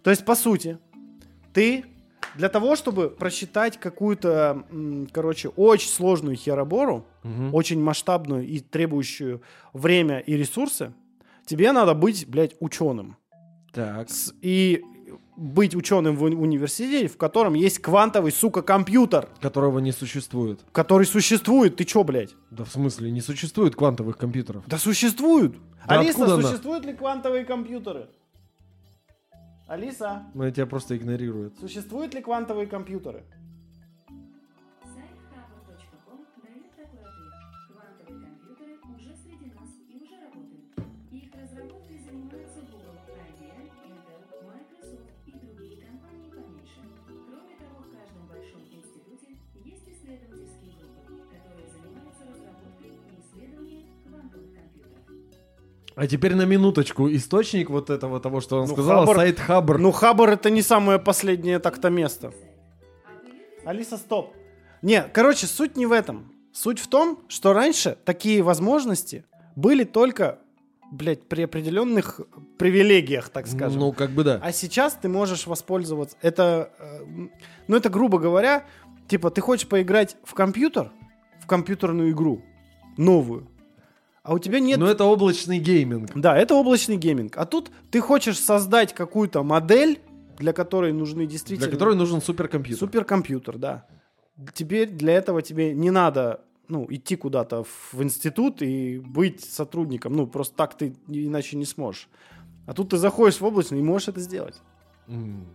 То 0.01 0.09
есть, 0.09 0.25
по 0.25 0.35
сути, 0.35 0.79
ты 1.53 1.85
для 2.35 2.49
того, 2.49 2.75
чтобы 2.75 3.09
просчитать 3.09 3.79
какую-то, 3.79 4.63
короче, 5.11 5.49
очень 5.49 5.89
сложную 5.89 6.35
херобору, 6.35 7.05
Мгм. 7.23 7.53
очень 7.53 7.81
масштабную 7.81 8.45
и 8.47 8.59
требующую 8.59 9.41
время 9.73 10.19
и 10.19 10.33
ресурсы, 10.37 10.93
тебе 11.45 11.71
надо 11.71 11.93
быть, 11.93 12.27
блядь, 12.27 12.55
ученым. 12.59 13.17
Так. 13.73 14.09
С- 14.09 14.33
И 14.41 14.83
быть 15.35 15.75
ученым 15.75 16.15
в 16.15 16.23
уни- 16.23 16.35
университете, 16.35 17.07
в 17.07 17.17
котором 17.17 17.53
есть 17.53 17.77
квантовый, 17.79 18.31
сука, 18.31 18.63
компьютер, 18.63 19.29
Которого 19.39 19.77
не 19.79 19.91
существует. 19.91 20.59
который 20.71 21.05
существует. 21.05 21.75
Ты 21.75 21.83
чё, 21.85 22.03
блядь? 22.03 22.31
Да 22.49 22.63
в 22.63 22.69
смысле, 22.71 23.11
не 23.11 23.21
существует 23.21 23.75
квантовых 23.75 24.17
компьютеров. 24.17 24.63
Да 24.67 24.77
существуют. 24.79 25.55
Да 25.87 25.99
Алиса, 25.99 26.27
существуют 26.41 26.85
ли 26.85 26.93
квантовые 26.93 27.45
компьютеры? 27.45 28.07
Алиса, 29.67 30.23
Но 30.33 30.49
тебя 30.49 30.65
просто 30.65 30.95
игнорируют. 30.95 31.57
существуют 31.59 32.13
ли 32.13 32.21
квантовые 32.21 32.67
компьютеры? 32.67 33.25
А 55.97 56.05
теперь 56.05 56.35
на 56.35 56.45
минуточку. 56.45 57.09
Источник 57.09 57.69
вот 57.71 57.89
этого 57.89 58.19
того, 58.19 58.39
что 58.39 58.57
он 58.61 58.67
Ну, 58.67 58.73
сказал, 58.73 59.05
Хабр- 59.05 59.15
сайт 59.15 59.39
Хабр. 59.39 59.79
Ну, 59.79 59.91
Хабр 59.91 60.29
это 60.29 60.51
не 60.51 60.61
самое 60.61 60.99
последнее 60.99 61.57
так-то 61.59 61.89
место. 61.89 62.31
Алиса, 63.65 63.97
стоп. 63.97 64.33
Не, 64.83 65.01
короче, 65.11 65.47
суть 65.47 65.75
не 65.75 65.87
в 65.87 65.91
этом. 65.91 66.31
Суть 66.53 66.79
в 66.79 66.87
том, 66.87 67.19
что 67.27 67.51
раньше 67.53 67.97
такие 68.05 68.43
возможности 68.43 69.25
были 69.55 69.83
только, 69.85 70.37
блядь, 70.91 71.27
при 71.27 71.41
определенных 71.43 72.21
привилегиях, 72.59 73.29
так 73.29 73.47
скажем. 73.47 73.79
Ну, 73.79 73.91
как 73.91 74.11
бы 74.11 74.23
да. 74.23 74.39
А 74.43 74.51
сейчас 74.51 74.93
ты 74.93 75.09
можешь 75.09 75.47
воспользоваться. 75.47 76.15
Это, 76.21 76.71
э, 76.79 77.27
ну 77.67 77.75
это 77.75 77.89
грубо 77.89 78.19
говоря, 78.19 78.65
типа 79.07 79.31
ты 79.31 79.41
хочешь 79.41 79.67
поиграть 79.67 80.15
в 80.23 80.35
компьютер, 80.35 80.91
в 81.41 81.47
компьютерную 81.47 82.11
игру 82.11 82.43
новую, 82.97 83.47
а 84.27 84.33
у 84.33 84.39
тебя 84.39 84.59
нет. 84.59 84.77
Но 84.77 84.87
это 84.89 85.05
облачный 85.05 85.57
гейминг. 85.57 86.11
Да, 86.13 86.37
это 86.37 86.53
облачный 86.53 86.97
гейминг. 86.97 87.37
А 87.37 87.45
тут 87.45 87.71
ты 87.89 88.01
хочешь 88.01 88.37
создать 88.37 88.93
какую-то 88.93 89.41
модель, 89.41 90.01
для 90.37 90.51
которой 90.51 90.91
нужны 90.91 91.25
действительно 91.25 91.69
Для 91.69 91.77
которой 91.77 91.95
нужен 91.95 92.21
суперкомпьютер. 92.21 92.77
суперкомпьютер, 92.77 93.57
да. 93.57 93.87
Теперь 94.53 94.89
для 94.89 95.13
этого 95.13 95.41
тебе 95.41 95.73
не 95.73 95.91
надо 95.91 96.41
ну, 96.67 96.85
идти 96.89 97.15
куда-то 97.15 97.63
в 97.63 98.03
институт 98.03 98.61
и 98.61 98.99
быть 98.99 99.45
сотрудником. 99.45 100.13
Ну, 100.17 100.27
просто 100.27 100.57
так 100.57 100.77
ты 100.77 100.93
иначе 101.07 101.55
не 101.55 101.63
сможешь. 101.65 102.09
А 102.65 102.73
тут 102.73 102.89
ты 102.89 102.97
заходишь 102.97 103.39
в 103.39 103.45
облачный 103.45 103.79
и 103.79 103.81
можешь 103.81 104.09
это 104.09 104.19
сделать. 104.19 104.55
М, 105.07 105.47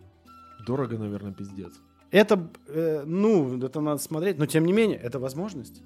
Дорого, 0.67 0.97
наверное, 0.97 1.35
пиздец. 1.35 1.75
Это, 2.11 2.49
э, 2.69 3.03
ну, 3.05 3.63
это 3.63 3.83
надо 3.83 4.01
смотреть, 4.01 4.39
но 4.39 4.47
тем 4.47 4.65
не 4.65 4.73
менее, 4.73 4.97
это 4.99 5.19
возможность. 5.19 5.83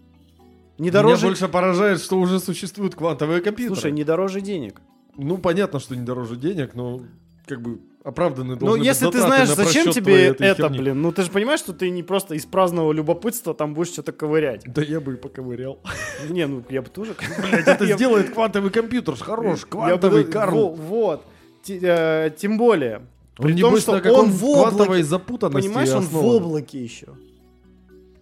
Не 0.78 0.85
Меня 0.90 0.93
дороже... 0.93 1.27
больше 1.27 1.48
поражает, 1.48 2.01
что 2.01 2.19
уже 2.19 2.39
существуют 2.40 2.94
квантовые 2.94 3.40
компьютеры. 3.40 3.74
Слушай, 3.77 3.93
не 3.93 4.05
дороже 4.05 4.40
денег. 4.40 4.81
Ну, 5.16 5.39
понятно, 5.39 5.81
что 5.81 5.97
не 5.97 6.03
дороже 6.05 6.36
денег, 6.36 6.74
но 6.74 7.01
как 7.47 7.62
бы 7.62 7.81
оправданы 8.05 8.55
Ну, 8.55 8.57
должны 8.61 8.78
быть 8.78 8.86
если 8.86 9.11
ты 9.11 9.20
знаешь, 9.20 9.48
на 9.48 9.55
зачем 9.55 9.90
тебе 9.90 10.27
это, 10.27 10.55
херни. 10.55 10.78
блин, 10.78 11.01
ну 11.03 11.12
ты 11.12 11.23
же 11.23 11.31
понимаешь, 11.31 11.61
что 11.61 11.73
ты 11.73 11.90
не 11.90 12.03
просто 12.03 12.35
из 12.35 12.44
праздного 12.44 12.93
любопытства 12.93 13.55
там 13.55 13.73
будешь 13.74 13.89
что-то 13.93 14.12
ковырять. 14.12 14.62
Да 14.66 14.82
я 14.82 15.01
бы 15.01 15.15
и 15.15 15.16
поковырял. 15.16 15.81
Не, 16.28 16.47
ну 16.47 16.62
я 16.69 16.82
бы 16.82 16.89
тоже... 16.89 17.15
Блять, 17.40 17.66
это 17.66 17.86
сделает 17.97 18.31
квантовый 18.31 18.70
компьютер, 18.70 19.16
хорош, 19.16 19.65
квантовый 19.66 20.24
Карл. 20.24 20.70
во- 20.70 20.74
Вот. 20.74 21.24
Э, 21.69 22.31
Тем 22.36 22.59
более. 22.59 23.03
Он 23.39 23.47
При 23.47 23.61
том, 23.61 23.77
что 23.78 23.93
он 24.12 24.31
в 24.31 24.44
облаке. 24.44 25.03
запутанности 25.05 25.66
Понимаешь, 25.69 25.90
он 25.90 26.05
в 26.07 26.16
облаке 26.24 26.82
еще. 26.82 27.09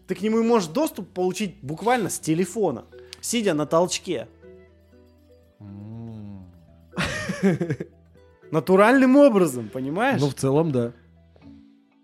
Ты 0.06 0.14
к 0.14 0.20
нему 0.22 0.42
можешь 0.42 0.68
доступ 0.68 1.08
получить 1.12 1.56
буквально 1.62 2.10
с 2.10 2.18
телефона, 2.18 2.84
сидя 3.20 3.54
на 3.54 3.66
толчке. 3.66 4.28
Натуральным 8.50 9.16
образом, 9.16 9.68
понимаешь? 9.68 10.20
Ну, 10.20 10.28
в 10.28 10.34
целом, 10.34 10.70
да. 10.70 10.92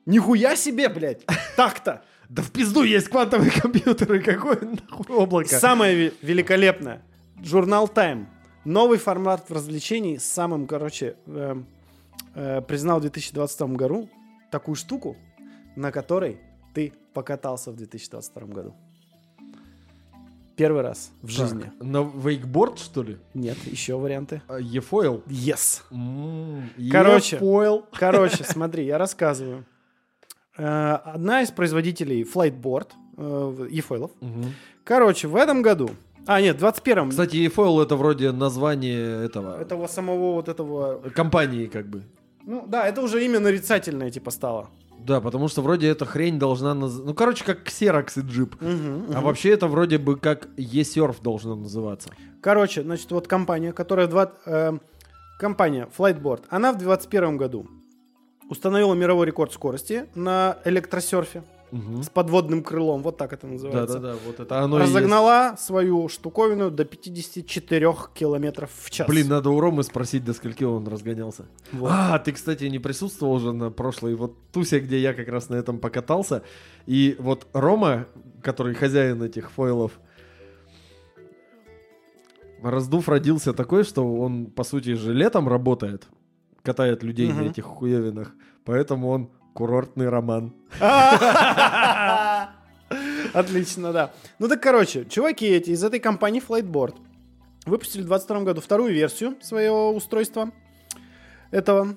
Нихуя 0.06 0.56
себе, 0.56 0.88
блядь. 0.88 1.24
Так-то. 1.56 2.02
Да 2.28 2.42
в 2.42 2.50
пизду 2.50 2.82
есть 2.84 3.08
квантовые 3.08 3.50
компьютеры, 3.50 4.20
какое 4.22 4.58
нахуй 4.60 5.14
облако. 5.16 5.48
Самое 5.58 5.96
ве- 6.08 6.14
великолепное. 6.22 7.02
Журнал 7.42 7.86
Time. 7.92 8.26
Новый 8.64 8.98
формат 8.98 9.50
развлечений 9.50 10.18
с 10.18 10.24
самым, 10.24 10.66
короче, 10.66 11.16
эм, 11.26 11.66
э, 12.34 12.60
признал 12.62 12.98
в 12.98 13.02
2022 13.02 13.68
году 13.76 14.08
такую 14.50 14.74
штуку, 14.76 15.16
на 15.76 15.90
которой 15.90 16.38
ты 16.80 16.92
покатался 17.12 17.70
в 17.70 17.76
2022 17.76 18.46
году. 18.46 18.74
Первый 20.56 20.82
раз 20.82 21.10
в 21.22 21.26
Так, 21.26 21.30
жизни. 21.30 21.72
На 21.80 22.02
вейкборд, 22.02 22.78
что 22.78 23.02
ли? 23.02 23.18
Нет, 23.34 23.56
еще 23.66 23.96
варианты. 23.96 24.42
А, 24.48 24.58
Ефойл? 24.58 25.22
Yes. 25.26 25.82
М, 25.90 26.70
Короче. 26.90 27.36
Ефойл. 27.36 27.86
Короче, 27.92 28.44
смотри, 28.48 28.84
я 28.86 28.98
рассказываю. 28.98 29.64
Э, 30.58 30.98
Одна 31.04 31.42
из 31.42 31.50
производителей 31.50 32.22
Flightboard, 32.22 32.88
э, 33.16 33.68
Ефойлов. 33.70 34.10
Мгм. 34.20 34.54
Короче, 34.84 35.28
в 35.28 35.36
этом 35.36 35.62
году... 35.62 35.90
А, 36.26 36.40
нет, 36.42 36.60
в 36.60 36.64
21-м. 36.64 37.10
Кстати, 37.10 37.36
Ефойл 37.36 37.80
это 37.80 37.96
вроде 37.96 38.32
название 38.32 39.24
этого... 39.24 39.58
Этого 39.60 39.86
самого 39.86 40.32
вот 40.34 40.48
этого... 40.48 41.00
Компании, 41.14 41.66
как 41.66 41.86
бы. 41.88 42.02
Ну, 42.44 42.66
да, 42.66 42.86
это 42.86 43.00
уже 43.02 43.24
имя 43.24 43.40
нарицательное, 43.40 44.10
типа, 44.10 44.30
стало. 44.30 44.68
Да, 45.06 45.20
потому 45.20 45.48
что 45.48 45.62
вроде 45.62 45.88
эта 45.88 46.04
хрень 46.04 46.38
должна... 46.38 46.72
наз- 46.72 47.02
Ну, 47.04 47.14
короче, 47.14 47.44
как 47.44 47.66
Xerox 47.66 48.12
и 48.16 48.20
Jeep. 48.20 48.54
Мгм, 48.60 49.06
А 49.08 49.12
мгм. 49.18 49.22
вообще 49.24 49.50
это 49.50 49.66
вроде 49.66 49.98
бы 49.98 50.16
как 50.16 50.46
eSurf 50.56 51.16
должно 51.22 51.56
называться. 51.56 52.10
Короче, 52.42 52.82
значит, 52.82 53.10
вот 53.10 53.26
компания, 53.26 53.72
которая... 53.72 54.06
в 54.06 54.10
два- 54.10 54.32
э, 54.46 54.72
компания 55.38 55.88
Flightboard, 55.96 56.44
она 56.50 56.72
в 56.72 56.78
2021 56.78 57.36
году 57.38 57.66
установила 58.48 58.94
мировой 58.94 59.26
рекорд 59.26 59.52
скорости 59.52 60.06
на 60.14 60.58
электросерфе 60.64 61.42
Мгм. 61.72 62.02
с 62.02 62.08
подводным 62.08 62.62
крылом, 62.62 63.02
вот 63.02 63.16
так 63.16 63.32
это 63.32 63.46
называется. 63.46 63.98
Да-да-да, 63.98 64.18
вот 64.26 64.40
это 64.40 64.60
оно 64.60 64.78
и 64.78 64.82
Разогнала 64.82 65.54
свою 65.58 66.08
штуковину 66.08 66.70
до 66.70 66.84
54 66.84 68.08
километров 68.14 68.70
в 68.74 68.90
час. 68.90 69.06
есть. 69.06 69.10
Блин, 69.10 69.28
надо 69.28 69.50
у 69.50 69.60
Ромы 69.60 69.82
спросить, 69.82 70.24
до 70.24 70.32
скольки 70.34 70.64
он 70.64 70.86
разгонялся. 70.88 71.46
Вот. 71.72 71.90
А, 71.92 72.18
ты, 72.18 72.32
кстати, 72.32 72.64
не 72.64 72.78
присутствовал 72.78 73.34
уже 73.34 73.52
на 73.52 73.70
прошлой 73.70 74.14
вот 74.14 74.34
тусе, 74.52 74.80
где 74.80 74.98
я 74.98 75.14
как 75.14 75.28
раз 75.28 75.48
на 75.48 75.54
этом 75.56 75.78
покатался. 75.78 76.42
И 76.86 77.16
вот 77.18 77.46
Рома, 77.52 78.06
который 78.42 78.74
хозяин 78.74 79.22
этих 79.22 79.50
фойлов, 79.50 79.92
раздув 82.62 83.08
родился 83.08 83.52
такой, 83.52 83.84
что 83.84 84.02
он, 84.16 84.46
по 84.46 84.64
сути 84.64 84.94
же, 84.94 85.14
летом 85.14 85.48
работает, 85.48 86.08
катает 86.62 87.02
людей 87.02 87.28
на 87.28 87.40
Мгм. 87.42 87.50
этих 87.50 87.64
хуевинах. 87.64 88.32
Поэтому 88.64 89.08
он 89.08 89.30
курортный 89.54 90.08
роман. 90.08 90.52
Отлично, 93.32 93.92
да. 93.92 94.12
Ну 94.38 94.48
так, 94.48 94.60
короче, 94.62 95.04
чуваки 95.04 95.46
эти 95.46 95.70
из 95.70 95.84
этой 95.84 96.00
компании 96.00 96.42
Flightboard 96.46 96.96
выпустили 97.66 98.02
в 98.02 98.06
22 98.06 98.40
году 98.42 98.60
вторую 98.60 98.92
версию 98.92 99.36
своего 99.40 99.94
устройства 99.94 100.50
этого. 101.50 101.94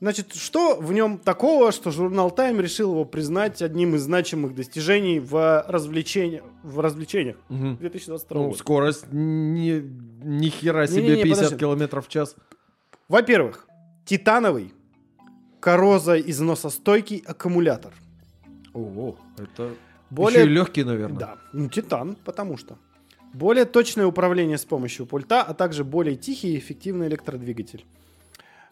Значит, 0.00 0.32
что 0.34 0.76
в 0.80 0.94
нем 0.94 1.18
такого, 1.18 1.72
что 1.72 1.90
журнал 1.90 2.30
Time 2.34 2.62
решил 2.62 2.92
его 2.92 3.04
признать 3.04 3.60
одним 3.60 3.94
из 3.96 4.02
значимых 4.02 4.54
достижений 4.54 5.20
в 5.20 5.62
развлечениях, 5.68 6.42
в 6.62 6.80
развлечениях 6.80 7.36
Мгм. 7.50 7.76
2022 7.76 8.38
Ну, 8.40 8.46
года? 8.46 8.58
скорость 8.58 9.04
ни, 9.12 9.82
ни 10.24 10.48
хера 10.48 10.86
себе 10.86 11.02
Не-не-не, 11.02 11.22
50 11.24 11.36
подожди. 11.44 11.58
километров 11.60 12.06
в 12.06 12.08
час. 12.08 12.34
Во-первых, 13.08 13.66
титановый 14.06 14.72
коррозоизносостойкий 15.60 17.22
аккумулятор. 17.26 17.92
Ого, 18.72 19.16
это 19.38 19.74
Более... 20.10 20.40
еще 20.40 20.50
и 20.50 20.54
легкий, 20.54 20.84
наверное. 20.84 21.18
Да, 21.18 21.38
ну 21.52 21.68
титан, 21.68 22.16
потому 22.24 22.56
что. 22.56 22.78
Более 23.32 23.64
точное 23.64 24.06
управление 24.06 24.58
с 24.58 24.64
помощью 24.64 25.06
пульта, 25.06 25.42
а 25.42 25.54
также 25.54 25.84
более 25.84 26.16
тихий 26.16 26.54
и 26.54 26.58
эффективный 26.58 27.06
электродвигатель. 27.06 27.84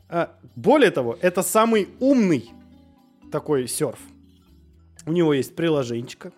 А, 0.08 0.34
более 0.56 0.90
того, 0.90 1.16
это 1.20 1.42
самый 1.42 1.88
умный 2.00 2.50
такой 3.30 3.68
серф. 3.68 4.00
У 5.06 5.12
него 5.12 5.32
есть 5.32 5.54
приложенчика. 5.54 6.32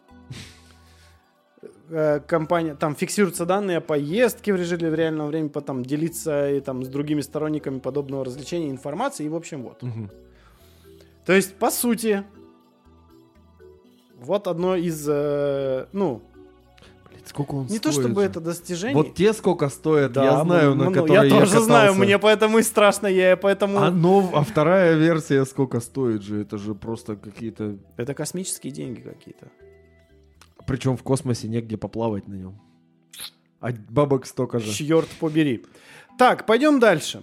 Э, 1.88 2.20
Компания, 2.20 2.74
там 2.74 2.94
фиксируются 2.94 3.46
данные 3.46 3.78
о 3.78 3.80
поездке 3.80 4.52
в 4.52 4.56
режиме 4.56 4.94
реального 4.94 5.28
времени, 5.28 5.48
потом 5.48 5.84
делиться 5.84 6.50
и, 6.50 6.60
там, 6.60 6.84
с 6.84 6.88
другими 6.88 7.20
сторонниками 7.20 7.78
подобного 7.78 8.24
развлечения 8.24 8.70
информацией. 8.70 9.26
И, 9.26 9.30
в 9.30 9.34
общем, 9.34 9.62
вот. 9.62 9.82
Мгм. 9.82 10.10
То 11.24 11.32
есть, 11.32 11.54
по 11.56 11.70
сути, 11.70 12.24
вот 14.20 14.46
одно 14.46 14.76
из, 14.76 15.06
э, 15.08 15.86
ну, 15.92 16.22
Сколько 17.24 17.52
он 17.54 17.66
Не 17.66 17.78
то 17.78 17.92
стоит 17.92 18.06
чтобы 18.06 18.22
же? 18.22 18.26
это 18.26 18.40
достижение. 18.40 18.96
Вот 18.96 19.14
те 19.14 19.32
сколько 19.32 19.68
стоят, 19.68 20.12
Да, 20.12 20.24
я 20.24 20.42
знаю, 20.42 20.74
на 20.74 20.86
ну, 20.86 20.92
которые 20.92 21.28
Я 21.28 21.30
тоже 21.30 21.60
знаю, 21.60 21.90
катался. 21.90 22.00
мне 22.00 22.18
поэтому 22.18 22.58
и 22.58 22.62
страшно, 22.62 23.06
я 23.06 23.36
поэтому... 23.36 23.78
А, 23.78 23.90
нов- 23.90 24.30
а 24.34 24.42
вторая 24.42 24.96
версия 24.96 25.44
сколько 25.44 25.78
стоит 25.78 26.22
же? 26.22 26.40
Это 26.40 26.58
же 26.58 26.74
просто 26.74 27.14
какие-то... 27.14 27.76
Это 27.96 28.14
космические 28.14 28.72
деньги 28.72 29.00
какие-то. 29.00 29.48
Причем 30.66 30.96
в 30.96 31.04
космосе 31.04 31.46
негде 31.46 31.76
поплавать 31.76 32.26
на 32.26 32.34
нем. 32.34 32.60
А 33.60 33.70
бабок 33.90 34.26
столько 34.26 34.58
же. 34.58 34.72
Черт 34.72 35.08
побери. 35.20 35.64
Так, 36.18 36.46
пойдем 36.46 36.80
дальше. 36.80 37.22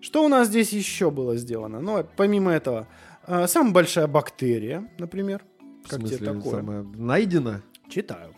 Что 0.00 0.24
у 0.24 0.28
нас 0.28 0.48
здесь 0.48 0.72
еще 0.72 1.10
было 1.10 1.36
сделано? 1.36 1.80
Ну, 1.80 2.04
помимо 2.16 2.50
этого, 2.52 2.88
э, 3.26 3.46
самая 3.46 3.72
большая 3.72 4.06
бактерия, 4.06 4.88
например. 4.98 5.44
Как 5.88 6.00
смысле, 6.00 6.16
тебе 6.18 6.26
такое? 6.34 6.52
самое- 6.52 6.82
Найдено? 6.82 7.60
Читаю. 7.88 8.34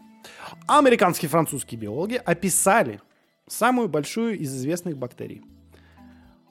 Американские 0.67 1.29
и 1.29 1.31
французские 1.31 1.81
биологи 1.81 2.21
описали 2.23 3.01
самую 3.47 3.89
большую 3.89 4.39
из 4.39 4.55
известных 4.55 4.97
бактерий. 4.99 5.43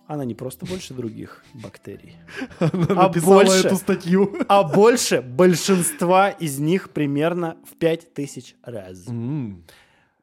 Она 0.07 0.23
не 0.23 0.33
просто 0.35 0.65
больше 0.65 0.93
других 0.93 1.43
бактерий, 1.53 2.15
Она 2.59 3.03
А 3.05 3.09
больше? 3.09 3.67
эту 3.67 3.75
статью. 3.75 4.35
а 4.47 4.63
больше 4.63 5.21
большинства 5.21 6.29
из 6.29 6.59
них 6.59 6.91
примерно 6.91 7.57
в 7.69 7.75
5000 7.75 8.55
раз. 8.63 9.07
М, 9.07 9.65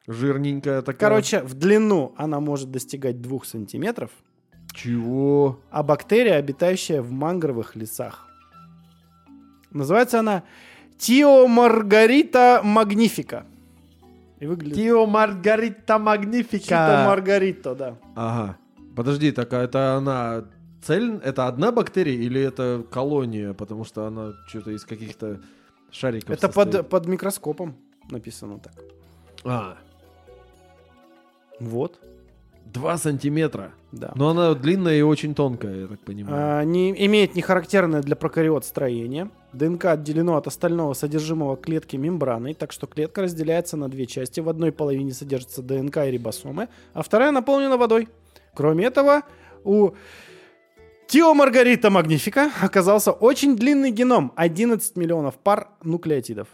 Жирненькая 0.07 0.81
такая. 0.81 0.99
Короче, 0.99 1.41
в 1.43 1.53
длину 1.53 2.13
она 2.17 2.39
может 2.39 2.71
достигать 2.71 3.21
2 3.21 3.39
сантиметров, 3.45 4.11
Чего? 4.75 5.59
а 5.71 5.83
бактерия, 5.83 6.35
обитающая 6.35 7.01
в 7.01 7.11
мангровых 7.11 7.75
лесах. 7.75 8.27
Называется 9.71 10.19
она 10.19 10.43
Тиомаргарита 10.97 12.61
магнифика. 12.63 13.45
И 14.39 14.47
выглядит... 14.47 14.75
Тио 14.75 15.05
Маргарита 15.05 15.97
Магнифика. 15.97 17.05
Маргарита, 17.07 17.73
да. 17.75 17.97
Ага. 18.15 18.57
Подожди, 18.95 19.31
так 19.31 19.51
а 19.53 19.63
это 19.63 19.95
она 19.95 20.45
цель? 20.81 21.19
Это 21.23 21.47
одна 21.47 21.71
бактерия 21.71 22.15
или 22.15 22.41
это 22.41 22.85
колония? 22.91 23.53
Потому 23.53 23.85
что 23.85 24.05
она 24.05 24.33
что-то 24.47 24.71
из 24.71 24.85
каких-то 24.85 25.41
шариков 25.91 26.31
Это 26.31 26.47
состоит. 26.47 26.71
под, 26.71 26.89
под 26.89 27.07
микроскопом 27.07 27.75
написано 28.11 28.59
так. 28.59 28.73
А, 29.45 29.77
Вот, 31.59 31.99
два 32.65 32.97
сантиметра. 32.97 33.71
да. 33.91 34.11
Но 34.15 34.29
она 34.29 34.53
длинная 34.53 34.97
и 34.97 35.01
очень 35.01 35.33
тонкая, 35.33 35.81
я 35.81 35.87
так 35.87 35.99
понимаю. 36.01 36.35
А, 36.59 36.63
не, 36.63 36.91
имеет 37.05 37.35
нехарактерное 37.35 38.01
для 38.01 38.15
прокариот 38.15 38.65
строение. 38.65 39.29
ДНК 39.53 39.85
отделено 39.85 40.35
от 40.35 40.47
остального 40.47 40.93
содержимого 40.93 41.55
клетки 41.55 41.95
мембраной, 41.95 42.53
так 42.53 42.71
что 42.73 42.87
клетка 42.87 43.21
разделяется 43.21 43.77
на 43.77 43.87
две 43.87 44.05
части. 44.05 44.41
В 44.41 44.49
одной 44.49 44.71
половине 44.73 45.11
содержится 45.13 45.61
ДНК 45.61 45.97
и 46.05 46.11
рибосомы, 46.11 46.67
а 46.93 47.03
вторая 47.03 47.31
наполнена 47.31 47.77
водой. 47.77 48.09
Кроме 48.53 48.85
этого, 48.85 49.21
у 49.63 49.91
Тио 51.07 51.33
Маргарита 51.33 51.89
Магнифика 51.89 52.51
оказался 52.61 53.11
очень 53.11 53.55
длинный 53.55 53.91
геном. 53.91 54.33
11 54.35 54.95
миллионов 54.97 55.35
пар 55.35 55.69
нуклеотидов. 55.83 56.47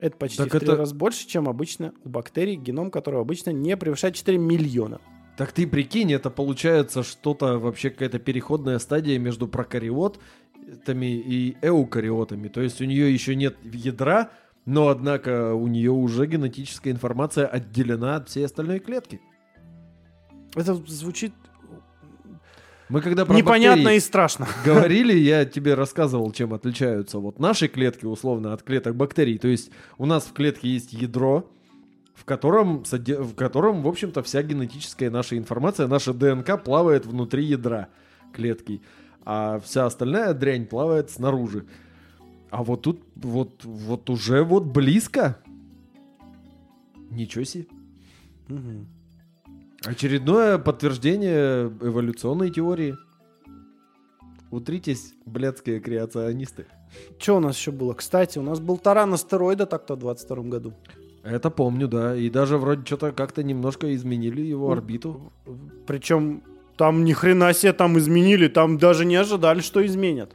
Это 0.00 0.16
почти 0.16 0.38
Так 0.38 0.48
в 0.48 0.50
три 0.58 0.60
это- 0.66 0.76
раза 0.76 0.94
больше, 0.94 1.26
чем 1.28 1.48
обычно 1.48 1.92
у 2.04 2.08
бактерий, 2.08 2.54
геном 2.56 2.90
которого 2.90 3.20
обычно 3.22 3.50
не 3.50 3.76
превышает 3.76 4.14
4 4.14 4.38
миллиона. 4.38 5.00
Так 5.38 5.52
ты 5.52 5.68
прикинь, 5.68 6.12
это 6.12 6.30
получается 6.30 7.04
что-то 7.04 7.60
вообще 7.60 7.90
какая-то 7.90 8.18
переходная 8.18 8.80
стадия 8.80 9.20
между 9.20 9.46
прокариотами 9.46 11.06
и 11.06 11.56
эукариотами. 11.62 12.48
То 12.48 12.60
есть 12.60 12.80
у 12.80 12.84
нее 12.84 13.12
еще 13.14 13.36
нет 13.36 13.56
ядра, 13.62 14.30
но 14.66 14.88
однако 14.88 15.54
у 15.54 15.68
нее 15.68 15.92
уже 15.92 16.26
генетическая 16.26 16.90
информация 16.90 17.46
отделена 17.46 18.16
от 18.16 18.28
всей 18.28 18.46
остальной 18.46 18.80
клетки. 18.80 19.20
Это 20.56 20.74
звучит 20.74 21.32
Мы 22.88 23.00
когда 23.00 23.24
про 23.24 23.36
непонятно 23.36 23.90
и 23.90 24.00
страшно. 24.00 24.48
говорили, 24.64 25.16
я 25.16 25.44
тебе 25.44 25.74
рассказывал, 25.74 26.32
чем 26.32 26.52
отличаются 26.52 27.20
вот 27.20 27.38
наши 27.38 27.68
клетки 27.68 28.06
условно 28.06 28.54
от 28.54 28.64
клеток 28.64 28.96
бактерий. 28.96 29.38
То 29.38 29.46
есть 29.46 29.70
у 29.98 30.06
нас 30.06 30.24
в 30.24 30.32
клетке 30.32 30.68
есть 30.68 30.92
ядро, 30.92 31.48
в 32.18 32.24
котором, 32.24 32.82
в 32.84 33.34
котором, 33.34 33.82
в 33.82 33.88
общем-то, 33.88 34.22
вся 34.22 34.42
генетическая 34.42 35.08
наша 35.08 35.38
информация, 35.38 35.86
наша 35.86 36.12
ДНК 36.12 36.62
плавает 36.62 37.06
внутри 37.06 37.44
ядра 37.44 37.88
клетки, 38.32 38.82
а 39.24 39.60
вся 39.60 39.86
остальная 39.86 40.34
дрянь 40.34 40.66
плавает 40.66 41.10
снаружи. 41.10 41.64
А 42.50 42.64
вот 42.64 42.82
тут 42.82 43.02
вот, 43.14 43.64
вот 43.64 44.10
уже 44.10 44.42
вот 44.42 44.64
близко. 44.64 45.38
Ничего 47.10 47.44
себе. 47.44 47.66
Очередное 49.84 50.58
подтверждение 50.58 51.66
эволюционной 51.68 52.50
теории. 52.50 52.96
Утритесь, 54.50 55.14
блядские 55.24 55.78
креационисты. 55.78 56.66
Что 57.18 57.36
у 57.36 57.40
нас 57.40 57.56
еще 57.56 57.70
было? 57.70 57.94
Кстати, 57.94 58.38
у 58.38 58.42
нас 58.42 58.60
был 58.60 58.78
таран 58.78 59.12
астероида 59.14 59.66
так-то 59.66 59.94
в 59.94 59.98
22 59.98 60.42
году. 60.44 60.74
Это 61.22 61.50
помню, 61.50 61.88
да. 61.88 62.16
И 62.16 62.30
даже 62.30 62.58
вроде 62.58 62.84
что-то 62.84 63.12
как-то 63.12 63.42
немножко 63.42 63.94
изменили 63.94 64.42
его 64.42 64.66
Ну, 64.66 64.72
орбиту. 64.72 65.32
Причем 65.86 66.42
там 66.76 67.04
ни 67.04 67.12
хрена 67.12 67.52
себе 67.52 67.72
там 67.72 67.98
изменили, 67.98 68.48
там 68.48 68.78
даже 68.78 69.04
не 69.04 69.16
ожидали, 69.16 69.60
что 69.60 69.84
изменят. 69.84 70.34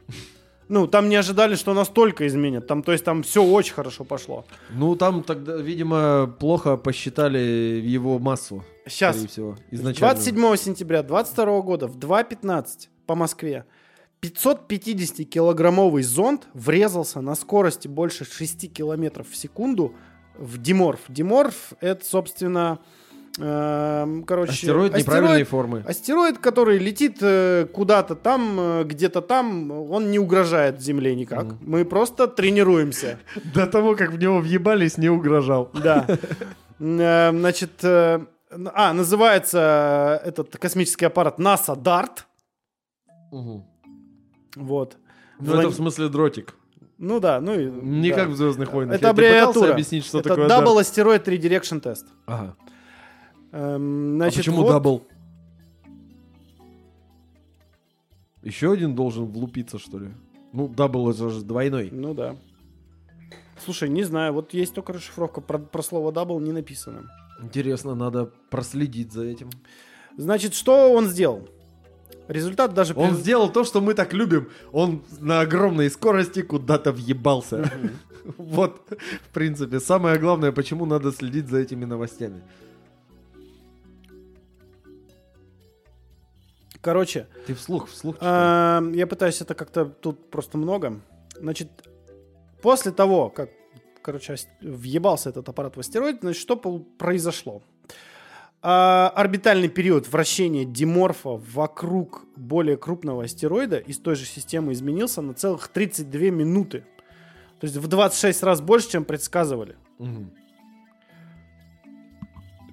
Ну, 0.68 0.86
там 0.86 1.08
не 1.08 1.16
ожидали, 1.16 1.56
что 1.56 1.74
настолько 1.74 2.26
изменят. 2.26 2.66
Там, 2.66 2.82
то 2.82 2.92
есть 2.92 3.04
там 3.04 3.22
все 3.22 3.44
очень 3.44 3.74
хорошо 3.74 4.04
пошло. 4.04 4.44
Ну, 4.70 4.96
там 4.96 5.22
тогда, 5.22 5.56
видимо, 5.56 6.26
плохо 6.38 6.76
посчитали 6.76 7.38
его 7.84 8.18
массу. 8.18 8.64
Сейчас, 8.86 9.16
всего, 9.16 9.56
изначально. 9.70 10.14
27 10.14 10.56
сентября 10.56 11.02
22 11.02 11.60
года 11.60 11.86
в 11.86 11.98
2.15 11.98 12.88
по 13.06 13.14
Москве 13.14 13.66
550-килограммовый 14.22 16.02
зонд 16.02 16.48
врезался 16.54 17.20
на 17.20 17.34
скорости 17.34 17.88
больше 17.88 18.24
6 18.24 18.72
километров 18.72 19.28
в 19.28 19.36
секунду 19.36 19.94
в 20.36 20.58
Диморф. 20.60 21.00
Диморф— 21.08 21.72
это, 21.80 22.04
собственно, 22.04 22.78
эм, 23.38 24.24
короче... 24.24 24.52
Астероид 24.52 24.96
неправильной 24.96 25.44
формы. 25.44 25.84
Астероид, 25.86 26.38
который 26.38 26.78
летит 26.78 27.18
э, 27.20 27.66
куда-то 27.72 28.14
там, 28.14 28.56
э, 28.58 28.84
где-то 28.84 29.20
там, 29.22 29.70
он 29.70 30.10
не 30.10 30.18
угрожает 30.18 30.80
Земле 30.80 31.14
никак. 31.14 31.44
Мгм. 31.44 31.58
Мы 31.62 31.84
просто 31.84 32.26
тренируемся. 32.28 33.18
До 33.54 33.66
того, 33.66 33.96
как 33.96 34.10
в 34.12 34.18
него 34.18 34.40
въебались, 34.40 34.98
не 34.98 35.08
угрожал. 35.08 35.70
Да. 35.72 36.06
Э, 36.80 37.30
Значит, 37.32 37.84
а, 37.84 38.92
называется 38.92 40.20
этот 40.24 40.56
космический 40.58 41.06
аппарат 41.06 41.38
NASA 41.38 41.76
DART. 41.76 42.24
Вот. 44.56 44.96
Ну, 45.40 45.52
Влад- 45.52 45.58
это 45.60 45.68
в 45.70 45.74
смысле 45.74 46.08
дротик. 46.08 46.54
Ну 46.98 47.20
да, 47.20 47.40
ну 47.40 47.58
и... 47.58 47.66
Не 47.70 48.10
да. 48.10 48.16
как 48.16 48.28
в 48.28 48.36
Звездных 48.36 48.72
войнах. 48.72 48.96
Это 48.96 49.06
Я 49.06 49.10
аббревиатура. 49.10 49.72
объяснить, 49.72 50.04
что 50.04 50.20
Это 50.20 50.28
такое 50.30 50.48
DART? 50.48 50.66
Asteroid 50.66 51.24
Redirection 51.24 51.82
Test. 51.82 52.04
Ага. 52.26 52.56
Эм, 53.52 54.14
А 54.14 54.16
Значит, 54.16 54.38
почему 54.38 54.62
вот- 54.62 54.70
double? 54.70 55.02
Еще 58.42 58.72
один 58.72 58.94
должен 58.94 59.24
влупиться, 59.24 59.78
что 59.78 59.98
ли? 59.98 60.10
Ну, 60.52 60.68
double 60.68 61.10
это 61.10 61.30
же 61.30 61.42
двойной. 61.42 61.88
Ну 61.90 62.14
да. 62.14 62.36
Слушай, 63.64 63.88
не 63.88 64.04
знаю, 64.04 64.32
вот 64.34 64.52
есть 64.52 64.74
только 64.74 64.92
расшифровка 64.92 65.40
про, 65.40 65.58
про 65.58 65.82
слово 65.82 66.12
double 66.12 66.40
не 66.42 66.52
написано. 66.52 67.10
Интересно, 67.40 67.94
надо 67.94 68.30
проследить 68.50 69.12
за 69.12 69.24
этим. 69.24 69.50
Значит, 70.16 70.54
что 70.54 70.92
он 70.92 71.06
сделал? 71.06 71.48
Результат 72.28 72.74
даже... 72.74 72.94
Он 72.94 73.10
през- 73.10 73.20
сделал 73.20 73.52
то, 73.52 73.64
что 73.64 73.80
мы 73.80 73.94
так 73.94 74.12
любим. 74.14 74.48
Он 74.72 75.02
на 75.20 75.40
огромной 75.40 75.90
скорости 75.90 76.42
куда-то 76.42 76.92
въебался. 76.92 77.70
Вот, 78.38 78.80
в 79.28 79.34
принципе, 79.34 79.80
самое 79.80 80.18
главное, 80.18 80.50
почему 80.50 80.86
надо 80.86 81.12
следить 81.12 81.46
за 81.46 81.58
этими 81.58 81.84
новостями. 81.84 82.40
Короче, 86.80 87.26
Ты 87.46 87.54
вслух, 87.54 87.88
вслух 87.88 88.16
эм, 88.20 88.92
я 88.92 89.06
пытаюсь 89.06 89.42
это 89.42 89.54
как-то... 89.54 89.84
Тут 89.84 90.30
просто 90.30 90.58
много. 90.58 91.00
Значит, 91.38 91.68
после 92.62 92.92
того, 92.92 93.30
как, 93.30 93.50
короче, 94.02 94.36
въебался 94.62 95.30
этот 95.30 95.48
аппарат 95.48 95.76
в 95.76 95.80
астероид, 95.80 96.20
значит, 96.20 96.40
что 96.40 96.56
произошло? 96.56 97.62
А, 98.66 99.12
орбитальный 99.14 99.68
период 99.68 100.08
вращения 100.08 100.64
Диморфа 100.64 101.36
вокруг 101.52 102.24
более 102.34 102.78
крупного 102.78 103.24
астероида 103.24 103.76
из 103.76 103.98
той 103.98 104.16
же 104.16 104.24
системы 104.24 104.72
изменился 104.72 105.20
на 105.20 105.34
целых 105.34 105.68
32 105.68 106.30
минуты. 106.30 106.86
То 107.60 107.66
есть 107.66 107.76
в 107.76 107.86
26 107.88 108.42
раз 108.42 108.62
больше, 108.62 108.88
чем 108.92 109.04
предсказывали. 109.04 109.76
Мгм. 109.98 110.32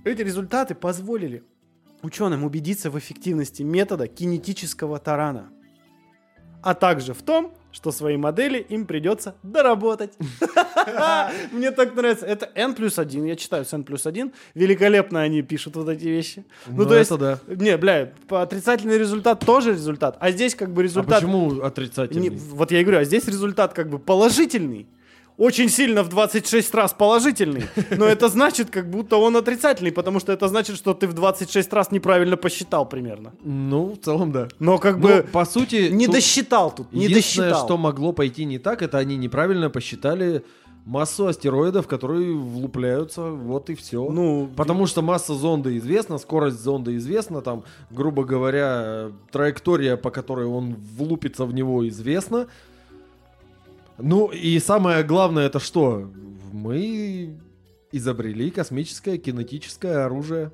Эти 0.06 0.22
результаты 0.22 0.76
позволили 0.76 1.44
ученым 2.02 2.46
убедиться 2.46 2.90
в 2.90 2.98
эффективности 2.98 3.62
метода 3.62 4.08
кинетического 4.08 4.98
тарана, 4.98 5.50
а 6.64 6.74
также 6.74 7.14
в 7.14 7.22
том, 7.22 7.54
что 7.72 7.92
свои 7.92 8.18
модели 8.18 8.60
им 8.60 8.86
придется 8.86 9.36
доработать. 9.44 10.14
Мне 11.52 11.72
так 11.72 11.96
нравится. 11.96 12.26
Это 12.26 12.50
N 12.56 12.76
плюс 12.76 13.00
1, 13.00 13.26
я 13.26 13.36
читаю 13.36 13.66
с 13.66 13.74
N 13.74 13.84
плюс 13.84 14.06
1. 14.06 14.32
Великолепно 14.56 15.22
они 15.22 15.42
пишут 15.42 15.76
вот 15.76 15.90
эти 15.90 16.06
вещи. 16.06 16.44
Ну, 16.68 16.86
то 16.86 16.98
есть, 16.98 17.16
да. 17.18 17.40
Не, 17.48 17.78
бля, 17.78 18.12
отрицательный 18.30 18.98
результат 18.98 19.40
тоже 19.46 19.72
результат. 19.72 20.18
А 20.20 20.32
здесь 20.32 20.56
как 20.56 20.72
бы 20.72 20.82
А 20.82 20.84
результат... 20.84 21.22
почему 21.22 21.62
отрицательный? 21.62 22.30
Вот 22.30 22.72
я 22.72 22.82
и 22.82 22.84
говорю, 22.84 23.00
а 23.00 23.04
здесь 23.04 23.28
результат 23.28 23.74
как 23.74 23.90
бы 23.90 24.00
положительный. 24.00 24.88
Очень 25.42 25.70
сильно 25.70 26.04
в 26.04 26.10
26 26.10 26.76
раз 26.76 26.94
положительный. 26.94 27.64
Но 27.98 28.06
это 28.06 28.30
значит, 28.30 28.70
как 28.70 28.90
будто 28.92 29.18
он 29.18 29.36
отрицательный, 29.36 29.92
потому 29.92 30.20
что 30.20 30.32
это 30.32 30.48
значит, 30.48 30.76
что 30.76 30.94
ты 30.94 31.08
в 31.08 31.14
26 31.14 31.74
раз 31.74 31.92
неправильно 31.92 32.38
посчитал 32.38 32.88
примерно. 32.88 33.34
Ну, 33.44 33.94
в 33.94 34.06
целом, 34.06 34.32
да. 34.32 34.50
Но 34.60 34.78
как 34.78 34.98
Ну, 34.98 35.08
бы 35.08 35.26
по 35.32 35.44
сути, 35.46 35.90
не 35.90 36.06
тут 36.06 36.16
досчитал 36.16 36.70
тут, 36.76 36.94
не 36.94 37.06
единственное, 37.06 37.50
досчитал. 37.50 37.66
что 37.68 37.78
могло 37.78 38.14
пойти 38.14 38.46
не 38.46 38.60
так, 38.60 38.84
это 38.84 39.00
они 39.00 39.18
неправильно 39.18 39.72
посчитали 39.72 40.44
массу 40.86 41.26
астероидов, 41.26 41.88
которые 41.88 42.34
влупляются, 42.36 43.22
вот 43.24 43.72
и 43.72 43.76
все. 43.76 44.10
Ну, 44.12 44.48
Потому 44.56 44.86
что 44.86 45.02
масса 45.02 45.34
зонда 45.34 45.76
известна, 45.78 46.20
скорость 46.20 46.60
зонда 46.62 46.96
известна, 46.98 47.42
там, 47.42 47.64
грубо 47.90 48.26
говоря, 48.26 49.10
траектория, 49.32 49.98
по 49.98 50.12
которой 50.12 50.46
он 50.46 50.76
влупится 50.98 51.46
в 51.46 51.54
него, 51.54 51.88
известна. 51.88 52.46
Ну 53.98 54.28
и 54.28 54.60
самое 54.60 55.04
главное 55.04 55.46
это 55.46 55.60
что? 55.60 56.12
Мы 56.52 57.40
изобрели 57.92 58.50
космическое 58.52 59.18
кинетическое 59.18 60.06
оружие. 60.06 60.52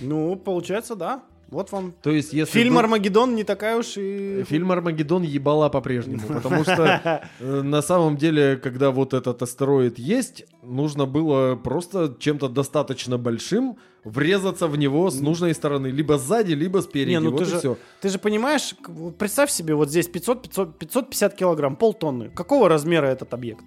ну, 0.00 0.36
получается, 0.36 0.96
да. 0.96 1.22
Вот 1.50 1.72
вам. 1.72 1.92
То 2.02 2.10
есть 2.10 2.32
если 2.32 2.52
Фильм 2.52 2.74
бы- 2.74 2.80
Армагеддон 2.80 3.34
не 3.34 3.42
такая 3.44 3.76
уж 3.76 3.96
и... 3.96 4.44
Фильм 4.44 4.70
Армагеддон 4.70 5.22
ебала 5.22 5.68
по-прежнему, 5.68 6.22
потому 6.28 6.62
что 6.62 7.22
э, 7.40 7.62
на 7.62 7.82
самом 7.82 8.16
деле, 8.16 8.56
когда 8.56 8.90
вот 8.92 9.14
этот 9.14 9.42
астероид 9.42 9.98
есть, 9.98 10.44
нужно 10.62 11.06
было 11.06 11.56
просто 11.56 12.14
чем-то 12.18 12.48
достаточно 12.48 13.18
большим 13.18 13.76
врезаться 14.04 14.66
в 14.68 14.78
него 14.78 15.10
с 15.10 15.20
нужной 15.20 15.54
стороны, 15.54 15.88
либо 15.88 16.18
сзади, 16.18 16.52
либо 16.52 16.78
спереди. 16.78 17.10
Не, 17.10 17.20
ну 17.20 17.30
вот 17.30 17.38
ты 17.38 17.44
и 17.44 17.46
же, 17.48 17.58
все. 17.58 17.76
ты 18.00 18.08
же 18.08 18.18
понимаешь, 18.18 18.74
представь 19.18 19.50
себе, 19.50 19.74
вот 19.74 19.90
здесь 19.90 20.06
500, 20.06 20.42
500, 20.42 20.78
550 20.78 21.34
килограмм, 21.34 21.76
полтонны. 21.76 22.30
Какого 22.30 22.68
размера 22.68 23.06
этот 23.06 23.34
объект? 23.34 23.64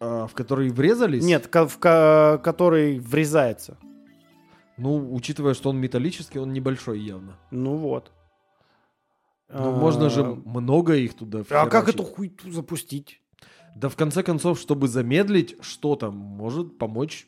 А, 0.00 0.26
в 0.26 0.34
который 0.34 0.68
врезались? 0.68 1.24
Нет, 1.24 1.46
в 1.46 1.78
ко- 1.78 2.38
который 2.44 2.98
врезается. 3.00 3.78
Ну, 4.78 5.12
учитывая, 5.14 5.54
что 5.54 5.70
он 5.70 5.78
металлический, 5.78 6.38
он 6.38 6.52
небольшой 6.52 7.00
явно. 7.00 7.36
Ну 7.50 7.76
вот. 7.76 8.12
Ну, 9.48 9.68
А, 9.68 9.72
можно 9.72 10.10
же 10.10 10.24
много 10.24 10.94
их 10.94 11.14
туда 11.14 11.42
А 11.50 11.66
как 11.66 11.88
эту 11.88 12.04
хуйту 12.04 12.50
запустить? 12.52 13.20
Да 13.74 13.88
в 13.88 13.96
конце 13.96 14.22
концов, 14.22 14.58
чтобы 14.58 14.88
замедлить 14.88 15.56
что-то, 15.60 16.10
может 16.10 16.78
помочь 16.78 17.26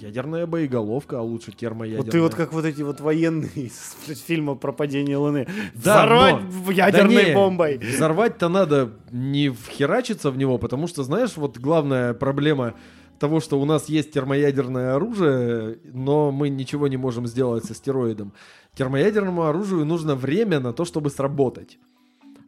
ядерная 0.00 0.46
боеголовка, 0.46 1.18
а 1.18 1.22
лучше 1.22 1.52
термоядерная. 1.52 2.04
Вот 2.04 2.10
ты 2.10 2.20
вот 2.20 2.34
как 2.34 2.52
вот 2.52 2.64
эти 2.64 2.82
вот 2.82 3.00
военные 3.00 3.50
из 3.54 4.22
фильма 4.22 4.54
про 4.54 4.72
падение 4.72 5.16
Луны. 5.16 5.46
Да, 5.74 6.04
Взорвать 6.06 6.36
но- 6.66 6.72
ядерной 6.72 7.14
Да 7.16 7.28
не, 7.28 7.34
бомбой. 7.34 7.78
Взорвать-то 7.78 8.48
надо 8.48 8.92
не 9.10 9.50
вхерачиться 9.50 10.30
в 10.30 10.38
него, 10.38 10.58
потому 10.58 10.86
что, 10.86 11.02
знаешь, 11.02 11.36
вот 11.36 11.58
главная 11.58 12.14
проблема 12.14 12.74
того, 13.20 13.38
что 13.40 13.60
у 13.60 13.64
нас 13.66 13.88
есть 13.88 14.10
термоядерное 14.12 14.94
оружие, 14.94 15.78
но 15.84 16.32
мы 16.32 16.48
ничего 16.48 16.88
не 16.88 16.96
можем 16.96 17.26
сделать 17.26 17.64
с 17.66 17.70
астероидом. 17.70 18.32
Термоядерному 18.74 19.44
оружию 19.44 19.84
нужно 19.84 20.16
время 20.16 20.58
на 20.58 20.72
то, 20.72 20.84
чтобы 20.84 21.10
сработать. 21.10 21.78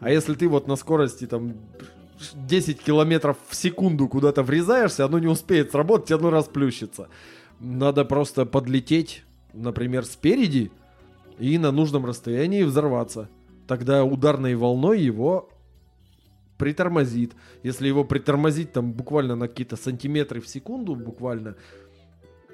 А 0.00 0.10
если 0.10 0.34
ты 0.34 0.48
вот 0.48 0.66
на 0.66 0.76
скорости 0.76 1.26
там 1.26 1.56
10 2.34 2.80
километров 2.80 3.36
в 3.48 3.54
секунду 3.54 4.08
куда-то 4.08 4.42
врезаешься, 4.42 5.04
оно 5.04 5.18
не 5.18 5.26
успеет 5.26 5.70
сработать, 5.70 6.10
оно 6.10 6.30
расплющится. 6.30 7.08
Надо 7.60 8.04
просто 8.06 8.46
подлететь, 8.46 9.24
например, 9.52 10.06
спереди 10.06 10.72
и 11.38 11.58
на 11.58 11.70
нужном 11.70 12.06
расстоянии 12.06 12.62
взорваться. 12.62 13.28
Тогда 13.68 14.04
ударной 14.04 14.54
волной 14.54 15.00
его 15.00 15.50
притормозит. 16.62 17.32
Если 17.64 17.88
его 17.88 18.04
притормозить 18.04 18.72
там 18.72 18.92
буквально 18.92 19.34
на 19.34 19.48
какие-то 19.48 19.74
сантиметры 19.74 20.40
в 20.40 20.46
секунду, 20.46 20.94
буквально, 20.94 21.56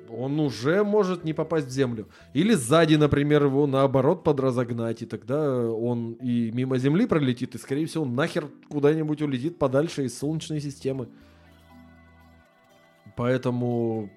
он 0.09 0.41
уже 0.41 0.83
может 0.83 1.25
не 1.25 1.35
попасть 1.35 1.67
в 1.67 1.71
землю. 1.71 2.09
Или 2.33 2.55
сзади, 2.55 2.95
например, 2.95 3.45
его 3.45 3.67
наоборот 3.67 4.25
подразогнать, 4.25 5.03
и 5.03 5.07
тогда 5.07 5.71
он 5.71 6.15
и 6.23 6.51
мимо 6.53 6.79
Земли 6.79 7.07
пролетит, 7.07 7.55
и, 7.55 7.59
скорее 7.59 7.85
всего, 7.85 8.07
нахер 8.07 8.49
куда-нибудь 8.71 9.21
улетит 9.21 9.59
подальше 9.59 10.07
из 10.07 10.19
Солнечной 10.19 10.61
системы. 10.61 11.11
Поэтому 13.15 14.09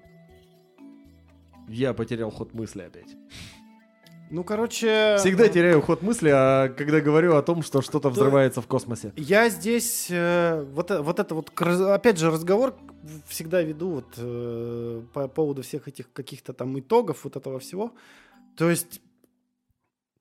я 1.68 1.92
потерял 1.92 2.30
ход 2.30 2.54
мысли 2.54 2.80
опять. 2.80 3.14
Ну, 4.32 4.44
короче... 4.44 5.16
Всегда 5.18 5.46
теряю 5.48 5.82
ход 5.82 6.00
мысли, 6.00 6.30
а 6.32 6.70
когда 6.70 7.02
говорю 7.02 7.36
о 7.36 7.42
том, 7.42 7.62
что 7.62 7.82
что-то 7.82 8.08
взрывается 8.08 8.62
в 8.62 8.66
космосе. 8.66 9.12
Я 9.14 9.50
здесь 9.50 10.06
э, 10.08 10.64
вот, 10.72 10.90
э- 10.90 11.02
вот 11.02 11.18
это 11.18 11.34
вот, 11.34 11.50
опять 11.60 12.18
же, 12.18 12.30
разговор 12.30 12.74
всегда 13.26 13.60
веду 13.60 13.90
вот 13.90 14.06
э, 14.16 15.02
по 15.12 15.28
поводу 15.28 15.60
всех 15.60 15.86
этих 15.86 16.10
каких-то 16.14 16.54
там 16.54 16.78
итогов 16.80 17.24
вот 17.24 17.36
этого 17.36 17.58
всего. 17.58 17.92
То 18.56 18.70
есть, 18.70 19.02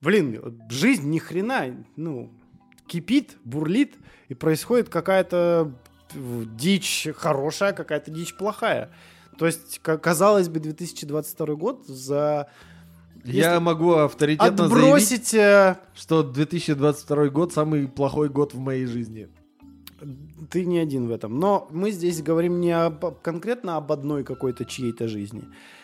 блин, 0.02 0.62
жизнь 0.70 1.10
ни 1.10 1.18
хрена, 1.18 1.74
ну, 1.96 2.34
кипит, 2.88 3.38
бурлит, 3.46 3.96
и 4.28 4.34
происходит 4.34 4.90
какая-то 4.90 5.72
дичь 6.14 7.08
хорошая, 7.16 7.72
какая-то 7.72 8.12
дичь 8.12 8.36
плохая. 8.36 8.92
То 9.38 9.46
есть, 9.46 9.80
ка- 9.80 9.98
казалось 9.98 10.50
бы, 10.50 10.60
2022 10.60 11.56
год 11.56 11.88
за... 11.88 12.50
Я 13.24 13.60
могу 13.60 13.94
авторитетно 13.94 14.68
заявить, 14.68 14.84
Отбросить... 14.86 15.34
э, 15.34 15.78
что 15.94 16.24
2022 16.24 17.28
год 17.30 17.54
самый 17.54 17.88
плохой 17.88 18.30
год 18.30 18.54
в 18.54 18.60
моей 18.60 18.86
жизни. 18.86 19.30
Ты 20.50 20.66
не 20.66 20.80
один 20.80 21.08
в 21.08 21.12
этом. 21.12 21.40
Но 21.40 21.68
мы 21.72 21.92
здесь 21.92 22.24
говорим 22.24 22.60
не 22.60 22.72
об, 22.72 23.22
конкретно 23.22 23.78
об 23.78 23.92
одной 23.92 24.24
какой-то 24.24 24.66
чьей-то 24.66 25.08
жизни. 25.08 25.44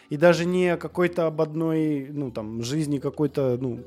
И 0.10 0.18
даже 0.18 0.46
не 0.46 0.70
о 0.70 0.78
какой-то 0.78 1.28
об 1.28 1.42
одной, 1.42 2.08
ну, 2.10 2.32
там, 2.32 2.64
жизни 2.64 2.98
какой-то, 2.98 3.58
ну, 3.62 3.84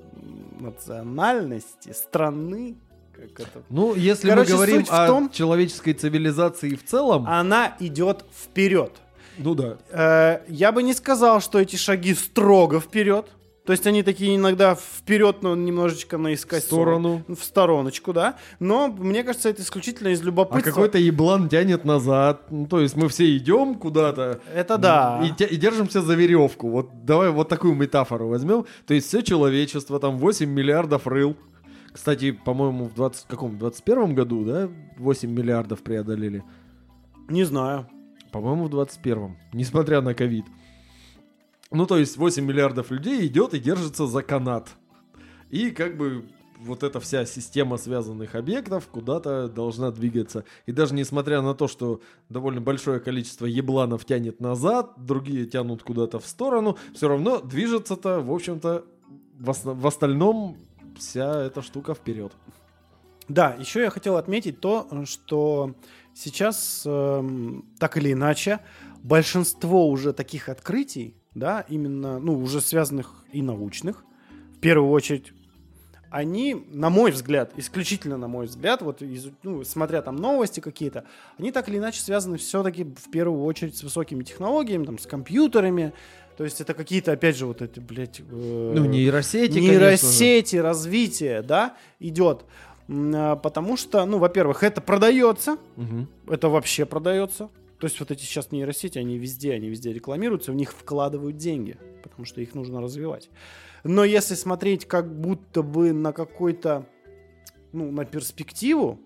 национальности, 0.61 1.93
страны. 1.93 2.77
Как 3.13 3.41
это. 3.41 3.63
Ну, 3.69 3.95
если 3.95 4.29
Короче, 4.29 4.51
мы 4.53 4.57
говорим 4.57 4.85
о 4.89 5.07
том- 5.07 5.31
человеческой 5.31 5.95
цивилизации 5.95 6.75
в 6.75 6.85
целом, 6.85 7.27
Она 7.27 7.77
идет 7.81 8.25
вперед. 8.33 8.93
ну 9.39 9.55
да. 9.55 9.79
Э, 9.91 10.43
я 10.49 10.73
бы 10.73 10.83
не 10.83 10.95
сказал, 10.95 11.41
что 11.41 11.59
эти 11.59 11.77
шаги 11.77 12.15
строго 12.15 12.81
вперед. 12.81 13.27
То 13.71 13.73
есть 13.75 13.87
они 13.87 14.03
такие 14.03 14.35
иногда 14.35 14.75
вперед, 14.75 15.43
но 15.43 15.55
немножечко 15.55 16.19
наискось. 16.19 16.65
В 16.65 16.67
сторону. 16.67 17.23
В 17.29 17.37
стороночку, 17.37 18.13
да. 18.13 18.35
Но 18.59 18.89
мне 18.89 19.23
кажется, 19.23 19.49
это 19.49 19.63
исключительно 19.63 20.09
из 20.09 20.23
А 20.23 20.25
любопытства. 20.25 20.71
какой-то 20.73 20.99
еблан 20.99 21.49
тянет 21.49 21.85
назад. 21.85 22.51
Ну, 22.51 22.67
то 22.67 22.81
есть 22.81 22.97
мы 22.97 23.09
все 23.09 23.37
идем 23.37 23.77
куда-то. 23.77 24.41
Это 24.53 24.77
да. 24.77 25.23
И, 25.25 25.45
и 25.45 25.57
держимся 25.57 26.03
за 26.03 26.15
веревку. 26.15 26.69
Вот 26.69 27.05
давай 27.05 27.31
вот 27.31 27.49
такую 27.49 27.77
метафору 27.77 28.27
возьмем. 28.27 28.67
То 28.89 28.95
есть 28.95 29.07
все 29.07 29.23
человечество, 29.23 30.01
там 30.01 30.19
8 30.19 30.51
миллиардов 30.51 31.07
рыл. 31.07 31.37
Кстати, 31.93 32.33
по-моему, 32.33 32.87
в 32.87 32.95
20, 32.95 33.27
каком, 33.29 33.57
21 33.57 34.17
году, 34.17 34.45
да, 34.45 34.69
8 34.99 35.31
миллиардов 35.31 35.85
преодолели. 35.85 36.43
Не 37.29 37.45
знаю. 37.45 37.87
По-моему, 38.33 38.65
в 38.65 38.75
21-м, 38.75 39.37
несмотря 39.53 40.01
на 40.01 40.15
ковид. 40.15 40.47
Ну, 41.71 41.87
то 41.87 41.99
есть 41.99 42.17
8 42.17 42.45
миллиардов 42.45 42.91
людей 42.91 43.27
идет 43.27 43.55
и 43.55 43.61
держится 43.61 44.07
за 44.07 44.23
канат. 44.23 44.69
И 45.51 45.71
как 45.71 45.97
бы 45.97 46.29
вот 46.61 46.83
эта 46.83 47.01
вся 47.01 47.25
система 47.25 47.77
связанных 47.77 48.35
объектов 48.35 48.89
куда-то 48.89 49.49
должна 49.49 49.91
двигаться. 49.91 50.45
И 50.67 50.73
даже 50.73 50.95
несмотря 50.95 51.43
на 51.43 51.55
то, 51.55 51.69
что 51.69 52.01
довольно 52.29 52.61
большое 52.61 53.01
количество 53.01 53.47
ебланов 53.47 54.05
тянет 54.05 54.41
назад, 54.41 54.93
другие 54.97 55.47
тянут 55.47 55.83
куда-то 55.83 56.19
в 56.19 56.27
сторону, 56.27 56.77
все 56.95 57.09
равно 57.09 57.41
движется-то, 57.41 58.21
в 58.21 58.33
общем-то, 58.33 58.85
в, 59.39 59.55
в 59.65 59.87
остальном 59.87 60.57
вся 60.99 61.43
эта 61.43 61.63
штука 61.63 61.95
вперед. 61.95 62.33
Да, 63.29 63.55
еще 63.59 63.81
я 63.81 63.91
хотел 63.91 64.17
отметить 64.17 64.61
то, 64.61 64.89
что 65.05 65.75
сейчас 66.15 66.83
эм, 66.85 67.65
так 67.79 67.97
или 67.97 68.13
иначе 68.13 68.59
большинство 69.03 69.89
уже 69.89 70.13
таких 70.13 70.49
открытий, 70.49 71.20
да, 71.35 71.65
именно, 71.69 72.19
ну, 72.19 72.39
уже 72.39 72.61
связанных 72.61 73.25
и 73.33 73.43
научных, 73.43 74.05
в 74.57 74.61
первую 74.61 74.91
очередь, 74.91 75.33
они, 76.11 76.55
на 76.73 76.91
мой 76.91 77.13
взгляд, 77.13 77.53
исключительно 77.57 78.17
на 78.17 78.27
мой 78.27 78.47
взгляд, 78.47 78.83
вот 78.83 79.01
из- 79.01 79.29
ну, 79.45 79.63
смотря 79.63 80.03
там 80.03 80.17
новости 80.17 80.59
какие-то, 80.59 81.05
они 81.39 81.53
так 81.53 81.69
или 81.69 81.79
иначе 81.79 82.01
связаны 82.01 82.37
все-таки 82.37 82.83
в 82.85 83.11
первую 83.13 83.45
очередь 83.45 83.77
с 83.77 83.83
высокими 83.85 84.25
технологиями, 84.25 84.85
там, 84.85 84.99
с 84.99 85.07
компьютерами. 85.07 85.93
То 86.37 86.45
есть 86.45 86.61
это 86.61 86.75
какие-то, 86.75 87.13
опять 87.13 87.37
же, 87.37 87.47
вот 87.47 87.63
эти, 87.63 87.79
блядь... 87.81 88.21
э, 88.21 88.25
Ну, 88.75 88.85
нейросети, 88.87 89.53
конечно 89.55 89.71
нейросети, 89.71 90.57
развитие, 90.57 91.43
да, 91.43 91.77
идет. 92.01 92.45
А, 92.89 93.37
Потому 93.37 93.77
что, 93.77 94.05
ну, 94.05 94.19
во-первых, 94.19 94.65
это 94.65 94.81
продается, 94.81 95.59
Мгм. 95.77 96.09
это 96.29 96.49
вообще 96.49 96.87
продается. 96.87 97.51
То 97.81 97.87
есть 97.87 97.99
вот 97.99 98.11
эти 98.11 98.21
сейчас 98.21 98.53
нейросети, 98.53 98.99
они 98.99 99.19
везде, 99.19 99.55
они 99.55 99.71
везде 99.71 99.93
рекламируются, 99.93 100.53
в 100.53 100.55
них 100.55 100.73
вкладывают 100.73 101.39
деньги, 101.39 101.79
потому 102.03 102.27
что 102.27 102.43
их 102.43 102.55
нужно 102.55 102.83
развивать. 102.83 103.31
Но 103.85 104.05
если 104.05 104.35
смотреть 104.35 104.85
как 104.85 105.19
будто 105.19 105.63
бы 105.63 105.95
на 105.95 106.13
какой-то, 106.13 106.87
ну, 107.73 107.91
на 107.91 108.05
перспективу, 108.05 109.01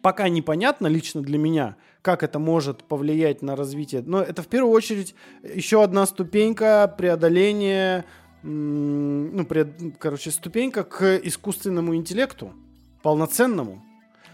пока 0.00 0.30
непонятно 0.30 0.86
лично 0.86 1.20
для 1.20 1.36
меня, 1.36 1.76
как 2.00 2.22
это 2.22 2.38
может 2.38 2.84
повлиять 2.84 3.42
на 3.42 3.54
развитие. 3.54 4.02
Но 4.06 4.22
это 4.22 4.42
в 4.42 4.46
первую 4.46 4.72
очередь 4.72 5.14
еще 5.42 5.82
одна 5.82 6.06
ступенька 6.06 6.92
преодоления, 6.96 8.06
ну, 8.42 9.44
пред- 9.44 9.98
короче, 9.98 10.30
ступенька 10.30 10.84
к 10.84 11.16
искусственному 11.16 11.94
интеллекту, 11.94 12.54
полноценному. 13.02 13.84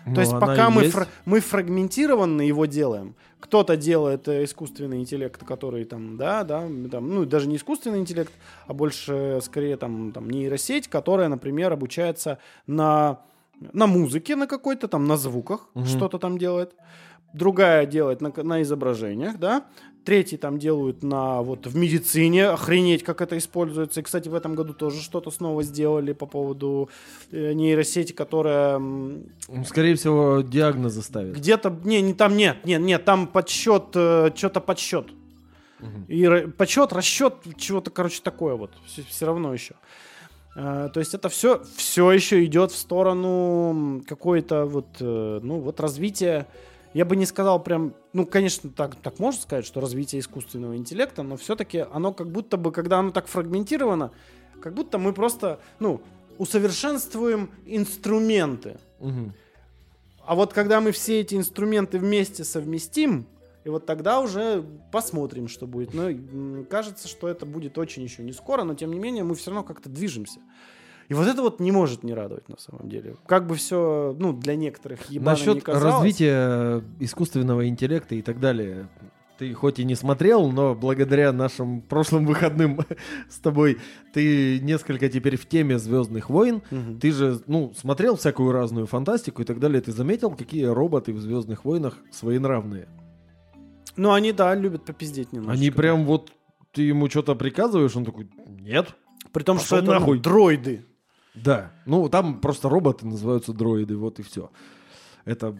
То 0.07 0.13
Ну, 0.13 0.21
есть 0.21 0.33
пока 0.33 0.71
мы, 0.71 0.83
есть. 0.85 0.95
фра- 0.95 1.09
мы 1.25 1.41
фрагментированно 1.41 2.41
его 2.43 2.67
делаем, 2.67 3.17
кто-то 3.41 3.77
делает 3.77 4.29
э, 4.29 4.45
искусственный 4.45 4.99
интеллект, 5.01 5.43
который 5.45 5.85
там, 5.85 6.17
да, 6.17 6.45
да, 6.45 6.61
там, 6.91 7.11
ну 7.15 7.25
даже 7.25 7.49
не 7.49 7.57
искусственный 7.57 7.99
интеллект, 7.99 8.33
а 8.69 8.73
больше 8.73 9.41
скорее 9.43 9.77
там, 9.77 10.13
там 10.13 10.31
нейросеть, 10.31 10.87
которая, 10.87 11.29
например, 11.29 11.73
обучается 11.73 12.39
на, 12.69 13.19
на 13.73 13.89
музыке 13.89 14.37
на 14.37 14.47
какой-то 14.47 14.87
там, 14.87 15.07
на 15.07 15.17
звуках 15.17 15.67
Мгм. 15.75 15.87
что-то 15.87 16.19
там 16.19 16.39
делает. 16.39 16.73
Другая 17.35 17.85
делает 17.85 18.21
на, 18.21 18.33
на 18.45 18.63
изображениях, 18.63 19.39
да. 19.39 19.65
Третий 20.07 20.37
там 20.39 20.59
делают 20.59 21.03
на 21.03 21.43
вот 21.43 21.67
в 21.67 21.77
медицине, 21.77 22.49
охренеть, 22.49 23.03
как 23.03 23.21
это 23.21 23.37
используется. 23.37 24.01
И, 24.01 24.03
кстати, 24.03 24.29
в 24.29 24.35
этом 24.35 24.55
году 24.55 24.73
тоже 24.73 25.03
что-то 25.03 25.31
снова 25.31 25.63
сделали 25.63 26.13
по 26.13 26.27
поводу 26.27 26.89
э, 27.33 27.53
нейросети, 27.53 28.13
которая 28.13 28.79
Ну, 28.79 29.27
Скорее 29.67 29.97
всего, 29.97 30.41
диагнозы 30.41 31.03
ставят. 31.03 31.37
где-то, 31.37 31.77
не, 31.85 32.01
не 32.01 32.15
там 32.15 32.37
нет, 32.37 32.65
нет, 32.65 32.81
нет, 32.81 33.05
там 33.05 33.27
подсчет, 33.27 33.89
что-то 33.91 34.61
подсчет. 34.61 35.09
И 36.09 36.47
подсчет, 36.57 36.93
расчет, 36.93 37.35
чего-то, 37.59 37.91
короче, 37.91 38.21
такое 38.23 38.55
вот. 38.55 38.71
Все, 38.87 39.27
равно 39.27 39.53
еще. 39.53 39.75
Э, 40.57 40.89
то 40.93 41.01
есть 41.01 41.15
это 41.15 41.29
все, 41.29 41.63
все 41.77 42.11
еще 42.13 42.45
идет 42.45 42.73
в 42.73 42.77
сторону 42.77 44.03
какой-то 44.09 44.65
вот, 44.65 44.87
э, 45.01 45.41
ну, 45.43 45.61
вот 45.61 45.81
развития. 45.81 46.47
Я 46.97 47.05
бы 47.05 47.15
не 47.15 47.27
сказал 47.27 47.63
прям, 47.63 47.93
ну, 48.15 48.25
конечно, 48.25 48.71
так, 48.71 48.97
так 48.97 49.19
можно 49.19 49.39
сказать, 49.39 49.67
что 49.67 49.83
развитие 49.83 50.21
искусственного 50.21 50.79
интеллекта, 50.79 51.23
но 51.23 51.37
все-таки 51.37 51.85
оно 51.93 52.15
как 52.15 52.31
будто 52.31 52.57
бы, 52.57 52.73
когда 52.73 53.01
оно 53.01 53.11
так 53.11 53.27
фрагментировано, 53.27 54.13
как 54.63 54.73
будто 54.73 54.97
мы 54.97 55.13
просто, 55.13 55.61
ну, 55.79 56.01
усовершенствуем 56.39 57.51
инструменты. 57.67 58.79
Мгм. 59.01 59.35
А 60.25 60.35
вот 60.35 60.55
когда 60.55 60.81
мы 60.81 60.91
все 60.93 61.21
эти 61.21 61.35
инструменты 61.35 61.99
вместе 61.99 62.45
совместим, 62.45 63.27
и 63.65 63.69
вот 63.69 63.85
тогда 63.85 64.21
уже 64.21 64.65
посмотрим, 64.91 65.49
что 65.49 65.67
будет. 65.67 65.93
Но 65.93 66.65
кажется, 66.65 67.09
что 67.09 67.29
это 67.29 67.45
будет 67.45 67.77
очень 67.77 68.05
еще 68.05 68.23
не 68.23 68.33
скоро, 68.33 68.65
но 68.65 68.75
тем 68.75 68.91
не 68.91 68.99
менее 68.99 69.23
мы 69.23 69.35
все 69.35 69.51
равно 69.51 69.65
как-то 69.65 69.91
движемся. 69.91 70.41
И 71.09 71.15
вот 71.15 71.27
это 71.27 71.43
вот 71.43 71.61
не 71.61 71.71
может 71.71 72.03
не 72.03 72.15
радовать 72.15 72.49
на 72.49 72.59
самом 72.59 72.89
деле. 72.89 73.17
Как 73.27 73.47
бы 73.47 73.55
все, 73.55 74.15
ну, 74.19 74.33
для 74.33 74.57
некоторых 74.57 75.09
ебано 75.11 75.37
не 75.37 75.47
Насчет 75.47 75.63
казалось. 75.63 75.95
развития 75.95 76.83
искусственного 76.99 77.69
интеллекта 77.69 78.15
и 78.15 78.23
так 78.23 78.41
далее. 78.41 78.89
Ты 79.39 79.53
хоть 79.53 79.79
и 79.79 79.85
не 79.85 79.95
смотрел, 79.95 80.51
но 80.51 80.75
благодаря 80.75 81.31
нашим 81.33 81.83
прошлым 81.83 82.25
выходным 82.25 82.81
с 83.29 83.39
тобой 83.39 83.79
ты 84.15 84.61
несколько 84.61 85.09
теперь 85.11 85.37
в 85.37 85.47
теме 85.47 85.79
Звездных 85.79 86.31
войн. 86.31 86.63
Мгм. 86.71 86.99
Ты 86.99 87.13
же, 87.13 87.41
ну, 87.47 87.73
смотрел 87.77 88.17
всякую 88.17 88.53
разную 88.53 88.87
фантастику 88.87 89.43
и 89.43 89.45
так 89.45 89.61
далее. 89.61 89.83
Ты 89.83 89.93
заметил, 89.93 90.31
какие 90.31 90.65
роботы 90.65 91.13
в 91.13 91.21
Звездных 91.21 91.65
войнах 91.65 91.99
своенравные? 92.11 92.89
Ну, 93.97 94.13
они, 94.13 94.33
да, 94.33 94.55
любят 94.55 94.85
попиздеть 94.85 95.33
немножко. 95.33 95.53
Они 95.53 95.71
прям 95.71 96.05
вот 96.05 96.33
ты 96.73 96.83
ему 96.83 97.09
что-то 97.09 97.35
приказываешь, 97.35 97.97
он 97.97 98.05
такой, 98.05 98.29
нет. 98.47 98.95
При 99.33 99.43
том, 99.43 99.59
что 99.59 99.65
Пошел 99.65 99.79
это 99.79 99.87
ну, 99.87 99.93
нахуй. 99.93 100.19
дроиды. 100.19 100.85
Да. 101.37 101.73
Ну, 101.85 102.09
там 102.09 102.41
просто 102.41 102.69
роботы 102.69 103.07
называются 103.07 103.53
дроиды, 103.53 103.97
вот 103.97 104.19
и 104.19 104.23
все. 104.23 104.51
Это 105.25 105.57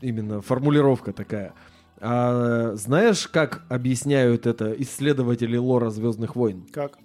именно 0.00 0.40
формулировка 0.40 1.12
такая. 1.12 1.54
А 2.00 2.72
знаешь, 2.74 3.26
как 3.28 3.64
объясняют 3.68 4.46
это 4.46 4.72
исследователи 4.72 5.56
лора 5.56 5.90
Звездных 5.90 6.36
войн? 6.36 6.66
Как? 6.72 6.98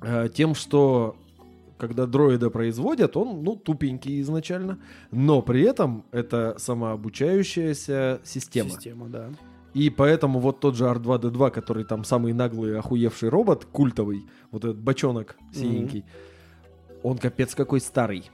А, 0.00 0.28
тем, 0.28 0.54
что 0.54 1.16
когда 1.78 2.06
дроида 2.06 2.50
производят, 2.50 3.16
он, 3.16 3.42
ну, 3.42 3.56
тупенький 3.56 4.20
изначально, 4.20 4.78
но 5.10 5.42
при 5.42 5.62
этом 5.62 6.04
это 6.10 6.56
самообучающаяся 6.58 8.20
система. 8.24 8.70
Система, 8.70 9.08
да. 9.08 9.30
И 9.74 9.90
поэтому 9.90 10.40
вот 10.40 10.60
тот 10.60 10.76
же 10.76 10.84
R2-D2, 10.84 11.50
который 11.50 11.84
там 11.84 12.04
самый 12.04 12.32
наглый 12.32 12.78
охуевший 12.78 13.28
робот, 13.28 13.64
культовый, 13.64 14.24
вот 14.50 14.64
этот 14.64 14.78
бочонок 14.78 15.36
синенький, 15.52 16.04
он 17.02 17.18
капец 17.18 17.54
какой 17.54 17.80
старый. 17.80 18.30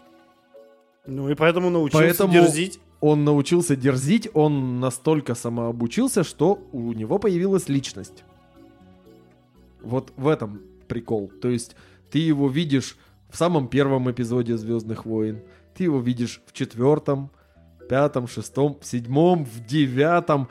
Ну 1.07 1.29
и 1.31 1.35
поэтому 1.35 1.71
научился 1.71 2.05
Поэтому- 2.07 2.33
дерзить. 2.33 2.81
Он 3.01 3.23
научился 3.25 3.77
дерзить, 3.77 4.31
он 4.33 4.81
настолько 4.81 5.35
самообучился, 5.35 6.25
что 6.25 6.59
у 6.73 6.93
него 6.95 7.19
появилась 7.19 7.69
личность. 7.69 8.25
Вот 9.83 10.11
в 10.17 10.27
этом 10.29 10.63
прикол. 10.89 11.31
То 11.43 11.51
есть 11.51 11.77
ты 12.11 12.19
его 12.19 12.49
видишь 12.49 12.97
в 13.29 13.37
самом 13.37 13.69
первом 13.69 14.11
эпизоде 14.11 14.57
Звездных 14.57 15.05
войн, 15.05 15.43
ты 15.75 15.85
его 15.85 16.01
видишь 16.01 16.41
в 16.47 16.53
четвертом, 16.55 17.31
пятом, 17.91 18.27
шестом, 18.27 18.79
в 18.81 18.87
седьмом, 18.87 19.45
в 19.45 19.67
девятом. 19.67 20.49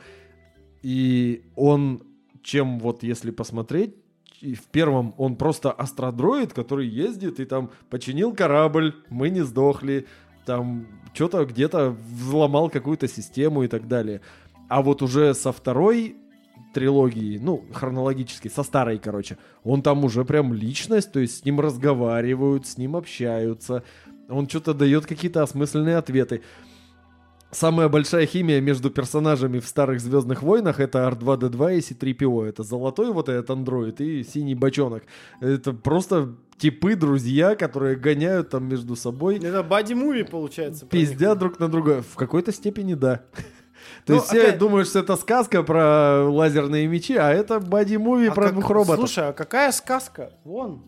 И 0.82 1.42
он, 1.56 2.02
чем 2.42 2.78
вот 2.78 3.02
если 3.02 3.32
посмотреть, 3.32 3.96
и 4.44 4.54
в 4.54 4.64
первом 4.64 5.14
он 5.16 5.36
просто 5.36 5.72
астродроид, 5.72 6.52
который 6.52 6.86
ездит 6.86 7.40
и 7.40 7.46
там 7.46 7.70
починил 7.88 8.34
корабль, 8.34 8.94
мы 9.08 9.30
не 9.30 9.42
сдохли, 9.42 10.06
там 10.44 10.86
что-то 11.14 11.46
где-то 11.46 11.96
взломал 12.20 12.68
какую-то 12.68 13.08
систему 13.08 13.62
и 13.62 13.68
так 13.68 13.88
далее. 13.88 14.20
А 14.68 14.82
вот 14.82 15.00
уже 15.00 15.32
со 15.34 15.50
второй 15.50 16.16
трилогии, 16.74 17.38
ну, 17.38 17.64
хронологически, 17.72 18.48
со 18.48 18.62
старой, 18.62 18.98
короче, 18.98 19.38
он 19.62 19.80
там 19.80 20.04
уже 20.04 20.24
прям 20.24 20.52
личность, 20.52 21.12
то 21.12 21.20
есть 21.20 21.38
с 21.38 21.44
ним 21.44 21.60
разговаривают, 21.60 22.66
с 22.66 22.76
ним 22.76 22.96
общаются, 22.96 23.82
он 24.28 24.48
что-то 24.48 24.74
дает 24.74 25.06
какие-то 25.06 25.42
осмысленные 25.42 25.96
ответы. 25.96 26.42
Самая 27.54 27.88
большая 27.88 28.26
химия 28.26 28.60
между 28.60 28.90
персонажами 28.90 29.60
в 29.60 29.66
старых 29.68 30.00
Звездных 30.00 30.42
войнах 30.42 30.80
это 30.80 30.98
R2-D2 31.08 31.76
и 31.76 31.80
C-3PO. 31.80 32.46
Это 32.48 32.62
золотой 32.64 33.12
вот 33.12 33.28
этот 33.28 33.48
андроид 33.50 34.00
и 34.00 34.24
синий 34.24 34.54
бочонок. 34.56 35.04
Это 35.40 35.72
просто 35.72 36.34
типы, 36.58 36.96
друзья, 36.96 37.54
которые 37.54 37.94
гоняют 37.96 38.50
там 38.50 38.68
между 38.68 38.96
собой. 38.96 39.38
Это 39.38 39.62
бади-муви, 39.62 40.24
получается. 40.24 40.86
Пиздят 40.86 41.38
друг 41.38 41.60
на 41.60 41.68
друга. 41.68 42.02
В 42.02 42.16
какой-то 42.16 42.52
степени 42.52 42.94
да. 42.94 43.22
То 44.04 44.12
Ну, 44.12 44.14
есть 44.16 44.26
все 44.26 44.42
опять- 44.48 44.58
думают, 44.58 44.88
что 44.88 44.98
это 44.98 45.14
сказка 45.16 45.62
про 45.62 46.24
лазерные 46.28 46.86
мечи, 46.88 47.14
а 47.16 47.30
это 47.30 47.60
боди-муви 47.60 48.28
А 48.28 48.32
про 48.34 48.44
как- 48.44 48.52
двух 48.54 48.70
роботов. 48.70 48.96
Слушай, 48.96 49.28
а 49.28 49.32
какая 49.32 49.70
сказка? 49.72 50.32
Вон. 50.44 50.82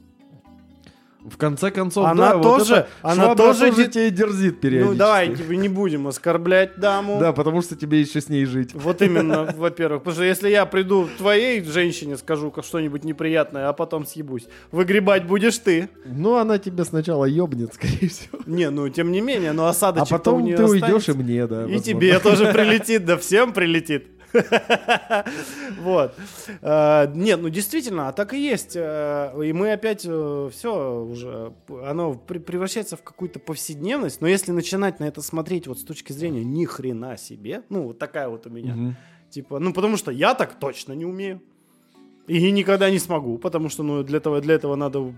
В 1.28 1.36
конце 1.39 1.70
концов, 1.70 2.07
Она 2.07 2.31
да, 2.31 2.36
вот 2.36 2.43
тоже- 2.43 2.74
это 2.74 2.89
она 3.03 3.35
тоже 3.35 3.70
тоже 3.70 3.89
тебе 3.89 4.11
дерзит 4.11 4.61
периодически. 4.61 4.93
Ну 4.93 4.98
давай, 4.98 5.35
типа, 5.35 5.53
не 5.53 5.69
будем 5.69 6.07
оскорблять 6.07 6.78
даму. 6.78 7.19
Да, 7.20 7.32
потому 7.32 7.62
что 7.62 7.74
тебе 7.74 8.01
еще 8.01 8.20
с 8.20 8.28
ней 8.28 8.44
жить. 8.44 8.70
Вот 8.74 9.03
именно, 9.03 9.53
во-первых. 9.57 10.03
Потому 10.03 10.15
что 10.15 10.24
если 10.24 10.48
я 10.48 10.66
приду 10.66 11.07
к 11.07 11.19
твоей 11.19 11.62
женщине, 11.65 12.16
скажу 12.16 12.51
ка- 12.51 12.62
что-нибудь 12.62 13.03
неприятное, 13.05 13.69
а 13.69 13.73
потом 13.73 14.07
съебусь, 14.07 14.47
выгребать 14.70 15.27
будешь 15.27 15.59
ты. 15.59 15.89
Ну, 16.05 16.36
она 16.36 16.59
тебе 16.59 16.85
сначала 16.85 17.24
ебнет, 17.24 17.74
скорее 17.74 18.09
всего. 18.09 18.39
Не, 18.47 18.70
ну 18.70 18.89
тем 18.89 19.11
не 19.11 19.20
менее, 19.20 19.53
но 19.53 19.66
А 19.66 19.70
осадочек 19.70 20.09
потом 20.11 20.36
у 20.36 20.40
нее 20.40 20.57
ты 20.57 20.65
уйдешь 20.65 21.09
и 21.09 21.12
мне, 21.12 21.47
да. 21.47 21.66
И 21.66 21.81
тебе 21.81 22.19
тоже 22.20 22.47
прилетит, 22.53 23.05
да 23.05 23.16
всем 23.16 23.53
прилетит. 23.53 24.07
Вот. 25.79 26.15
Э, 26.63 27.11
Нет, 27.15 27.41
ну 27.41 27.49
действительно, 27.49 28.09
а 28.09 28.13
так 28.13 28.35
и 28.35 28.41
есть. 28.41 28.77
Э, 28.77 29.33
И 29.45 29.53
мы 29.53 29.73
опять 29.73 30.01
все 30.01 31.03
уже, 31.03 31.53
оно 31.69 32.15
превращается 32.15 32.97
в 32.97 33.03
какую-то 33.03 33.39
повседневность. 33.39 34.21
Но 34.21 34.29
если 34.29 34.53
начинать 34.53 35.01
на 35.01 35.05
это 35.05 35.23
смотреть 35.23 35.67
вот 35.67 35.79
с 35.79 35.85
точки 35.85 36.13
зрения 36.13 36.45
ни 36.45 36.65
хрена 36.65 37.17
себе, 37.17 37.63
ну 37.69 37.85
вот 37.85 37.99
такая 37.99 38.29
вот 38.29 38.47
у 38.47 38.51
меня. 38.51 38.97
Типа, 39.31 39.59
ну 39.59 39.73
потому 39.73 39.97
что 39.97 40.11
я 40.11 40.35
так 40.35 40.59
точно 40.59 40.93
не 40.93 41.05
умею. 41.05 41.41
И 42.27 42.51
никогда 42.51 42.91
не 42.91 42.99
смогу, 42.99 43.39
потому 43.39 43.69
что 43.69 43.83
ну, 43.85 44.03
для, 44.03 44.19
этого, 44.19 44.41
для 44.41 44.55
этого 44.57 44.75
надо 44.75 45.15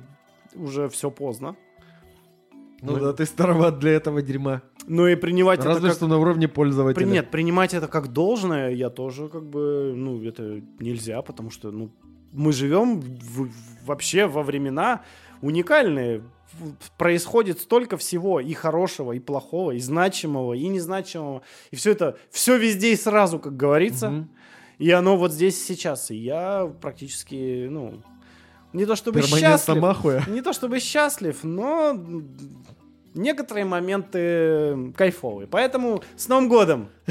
уже 0.55 0.89
все 0.89 1.11
поздно. 1.11 1.57
Ну 2.81 2.93
Мы- 2.93 3.01
да, 3.01 3.13
ты 3.13 3.27
староват 3.27 3.79
для 3.79 3.93
этого 3.93 4.23
дерьма. 4.23 4.63
Ну 4.87 5.07
и 5.07 5.17
принимать 5.17 5.59
это 5.61 5.69
Разве 5.69 5.89
как... 5.89 5.97
что 5.97 6.07
на 6.07 6.19
уровне 6.19 6.49
пользователя. 6.49 7.05
При- 7.05 7.11
Нет, 7.13 7.31
принимать 7.31 7.75
это 7.75 7.89
как 7.89 8.09
должное 8.13 8.71
я 8.71 8.89
тоже 8.91 9.29
как 9.29 9.45
бы, 9.45 9.93
ну, 9.97 10.23
это 10.25 10.63
нельзя, 10.79 11.21
потому 11.23 11.51
что, 11.51 11.71
ну, 11.71 11.91
мы 12.33 12.53
живем 12.53 13.01
в- 13.01 13.51
вообще 13.85 14.27
во 14.27 14.43
времена 14.43 15.03
уникальные. 15.43 16.23
Происходит 16.97 17.61
столько 17.61 17.97
всего 17.97 18.41
и 18.41 18.53
хорошего, 18.55 19.13
и 19.13 19.19
плохого, 19.21 19.73
и 19.73 19.79
значимого, 19.81 20.55
и 20.55 20.67
незначимого. 20.69 21.43
И 21.71 21.77
все 21.77 21.93
это, 21.93 22.17
все 22.31 22.57
везде 22.57 22.93
и 22.93 22.97
сразу, 22.97 23.39
как 23.39 23.57
говорится. 23.57 24.11
Мгм. 24.11 24.31
И 24.79 24.91
оно 24.91 25.17
вот 25.17 25.33
здесь 25.33 25.63
сейчас. 25.63 26.11
И 26.11 26.17
я 26.17 26.73
практически, 26.81 27.67
ну, 27.69 28.01
не 28.73 28.87
то 28.87 28.97
чтобы 28.97 29.23
счастлив, 29.23 29.81
махуя. 29.81 30.25
не 30.27 30.43
то 30.43 30.53
чтобы 30.53 30.81
счастлив, 30.81 31.43
но 31.43 31.97
некоторые 33.15 33.65
моменты 33.65 34.93
кайфовые. 34.97 35.47
Поэтому 35.47 36.03
с 36.17 36.29
Новым 36.29 36.49
годом! 36.49 36.89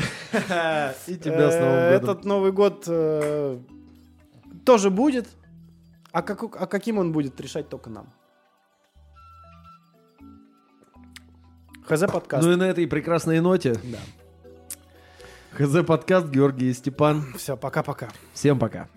И 1.08 1.16
тебя 1.16 1.52
с 1.52 1.60
Новым 1.60 1.76
годом. 1.76 1.94
Этот 1.94 2.26
Новый 2.26 2.52
год 2.52 2.84
э, 2.88 3.60
тоже 4.66 4.90
будет. 4.90 5.28
А, 6.12 6.22
как, 6.22 6.44
а 6.44 6.68
каким 6.68 6.98
он 6.98 7.12
будет, 7.12 7.40
решать 7.42 7.70
только 7.70 7.90
нам. 7.90 8.14
ХЗ 11.88 12.02
подкаст. 12.12 12.46
Ну 12.46 12.54
и 12.54 12.56
на 12.56 12.64
этой 12.64 12.86
прекрасной 12.88 13.40
ноте. 13.40 13.76
Да. 13.84 14.00
ХЗ 15.52 15.86
подкаст, 15.86 16.28
Георгий 16.28 16.70
и 16.70 16.74
Степан. 16.74 17.24
Все, 17.38 17.56
пока-пока. 17.56 18.10
Всем 18.34 18.60
пока. 18.60 18.90